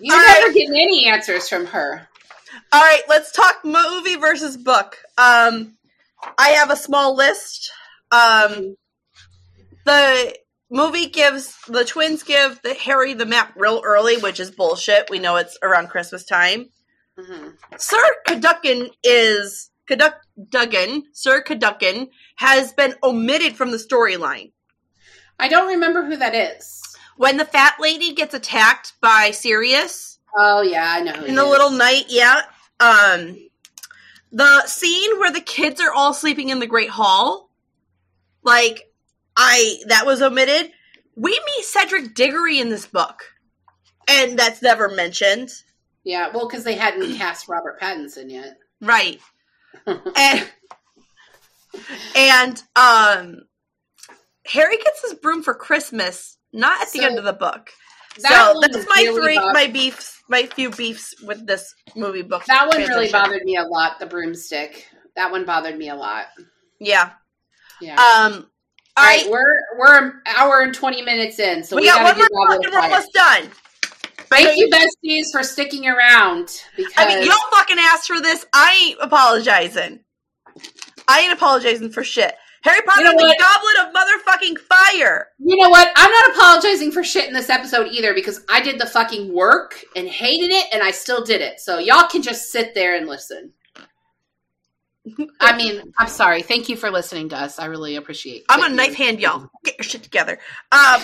You're 0.00 0.14
All 0.16 0.22
never 0.22 0.46
right. 0.46 0.54
getting 0.54 0.74
any 0.76 1.08
answers 1.08 1.48
from 1.48 1.66
her. 1.66 2.06
All 2.72 2.80
right, 2.80 3.02
let's 3.08 3.32
talk 3.32 3.64
movie 3.64 4.16
versus 4.16 4.56
book. 4.56 4.98
Um, 5.18 5.76
I 6.38 6.50
have 6.50 6.70
a 6.70 6.76
small 6.76 7.16
list. 7.16 7.72
Um, 8.12 8.76
the 9.84 10.36
movie 10.70 11.06
gives 11.06 11.56
the 11.66 11.84
twins 11.84 12.22
give 12.22 12.60
the 12.62 12.74
Harry 12.74 13.14
the 13.14 13.26
map 13.26 13.52
real 13.56 13.82
early, 13.84 14.16
which 14.18 14.38
is 14.38 14.50
bullshit. 14.50 15.10
We 15.10 15.18
know 15.18 15.36
it's 15.36 15.58
around 15.62 15.88
Christmas 15.88 16.24
time. 16.24 16.66
Mm-hmm. 17.18 17.48
Sir 17.76 18.02
Cadogan 18.26 18.90
is 19.02 19.69
Cadogan. 19.96 21.04
Sir 21.12 21.42
Cadogan 21.42 22.08
has 22.36 22.72
been 22.72 22.94
omitted 23.02 23.56
from 23.56 23.70
the 23.70 23.76
storyline. 23.76 24.52
I 25.38 25.48
don't 25.48 25.68
remember 25.68 26.04
who 26.04 26.16
that 26.16 26.34
is. 26.34 26.82
When 27.16 27.36
the 27.36 27.44
fat 27.44 27.76
lady 27.80 28.12
gets 28.12 28.34
attacked 28.34 28.94
by 29.00 29.30
Sirius. 29.32 30.18
Oh 30.36 30.62
yeah, 30.62 30.92
I 30.96 31.00
know. 31.00 31.24
In 31.24 31.34
the 31.34 31.44
is. 31.44 31.50
little 31.50 31.70
night, 31.70 32.04
yeah. 32.08 32.42
Um, 32.78 33.36
the 34.32 34.66
scene 34.66 35.18
where 35.18 35.32
the 35.32 35.40
kids 35.40 35.80
are 35.80 35.92
all 35.92 36.14
sleeping 36.14 36.50
in 36.50 36.60
the 36.60 36.66
Great 36.66 36.90
Hall, 36.90 37.50
like 38.42 38.90
I 39.36 39.78
that 39.88 40.06
was 40.06 40.22
omitted. 40.22 40.72
We 41.16 41.30
meet 41.30 41.64
Cedric 41.64 42.14
Diggory 42.14 42.58
in 42.58 42.68
this 42.68 42.86
book, 42.86 43.24
and 44.08 44.38
that's 44.38 44.62
never 44.62 44.88
mentioned. 44.88 45.50
Yeah, 46.04 46.30
well, 46.32 46.48
because 46.48 46.64
they 46.64 46.76
hadn't 46.76 47.16
cast 47.16 47.48
Robert 47.48 47.80
Pattinson 47.80 48.30
yet, 48.30 48.56
right? 48.80 49.20
and 50.16 50.50
and 52.16 52.62
um, 52.76 53.42
Harry 54.46 54.76
gets 54.76 55.02
his 55.02 55.14
broom 55.14 55.42
for 55.42 55.54
Christmas, 55.54 56.36
not 56.52 56.80
at 56.82 56.90
the 56.92 57.04
end 57.04 57.18
of 57.18 57.24
the 57.24 57.32
book. 57.32 57.70
That 58.18 58.52
so 58.52 58.60
that's 58.60 58.88
my 58.88 59.02
really 59.02 59.22
three, 59.22 59.36
bothered. 59.36 59.54
my 59.54 59.66
beefs, 59.68 60.20
my 60.28 60.46
few 60.46 60.70
beefs 60.70 61.14
with 61.22 61.46
this 61.46 61.74
movie 61.94 62.22
book. 62.22 62.44
That 62.46 62.66
one 62.66 62.76
transition. 62.76 62.98
really 62.98 63.12
bothered 63.12 63.44
me 63.44 63.56
a 63.56 63.62
lot. 63.62 64.00
The 64.00 64.06
broomstick. 64.06 64.88
That 65.16 65.30
one 65.30 65.44
bothered 65.44 65.78
me 65.78 65.88
a 65.88 65.94
lot. 65.94 66.26
Yeah. 66.78 67.10
Yeah. 67.80 67.94
Um. 67.94 68.46
All 68.96 69.04
right, 69.04 69.22
right, 69.22 69.30
we're 69.30 69.78
we're 69.78 70.04
an 70.04 70.12
hour 70.26 70.60
and 70.60 70.74
twenty 70.74 71.00
minutes 71.00 71.38
in, 71.38 71.62
so 71.62 71.76
we, 71.76 71.82
we 71.82 71.88
got 71.88 72.02
one 72.02 72.28
more 72.32 72.54
and 72.54 72.64
we're 72.70 72.80
almost 72.80 73.12
done. 73.14 73.48
Thank 74.30 74.56
you, 74.56 74.70
besties, 74.70 75.32
for 75.32 75.42
sticking 75.42 75.88
around. 75.88 76.62
Because 76.76 76.92
I 76.96 77.08
mean, 77.08 77.24
y'all 77.24 77.34
fucking 77.50 77.78
asked 77.78 78.06
for 78.06 78.20
this. 78.20 78.46
I 78.52 78.88
ain't 78.88 78.98
apologizing. 79.00 80.00
I 81.08 81.20
ain't 81.20 81.32
apologizing 81.32 81.90
for 81.90 82.04
shit. 82.04 82.34
Harry 82.62 82.80
Potter 82.82 83.00
you 83.00 83.04
know 83.06 83.12
the 83.12 83.36
Goblet 83.40 83.88
of 83.88 83.94
motherfucking 83.94 84.58
fire. 84.58 85.28
You 85.38 85.56
know 85.56 85.70
what? 85.70 85.90
I'm 85.96 86.10
not 86.10 86.36
apologizing 86.36 86.92
for 86.92 87.02
shit 87.02 87.26
in 87.26 87.32
this 87.32 87.48
episode 87.48 87.88
either 87.90 88.12
because 88.12 88.44
I 88.50 88.60
did 88.60 88.78
the 88.78 88.86
fucking 88.86 89.32
work 89.32 89.82
and 89.96 90.06
hated 90.06 90.50
it 90.50 90.66
and 90.72 90.82
I 90.82 90.90
still 90.90 91.24
did 91.24 91.40
it. 91.40 91.58
So 91.60 91.78
y'all 91.78 92.06
can 92.08 92.22
just 92.22 92.52
sit 92.52 92.74
there 92.74 92.96
and 92.96 93.08
listen. 93.08 93.52
I 95.40 95.56
mean, 95.56 95.92
I'm 95.98 96.08
sorry. 96.08 96.42
Thank 96.42 96.68
you 96.68 96.76
for 96.76 96.90
listening 96.90 97.30
to 97.30 97.36
us. 97.36 97.58
I 97.58 97.64
really 97.64 97.96
appreciate. 97.96 98.40
It. 98.40 98.44
I'm 98.50 98.70
a 98.70 98.74
knife 98.74 98.94
hand, 98.94 99.20
y'all. 99.20 99.48
Get 99.64 99.78
your 99.78 99.84
shit 99.84 100.02
together. 100.02 100.38
Um, 100.70 101.00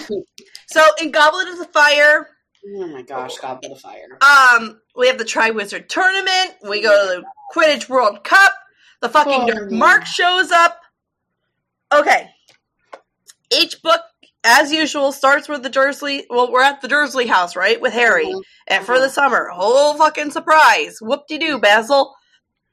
so 0.66 0.82
in 1.00 1.10
Goblet 1.10 1.48
of 1.48 1.58
the 1.58 1.64
Fire. 1.64 2.28
Oh 2.68 2.86
my 2.88 3.02
gosh, 3.02 3.38
Goblet 3.38 3.70
of 3.70 3.78
the 3.78 3.82
Fire. 3.82 4.18
Um, 4.20 4.80
we 4.96 5.06
have 5.06 5.18
the 5.18 5.24
Triwizard 5.24 5.88
Tournament. 5.88 6.56
We 6.68 6.82
go 6.82 6.90
to 6.90 7.20
the 7.20 7.26
Quidditch 7.54 7.88
World 7.88 8.24
Cup. 8.24 8.52
The 9.00 9.08
fucking 9.08 9.50
oh, 9.56 9.70
Mark 9.70 10.06
shows 10.06 10.50
up. 10.50 10.80
Okay. 11.92 12.30
Each 13.52 13.80
book, 13.82 14.00
as 14.42 14.72
usual, 14.72 15.12
starts 15.12 15.48
with 15.48 15.62
the 15.62 15.68
Dursley. 15.68 16.26
Well, 16.28 16.50
we're 16.50 16.62
at 16.62 16.80
the 16.80 16.88
Dursley 16.88 17.26
house, 17.26 17.54
right? 17.54 17.80
With 17.80 17.92
Harry. 17.92 18.26
Mm-hmm. 18.26 18.40
And 18.68 18.84
for 18.84 18.98
the 18.98 19.10
summer. 19.10 19.48
Whole 19.52 19.94
fucking 19.94 20.32
surprise. 20.32 20.98
Whoop 21.00 21.26
de 21.28 21.38
doo, 21.38 21.58
Basil. 21.58 22.14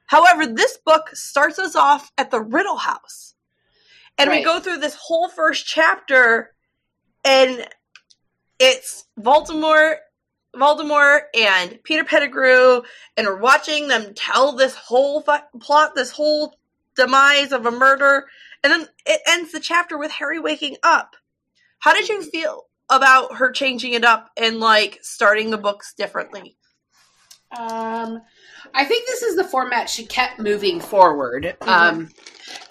However, 0.08 0.48
this 0.48 0.80
book 0.84 1.10
starts 1.14 1.60
us 1.60 1.76
off 1.76 2.12
at 2.18 2.32
the 2.32 2.42
Riddle 2.42 2.78
house. 2.78 3.36
And 4.18 4.30
right. 4.30 4.40
we 4.40 4.44
go 4.44 4.60
through 4.60 4.78
this 4.78 4.96
whole 4.96 5.28
first 5.28 5.66
chapter, 5.66 6.54
and 7.24 7.68
it's 8.64 9.06
Voldemort 9.20 9.96
Voldemort 10.56 11.22
and 11.38 11.80
Peter 11.84 12.04
Pettigrew, 12.04 12.84
and 13.18 13.28
we're 13.28 13.40
watching 13.40 13.88
them 13.88 14.14
tell 14.14 14.54
this 14.54 14.76
whole 14.76 15.22
fu- 15.22 15.60
plot, 15.60 15.96
this 15.96 16.12
whole 16.12 16.56
demise 16.96 17.52
of 17.52 17.66
a 17.66 17.72
murder, 17.72 18.28
and 18.64 18.72
then 18.72 18.88
it 19.06 19.22
ends 19.28 19.52
the 19.52 19.60
chapter 19.60 19.98
with 19.98 20.12
Harry 20.12 20.40
waking 20.40 20.78
up. 20.84 21.16
How 21.80 21.94
did 21.94 22.08
you 22.08 22.22
feel 22.22 22.66
about 22.90 23.38
her 23.38 23.52
changing 23.52 23.94
it 23.94 24.06
up 24.06 24.30
and 24.38 24.60
like 24.60 25.00
starting 25.02 25.50
the 25.50 25.58
books 25.58 25.94
differently? 25.98 26.56
Um, 27.58 28.22
I 28.74 28.86
think 28.86 29.06
this 29.08 29.22
is 29.22 29.36
the 29.36 29.44
format 29.44 29.90
she 29.90 30.06
kept 30.06 30.40
moving 30.40 30.80
forward. 30.80 31.56
Mm-hmm. 31.62 31.70
Um, 31.70 32.10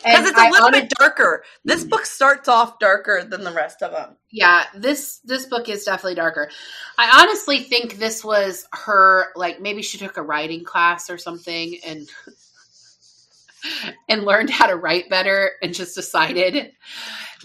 because 0.05 0.31
it's 0.31 0.39
a 0.39 0.51
little 0.51 0.70
bit 0.70 0.90
darker. 0.98 1.44
This 1.64 1.85
book 1.85 2.06
starts 2.06 2.48
off 2.48 2.78
darker 2.78 3.24
than 3.24 3.44
the 3.44 3.52
rest 3.52 3.82
of 3.82 3.93
them. 3.93 4.16
Yeah, 4.31 4.64
this 4.74 5.20
this 5.24 5.47
book 5.47 5.69
is 5.69 5.85
definitely 5.85 6.16
darker. 6.16 6.51
I 6.98 7.23
honestly 7.23 7.60
think 7.60 7.98
this 7.98 8.24
was 8.24 8.66
her 8.73 9.28
like 9.36 9.60
maybe 9.60 9.82
she 9.82 9.98
took 9.98 10.16
a 10.16 10.23
writing 10.23 10.64
class 10.64 11.09
or 11.09 11.19
something 11.19 11.78
and 11.86 12.09
and 14.09 14.24
learned 14.24 14.51
how 14.51 14.66
to 14.66 14.77
write 14.77 15.09
better 15.09 15.52
and 15.62 15.73
just 15.73 15.94
decided 15.94 16.73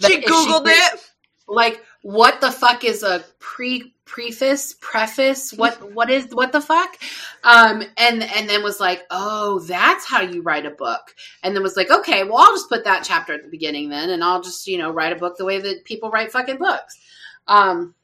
she 0.00 0.20
googled 0.22 0.66
she, 0.66 0.72
it 0.72 1.00
like 1.46 1.82
what 2.02 2.40
the 2.40 2.50
fuck 2.50 2.84
is 2.84 3.02
a 3.02 3.24
pre 3.38 3.94
preface 4.08 4.74
preface 4.80 5.52
what 5.52 5.92
what 5.92 6.10
is 6.10 6.26
what 6.32 6.50
the 6.50 6.60
fuck? 6.60 6.96
Um 7.44 7.82
and 7.98 8.22
and 8.22 8.48
then 8.48 8.62
was 8.62 8.80
like 8.80 9.04
oh 9.10 9.60
that's 9.60 10.06
how 10.06 10.22
you 10.22 10.40
write 10.42 10.64
a 10.64 10.70
book. 10.70 11.14
And 11.42 11.54
then 11.54 11.62
was 11.62 11.76
like 11.76 11.90
okay 11.90 12.24
well 12.24 12.38
i'll 12.38 12.54
just 12.54 12.70
put 12.70 12.84
that 12.84 13.04
chapter 13.04 13.34
at 13.34 13.42
the 13.42 13.50
beginning 13.50 13.90
then 13.90 14.10
and 14.10 14.24
i'll 14.24 14.42
just 14.42 14.66
you 14.66 14.78
know 14.78 14.90
write 14.90 15.12
a 15.12 15.16
book 15.16 15.36
the 15.36 15.44
way 15.44 15.60
that 15.60 15.84
people 15.84 16.10
write 16.10 16.32
fucking 16.32 16.56
books. 16.56 16.98
Um 17.46 17.94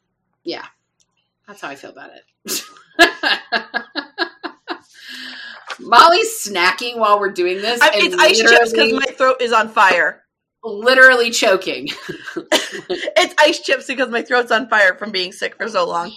yeah. 0.44 0.66
That's 1.48 1.62
how 1.62 1.68
i 1.68 1.74
feel 1.74 1.90
about 1.90 2.10
it. 2.14 2.62
Molly's 5.80 6.46
snacking 6.46 6.98
while 6.98 7.18
we're 7.18 7.32
doing 7.32 7.56
this 7.56 7.80
I, 7.80 7.90
it's 7.94 8.16
ice 8.16 8.38
chips 8.38 8.72
because 8.72 8.92
my 8.92 9.06
throat 9.16 9.38
is 9.40 9.52
on 9.52 9.70
fire 9.70 10.23
literally 10.64 11.30
choking. 11.30 11.88
it's 12.36 13.34
ice 13.38 13.60
chips 13.60 13.86
because 13.86 14.08
my 14.08 14.22
throat's 14.22 14.50
on 14.50 14.68
fire 14.68 14.96
from 14.96 15.12
being 15.12 15.32
sick 15.32 15.56
for 15.56 15.68
so 15.68 15.86
long. 15.86 16.12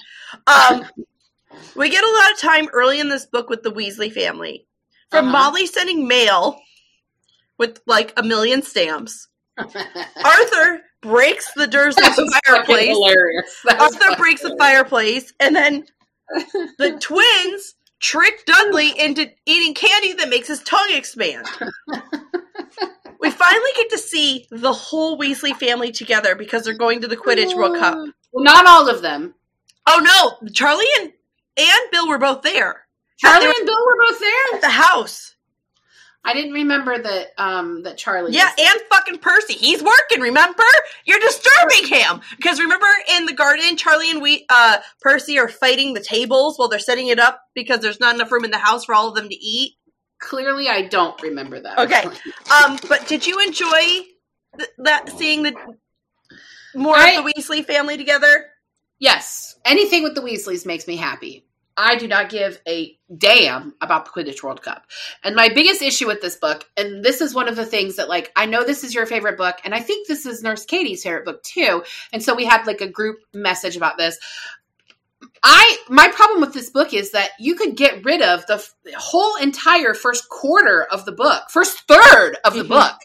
Um, 0.48 0.86
we 1.76 1.90
get 1.90 2.04
a 2.04 2.12
lot 2.12 2.32
of 2.32 2.40
time 2.40 2.68
early 2.74 3.00
in 3.00 3.10
this 3.10 3.26
book 3.26 3.50
with 3.50 3.64
the 3.64 3.72
Weasley 3.72 4.12
family. 4.12 4.66
From 5.12 5.26
uh-huh. 5.26 5.52
Molly 5.52 5.66
sending 5.66 6.08
mail 6.08 6.60
with 7.58 7.82
like 7.86 8.14
a 8.18 8.24
million 8.24 8.62
stamps. 8.62 9.28
Arthur 9.58 10.82
breaks 11.02 11.52
the 11.56 11.68
Dursley 11.68 12.04
fireplace. 12.46 12.98
Arthur 13.68 14.16
breaks 14.18 14.42
the 14.42 14.56
fireplace, 14.60 15.34
and 15.40 15.56
then 15.56 15.86
the 16.78 16.98
twins 17.00 17.76
trick 18.00 18.46
Dudley 18.46 18.92
into 19.00 19.28
eating 19.46 19.74
candy 19.74 20.14
that 20.14 20.30
makes 20.30 20.48
his 20.48 20.62
tongue 20.64 20.92
expand 20.92 21.48
we 23.20 23.32
finally 23.32 23.72
get 23.76 23.90
to 23.92 23.98
see 23.98 24.48
the 24.52 24.74
whole 24.74 25.18
Weasley 25.18 25.56
family 25.56 25.92
together 25.92 26.36
because 26.36 26.64
they're 26.64 26.78
going 26.78 27.02
to 27.02 27.08
the 27.08 27.18
Quidditch 27.18 27.56
World 27.56 27.78
Cup. 27.78 27.96
Well, 28.32 28.44
not 28.44 28.68
all 28.68 28.90
of 28.90 29.02
them. 29.02 29.34
Oh 29.86 30.38
no, 30.42 30.50
Charlie 30.52 30.86
and 31.00 31.14
and 31.58 31.92
Bill 31.92 32.08
were 32.08 32.20
both 32.20 32.42
there. 32.42 32.88
Charlie 33.18 33.46
and 33.46 33.66
Bill 33.66 33.86
were 33.86 33.98
both 34.08 34.20
there 34.20 34.56
at 34.56 34.62
the 34.62 34.70
house. 34.70 35.36
I 36.24 36.34
didn't 36.34 36.52
remember 36.54 37.02
that 37.02 37.28
um 37.38 37.84
that 37.84 37.98
Charlie 37.98 38.34
Yeah, 38.34 38.50
and 38.60 38.82
fucking 38.90 39.20
Percy. 39.20 39.54
He's 39.54 39.82
working, 39.82 40.20
remember? 40.20 40.64
You're 41.06 41.20
disturbing 41.20 41.88
him. 41.88 42.20
Because 42.36 42.60
remember 42.60 42.86
in 43.18 43.26
the 43.26 43.34
garden, 43.34 43.78
Charlie 43.78 44.12
and 44.12 44.22
we 44.22 44.46
uh 44.50 44.80
Percy 45.02 45.40
are 45.40 45.48
fighting 45.48 45.94
the 45.94 46.02
tables 46.02 46.58
while 46.58 46.68
they're 46.68 46.80
setting 46.80 47.08
it 47.08 47.18
up 47.18 47.42
because 47.56 47.80
there's 47.80 48.02
not 48.02 48.14
enough 48.14 48.32
room 48.32 48.44
in 48.44 48.52
the 48.52 48.58
house 48.58 48.84
for 48.86 48.94
all 48.94 49.08
of 49.08 49.16
them 49.16 49.30
to 49.30 49.36
eat. 49.36 49.76
Clearly, 50.20 50.68
I 50.68 50.84
don't 50.84 51.22
remember 51.22 51.60
that. 51.60 51.80
Okay, 51.80 52.04
um, 52.66 52.80
but 52.88 53.08
did 53.08 53.26
you 53.26 53.40
enjoy 53.40 53.80
th- 54.58 54.70
that 54.80 55.10
seeing 55.10 55.44
the 55.44 55.56
more 56.76 56.96
I, 56.96 57.12
of 57.12 57.26
the 57.26 57.34
Weasley 57.34 57.66
family 57.66 57.98
together? 57.98 58.46
Yes, 59.00 59.56
anything 59.64 60.04
with 60.04 60.16
the 60.16 60.22
Weasleys 60.22 60.66
makes 60.66 60.88
me 60.88 60.96
happy. 60.96 61.48
I 61.80 61.96
do 61.96 62.08
not 62.08 62.30
give 62.30 62.60
a 62.68 62.98
damn 63.16 63.76
about 63.82 64.06
the 64.06 64.12
Quidditch 64.12 64.42
World 64.42 64.64
Cup. 64.64 64.88
And 65.24 65.36
my 65.36 65.50
biggest 65.50 65.84
issue 65.84 66.08
with 66.08 66.22
this 66.22 66.36
book, 66.36 66.66
and 66.76 67.06
this 67.06 67.22
is 67.22 67.36
one 67.36 67.48
of 67.48 67.56
the 67.56 67.68
things 67.68 67.98
that, 67.98 68.10
like, 68.10 68.32
I 68.36 68.48
know 68.48 68.64
this 68.64 68.84
is 68.84 68.96
your 68.96 69.06
favorite 69.06 69.38
book, 69.38 69.58
and 69.64 69.76
I 69.76 69.80
think 69.80 70.08
this 70.08 70.26
is 70.26 70.42
Nurse 70.42 70.66
Katie's 70.66 71.04
favorite 71.04 71.26
book 71.26 71.44
too. 71.44 71.84
And 72.12 72.24
so 72.24 72.34
we 72.34 72.46
had 72.46 72.66
like 72.66 72.82
a 72.82 72.90
group 72.90 73.20
message 73.32 73.78
about 73.78 73.98
this. 73.98 74.18
I 75.50 75.78
my 75.88 76.10
problem 76.10 76.42
with 76.42 76.54
this 76.54 76.70
book 76.70 76.94
is 76.94 77.12
that 77.12 77.30
you 77.40 77.56
could 77.56 77.78
get 77.78 78.04
rid 78.04 78.22
of 78.22 78.46
the 78.48 78.62
whole 78.98 79.38
entire 79.38 79.94
first 79.94 80.28
quarter 80.28 80.84
of 80.92 81.06
the 81.06 81.14
book, 81.14 81.44
first 81.50 81.88
third 81.88 82.36
of 82.44 82.54
the 82.54 82.64
mm-hmm. 82.64 82.74
book, 82.74 82.96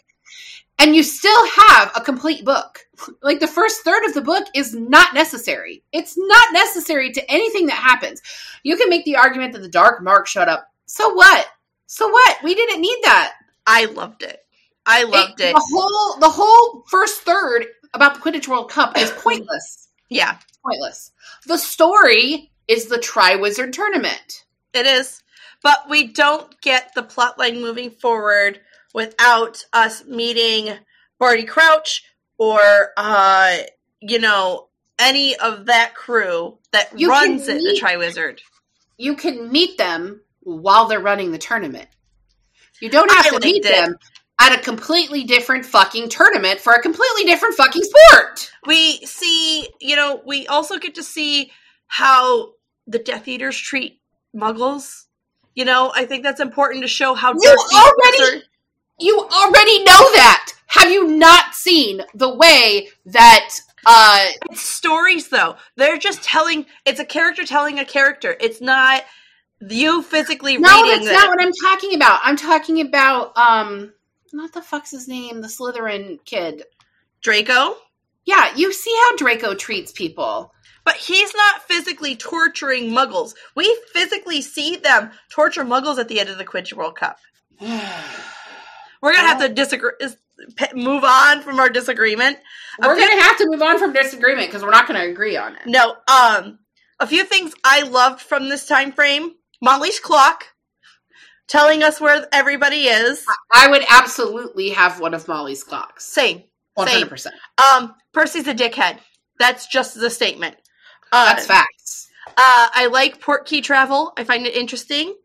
and 0.77 0.93
you 0.93 1.03
still 1.03 1.47
have 1.47 1.93
a 1.95 2.01
complete 2.01 2.43
book. 2.45 2.79
Like 3.21 3.41
the 3.41 3.47
first 3.47 3.81
third 3.81 4.05
of 4.05 4.13
the 4.13 4.21
book 4.21 4.47
is 4.53 4.73
not 4.73 5.13
necessary. 5.13 5.83
It's 5.91 6.15
not 6.17 6.53
necessary 6.53 7.11
to 7.11 7.31
anything 7.31 7.65
that 7.65 7.75
happens. 7.75 8.21
You 8.63 8.77
can 8.77 8.87
make 8.87 9.03
the 9.03 9.17
argument 9.17 9.51
that 9.53 9.61
the 9.61 9.67
Dark 9.67 10.01
Mark 10.01 10.25
showed 10.25 10.47
up. 10.47 10.71
So 10.85 11.13
what? 11.13 11.47
So 11.87 12.07
what? 12.07 12.37
We 12.43 12.55
didn't 12.55 12.79
need 12.79 12.97
that. 13.03 13.33
I 13.67 13.85
loved 13.85 14.23
it. 14.23 14.39
I 14.85 15.03
loved 15.03 15.41
it. 15.41 15.49
it. 15.49 15.53
The 15.53 15.67
whole 15.73 16.19
the 16.19 16.29
whole 16.29 16.85
first 16.87 17.21
third 17.21 17.65
about 17.93 18.13
the 18.13 18.19
Quidditch 18.21 18.47
World 18.47 18.69
Cup 18.69 18.97
is 18.97 19.11
pointless. 19.11 19.82
Yeah, 20.09 20.37
it's 20.47 20.57
pointless. 20.57 21.11
The 21.47 21.57
story 21.57 22.51
is 22.67 22.85
the 22.87 22.97
Triwizard 22.97 23.73
Tournament. 23.73 24.45
It 24.73 24.85
is, 24.85 25.21
but 25.61 25.89
we 25.89 26.07
don't 26.07 26.59
get 26.61 26.93
the 26.95 27.03
plotline 27.03 27.61
moving 27.61 27.91
forward 27.91 28.59
without 28.93 29.65
us 29.73 30.05
meeting 30.05 30.73
Barty 31.19 31.43
Crouch 31.43 32.03
or 32.37 32.59
uh, 32.97 33.57
you 34.01 34.19
know 34.19 34.67
any 34.99 35.35
of 35.35 35.65
that 35.67 35.95
crew 35.95 36.57
that 36.71 36.97
you 36.97 37.09
runs 37.09 37.47
it, 37.47 37.59
the 37.59 37.79
Triwizard. 37.79 38.39
You 38.97 39.15
can 39.15 39.51
meet 39.51 39.77
them 39.77 40.21
while 40.41 40.87
they're 40.87 40.99
running 40.99 41.31
the 41.31 41.37
tournament. 41.37 41.87
You 42.79 42.89
don't 42.89 43.11
have 43.11 43.25
I 43.27 43.29
to 43.29 43.39
meet 43.39 43.65
it. 43.65 43.71
them 43.71 43.95
at 44.43 44.59
a 44.59 44.61
completely 44.61 45.23
different 45.23 45.65
fucking 45.65 46.09
tournament 46.09 46.59
for 46.59 46.73
a 46.73 46.81
completely 46.81 47.23
different 47.23 47.55
fucking 47.55 47.81
sport. 47.81 48.51
We 48.65 48.97
see, 49.05 49.69
you 49.79 49.95
know, 49.95 50.21
we 50.25 50.47
also 50.47 50.77
get 50.79 50.95
to 50.95 51.03
see 51.03 51.51
how 51.87 52.53
the 52.85 52.99
Death 52.99 53.27
Eaters 53.27 53.57
treat 53.57 54.01
Muggles. 54.35 55.05
You 55.55 55.63
know, 55.63 55.93
I 55.95 56.05
think 56.05 56.23
that's 56.23 56.41
important 56.41 56.83
to 56.83 56.89
show 56.89 57.13
how 57.13 57.33
you 57.33 57.55
already 57.73 58.23
are- 58.37 58.41
you 58.99 59.19
already 59.19 59.79
know 59.83 60.11
that. 60.13 60.51
Have 60.67 60.91
you 60.91 61.07
not 61.07 61.55
seen 61.55 62.01
the 62.13 62.33
way 62.33 62.89
that 63.05 63.49
uh 63.85 64.27
it's 64.49 64.61
stories 64.61 65.29
though. 65.29 65.55
They're 65.77 65.97
just 65.97 66.23
telling 66.23 66.65
it's 66.85 66.99
a 66.99 67.05
character 67.05 67.45
telling 67.45 67.79
a 67.79 67.85
character. 67.85 68.35
It's 68.39 68.61
not 68.61 69.03
you 69.61 70.01
physically 70.01 70.57
no, 70.57 70.83
reading 70.83 71.05
that's 71.05 71.17
not 71.17 71.29
what 71.29 71.41
I'm 71.41 71.51
talking 71.63 71.95
about. 71.95 72.19
I'm 72.23 72.37
talking 72.37 72.81
about 72.81 73.37
um 73.37 73.93
not 74.33 74.53
the 74.53 74.61
fuck's 74.61 74.91
his 74.91 75.07
name, 75.07 75.41
the 75.41 75.47
Slytherin 75.47 76.23
kid. 76.25 76.63
Draco? 77.21 77.75
Yeah, 78.25 78.55
you 78.55 78.73
see 78.73 78.95
how 79.03 79.15
Draco 79.15 79.53
treats 79.53 79.91
people. 79.91 80.53
But 80.85 80.95
he's 80.95 81.33
not 81.33 81.63
physically 81.63 82.15
torturing 82.15 82.89
muggles. 82.89 83.35
We 83.55 83.77
physically 83.93 84.41
see 84.41 84.75
them 84.75 85.11
torture 85.29 85.63
muggles 85.63 85.97
at 85.97 86.07
the 86.07 86.19
end 86.19 86.29
of 86.29 86.37
the 86.37 86.45
Quidditch 86.45 86.73
World 86.73 86.95
Cup. 86.95 87.17
We're 87.61 89.13
gonna 89.13 89.27
have 89.27 89.41
to 89.41 89.49
disagree, 89.49 89.91
move 90.73 91.03
on 91.03 91.41
from 91.41 91.59
our 91.59 91.69
disagreement. 91.69 92.37
We're 92.79 92.97
gonna 92.97 93.21
have 93.21 93.37
to 93.37 93.47
move 93.49 93.61
on 93.61 93.77
from 93.77 93.93
disagreement 93.93 94.47
because 94.47 94.63
we're 94.63 94.71
not 94.71 94.87
gonna 94.87 95.03
agree 95.03 95.35
on 95.35 95.55
it. 95.55 95.61
No. 95.65 95.95
Um, 96.07 96.59
a 97.01 97.07
few 97.07 97.25
things 97.25 97.53
I 97.65 97.81
loved 97.81 98.21
from 98.21 98.47
this 98.47 98.65
time 98.65 98.93
frame: 98.93 99.35
Molly's 99.61 99.99
clock 99.99 100.45
telling 101.53 101.83
us 101.83 102.01
where 102.01 102.27
everybody 102.33 102.87
is. 102.87 103.23
I 103.53 103.69
would 103.69 103.83
absolutely 103.87 104.71
have 104.71 104.99
one 104.99 105.13
of 105.13 105.27
Molly's 105.27 105.63
clocks. 105.63 106.03
Same. 106.03 106.43
One 106.73 106.87
hundred 106.87 107.09
percent. 107.09 107.35
Um, 107.59 107.93
Percy's 108.11 108.47
a 108.47 108.55
dickhead. 108.55 108.97
That's 109.37 109.67
just 109.67 109.93
the 109.93 110.09
statement. 110.09 110.55
Uh, 111.11 111.25
That's 111.25 111.45
facts. 111.45 112.09
Uh, 112.27 112.33
I 112.73 112.87
like 112.91 113.21
port 113.21 113.45
key 113.45 113.61
travel. 113.61 114.11
I 114.17 114.23
find 114.23 114.47
it 114.47 114.55
interesting. 114.55 115.15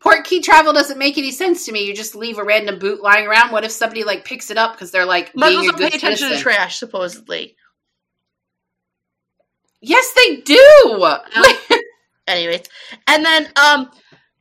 Port 0.00 0.24
key 0.24 0.40
travel 0.40 0.72
doesn't 0.72 0.98
make 0.98 1.16
any 1.16 1.30
sense 1.30 1.66
to 1.66 1.72
me. 1.72 1.84
You 1.84 1.94
just 1.94 2.16
leave 2.16 2.38
a 2.38 2.44
random 2.44 2.80
boot 2.80 3.00
lying 3.00 3.28
around. 3.28 3.52
What 3.52 3.64
if 3.64 3.70
somebody 3.70 4.02
like 4.02 4.24
picks 4.24 4.50
it 4.50 4.56
up 4.56 4.72
because 4.72 4.90
they're 4.90 5.04
like 5.04 5.32
Muggles 5.34 5.66
don't 5.66 5.78
pay 5.78 5.86
attention 5.86 6.16
citizen. 6.16 6.36
to 6.38 6.42
trash, 6.42 6.78
supposedly. 6.78 7.54
Yes, 9.80 10.12
they 10.16 10.36
do. 10.36 11.18
Anyways, 12.26 12.62
and 13.06 13.24
then 13.24 13.48
um, 13.56 13.90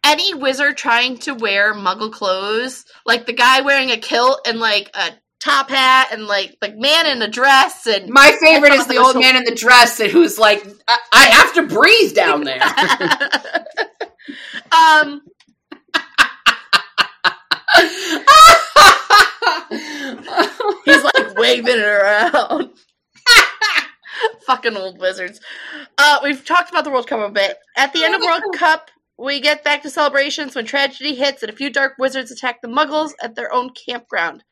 any 0.09 0.33
wizard 0.33 0.75
trying 0.75 1.19
to 1.19 1.35
wear 1.35 1.73
Muggle 1.73 2.11
clothes, 2.11 2.83
like 3.05 3.27
the 3.27 3.33
guy 3.33 3.61
wearing 3.61 3.91
a 3.91 3.97
kilt 3.97 4.41
and 4.47 4.59
like 4.59 4.89
a 4.95 5.11
top 5.39 5.69
hat 5.69 6.09
and 6.11 6.25
like 6.25 6.57
like 6.61 6.75
man 6.77 7.05
in 7.05 7.21
a 7.21 7.27
dress 7.27 7.87
and 7.87 8.09
my 8.09 8.35
favorite 8.41 8.73
is 8.73 8.87
the 8.87 8.97
old 8.97 9.15
man 9.15 9.37
in 9.37 9.45
the 9.45 9.55
dress 9.55 9.99
who's 9.99 10.37
like 10.37 10.65
I, 10.87 10.97
I 11.13 11.25
have 11.27 11.53
to 11.53 11.67
breathe 11.67 12.15
down 12.15 12.43
there. 12.43 12.61
um. 14.71 15.21
He's 20.85 21.03
like 21.03 21.37
waving 21.37 21.77
it 21.77 21.79
around. 21.79 22.71
Fucking 24.47 24.75
old 24.75 24.99
wizards. 24.99 25.39
Uh, 25.97 26.19
we've 26.23 26.43
talked 26.43 26.71
about 26.71 26.83
the 26.83 26.89
World 26.89 27.07
Cup 27.07 27.19
a 27.19 27.31
bit. 27.31 27.57
At 27.77 27.93
the 27.93 28.03
end 28.03 28.15
of 28.15 28.21
World 28.21 28.41
Cup, 28.55 28.89
we 29.19 29.41
get 29.41 29.65
back 29.65 29.83
to 29.83 29.89
celebrations 29.89 30.55
when 30.55 30.65
tragedy 30.65 31.13
hits 31.13 31.43
and 31.43 31.51
a 31.51 31.55
few 31.55 31.69
dark 31.69 31.93
wizards 31.99 32.31
attack 32.31 32.61
the 32.61 32.69
Muggles 32.69 33.11
at 33.21 33.35
their 33.35 33.51
own 33.51 33.71
campground. 33.71 34.43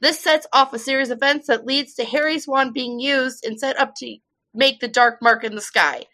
This 0.00 0.18
sets 0.18 0.46
off 0.52 0.72
a 0.72 0.78
series 0.78 1.10
of 1.10 1.18
events 1.18 1.46
that 1.46 1.66
leads 1.66 1.94
to 1.94 2.04
Harry's 2.04 2.48
wand 2.48 2.72
being 2.72 2.98
used 2.98 3.44
and 3.44 3.60
set 3.60 3.78
up 3.78 3.94
to 3.96 4.16
make 4.54 4.80
the 4.80 4.88
dark 4.88 5.20
mark 5.20 5.44
in 5.44 5.54
the 5.54 5.60
sky. 5.60 6.04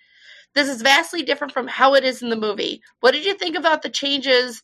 This 0.54 0.68
is 0.68 0.82
vastly 0.82 1.22
different 1.22 1.52
from 1.52 1.68
how 1.68 1.94
it 1.94 2.02
is 2.02 2.20
in 2.20 2.30
the 2.30 2.36
movie. 2.36 2.82
What 2.98 3.12
did 3.12 3.24
you 3.24 3.34
think 3.34 3.56
about 3.56 3.82
the 3.82 3.90
changes, 3.90 4.62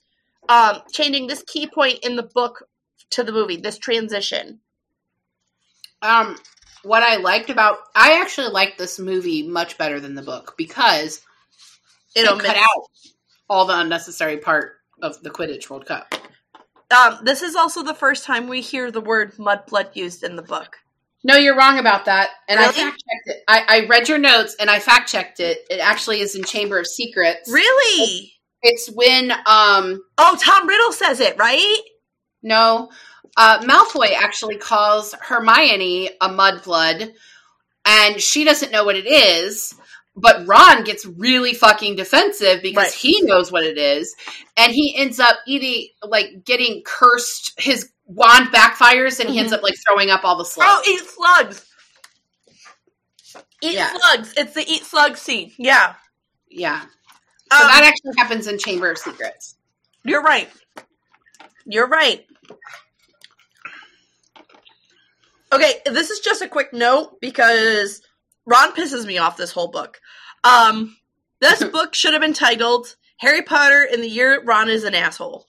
um, 0.48 0.80
changing 0.92 1.28
this 1.28 1.44
key 1.46 1.68
point 1.68 2.00
in 2.02 2.16
the 2.16 2.28
book 2.34 2.64
to 3.10 3.22
the 3.22 3.32
movie, 3.32 3.58
this 3.58 3.78
transition? 3.78 4.58
Um, 6.02 6.36
what 6.82 7.04
I 7.04 7.16
liked 7.16 7.50
about 7.50 7.78
I 7.94 8.20
actually 8.20 8.48
liked 8.48 8.76
this 8.76 8.98
movie 8.98 9.46
much 9.46 9.78
better 9.78 10.00
than 10.00 10.16
the 10.16 10.22
book 10.22 10.54
because 10.56 11.20
it, 12.16 12.24
it 12.24 12.38
cut 12.40 12.56
out 12.56 12.88
all 13.48 13.66
the 13.66 13.78
unnecessary 13.78 14.38
part 14.38 14.76
of 15.02 15.22
the 15.22 15.30
Quidditch 15.30 15.68
World 15.70 15.86
Cup. 15.86 16.14
Um, 16.90 17.18
this 17.24 17.42
is 17.42 17.56
also 17.56 17.82
the 17.82 17.94
first 17.94 18.24
time 18.24 18.48
we 18.48 18.60
hear 18.60 18.90
the 18.90 19.00
word 19.00 19.34
mudblood 19.36 19.94
used 19.96 20.22
in 20.22 20.36
the 20.36 20.42
book. 20.42 20.76
No, 21.24 21.36
you're 21.36 21.56
wrong 21.56 21.78
about 21.78 22.04
that. 22.04 22.30
And 22.48 22.58
really? 22.58 22.70
I 22.70 22.72
fact 22.72 23.02
checked 23.02 23.38
it. 23.38 23.44
I, 23.48 23.64
I, 23.68 23.86
read 23.86 24.08
your 24.08 24.18
notes 24.18 24.54
and 24.60 24.70
I 24.70 24.78
fact 24.78 25.10
checked 25.10 25.40
it. 25.40 25.58
It 25.68 25.80
actually 25.80 26.20
is 26.20 26.36
in 26.36 26.44
Chamber 26.44 26.78
of 26.78 26.86
Secrets. 26.86 27.50
Really? 27.50 28.32
It's 28.62 28.88
when 28.92 29.32
um 29.32 30.02
Oh, 30.18 30.38
Tom 30.40 30.68
Riddle 30.68 30.92
says 30.92 31.18
it, 31.18 31.36
right? 31.36 31.80
No. 32.42 32.90
Uh, 33.36 33.58
Malfoy 33.62 34.12
actually 34.12 34.56
calls 34.56 35.14
Hermione 35.20 36.10
a 36.20 36.28
mudblood, 36.28 37.12
and 37.84 38.20
she 38.20 38.44
doesn't 38.44 38.72
know 38.72 38.84
what 38.84 38.96
it 38.96 39.06
is. 39.06 39.74
But 40.16 40.46
Ron 40.46 40.84
gets 40.84 41.04
really 41.04 41.52
fucking 41.52 41.96
defensive 41.96 42.62
because 42.62 42.84
right. 42.84 42.92
he 42.92 43.20
knows 43.22 43.52
what 43.52 43.64
it 43.64 43.76
is, 43.76 44.16
and 44.56 44.72
he 44.72 44.96
ends 44.96 45.20
up 45.20 45.36
eating 45.46 45.88
like 46.02 46.44
getting 46.44 46.82
cursed. 46.84 47.52
His 47.58 47.90
wand 48.06 48.48
backfires, 48.48 49.20
and 49.20 49.26
mm-hmm. 49.26 49.32
he 49.32 49.38
ends 49.38 49.52
mm-hmm. 49.52 49.58
up 49.58 49.62
like 49.62 49.74
throwing 49.86 50.10
up 50.10 50.24
all 50.24 50.38
the 50.38 50.44
slugs. 50.44 50.70
Oh, 50.86 50.90
eat 50.90 51.00
slugs! 51.00 51.66
Eat 53.62 53.78
slugs. 53.78 54.34
It's 54.36 54.54
the 54.54 54.64
eat 54.66 54.84
slug 54.84 55.16
scene. 55.16 55.52
Yeah, 55.58 55.94
yeah. 56.50 56.80
So 57.52 57.62
um, 57.62 57.68
that 57.68 57.84
actually 57.84 58.14
happens 58.16 58.46
in 58.46 58.58
Chamber 58.58 58.90
of 58.90 58.98
Secrets. 58.98 59.56
You're 60.04 60.22
right. 60.22 60.48
You're 61.66 61.88
right. 61.88 62.24
Okay, 65.52 65.74
this 65.86 66.10
is 66.10 66.20
just 66.20 66.42
a 66.42 66.48
quick 66.48 66.72
note 66.72 67.20
because 67.20 68.02
Ron 68.46 68.72
pisses 68.72 69.04
me 69.04 69.18
off 69.18 69.36
this 69.36 69.52
whole 69.52 69.68
book. 69.68 70.00
Um, 70.44 70.96
this 71.40 71.62
book 71.72 71.94
should 71.94 72.12
have 72.12 72.22
been 72.22 72.32
titled 72.32 72.96
Harry 73.18 73.42
Potter 73.42 73.82
in 73.82 74.00
the 74.00 74.08
Year 74.08 74.42
Ron 74.42 74.68
is 74.68 74.84
an 74.84 74.94
Asshole. 74.94 75.46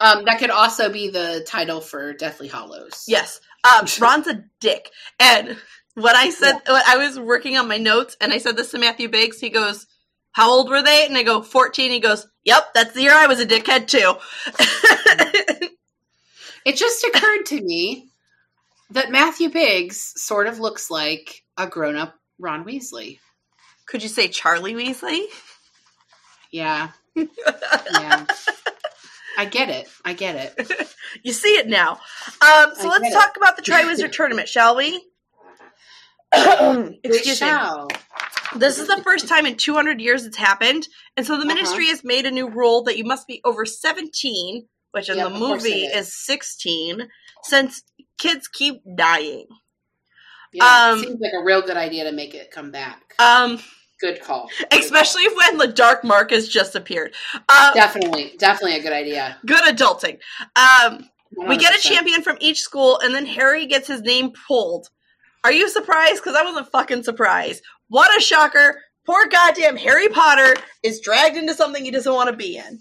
Um, 0.00 0.24
that 0.26 0.38
could 0.38 0.50
also 0.50 0.92
be 0.92 1.08
the 1.10 1.44
title 1.46 1.80
for 1.80 2.12
Deathly 2.12 2.48
Hallows. 2.48 3.04
Yes. 3.08 3.40
Um, 3.64 3.86
Ron's 4.00 4.26
a 4.28 4.44
dick. 4.60 4.90
And 5.18 5.56
when 5.94 6.14
I 6.14 6.30
said, 6.30 6.60
yeah. 6.66 6.72
when 6.72 6.82
I 6.86 6.96
was 6.98 7.18
working 7.18 7.56
on 7.56 7.68
my 7.68 7.78
notes 7.78 8.16
and 8.20 8.32
I 8.32 8.38
said 8.38 8.56
this 8.56 8.70
to 8.72 8.78
Matthew 8.78 9.08
Biggs, 9.08 9.40
he 9.40 9.50
goes, 9.50 9.86
How 10.32 10.50
old 10.50 10.68
were 10.68 10.82
they? 10.82 11.06
And 11.06 11.16
I 11.16 11.24
go, 11.24 11.42
14. 11.42 11.90
He 11.90 12.00
goes, 12.00 12.26
Yep, 12.44 12.74
that's 12.74 12.92
the 12.94 13.02
year 13.02 13.14
I 13.14 13.26
was 13.26 13.40
a 13.40 13.46
dickhead 13.46 13.88
too. 13.88 14.14
it 16.64 16.76
just 16.76 17.04
occurred 17.04 17.46
to 17.46 17.60
me 17.60 18.08
that 18.90 19.10
Matthew 19.10 19.50
Biggs 19.50 20.12
sort 20.16 20.46
of 20.46 20.58
looks 20.58 20.90
like 20.90 21.42
a 21.56 21.66
grown 21.66 21.96
up 21.96 22.14
Ron 22.38 22.64
Weasley. 22.64 23.18
Could 23.86 24.02
you 24.02 24.08
say 24.08 24.28
Charlie 24.28 24.74
Weasley? 24.74 25.24
Yeah. 26.50 26.90
yeah. 27.14 28.26
I 29.38 29.44
get 29.44 29.68
it. 29.68 29.88
I 30.04 30.14
get 30.14 30.56
it. 30.58 30.92
you 31.22 31.32
see 31.32 31.56
it 31.56 31.68
now. 31.68 31.92
Um, 31.92 32.72
so 32.74 32.88
I 32.88 32.98
let's 32.98 33.14
talk 33.14 33.30
it. 33.30 33.36
about 33.36 33.56
the 33.56 33.62
Triwizard 33.62 34.12
Tournament, 34.12 34.48
shall 34.48 34.76
we? 34.76 35.04
Excuse 37.04 37.40
me. 37.40 37.48
This 38.56 38.78
is 38.78 38.88
the 38.88 39.00
first 39.04 39.28
time 39.28 39.46
in 39.46 39.56
200 39.56 40.00
years 40.00 40.24
it's 40.24 40.36
happened, 40.36 40.88
and 41.16 41.26
so 41.26 41.34
the 41.34 41.40
uh-huh. 41.40 41.54
ministry 41.54 41.86
has 41.88 42.02
made 42.02 42.26
a 42.26 42.30
new 42.30 42.48
rule 42.48 42.84
that 42.84 42.96
you 42.96 43.04
must 43.04 43.26
be 43.26 43.40
over 43.44 43.64
17, 43.64 44.66
which 44.92 45.08
in 45.08 45.18
yep, 45.18 45.28
the 45.28 45.38
movie 45.38 45.84
is 45.84 46.14
16, 46.24 47.08
since 47.44 47.82
kids 48.18 48.48
keep 48.48 48.80
dying. 48.96 49.46
Yeah, 50.52 50.90
Um, 50.92 51.00
seems 51.00 51.20
like 51.20 51.32
a 51.38 51.44
real 51.44 51.62
good 51.62 51.76
idea 51.76 52.04
to 52.04 52.12
make 52.12 52.34
it 52.34 52.50
come 52.50 52.70
back. 52.70 53.14
Um, 53.18 53.60
Good 54.00 54.22
call. 54.22 54.48
especially 54.72 55.26
when 55.34 55.58
the 55.58 55.66
Dark 55.68 56.04
mark 56.04 56.30
has 56.30 56.48
just 56.48 56.74
appeared. 56.74 57.14
Uh, 57.48 57.74
Definitely, 57.74 58.34
definitely 58.38 58.78
a 58.78 58.82
good 58.82 58.92
idea. 58.92 59.36
good 59.44 59.62
adulting. 59.64 60.18
Um, 60.56 61.08
we 61.36 61.56
get 61.58 61.76
a 61.76 61.80
champion 61.80 62.22
from 62.22 62.38
each 62.40 62.60
school, 62.60 62.98
and 63.00 63.14
then 63.14 63.26
Harry 63.26 63.66
gets 63.66 63.86
his 63.88 64.00
name 64.00 64.32
pulled. 64.46 64.88
Are 65.44 65.52
you 65.52 65.68
surprised? 65.68 66.22
Because 66.22 66.36
I 66.36 66.42
wasn't 66.44 66.70
fucking 66.70 67.02
surprised. 67.02 67.62
What 67.88 68.16
a 68.16 68.20
shocker! 68.20 68.80
Poor 69.04 69.26
goddamn 69.26 69.76
Harry 69.76 70.08
Potter 70.08 70.54
is 70.82 71.00
dragged 71.00 71.36
into 71.36 71.54
something 71.54 71.84
he 71.84 71.90
doesn't 71.90 72.12
want 72.12 72.30
to 72.30 72.36
be 72.36 72.56
in. 72.56 72.80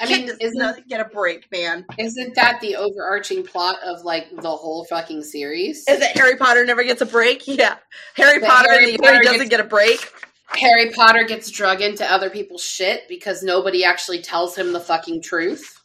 This 0.00 0.08
I 0.10 0.12
mean, 0.18 0.26
does 0.26 0.38
isn't- 0.40 0.88
get 0.88 1.00
a 1.00 1.04
break, 1.04 1.50
man. 1.52 1.84
Isn't 1.98 2.34
that 2.34 2.60
the 2.60 2.76
overarching 2.76 3.44
plot 3.44 3.76
of 3.84 4.02
like 4.04 4.28
the 4.34 4.50
whole 4.50 4.84
fucking 4.86 5.22
series? 5.22 5.84
Is 5.88 6.00
it 6.00 6.16
Harry 6.16 6.36
Potter 6.36 6.64
never 6.64 6.82
gets 6.82 7.02
a 7.02 7.06
break? 7.06 7.46
Yeah, 7.46 7.76
Harry 8.14 8.38
That 8.40 8.48
Potter 8.50 8.70
Harry 8.70 8.96
Potter 8.96 9.12
year 9.14 9.22
doesn't 9.22 9.38
gets- 9.40 9.50
get 9.50 9.60
a 9.60 9.64
break. 9.64 10.10
Harry 10.48 10.90
Potter 10.90 11.24
gets 11.24 11.50
drug 11.50 11.80
into 11.80 12.04
other 12.10 12.28
people's 12.30 12.62
shit 12.62 13.08
because 13.08 13.42
nobody 13.42 13.84
actually 13.84 14.20
tells 14.20 14.54
him 14.56 14.72
the 14.72 14.80
fucking 14.80 15.22
truth. 15.22 15.78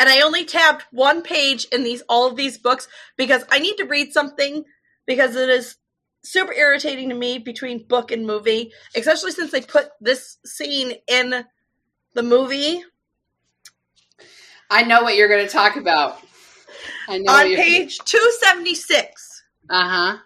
and 0.00 0.08
I 0.08 0.20
only 0.22 0.44
tapped 0.44 0.86
one 0.92 1.22
page 1.22 1.64
in 1.72 1.82
these 1.84 2.02
all 2.08 2.26
of 2.28 2.36
these 2.36 2.58
books 2.58 2.86
because 3.16 3.44
I 3.50 3.58
need 3.60 3.76
to 3.76 3.84
read 3.84 4.12
something 4.12 4.64
because 5.06 5.34
it 5.36 5.48
is 5.48 5.76
super 6.24 6.52
irritating 6.52 7.08
to 7.10 7.14
me 7.14 7.38
between 7.38 7.86
book 7.86 8.10
and 8.12 8.26
movie, 8.26 8.72
especially 8.96 9.30
since 9.32 9.50
they 9.52 9.60
put 9.62 9.90
this 10.00 10.38
scene 10.44 10.94
in 11.08 11.44
the 12.14 12.22
movie 12.22 12.82
I 14.70 14.82
know 14.82 15.02
what 15.02 15.16
you're 15.16 15.28
going 15.28 15.46
to 15.46 15.52
talk 15.52 15.76
about. 15.76 16.18
I 17.08 17.18
know. 17.18 17.32
on 17.32 17.44
page 17.46 17.98
276. 17.98 19.42
Uh 19.70 19.88
huh. 19.88 20.18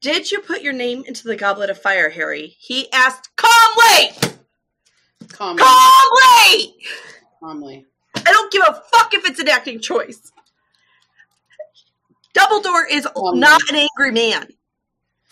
Did 0.00 0.30
you 0.30 0.40
put 0.40 0.62
your 0.62 0.72
name 0.72 1.04
into 1.06 1.26
the 1.26 1.36
goblet 1.36 1.70
of 1.70 1.78
fire, 1.80 2.10
Harry? 2.10 2.56
He 2.58 2.90
asked 2.92 3.30
calmly. 3.36 4.10
Calmly. 5.32 5.62
Calmly. 5.62 6.74
Calmly. 7.40 7.86
I 8.16 8.32
don't 8.32 8.52
give 8.52 8.62
a 8.62 8.82
fuck 8.92 9.14
if 9.14 9.28
it's 9.28 9.40
an 9.40 9.48
acting 9.48 9.80
choice. 9.80 10.32
Dumbledore 12.36 12.84
is 12.90 13.06
Calmly. 13.06 13.40
not 13.40 13.60
an 13.70 13.76
angry 13.76 14.10
man. 14.12 14.46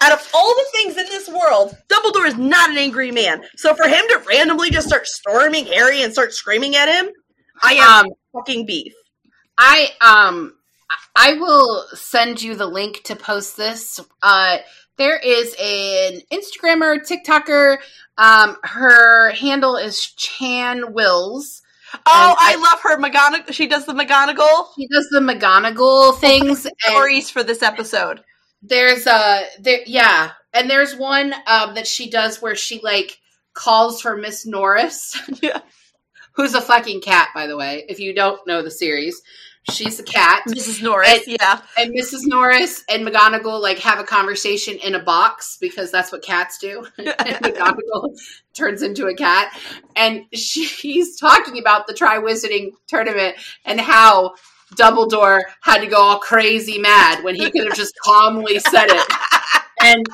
Out 0.01 0.12
of 0.12 0.31
all 0.35 0.55
the 0.55 0.66
things 0.73 0.97
in 0.97 1.07
this 1.07 1.28
world, 1.28 1.77
Dumbledore 1.89 2.27
is 2.27 2.36
not 2.36 2.70
an 2.70 2.78
angry 2.78 3.11
man. 3.11 3.43
So 3.57 3.74
for 3.74 3.85
him 3.86 4.05
to 4.09 4.23
randomly 4.28 4.70
just 4.70 4.89
start 4.89 5.07
storming 5.07 5.66
Harry 5.66 6.03
and 6.03 6.12
start 6.12 6.32
screaming 6.32 6.74
at 6.77 6.89
him, 6.89 7.11
I 7.62 7.74
am 7.74 8.06
Um, 8.06 8.12
fucking 8.32 8.66
beef. 8.66 8.94
I 9.59 9.90
um 10.01 10.55
I 11.16 11.35
will 11.35 11.85
send 11.94 12.43
you 12.43 12.55
the 12.56 12.66
link 12.66 13.02
to 13.05 13.16
post 13.16 13.56
this. 13.56 14.01
Uh 14.22 14.59
there 14.97 15.16
is 15.18 15.55
an 15.60 16.20
Instagrammer, 16.32 16.98
TikToker. 17.01 17.78
Um, 18.16 18.56
her 18.62 19.31
handle 19.32 19.74
is 19.76 20.01
Chan 20.12 20.93
Wills. 20.93 21.62
Oh, 21.94 22.01
I, 22.06 22.55
I- 22.55 22.60
love 22.60 22.81
her. 22.82 22.97
McGonagall. 22.98 23.52
She 23.52 23.66
does 23.66 23.86
the 23.86 23.93
McGonagall 23.93 24.66
She 24.76 24.86
does 24.86 25.09
the 25.10 25.18
McGonagall 25.20 26.16
things. 26.20 26.66
stories 26.81 27.28
for 27.28 27.43
this 27.43 27.60
episode. 27.62 28.22
there's 28.62 29.06
a 29.09 29.44
there, 29.60 29.81
yeah, 29.86 30.31
and 30.52 30.70
there's 30.70 30.94
one 30.97 31.35
um, 31.48 31.74
that 31.74 31.89
she 31.89 32.09
does 32.09 32.40
where 32.40 32.55
she 32.55 32.81
like 32.85 33.18
calls 33.52 34.01
for 34.01 34.16
Miss 34.16 34.47
Norris, 34.47 35.20
Yeah. 35.43 35.60
Who's 36.35 36.55
a 36.55 36.61
fucking 36.61 37.01
cat, 37.01 37.28
by 37.35 37.47
the 37.47 37.56
way. 37.56 37.85
If 37.89 37.98
you 37.98 38.15
don't 38.15 38.47
know 38.47 38.62
the 38.62 38.70
series, 38.70 39.23
she's 39.70 39.98
a 39.98 40.02
cat. 40.02 40.43
Mrs. 40.48 40.82
Norris. 40.82 41.27
yeah. 41.27 41.61
and 41.78 41.94
Mrs. 41.94 42.20
Norris 42.24 42.85
and 42.89 43.06
McGonagall 43.06 43.61
like 43.61 43.78
have 43.78 43.98
a 43.98 44.05
conversation 44.05 44.77
in 44.78 44.94
a 44.94 45.02
box 45.02 45.56
because 45.61 45.90
that's 45.90 46.12
what 46.12 46.23
cats 46.23 46.59
do. 46.59 46.86
and 46.98 47.06
McGonagall 47.16 48.19
turns 48.55 48.82
into 48.82 49.06
a 49.06 49.15
cat, 49.15 49.59
and 49.97 50.24
she's 50.32 51.19
talking 51.19 51.59
about 51.59 51.86
the 51.86 51.94
Triwizarding 51.94 52.73
tournament 52.86 53.36
and 53.65 53.81
how 53.81 54.35
Dumbledore 54.77 55.43
had 55.62 55.81
to 55.81 55.86
go 55.86 55.97
all 55.97 56.19
crazy 56.19 56.78
mad 56.78 57.23
when 57.23 57.35
he 57.35 57.51
could 57.51 57.65
have 57.65 57.77
just 57.77 57.94
calmly 58.02 58.59
said 58.59 58.86
it. 58.89 59.06
And 59.82 60.06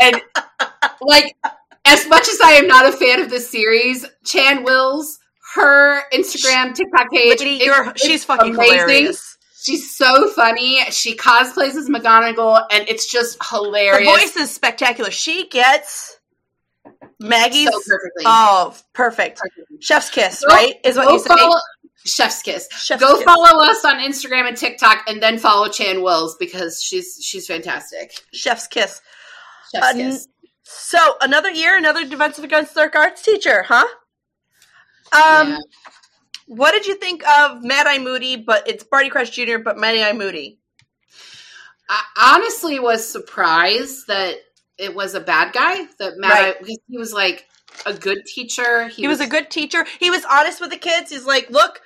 and 0.00 0.20
like 1.00 1.36
as 1.84 2.06
much 2.08 2.28
as 2.28 2.40
I 2.42 2.52
am 2.52 2.66
not 2.66 2.86
a 2.86 2.92
fan 2.92 3.20
of 3.20 3.30
this 3.30 3.50
series, 3.50 4.06
Chan 4.24 4.64
Wills. 4.64 5.18
Her 5.54 6.02
Instagram, 6.12 6.74
TikTok 6.74 7.10
page, 7.10 7.40
Lady, 7.40 7.56
it- 7.56 7.64
you're, 7.66 7.90
it's 7.90 8.04
she's 8.04 8.24
fucking 8.24 8.54
amazing. 8.54 8.78
hilarious. 8.78 9.36
She's 9.62 9.94
so 9.96 10.28
funny. 10.30 10.80
She 10.90 11.14
cosplays 11.16 11.76
as 11.76 11.88
McGonagall, 11.88 12.64
and 12.72 12.88
it's 12.88 13.10
just 13.10 13.38
hilarious. 13.48 13.98
Her 13.98 14.04
voice 14.18 14.36
is 14.36 14.50
spectacular. 14.52 15.10
She 15.12 15.48
gets 15.48 16.18
Maggie's. 17.20 17.68
so 17.70 17.78
perfectly. 17.86 18.24
Oh, 18.26 18.74
perfect. 18.92 19.38
Perfectly. 19.38 19.76
Chef's 19.80 20.10
kiss, 20.10 20.40
Go- 20.44 20.54
right? 20.54 20.74
Is 20.84 20.96
what 20.96 21.12
you 21.12 21.18
say. 21.20 21.28
follow 21.28 21.58
Chef's 22.04 22.42
Kiss. 22.42 22.68
Chef's 22.72 23.00
Go 23.00 23.14
kiss. 23.16 23.24
follow 23.24 23.60
us 23.64 23.84
on 23.84 24.00
Instagram 24.00 24.48
and 24.48 24.56
TikTok, 24.56 25.04
and 25.08 25.22
then 25.22 25.38
follow 25.38 25.68
Chan 25.68 26.02
Wills 26.02 26.34
because 26.40 26.82
she's 26.82 27.18
she's 27.22 27.46
fantastic. 27.46 28.12
Chef's 28.32 28.66
kiss. 28.66 29.00
Chef's 29.72 29.86
Uh, 29.86 29.92
Kiss. 29.92 30.28
So 30.64 30.98
another 31.20 31.50
year, 31.50 31.76
another 31.76 32.04
defensive 32.04 32.42
against 32.44 32.74
dark 32.74 32.96
arts 32.96 33.22
teacher, 33.22 33.62
huh? 33.68 33.86
Um, 35.12 35.50
Yeah. 35.50 35.58
what 36.46 36.72
did 36.72 36.86
you 36.86 36.94
think 36.96 37.26
of 37.26 37.62
Mad 37.62 37.86
Eye 37.86 37.98
Moody? 37.98 38.36
But 38.36 38.68
it's 38.68 38.84
Barty 38.84 39.10
Crouch 39.10 39.32
Jr., 39.32 39.58
but 39.58 39.78
Mad 39.78 39.96
Eye 39.96 40.12
Moody. 40.12 40.58
I 41.88 42.34
honestly 42.34 42.78
was 42.78 43.06
surprised 43.06 44.06
that 44.06 44.36
it 44.78 44.94
was 44.94 45.14
a 45.14 45.20
bad 45.20 45.52
guy. 45.52 45.84
That 45.98 46.14
Matt, 46.16 46.30
Right. 46.32 46.58
because 46.58 46.78
he 46.88 46.98
was 46.98 47.12
like 47.12 47.46
a 47.86 47.92
good 47.94 48.24
teacher. 48.26 48.88
He 48.88 49.08
was 49.08 49.20
a 49.20 49.26
good 49.26 49.50
teacher. 49.50 49.84
He 50.00 50.10
was 50.10 50.24
honest 50.24 50.60
with 50.60 50.70
the 50.70 50.78
kids. 50.78 51.10
He's 51.10 51.26
like, 51.26 51.50
look. 51.50 51.80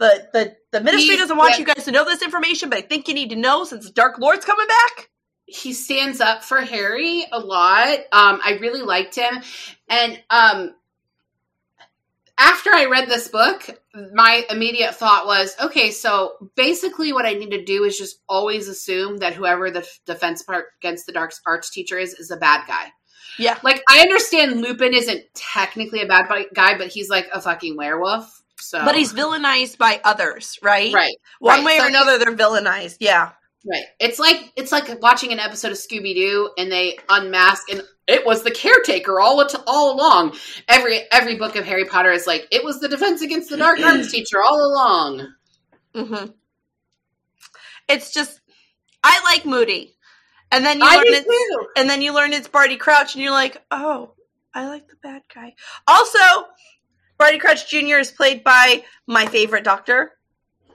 The, 0.00 0.26
the, 0.32 0.56
the 0.72 0.80
ministry 0.80 1.14
doesn't 1.16 1.36
want 1.36 1.52
yeah. 1.52 1.58
you 1.58 1.64
guys 1.64 1.84
to 1.84 1.92
know 1.92 2.04
this 2.04 2.22
information, 2.22 2.68
but 2.70 2.78
I 2.78 2.80
think 2.82 3.06
you 3.06 3.14
need 3.14 3.30
to 3.30 3.36
know 3.36 3.62
since 3.64 3.86
the 3.86 3.92
Dark 3.92 4.18
Lord's 4.18 4.44
coming 4.44 4.66
back. 4.66 5.10
he 5.46 5.72
stands 5.72 6.20
up 6.20 6.42
for 6.42 6.60
Harry 6.60 7.24
a 7.30 7.38
lot. 7.38 7.98
Um, 8.10 8.40
I 8.44 8.58
really 8.60 8.82
liked 8.82 9.14
him, 9.14 9.40
and 9.88 10.20
um, 10.28 10.74
after 12.38 12.70
I 12.74 12.86
read 12.86 13.08
this 13.08 13.28
book, 13.28 13.68
my 14.14 14.44
immediate 14.50 14.94
thought 14.94 15.26
was, 15.26 15.54
okay, 15.62 15.90
so 15.90 16.50
basically, 16.56 17.12
what 17.12 17.26
I 17.26 17.34
need 17.34 17.50
to 17.50 17.64
do 17.64 17.84
is 17.84 17.98
just 17.98 18.20
always 18.28 18.68
assume 18.68 19.18
that 19.18 19.34
whoever 19.34 19.70
the 19.70 19.86
defense 20.06 20.42
part 20.42 20.66
against 20.80 21.06
the 21.06 21.12
dark 21.12 21.32
arts 21.46 21.70
teacher 21.70 21.98
is 21.98 22.14
is 22.14 22.30
a 22.30 22.36
bad 22.36 22.66
guy. 22.66 22.86
Yeah. 23.38 23.58
Like 23.62 23.82
I 23.88 24.00
understand 24.00 24.60
Lupin 24.60 24.94
isn't 24.94 25.22
technically 25.34 26.02
a 26.02 26.06
bad 26.06 26.26
guy, 26.54 26.76
but 26.76 26.88
he's 26.88 27.08
like 27.08 27.28
a 27.32 27.40
fucking 27.40 27.76
werewolf. 27.76 28.42
So, 28.58 28.84
But 28.84 28.94
he's 28.94 29.12
villainized 29.12 29.78
by 29.78 30.00
others, 30.04 30.58
right? 30.62 30.92
right. 30.92 31.16
One 31.40 31.58
right. 31.58 31.64
way 31.64 31.78
So 31.78 31.84
or 31.84 31.88
another, 31.88 32.18
they're 32.18 32.34
villainized. 32.34 32.98
Yeah. 33.00 33.32
Right. 33.68 33.84
It's 34.00 34.18
like 34.18 34.52
it's 34.56 34.72
like 34.72 35.00
watching 35.00 35.32
an 35.32 35.38
episode 35.38 35.72
of 35.72 35.78
Scooby 35.78 36.14
Doo 36.14 36.50
and 36.58 36.70
they 36.70 36.98
unmask 37.08 37.70
and 37.70 37.82
it 38.06 38.26
was 38.26 38.42
the 38.42 38.50
caretaker 38.50 39.20
all 39.20 39.44
all 39.66 39.94
along. 39.94 40.36
Every 40.68 41.00
every 41.10 41.36
book 41.36 41.56
of 41.56 41.64
Harry 41.64 41.84
Potter 41.84 42.10
is 42.10 42.26
like 42.26 42.46
it 42.50 42.64
was 42.64 42.80
the 42.80 42.88
defense 42.88 43.22
against 43.22 43.50
the 43.50 43.56
dark 43.56 43.80
arts 43.80 44.10
teacher 44.12 44.42
all 44.42 44.60
along. 44.64 45.28
hmm 45.94 46.26
It's 47.88 48.12
just, 48.12 48.40
I 49.04 49.20
like 49.24 49.44
Moody, 49.44 49.94
and 50.50 50.64
then 50.64 50.78
you 50.80 50.86
I 50.86 50.96
learn 50.96 51.04
it's, 51.06 51.26
too. 51.26 51.66
and 51.76 51.88
then 51.88 52.02
you 52.02 52.14
learn 52.14 52.32
it's 52.32 52.48
Barty 52.48 52.76
Crouch, 52.76 53.14
and 53.14 53.22
you're 53.22 53.32
like, 53.32 53.62
oh, 53.70 54.14
I 54.54 54.66
like 54.68 54.88
the 54.88 54.96
bad 55.02 55.22
guy. 55.34 55.54
Also, 55.86 56.18
Barty 57.18 57.38
Crouch 57.38 57.68
Jr. 57.68 57.98
is 57.98 58.10
played 58.10 58.42
by 58.42 58.84
my 59.06 59.26
favorite 59.26 59.64
Doctor 59.64 60.12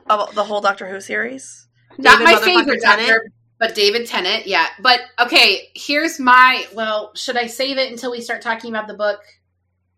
of 0.09 0.33
the 0.33 0.43
whole 0.43 0.61
Doctor 0.61 0.87
Who 0.87 1.01
series. 1.01 1.67
Not 1.97 2.19
David 2.19 2.33
my 2.33 2.39
favorite 2.39 2.81
doctor, 2.81 3.31
but 3.59 3.75
David 3.75 4.07
Tennant. 4.07 4.47
Yeah, 4.47 4.67
but 4.81 4.99
okay. 5.19 5.69
Here's 5.75 6.19
my 6.19 6.65
well. 6.73 7.11
Should 7.15 7.37
I 7.37 7.47
save 7.47 7.77
it 7.77 7.91
until 7.91 8.11
we 8.11 8.21
start 8.21 8.41
talking 8.41 8.69
about 8.71 8.87
the 8.87 8.93
book 8.93 9.19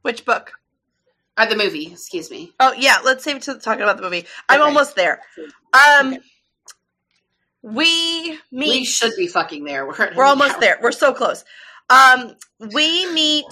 Which 0.01 0.25
book? 0.25 0.51
or 1.37 1.45
the 1.45 1.55
movie? 1.55 1.91
Excuse 1.91 2.29
me. 2.31 2.51
Oh 2.59 2.73
yeah, 2.73 2.97
let's 3.03 3.23
save 3.23 3.37
it 3.37 3.41
to 3.43 3.59
talking 3.59 3.83
about 3.83 3.97
the 3.97 4.03
movie. 4.03 4.25
I'm 4.47 4.59
Okay. 4.61 4.67
almost 4.67 4.95
there. 4.95 5.21
Um, 5.73 6.13
Okay. 6.13 6.19
we 7.61 8.31
meet. 8.51 8.69
We 8.69 8.85
should 8.85 9.13
be 9.17 9.27
fucking 9.27 9.63
there. 9.63 9.85
We're, 9.85 10.13
We're 10.15 10.25
almost 10.25 10.55
hour. 10.55 10.59
there. 10.61 10.79
We're 10.81 10.91
so 10.91 11.13
close. 11.13 11.43
Um, 11.89 12.35
we 12.59 13.11
meet 13.13 13.45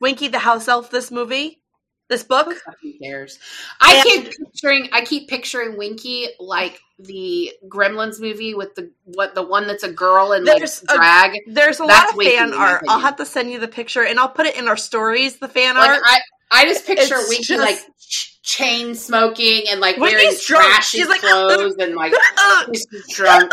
Winky 0.00 0.28
the 0.28 0.38
house 0.38 0.68
elf. 0.68 0.90
This 0.90 1.10
movie, 1.10 1.60
this 2.08 2.22
book. 2.22 2.48
Who 2.82 2.92
cares? 3.02 3.38
I 3.80 3.94
And- 3.96 4.04
keep 4.04 4.36
picturing. 4.38 4.88
I 4.92 5.00
keep 5.04 5.28
picturing 5.28 5.76
Winky 5.78 6.28
like 6.40 6.80
the 6.98 7.52
Gremlins 7.68 8.20
movie 8.20 8.54
with 8.54 8.74
the 8.74 8.90
what 9.04 9.34
the 9.34 9.42
one 9.42 9.66
that's 9.66 9.82
a 9.84 9.92
girl 9.92 10.32
and 10.32 10.44
like 10.44 10.58
There's 10.58 10.82
a- 10.88 10.96
drag. 10.96 11.38
There's 11.46 11.80
a 11.80 11.84
That's 11.84 12.14
lot 12.16 12.26
of 12.26 12.32
fan 12.32 12.52
art. 12.54 12.84
I'll 12.88 12.98
have 13.00 13.16
to 13.16 13.26
send 13.26 13.50
you 13.50 13.58
the 13.60 13.68
picture, 13.68 14.02
and 14.04 14.18
I'll 14.18 14.28
put 14.28 14.46
it 14.46 14.56
in 14.56 14.68
our 14.68 14.76
stories. 14.76 15.36
The 15.38 15.48
fan 15.48 15.76
Like 15.76 15.90
art. 15.90 16.02
I, 16.04 16.20
I 16.50 16.64
just 16.64 16.86
picture 16.86 17.16
It's 17.16 17.28
Winky 17.28 17.44
just- 17.44 17.60
like 17.60 17.78
ch- 18.00 18.40
chain 18.42 18.94
smoking 18.94 19.64
and 19.70 19.80
like 19.80 19.98
Winky's 19.98 20.14
wearing 20.22 20.36
drunk. 20.46 20.64
trashy 20.72 20.98
She's 20.98 21.08
like, 21.08 21.20
clothes 21.20 21.76
and 21.78 21.94
like 21.94 22.14
Uh, 22.38 22.64
drunk. 23.10 23.52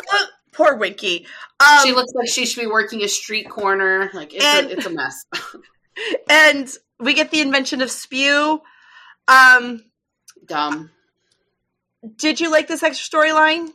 Poor 0.53 0.77
Winky. 0.77 1.27
Um, 1.60 1.80
she 1.84 1.91
looks 1.91 2.14
like 2.15 2.30
she 2.30 2.45
should 2.45 2.61
be 2.61 2.68
working 2.68 3.03
a 3.03 3.07
street 3.10 3.49
corner. 3.49 4.10
Like 4.14 4.34
it's 4.34 4.44
And- 4.45 4.68
a, 4.68 4.69
it's 4.72 4.86
a 4.86 4.90
mess. 4.90 5.26
and 6.30 6.72
we 7.00 7.14
get 7.14 7.32
the 7.32 7.42
invention 7.42 7.82
of 7.82 7.92
spew. 7.92 8.62
Um, 9.28 9.84
Dumb. 10.46 10.92
did 12.18 12.40
you 12.40 12.52
like 12.52 12.68
this 12.68 12.84
extra 12.84 13.20
storyline? 13.20 13.70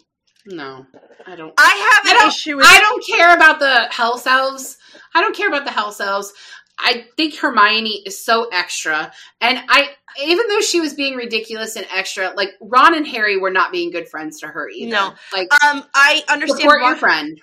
No, 0.46 0.86
I 1.26 1.36
don't. 1.36 1.52
I 1.58 1.90
have 2.02 2.12
an 2.12 2.18
don't- 2.20 2.28
issue 2.28 2.56
with. 2.56 2.66
I 2.66 2.78
don't 2.78 3.04
care 3.06 3.34
about 3.34 3.58
the 3.58 3.88
Hell 3.90 4.20
elves. 4.26 4.78
I 5.14 5.20
don't 5.20 5.36
care 5.36 5.48
about 5.48 5.64
the 5.64 5.70
Hell 5.72 5.94
elves. 6.00 6.32
I 6.78 7.04
think 7.16 7.36
Hermione 7.36 8.02
is 8.06 8.24
so 8.24 8.48
extra, 8.50 9.12
and 9.40 9.60
I 9.68 9.90
even 10.22 10.48
though 10.48 10.60
she 10.60 10.80
was 10.80 10.94
being 10.94 11.14
ridiculous 11.14 11.76
and 11.76 11.86
extra, 11.94 12.32
like 12.36 12.50
Ron 12.60 12.94
and 12.94 13.06
Harry 13.06 13.36
were 13.36 13.50
not 13.50 13.70
being 13.70 13.90
good 13.90 14.08
friends 14.08 14.40
to 14.40 14.46
her 14.46 14.68
either. 14.68 14.90
No. 14.90 15.14
like 15.32 15.52
um, 15.64 15.84
I 15.94 16.22
understand. 16.28 16.60
support 16.60 16.80
why, 16.80 16.88
your 16.88 16.96
friend. 16.96 17.40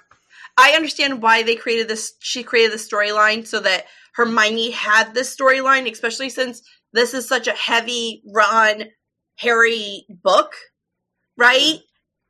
I 0.57 0.71
understand 0.71 1.21
why 1.21 1.43
they 1.43 1.55
created 1.55 1.87
this. 1.87 2.13
She 2.19 2.41
created 2.43 2.71
the 2.71 2.77
storyline 2.77 3.45
so 3.45 3.59
that 3.59 3.85
Hermione 4.15 4.71
had 4.71 5.13
this 5.13 5.35
storyline, 5.35 5.89
especially 5.91 6.29
since 6.29 6.61
this 6.93 7.13
is 7.13 7.27
such 7.27 7.47
a 7.47 7.51
heavy 7.53 8.23
Ron 8.33 8.85
Harry 9.37 10.05
book, 10.09 10.53
right? 11.37 11.79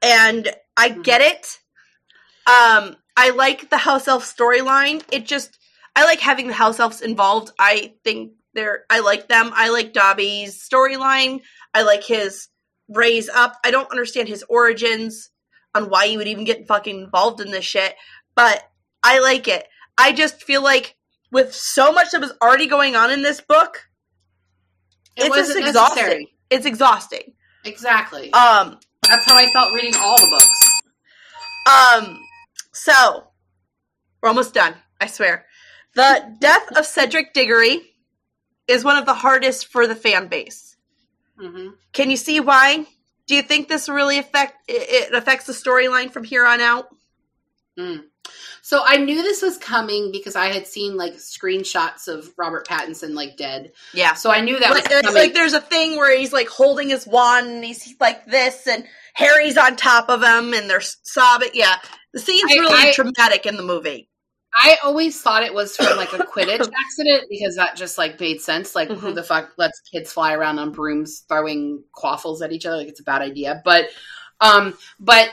And 0.02 0.54
I 0.76 0.90
Mhm. 0.90 1.04
get 1.04 1.22
it. 1.22 1.60
Um, 2.46 2.98
I 3.16 3.32
like 3.32 3.70
the 3.70 3.78
house 3.78 4.08
elf 4.08 4.24
storyline. 4.24 5.04
It 5.12 5.26
just 5.26 5.58
I 5.96 6.04
like 6.06 6.20
having 6.20 6.48
the 6.48 6.54
house 6.54 6.80
elves 6.80 7.02
involved. 7.02 7.52
I 7.60 7.96
think 8.04 8.34
they're 8.54 8.86
I 8.90 9.00
like 9.00 9.28
them. 9.28 9.52
I 9.54 9.70
like 9.70 9.94
Dobby's 9.94 10.62
storyline. 10.62 11.42
I 11.74 11.84
like 11.84 12.04
his 12.04 12.50
raise 12.90 13.30
up. 13.30 13.56
I 13.66 13.72
don't 13.72 13.92
understand 13.92 14.28
his 14.28 14.44
origins 14.50 15.30
on 15.76 15.90
why 15.90 16.08
he 16.08 16.18
would 16.18 16.28
even 16.28 16.44
get 16.46 16.68
fucking 16.68 17.00
involved 17.04 17.42
in 17.42 17.52
this 17.52 17.66
shit, 17.66 17.96
but 18.36 18.64
I 19.04 19.20
like 19.20 19.48
it. 19.48 19.68
I 19.98 20.12
just 20.12 20.44
feel 20.44 20.62
like 20.64 20.96
with 21.32 21.54
so 21.54 21.92
much 21.92 22.12
that 22.12 22.22
was 22.22 22.34
already 22.42 22.68
going 22.68 22.96
on 22.96 23.12
in 23.12 23.22
this 23.22 23.42
book, 23.42 23.88
It 25.16 25.26
it's 25.26 25.36
just 25.36 25.50
wasn't 25.50 25.68
exhausting. 25.68 25.96
necessary. 26.04 26.34
It's 26.50 26.66
exhausting. 26.66 27.34
Exactly. 27.66 28.32
Um, 28.34 28.80
That's 29.04 29.26
how 29.26 29.36
I 29.38 29.48
felt 29.52 29.74
reading 29.74 29.94
all 30.00 30.18
the 30.18 30.28
books. 30.30 30.82
um, 32.06 32.20
so 32.72 33.28
we're 34.22 34.30
almost 34.30 34.54
done. 34.54 34.74
I 35.02 35.08
swear. 35.08 35.46
The 35.96 36.36
death 36.40 36.78
of 36.78 36.86
Cedric 36.86 37.34
Diggory 37.34 37.82
is 38.68 38.84
one 38.84 38.98
of 38.98 39.06
the 39.06 39.14
hardest 39.14 39.68
for 39.68 39.88
the 39.88 39.96
fan 39.96 40.28
base. 40.28 40.76
hmm 41.40 41.70
Can 41.94 42.10
you 42.10 42.18
see 42.18 42.40
why? 42.40 42.86
Do 43.28 43.36
you 43.36 43.42
think 43.42 43.68
this 43.68 43.90
really 43.90 44.18
affect 44.20 44.56
it 44.70 45.14
affects 45.14 45.46
the 45.48 45.54
storyline 45.54 46.12
from 46.12 46.24
here 46.24 46.46
on 46.46 46.62
out? 46.62 46.88
So 48.62 48.82
I 48.86 48.98
knew 48.98 49.22
this 49.24 49.42
was 49.42 49.58
coming 49.58 50.12
because 50.12 50.36
I 50.36 50.48
had 50.48 50.68
seen 50.68 50.98
like 50.98 51.14
screenshots 51.14 52.08
of 52.08 52.30
Robert 52.38 52.68
Pattinson 52.68 53.14
like 53.14 53.38
dead. 53.38 53.72
Yeah. 53.94 54.14
So 54.14 54.30
I 54.32 54.42
knew 54.42 54.60
that 54.60 54.72
like, 54.72 54.90
was 54.90 55.02
coming. 55.02 55.14
like 55.14 55.34
there's 55.34 55.54
a 55.54 55.62
thing 55.62 55.96
where 55.96 56.18
he's 56.18 56.34
like 56.34 56.50
holding 56.50 56.90
his 56.90 57.08
wand 57.08 57.48
and 57.48 57.64
he's 57.64 57.96
like 58.00 58.26
this 58.26 58.68
and 58.68 58.84
Harry's 59.14 59.58
on 59.58 59.76
top 59.78 60.10
of 60.10 60.22
him 60.22 60.54
and 60.54 60.70
they're 60.70 60.82
sobbing. 60.82 61.50
Yeah, 61.54 61.76
the 62.14 62.20
scene's 62.20 62.52
I- 62.52 62.60
really 62.60 62.90
I- 62.90 62.92
traumatic 62.94 63.46
in 63.46 63.56
the 63.58 63.64
movie. 63.64 64.10
I 64.60 64.78
always 64.84 65.22
thought 65.22 65.44
it 65.44 65.54
was 65.54 65.76
from 65.76 65.98
like 65.98 66.14
a 66.14 66.18
Quidditch 66.18 66.60
accident 66.86 67.26
because 67.30 67.58
that 67.58 67.76
just 67.76 67.98
like 67.98 68.20
made 68.20 68.42
sense. 68.42 68.74
Like, 68.76 68.88
who 68.90 69.12
Mhm. 69.12 69.16
the 69.16 69.22
fuck 69.22 69.52
lets 69.58 69.80
kids 69.82 70.12
fly 70.12 70.34
around 70.34 70.58
on 70.58 70.72
brooms 70.72 71.24
throwing 71.28 71.84
quaffles 71.92 72.42
at 72.42 72.52
each 72.52 72.66
other? 72.66 72.78
Like, 72.78 72.88
it's 72.88 73.00
a 73.02 73.04
bad 73.04 73.22
idea. 73.22 73.62
But, 73.64 73.86
um, 74.42 74.76
but 75.00 75.30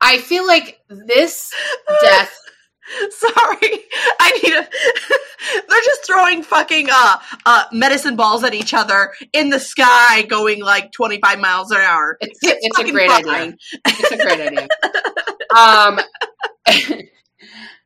I 0.00 0.18
feel 0.18 0.46
like 0.46 0.80
this 0.88 1.52
death. 2.00 2.38
Sorry, 3.10 3.80
I 4.20 4.40
need 4.42 4.52
a. 4.52 4.68
they're 5.68 5.80
just 5.84 6.06
throwing 6.06 6.44
fucking 6.44 6.86
uh 6.88 7.18
uh 7.44 7.64
medicine 7.72 8.14
balls 8.14 8.44
at 8.44 8.54
each 8.54 8.74
other 8.74 9.12
in 9.32 9.50
the 9.50 9.58
sky, 9.58 10.22
going 10.22 10.62
like 10.62 10.92
25 10.92 11.40
miles 11.40 11.72
an 11.72 11.78
hour. 11.78 12.16
It's 12.20 12.38
it's, 12.42 12.78
a 12.78 12.90
great 12.90 13.10
idea. 13.10 13.56
It's 13.86 14.12
a 14.12 14.16
great 14.16 14.40
idea. 14.40 14.68
Um, 15.56 16.00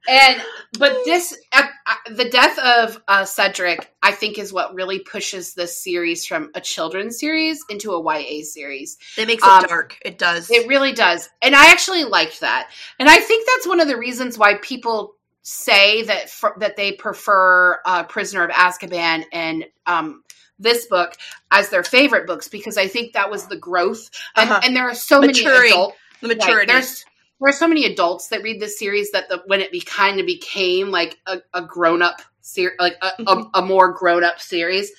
and 0.08 0.42
but 0.78 0.96
this 1.04 1.36
uh, 1.52 1.62
uh, 1.86 1.94
the 2.14 2.28
death 2.28 2.58
of 2.58 3.02
uh, 3.08 3.24
Cedric, 3.24 3.92
I 4.02 4.12
think, 4.12 4.38
is 4.38 4.52
what 4.52 4.74
really 4.74 4.98
pushes 5.00 5.54
this 5.54 5.82
series 5.82 6.24
from 6.26 6.50
a 6.54 6.60
children's 6.60 7.18
series 7.18 7.64
into 7.68 7.92
a 7.92 8.02
YA 8.02 8.42
series. 8.44 8.96
It 9.18 9.26
makes 9.26 9.42
it 9.44 9.48
Um, 9.48 9.64
dark. 9.64 9.98
It 10.04 10.18
does. 10.18 10.50
It 10.50 10.68
really 10.68 10.92
does. 10.92 11.28
And 11.42 11.54
I 11.54 11.70
actually 11.70 12.04
liked 12.04 12.40
that. 12.40 12.70
And 12.98 13.08
I 13.08 13.18
think 13.18 13.46
that's 13.46 13.66
one 13.66 13.80
of 13.80 13.88
the 13.88 13.96
reasons 13.96 14.38
why 14.38 14.54
people 14.62 15.14
say 15.42 16.02
that 16.04 16.30
for, 16.30 16.54
that 16.60 16.76
they 16.76 16.92
prefer 16.92 17.78
uh, 17.84 18.04
Prisoner 18.04 18.44
of 18.44 18.50
Azkaban 18.50 19.24
and 19.32 19.64
um, 19.86 20.22
this 20.58 20.86
book 20.86 21.14
as 21.50 21.70
their 21.70 21.82
favorite 21.82 22.26
books 22.26 22.48
because 22.48 22.76
I 22.76 22.86
think 22.88 23.14
that 23.14 23.30
was 23.30 23.46
the 23.46 23.56
growth. 23.56 24.10
And, 24.36 24.50
Uh-huh. 24.50 24.60
and 24.62 24.76
there 24.76 24.84
are 24.88 24.94
so 24.94 25.20
many 25.20 25.32
Maturing. 25.32 25.72
adult 25.72 25.94
the 26.20 26.28
right, 26.28 26.36
maturity. 26.36 26.72
there's 26.72 27.04
there 27.40 27.48
are 27.48 27.52
so 27.52 27.66
many 27.68 27.84
adults 27.86 28.28
that 28.28 28.42
read 28.42 28.60
this 28.60 28.78
series 28.78 29.12
that 29.12 29.28
the 29.28 29.42
when 29.46 29.60
it 29.60 29.72
be 29.72 29.80
kind 29.80 30.20
of 30.20 30.26
became 30.26 30.90
like 30.90 31.18
a, 31.26 31.38
a 31.54 31.62
grown 31.62 32.02
up 32.02 32.20
series, 32.40 32.76
like 32.78 32.96
a, 33.02 33.10
a, 33.26 33.50
a 33.54 33.62
more 33.62 33.92
grown 33.92 34.24
up 34.24 34.40
series. 34.40 34.90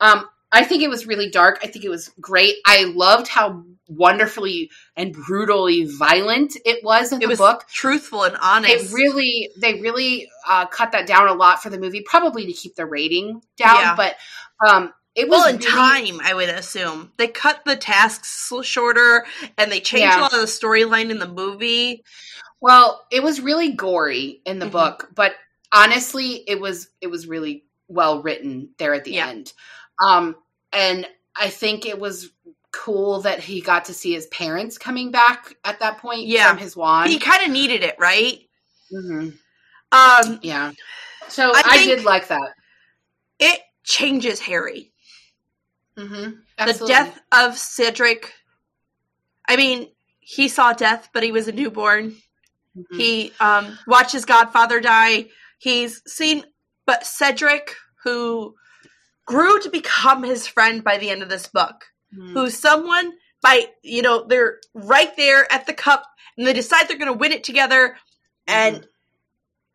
Um, 0.00 0.26
I 0.50 0.64
think 0.64 0.82
it 0.82 0.90
was 0.90 1.06
really 1.06 1.30
dark. 1.30 1.60
I 1.62 1.66
think 1.66 1.84
it 1.84 1.88
was 1.88 2.10
great. 2.20 2.56
I 2.66 2.84
loved 2.94 3.28
how 3.28 3.64
wonderfully 3.88 4.70
and 4.96 5.12
brutally 5.12 5.84
violent 5.84 6.56
it 6.64 6.84
was 6.84 7.12
in 7.12 7.18
it 7.18 7.22
the 7.22 7.28
was 7.28 7.38
book. 7.38 7.66
truthful 7.68 8.24
and 8.24 8.36
honest. 8.40 8.88
They 8.88 8.94
really, 8.94 9.50
they 9.58 9.80
really 9.80 10.28
uh, 10.46 10.66
cut 10.66 10.92
that 10.92 11.06
down 11.06 11.28
a 11.28 11.32
lot 11.32 11.62
for 11.62 11.70
the 11.70 11.78
movie, 11.78 12.02
probably 12.02 12.46
to 12.46 12.52
keep 12.52 12.74
the 12.74 12.86
rating 12.86 13.42
down. 13.56 13.80
Yeah. 13.80 13.96
But 13.96 14.16
um, 14.66 14.92
it 15.14 15.28
was 15.28 15.38
well, 15.40 15.48
in 15.48 15.56
really- 15.58 15.70
time, 15.70 16.20
I 16.22 16.34
would 16.34 16.48
assume 16.48 17.12
they 17.18 17.28
cut 17.28 17.62
the 17.64 17.76
tasks 17.76 18.50
shorter 18.62 19.26
and 19.58 19.70
they 19.70 19.80
changed 19.80 20.02
Yeah. 20.14 20.20
a 20.20 20.22
lot 20.22 20.32
of 20.34 20.40
the 20.40 20.46
storyline 20.46 21.10
in 21.10 21.18
the 21.18 21.28
movie. 21.28 22.04
Well, 22.60 23.06
it 23.10 23.22
was 23.22 23.40
really 23.40 23.72
gory 23.72 24.40
in 24.46 24.58
the 24.58 24.66
Mhm. 24.66 24.72
book, 24.72 25.08
but 25.14 25.34
honestly, 25.72 26.44
it 26.48 26.60
was 26.60 26.88
it 27.00 27.08
was 27.08 27.26
really 27.26 27.64
well 27.88 28.22
written 28.22 28.70
there 28.78 28.94
at 28.94 29.04
the 29.04 29.12
Yeah. 29.12 29.28
end. 29.28 29.52
Um, 30.02 30.36
and 30.72 31.06
I 31.36 31.48
think 31.50 31.84
it 31.86 31.98
was 31.98 32.30
cool 32.70 33.20
that 33.22 33.40
he 33.40 33.60
got 33.60 33.84
to 33.86 33.94
see 33.94 34.12
his 34.14 34.26
parents 34.28 34.78
coming 34.78 35.10
back 35.10 35.56
at 35.64 35.78
that 35.80 35.98
point 35.98 36.26
Yeah. 36.26 36.48
from 36.48 36.58
his 36.58 36.74
wand. 36.76 37.10
He 37.10 37.18
kind 37.18 37.42
of 37.44 37.50
needed 37.50 37.82
it, 37.82 37.96
right? 37.98 38.48
Mhm. 38.92 39.38
Um, 39.92 40.38
Yeah. 40.42 40.72
So 41.28 41.52
I 41.54 41.62
I, 41.64 41.84
did 41.84 42.04
like 42.04 42.28
that. 42.28 42.54
it 43.38 43.60
changes 43.84 44.40
Harry. 44.40 44.91
Hmm 45.96 46.30
The 46.58 46.84
death 46.86 47.20
of 47.32 47.58
Cedric. 47.58 48.32
I 49.48 49.56
mean, 49.56 49.88
he 50.20 50.48
saw 50.48 50.72
death, 50.72 51.10
but 51.12 51.22
he 51.22 51.32
was 51.32 51.48
a 51.48 51.52
newborn. 51.52 52.12
Mm-hmm. 52.76 52.98
He 52.98 53.32
um, 53.40 53.78
watched 53.86 54.12
his 54.12 54.24
godfather 54.24 54.80
die. 54.80 55.26
He's 55.58 56.02
seen, 56.06 56.44
but 56.86 57.04
Cedric, 57.06 57.74
who 58.04 58.54
grew 59.26 59.60
to 59.60 59.70
become 59.70 60.22
his 60.22 60.46
friend 60.46 60.82
by 60.82 60.98
the 60.98 61.10
end 61.10 61.22
of 61.22 61.28
this 61.28 61.46
book, 61.48 61.84
Mhm. 62.16 62.32
who's 62.34 62.58
someone 62.58 63.12
by 63.42 63.66
you 63.82 64.02
know 64.02 64.24
they're 64.26 64.58
right 64.74 65.14
there 65.16 65.50
at 65.52 65.66
the 65.66 65.72
cup, 65.74 66.04
and 66.36 66.46
they 66.46 66.52
decide 66.52 66.88
they're 66.88 66.98
going 66.98 67.12
to 67.12 67.18
win 67.18 67.32
it 67.32 67.44
together, 67.44 67.96
and 68.46 68.86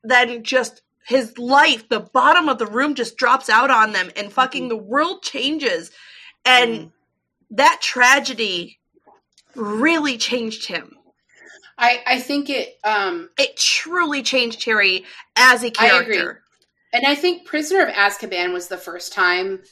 then 0.03 0.43
just 0.43 0.81
his 1.07 1.37
life, 1.37 1.87
the 1.89 2.01
bottom 2.01 2.49
of 2.49 2.57
the 2.57 2.65
room 2.67 2.93
just 2.93 3.17
drops 3.17 3.49
out 3.49 3.71
on 3.71 3.93
them, 3.93 4.11
and 4.15 4.31
fucking 4.31 4.67
the 4.67 4.75
world 4.75 5.23
changes, 5.23 5.89
and 6.45 6.79
Mhm. 6.79 6.91
that 7.51 7.79
tragedy 7.81 8.79
really 9.55 10.17
changed 10.17 10.67
him. 10.67 10.97
I 11.77 12.03
I 12.05 12.19
think 12.19 12.49
it 12.49 12.77
um 12.83 13.29
It 13.37 13.55
truly 13.57 14.21
changed 14.21 14.63
Harry 14.65 15.05
as 15.35 15.63
a 15.63 15.71
character. 15.71 16.03
agree. 16.03 16.41
And 16.93 17.05
I 17.07 17.15
think 17.15 17.45
Prisoner 17.45 17.83
of 17.85 17.93
Azkaban 17.93 18.53
was 18.53 18.67
the 18.67 18.77
first 18.77 19.13
time 19.13 19.63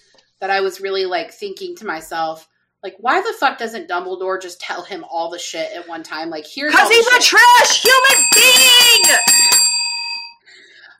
that 0.41 0.49
I 0.49 0.61
was 0.61 0.79
really 0.81 1.05
like 1.05 1.31
thinking 1.33 1.75
to 1.77 1.85
myself, 1.85 2.47
like, 2.83 2.95
why 2.99 3.21
the 3.21 3.33
fuck 3.39 3.57
doesn't 3.57 3.89
Dumbledore 3.89 4.41
just 4.41 4.59
tell 4.59 4.83
him 4.83 5.03
all 5.09 5.29
the 5.29 5.39
shit 5.39 5.71
at 5.73 5.87
one 5.87 6.03
time? 6.03 6.29
Like, 6.29 6.45
here's 6.45 6.71
Because 6.73 6.89
he's 6.89 7.07
a 7.07 7.19
trash 7.21 7.81
human 7.81 8.25
being! 8.35 9.64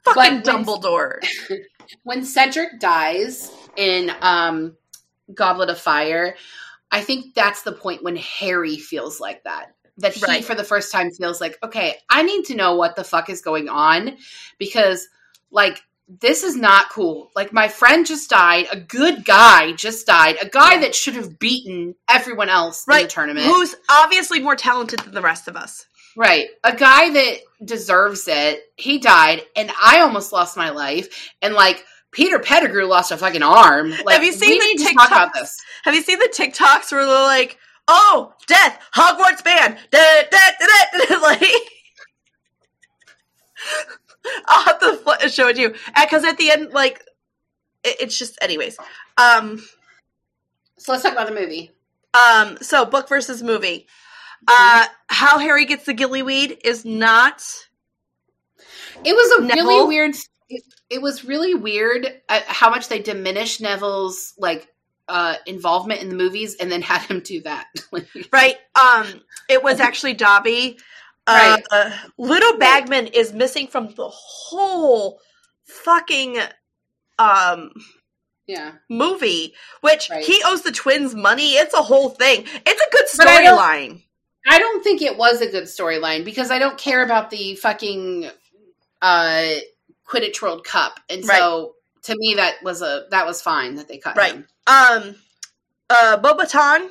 Fucking 0.05 0.41
But 0.43 0.45
when- 0.45 0.65
Dumbledore. 0.65 1.19
when 2.03 2.23
Cedric 2.25 2.79
dies 2.79 3.51
in 3.75 4.11
um, 4.21 4.75
Goblet 5.33 5.69
of 5.69 5.79
Fire, 5.79 6.35
I 6.91 7.01
think 7.01 7.33
that's 7.33 7.63
the 7.63 7.71
point 7.71 8.03
when 8.03 8.15
Harry 8.15 8.77
feels 8.77 9.19
like 9.19 9.43
that. 9.43 9.73
That 9.97 10.13
he, 10.13 10.23
Right. 10.25 10.43
for 10.43 10.55
the 10.55 10.63
first 10.63 10.91
time, 10.91 11.11
feels 11.11 11.39
like, 11.39 11.57
okay, 11.63 11.95
I 12.09 12.23
need 12.23 12.45
to 12.45 12.55
know 12.55 12.75
what 12.75 12.95
the 12.95 13.03
fuck 13.03 13.29
is 13.29 13.41
going 13.41 13.69
on 13.69 14.17
because, 14.57 15.07
like, 15.51 15.81
this 16.07 16.43
is 16.43 16.55
not 16.55 16.89
cool. 16.89 17.31
Like 17.35 17.51
my 17.51 17.67
friend 17.67 18.05
just 18.05 18.29
died, 18.29 18.67
a 18.71 18.79
good 18.79 19.25
guy 19.25 19.71
just 19.71 20.05
died, 20.05 20.37
a 20.41 20.47
guy 20.47 20.79
that 20.79 20.93
should 20.93 21.15
have 21.15 21.39
beaten 21.39 21.95
everyone 22.07 22.49
else 22.49 22.85
right. 22.87 23.01
in 23.01 23.05
the 23.07 23.11
tournament. 23.11 23.47
Who's 23.47 23.75
obviously 23.89 24.39
more 24.39 24.55
talented 24.55 24.99
than 24.99 25.13
the 25.13 25.21
rest 25.21 25.47
of 25.47 25.55
us. 25.55 25.87
Right. 26.15 26.47
A 26.63 26.75
guy 26.75 27.09
that 27.09 27.37
deserves 27.63 28.27
it. 28.27 28.63
He 28.77 28.99
died 28.99 29.43
and 29.55 29.71
I 29.81 30.01
almost 30.01 30.31
lost 30.31 30.55
my 30.57 30.69
life 30.69 31.31
and 31.41 31.53
like 31.53 31.83
Peter 32.11 32.39
Pettigrew 32.39 32.85
lost 32.85 33.11
a 33.11 33.17
fucking 33.17 33.43
arm. 33.43 33.91
Like, 33.91 34.15
have 34.15 34.23
you 34.23 34.31
seen 34.31 34.57
the 34.59 34.83
TikToks? 34.83 35.57
Have 35.83 35.93
you 35.93 36.01
seen 36.01 36.17
the 36.17 36.33
TikToks 36.33 36.91
where 36.93 37.05
they're 37.05 37.13
like, 37.23 37.57
"Oh, 37.89 38.33
death, 38.47 38.79
Hogwarts 38.95 39.43
ban, 39.43 39.77
da, 39.91 40.21
da, 40.31 40.37
da, 40.59 41.05
da, 41.09 41.17
like." 41.21 41.41
I'll 44.47 44.63
have 44.63 44.79
to 44.79 45.29
show 45.29 45.49
it 45.49 45.55
to 45.55 45.61
you 45.61 45.75
because 46.01 46.23
at 46.23 46.37
the 46.37 46.51
end, 46.51 46.71
like, 46.71 47.03
it, 47.83 47.97
it's 47.99 48.17
just, 48.17 48.37
anyways. 48.41 48.77
Um, 49.17 49.61
so 50.77 50.93
let's 50.93 51.03
talk 51.03 51.11
about 51.11 51.27
the 51.27 51.35
movie. 51.35 51.71
Um, 52.13 52.57
so 52.61 52.85
book 52.85 53.09
versus 53.09 53.43
movie. 53.43 53.87
Uh, 54.47 54.85
how 55.07 55.39
Harry 55.39 55.65
gets 55.65 55.85
the 55.85 55.93
gillyweed 55.93 56.59
is 56.63 56.85
not. 56.85 57.43
It 59.03 59.13
was 59.13 59.39
a 59.39 59.41
Neville. 59.43 59.65
really 59.65 59.87
weird 59.87 60.15
it, 60.49 60.63
it 60.89 61.01
was 61.01 61.25
really 61.25 61.55
weird 61.55 62.21
how 62.29 62.69
much 62.69 62.87
they 62.87 63.01
diminished 63.01 63.61
Neville's 63.61 64.33
like 64.37 64.67
uh, 65.07 65.35
involvement 65.45 66.01
in 66.01 66.09
the 66.09 66.15
movies 66.15 66.55
and 66.59 66.71
then 66.71 66.81
had 66.81 67.01
him 67.03 67.19
do 67.19 67.41
that. 67.41 67.67
right. 68.31 68.57
Um, 68.75 69.21
it 69.49 69.63
was 69.63 69.79
actually 69.79 70.13
Dobby. 70.13 70.77
Uh, 71.27 71.57
right. 71.57 71.65
Uh, 71.71 71.97
Ludo 72.17 72.57
Bagman 72.57 73.05
right. 73.05 73.15
is 73.15 73.33
missing 73.33 73.67
from 73.67 73.93
the 73.95 74.07
whole 74.07 75.19
fucking 75.63 76.37
um 77.17 77.71
yeah 78.45 78.73
movie, 78.89 79.53
which 79.81 80.09
right. 80.11 80.23
he 80.23 80.41
owes 80.45 80.61
the 80.61 80.71
twins 80.71 81.15
money. 81.15 81.53
It's 81.53 81.73
a 81.73 81.81
whole 81.81 82.09
thing. 82.09 82.45
It's 82.65 82.81
a 82.81 82.91
good 82.91 83.05
storyline. 83.07 84.03
I 84.47 84.59
don't 84.59 84.83
think 84.83 85.01
it 85.01 85.17
was 85.17 85.41
a 85.41 85.49
good 85.49 85.63
storyline 85.63 86.23
because 86.23 86.51
I 86.51 86.59
don't 86.59 86.77
care 86.77 87.03
about 87.03 87.29
the 87.29 87.55
fucking 87.55 88.29
uh 89.01 89.51
Quidditch 90.07 90.41
World 90.41 90.63
Cup, 90.63 90.99
and 91.09 91.27
right. 91.27 91.37
so 91.37 91.75
to 92.03 92.15
me 92.17 92.35
that 92.35 92.63
was 92.63 92.81
a 92.81 93.05
that 93.11 93.25
was 93.25 93.41
fine 93.41 93.75
that 93.75 93.87
they 93.87 93.97
cut 93.97 94.15
right. 94.15 94.33
Him. 94.33 94.47
Um, 94.67 95.15
uh, 95.89 96.17
Beauxbaton 96.21 96.89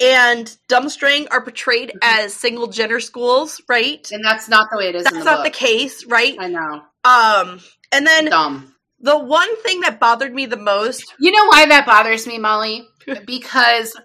and 0.00 0.56
Durmstrang 0.68 1.28
are 1.30 1.40
portrayed 1.40 1.90
mm-hmm. 1.90 1.98
as 2.24 2.34
single 2.34 2.66
gender 2.66 3.00
schools, 3.00 3.60
right? 3.68 4.06
And 4.10 4.24
that's 4.24 4.48
not 4.48 4.68
the 4.70 4.78
way 4.78 4.88
it 4.88 4.94
is. 4.94 5.04
That's 5.04 5.18
the 5.18 5.24
not 5.24 5.36
book. 5.38 5.44
the 5.44 5.50
case, 5.50 6.04
right? 6.06 6.36
I 6.38 6.48
know. 6.48 6.82
Um, 7.04 7.60
and 7.92 8.06
then 8.06 8.26
Dumb. 8.26 8.74
the 9.00 9.18
one 9.18 9.56
thing 9.62 9.80
that 9.80 10.00
bothered 10.00 10.34
me 10.34 10.46
the 10.46 10.56
most. 10.56 11.14
You 11.18 11.30
know 11.32 11.46
why 11.46 11.66
that 11.66 11.86
bothers 11.86 12.26
me, 12.26 12.38
Molly? 12.38 12.86
because 13.26 13.96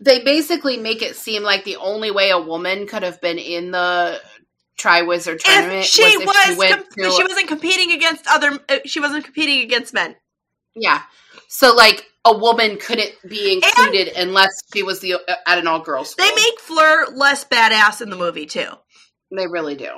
they 0.00 0.20
basically 0.20 0.76
make 0.76 1.02
it 1.02 1.16
seem 1.16 1.42
like 1.42 1.64
the 1.64 1.76
only 1.76 2.10
way 2.10 2.30
a 2.30 2.40
woman 2.40 2.86
could 2.86 3.02
have 3.02 3.20
been 3.20 3.38
in 3.38 3.70
the 3.70 4.20
Triwizard 4.78 5.40
tournament. 5.40 5.80
If 5.80 5.86
she 5.86 6.16
was, 6.16 6.26
was 6.26 6.66
she, 6.66 6.72
com- 6.72 6.84
to, 6.98 7.10
she 7.10 7.22
wasn't 7.22 7.48
competing 7.48 7.92
against 7.92 8.26
other. 8.26 8.58
Uh, 8.68 8.78
she 8.86 9.00
wasn't 9.00 9.24
competing 9.24 9.60
against 9.60 9.92
men. 9.92 10.16
Yeah. 10.74 11.02
So 11.48 11.74
like 11.74 12.06
a 12.24 12.36
woman 12.36 12.78
couldn't 12.78 13.12
be 13.28 13.52
included 13.52 14.08
and 14.08 14.28
unless 14.28 14.62
she 14.72 14.82
was 14.82 15.00
the 15.00 15.14
uh, 15.14 15.34
at 15.46 15.58
an 15.58 15.66
all 15.66 15.80
girls 15.80 16.10
school. 16.10 16.24
They 16.24 16.34
make 16.34 16.60
Fleur 16.60 17.06
less 17.14 17.44
badass 17.44 18.00
in 18.00 18.08
the 18.08 18.16
movie 18.16 18.46
too. 18.46 18.68
They 19.30 19.46
really 19.46 19.74
do. 19.74 19.90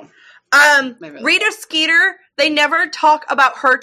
Um, 0.51 0.97
really 0.99 1.23
Rita 1.23 1.45
do. 1.45 1.51
Skeeter. 1.51 2.17
They 2.37 2.49
never 2.49 2.87
talk 2.87 3.25
about 3.29 3.57
her 3.59 3.79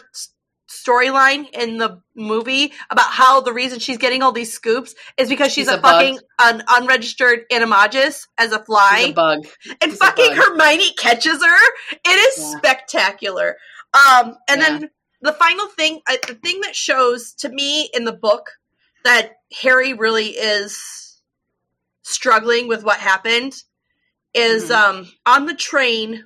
storyline 0.71 1.51
in 1.51 1.79
the 1.79 2.01
movie 2.15 2.73
about 2.91 3.11
how 3.11 3.41
the 3.41 3.53
reason 3.53 3.81
she's 3.81 3.99
getting 3.99 4.23
all 4.23 4.33
these 4.33 4.53
scoops 4.53 4.95
is 5.19 5.29
because 5.29 5.49
she's, 5.53 5.67
she's 5.67 5.75
a, 5.75 5.79
a 5.79 5.83
fucking 5.83 6.19
un- 6.39 6.63
unregistered 6.69 7.41
animagus 7.51 8.29
as 8.39 8.53
a 8.53 8.63
fly. 8.63 9.07
A 9.09 9.13
bug. 9.13 9.47
And 9.81 9.91
she's 9.91 9.99
fucking 9.99 10.33
Hermione 10.33 10.95
catches 10.95 11.45
her. 11.45 11.73
It 11.93 12.09
is 12.09 12.39
yeah. 12.39 12.59
spectacular. 12.59 13.57
Um, 13.93 14.37
and 14.49 14.61
yeah. 14.61 14.69
then 14.69 14.91
the 15.23 15.33
final 15.33 15.67
thing, 15.67 16.01
uh, 16.09 16.17
the 16.27 16.35
thing 16.35 16.61
that 16.61 16.77
shows 16.77 17.33
to 17.39 17.49
me 17.49 17.91
in 17.93 18.05
the 18.05 18.13
book 18.13 18.51
that 19.05 19.33
Harry 19.63 19.95
really 19.95 20.29
is 20.29 21.21
struggling 22.03 22.69
with 22.69 22.85
what 22.85 22.99
happened 22.99 23.55
is 24.35 24.71
mm-hmm. 24.71 25.01
um, 25.01 25.13
on 25.27 25.47
the 25.47 25.55
train 25.55 26.25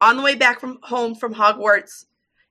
on 0.00 0.18
the 0.18 0.22
way 0.22 0.34
back 0.34 0.60
from 0.60 0.78
home 0.82 1.14
from 1.14 1.34
Hogwarts 1.34 2.04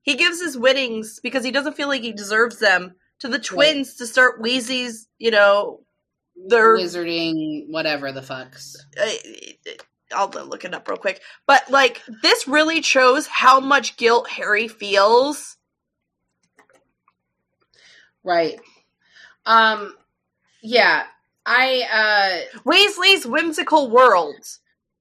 he 0.05 0.15
gives 0.15 0.39
his 0.39 0.55
winnings 0.55 1.19
because 1.21 1.43
he 1.43 1.49
doesn't 1.49 1.75
feel 1.75 1.87
like 1.87 2.03
he 2.03 2.13
deserves 2.13 2.59
them 2.59 2.93
to 3.19 3.27
the 3.27 3.39
twins 3.39 3.89
right. 3.89 3.97
to 3.97 4.07
start 4.07 4.41
Weasley's, 4.41 5.07
you 5.17 5.31
know, 5.31 5.81
their 6.47 6.77
wizarding, 6.77 7.63
whatever 7.69 8.11
the 8.11 8.21
fucks. 8.21 8.75
I'll 10.13 10.29
look 10.29 10.63
it 10.63 10.75
up 10.75 10.87
real 10.87 10.97
quick. 10.97 11.21
But 11.47 11.71
like, 11.71 12.03
this 12.21 12.47
really 12.47 12.83
shows 12.83 13.25
how 13.25 13.59
much 13.59 13.97
guilt 13.97 14.29
Harry 14.29 14.67
feels. 14.67 15.57
Right. 18.23 18.59
Um. 19.47 19.95
Yeah. 20.61 21.05
I. 21.47 22.45
uh 22.53 22.59
Weasley's 22.63 23.25
whimsical 23.25 23.89
world. 23.89 24.35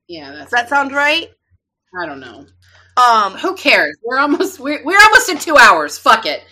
Yeah. 0.08 0.32
Does 0.32 0.50
that 0.50 0.70
sound 0.70 0.92
right? 0.92 1.28
I 2.00 2.06
don't 2.06 2.20
know. 2.20 2.46
Um, 2.96 3.34
who 3.34 3.56
cares? 3.56 3.96
We're 4.04 4.18
almost 4.18 4.60
we're, 4.60 4.84
we're 4.84 5.00
almost 5.00 5.28
in 5.28 5.38
two 5.38 5.56
hours. 5.56 5.98
Fuck 5.98 6.26
it. 6.26 6.44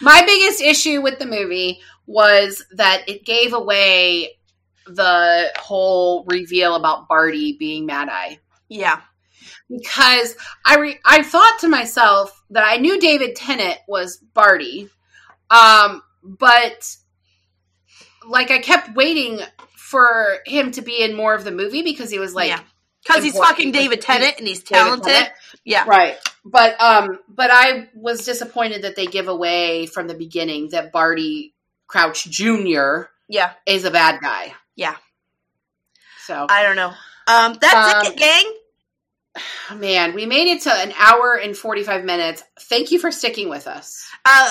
My 0.00 0.22
biggest 0.26 0.60
issue 0.60 1.00
with 1.00 1.18
the 1.18 1.26
movie 1.26 1.80
was 2.06 2.64
that 2.72 3.08
it 3.08 3.24
gave 3.24 3.52
away 3.52 4.38
the 4.86 5.52
whole 5.58 6.24
reveal 6.24 6.74
about 6.74 7.08
Barty 7.08 7.56
being 7.58 7.86
Mad 7.86 8.08
Eye. 8.08 8.38
Yeah. 8.68 9.00
Because 9.68 10.36
I 10.64 10.78
re- 10.78 11.00
I 11.04 11.22
thought 11.22 11.58
to 11.60 11.68
myself 11.68 12.42
that 12.50 12.64
I 12.66 12.76
knew 12.76 13.00
David 13.00 13.34
Tennant 13.34 13.78
was 13.88 14.18
Barty, 14.18 14.90
um, 15.50 16.02
but 16.22 16.96
like 18.26 18.50
I 18.50 18.58
kept 18.58 18.94
waiting 18.94 19.40
for 19.74 20.38
him 20.46 20.70
to 20.72 20.82
be 20.82 21.02
in 21.02 21.16
more 21.16 21.34
of 21.34 21.44
the 21.44 21.50
movie 21.50 21.82
because 21.82 22.10
he 22.10 22.18
was 22.18 22.34
like 22.34 22.48
yeah 22.48 22.60
because 23.04 23.22
he's 23.22 23.36
fucking 23.36 23.72
David 23.72 24.00
Tennant 24.00 24.36
and 24.38 24.46
he's 24.46 24.62
talented. 24.62 25.30
Yeah, 25.64 25.84
right. 25.86 26.16
But 26.44 26.80
um, 26.80 27.18
but 27.28 27.50
I 27.52 27.88
was 27.94 28.24
disappointed 28.24 28.82
that 28.82 28.96
they 28.96 29.06
give 29.06 29.28
away 29.28 29.86
from 29.86 30.08
the 30.08 30.14
beginning 30.14 30.70
that 30.70 30.92
Barty 30.92 31.54
Crouch 31.86 32.24
Junior. 32.24 33.10
Yeah, 33.28 33.52
is 33.66 33.84
a 33.84 33.90
bad 33.90 34.20
guy. 34.20 34.54
Yeah. 34.76 34.96
So 36.26 36.46
I 36.48 36.62
don't 36.62 36.76
know. 36.76 36.92
Um, 37.26 37.58
that's 37.60 38.06
um, 38.06 38.12
it, 38.12 38.18
gang. 38.18 39.78
Man, 39.80 40.14
we 40.14 40.26
made 40.26 40.48
it 40.48 40.62
to 40.62 40.72
an 40.72 40.92
hour 40.98 41.34
and 41.34 41.56
forty 41.56 41.82
five 41.82 42.04
minutes. 42.04 42.42
Thank 42.60 42.92
you 42.92 42.98
for 42.98 43.10
sticking 43.10 43.48
with 43.48 43.66
us. 43.66 44.06
Uh, 44.24 44.50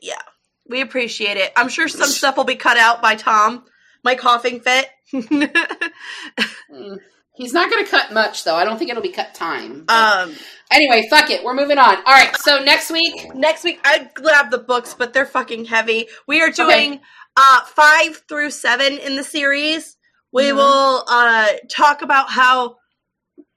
yeah, 0.00 0.20
we 0.68 0.80
appreciate 0.80 1.36
it. 1.36 1.52
I'm 1.56 1.68
sure 1.68 1.88
some 1.88 2.08
stuff 2.08 2.36
will 2.36 2.44
be 2.44 2.56
cut 2.56 2.78
out 2.78 3.02
by 3.02 3.14
Tom. 3.14 3.64
My 4.02 4.14
coughing 4.14 4.60
fit. 4.60 4.88
mm. 5.12 6.98
He's 7.34 7.52
not 7.52 7.70
going 7.70 7.84
to 7.84 7.90
cut 7.90 8.12
much, 8.12 8.44
though. 8.44 8.54
I 8.54 8.64
don't 8.64 8.78
think 8.78 8.90
it'll 8.90 9.02
be 9.02 9.10
cut 9.10 9.34
time. 9.34 9.84
Um. 9.88 10.34
Anyway, 10.70 11.06
fuck 11.10 11.30
it. 11.30 11.44
We're 11.44 11.54
moving 11.54 11.78
on. 11.78 11.96
All 11.96 12.02
right. 12.12 12.34
So 12.36 12.62
next 12.62 12.90
week. 12.90 13.34
Next 13.34 13.64
week, 13.64 13.80
I'd 13.84 14.14
grab 14.14 14.50
the 14.50 14.58
books, 14.58 14.94
but 14.94 15.12
they're 15.12 15.26
fucking 15.26 15.66
heavy. 15.66 16.06
We 16.26 16.40
are 16.42 16.50
doing 16.50 16.94
okay. 16.94 17.00
uh, 17.36 17.64
five 17.64 18.22
through 18.28 18.50
seven 18.50 18.98
in 18.98 19.16
the 19.16 19.24
series. 19.24 19.96
We 20.32 20.44
mm-hmm. 20.44 20.56
will 20.56 21.04
uh, 21.08 21.48
talk 21.70 22.02
about 22.02 22.30
how 22.30 22.76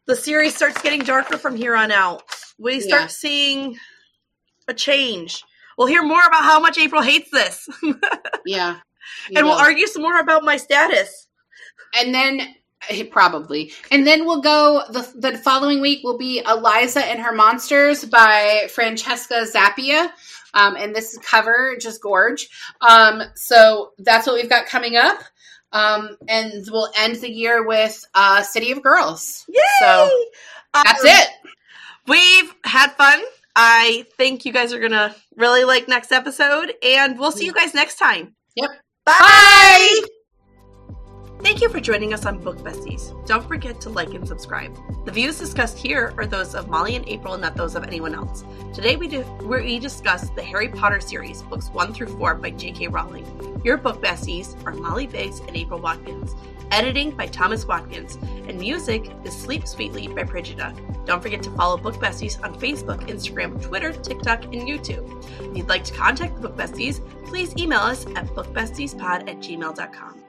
the 0.07 0.15
series 0.15 0.55
starts 0.55 0.81
getting 0.81 1.01
darker 1.01 1.37
from 1.37 1.55
here 1.55 1.75
on 1.75 1.91
out. 1.91 2.23
We 2.57 2.79
start 2.79 3.03
yeah. 3.03 3.07
seeing 3.07 3.77
a 4.67 4.73
change. 4.73 5.43
We'll 5.77 5.87
hear 5.87 6.03
more 6.03 6.25
about 6.25 6.43
how 6.43 6.59
much 6.59 6.79
April 6.79 7.01
hates 7.01 7.29
this. 7.31 7.67
yeah. 8.45 8.79
And 9.35 9.45
will. 9.45 9.53
we'll 9.53 9.59
argue 9.59 9.85
some 9.85 10.01
more 10.01 10.19
about 10.19 10.43
my 10.43 10.57
status. 10.57 11.27
And 11.95 12.13
then 12.13 12.41
Probably. 13.11 13.71
And 13.91 14.05
then 14.05 14.25
we'll 14.25 14.41
go, 14.41 14.83
the, 14.89 15.11
the 15.15 15.37
following 15.37 15.81
week 15.81 16.03
will 16.03 16.17
be 16.17 16.41
Eliza 16.47 17.05
and 17.05 17.19
Her 17.19 17.33
Monsters 17.33 18.05
by 18.05 18.67
Francesca 18.69 19.45
Zappia. 19.51 20.09
Um, 20.53 20.75
and 20.75 20.95
this 20.95 21.17
cover, 21.19 21.75
just 21.79 22.01
gorge. 22.01 22.49
Um, 22.81 23.21
so 23.35 23.91
that's 23.99 24.25
what 24.25 24.35
we've 24.35 24.49
got 24.49 24.67
coming 24.67 24.95
up. 24.95 25.19
Um, 25.71 26.17
and 26.27 26.65
we'll 26.71 26.89
end 26.97 27.17
the 27.17 27.29
year 27.29 27.67
with 27.67 28.03
uh, 28.13 28.41
City 28.41 28.71
of 28.71 28.81
Girls. 28.81 29.45
Yay! 29.49 29.61
So 29.81 30.09
that's 30.73 31.03
um, 31.03 31.09
it. 31.09 31.27
We've 32.07 32.55
had 32.63 32.91
fun. 32.93 33.21
I 33.55 34.05
think 34.17 34.45
you 34.45 34.53
guys 34.53 34.71
are 34.71 34.79
going 34.79 34.91
to 34.91 35.13
really 35.35 35.65
like 35.65 35.87
next 35.87 36.11
episode. 36.11 36.73
And 36.81 37.19
we'll 37.19 37.31
see 37.31 37.45
you 37.45 37.53
guys 37.53 37.73
next 37.73 37.97
time. 37.97 38.35
Yep. 38.55 38.69
Bye. 39.05 39.15
Bye. 39.19 40.07
Thank 41.41 41.61
you 41.61 41.69
for 41.69 41.79
joining 41.79 42.13
us 42.13 42.25
on 42.25 42.39
Book 42.39 42.57
Besties. 42.57 43.13
Don't 43.27 43.47
forget 43.47 43.79
to 43.81 43.89
like 43.89 44.13
and 44.13 44.27
subscribe. 44.27 44.75
The 45.05 45.11
views 45.11 45.37
discussed 45.37 45.77
here 45.77 46.13
are 46.17 46.25
those 46.25 46.55
of 46.55 46.67
Molly 46.67 46.95
and 46.95 47.07
April, 47.07 47.37
not 47.37 47.55
those 47.55 47.75
of 47.75 47.83
anyone 47.83 48.15
else. 48.15 48.43
Today 48.73 48.95
we 48.95 49.07
do 49.07 49.21
we 49.43 49.77
discuss 49.77 50.29
the 50.31 50.41
Harry 50.41 50.67
Potter 50.67 50.99
series, 50.99 51.43
books 51.43 51.69
one 51.69 51.93
through 51.93 52.07
four 52.07 52.35
by 52.35 52.49
J.K. 52.49 52.87
Rowling. 52.87 53.61
Your 53.63 53.77
Book 53.77 54.01
Besties 54.01 54.55
are 54.65 54.73
Molly 54.73 55.05
Biggs 55.05 55.39
and 55.41 55.55
April 55.55 55.79
Watkins. 55.79 56.35
Editing 56.71 57.11
by 57.11 57.27
Thomas 57.27 57.65
Watkins, 57.65 58.15
and 58.47 58.59
music 58.59 59.09
is 59.23 59.33
Sleep 59.33 59.65
Sweetly 59.67 60.09
by 60.09 60.23
Brigida. 60.23 60.75
Don't 61.05 61.23
forget 61.23 61.41
to 61.43 61.51
follow 61.51 61.77
Book 61.77 61.95
Besties 61.95 62.43
on 62.43 62.59
Facebook, 62.59 63.07
Instagram, 63.07 63.61
Twitter, 63.61 63.93
TikTok, 63.93 64.43
and 64.45 64.63
YouTube. 64.67 65.23
If 65.51 65.57
you'd 65.57 65.69
like 65.69 65.85
to 65.85 65.93
contact 65.93 66.35
the 66.35 66.49
Book 66.49 66.57
Besties, 66.57 66.99
please 67.25 67.55
email 67.57 67.79
us 67.79 68.05
at 68.15 68.25
bookbestiespod 68.27 69.29
at 69.29 69.37
gmail.com. 69.37 70.26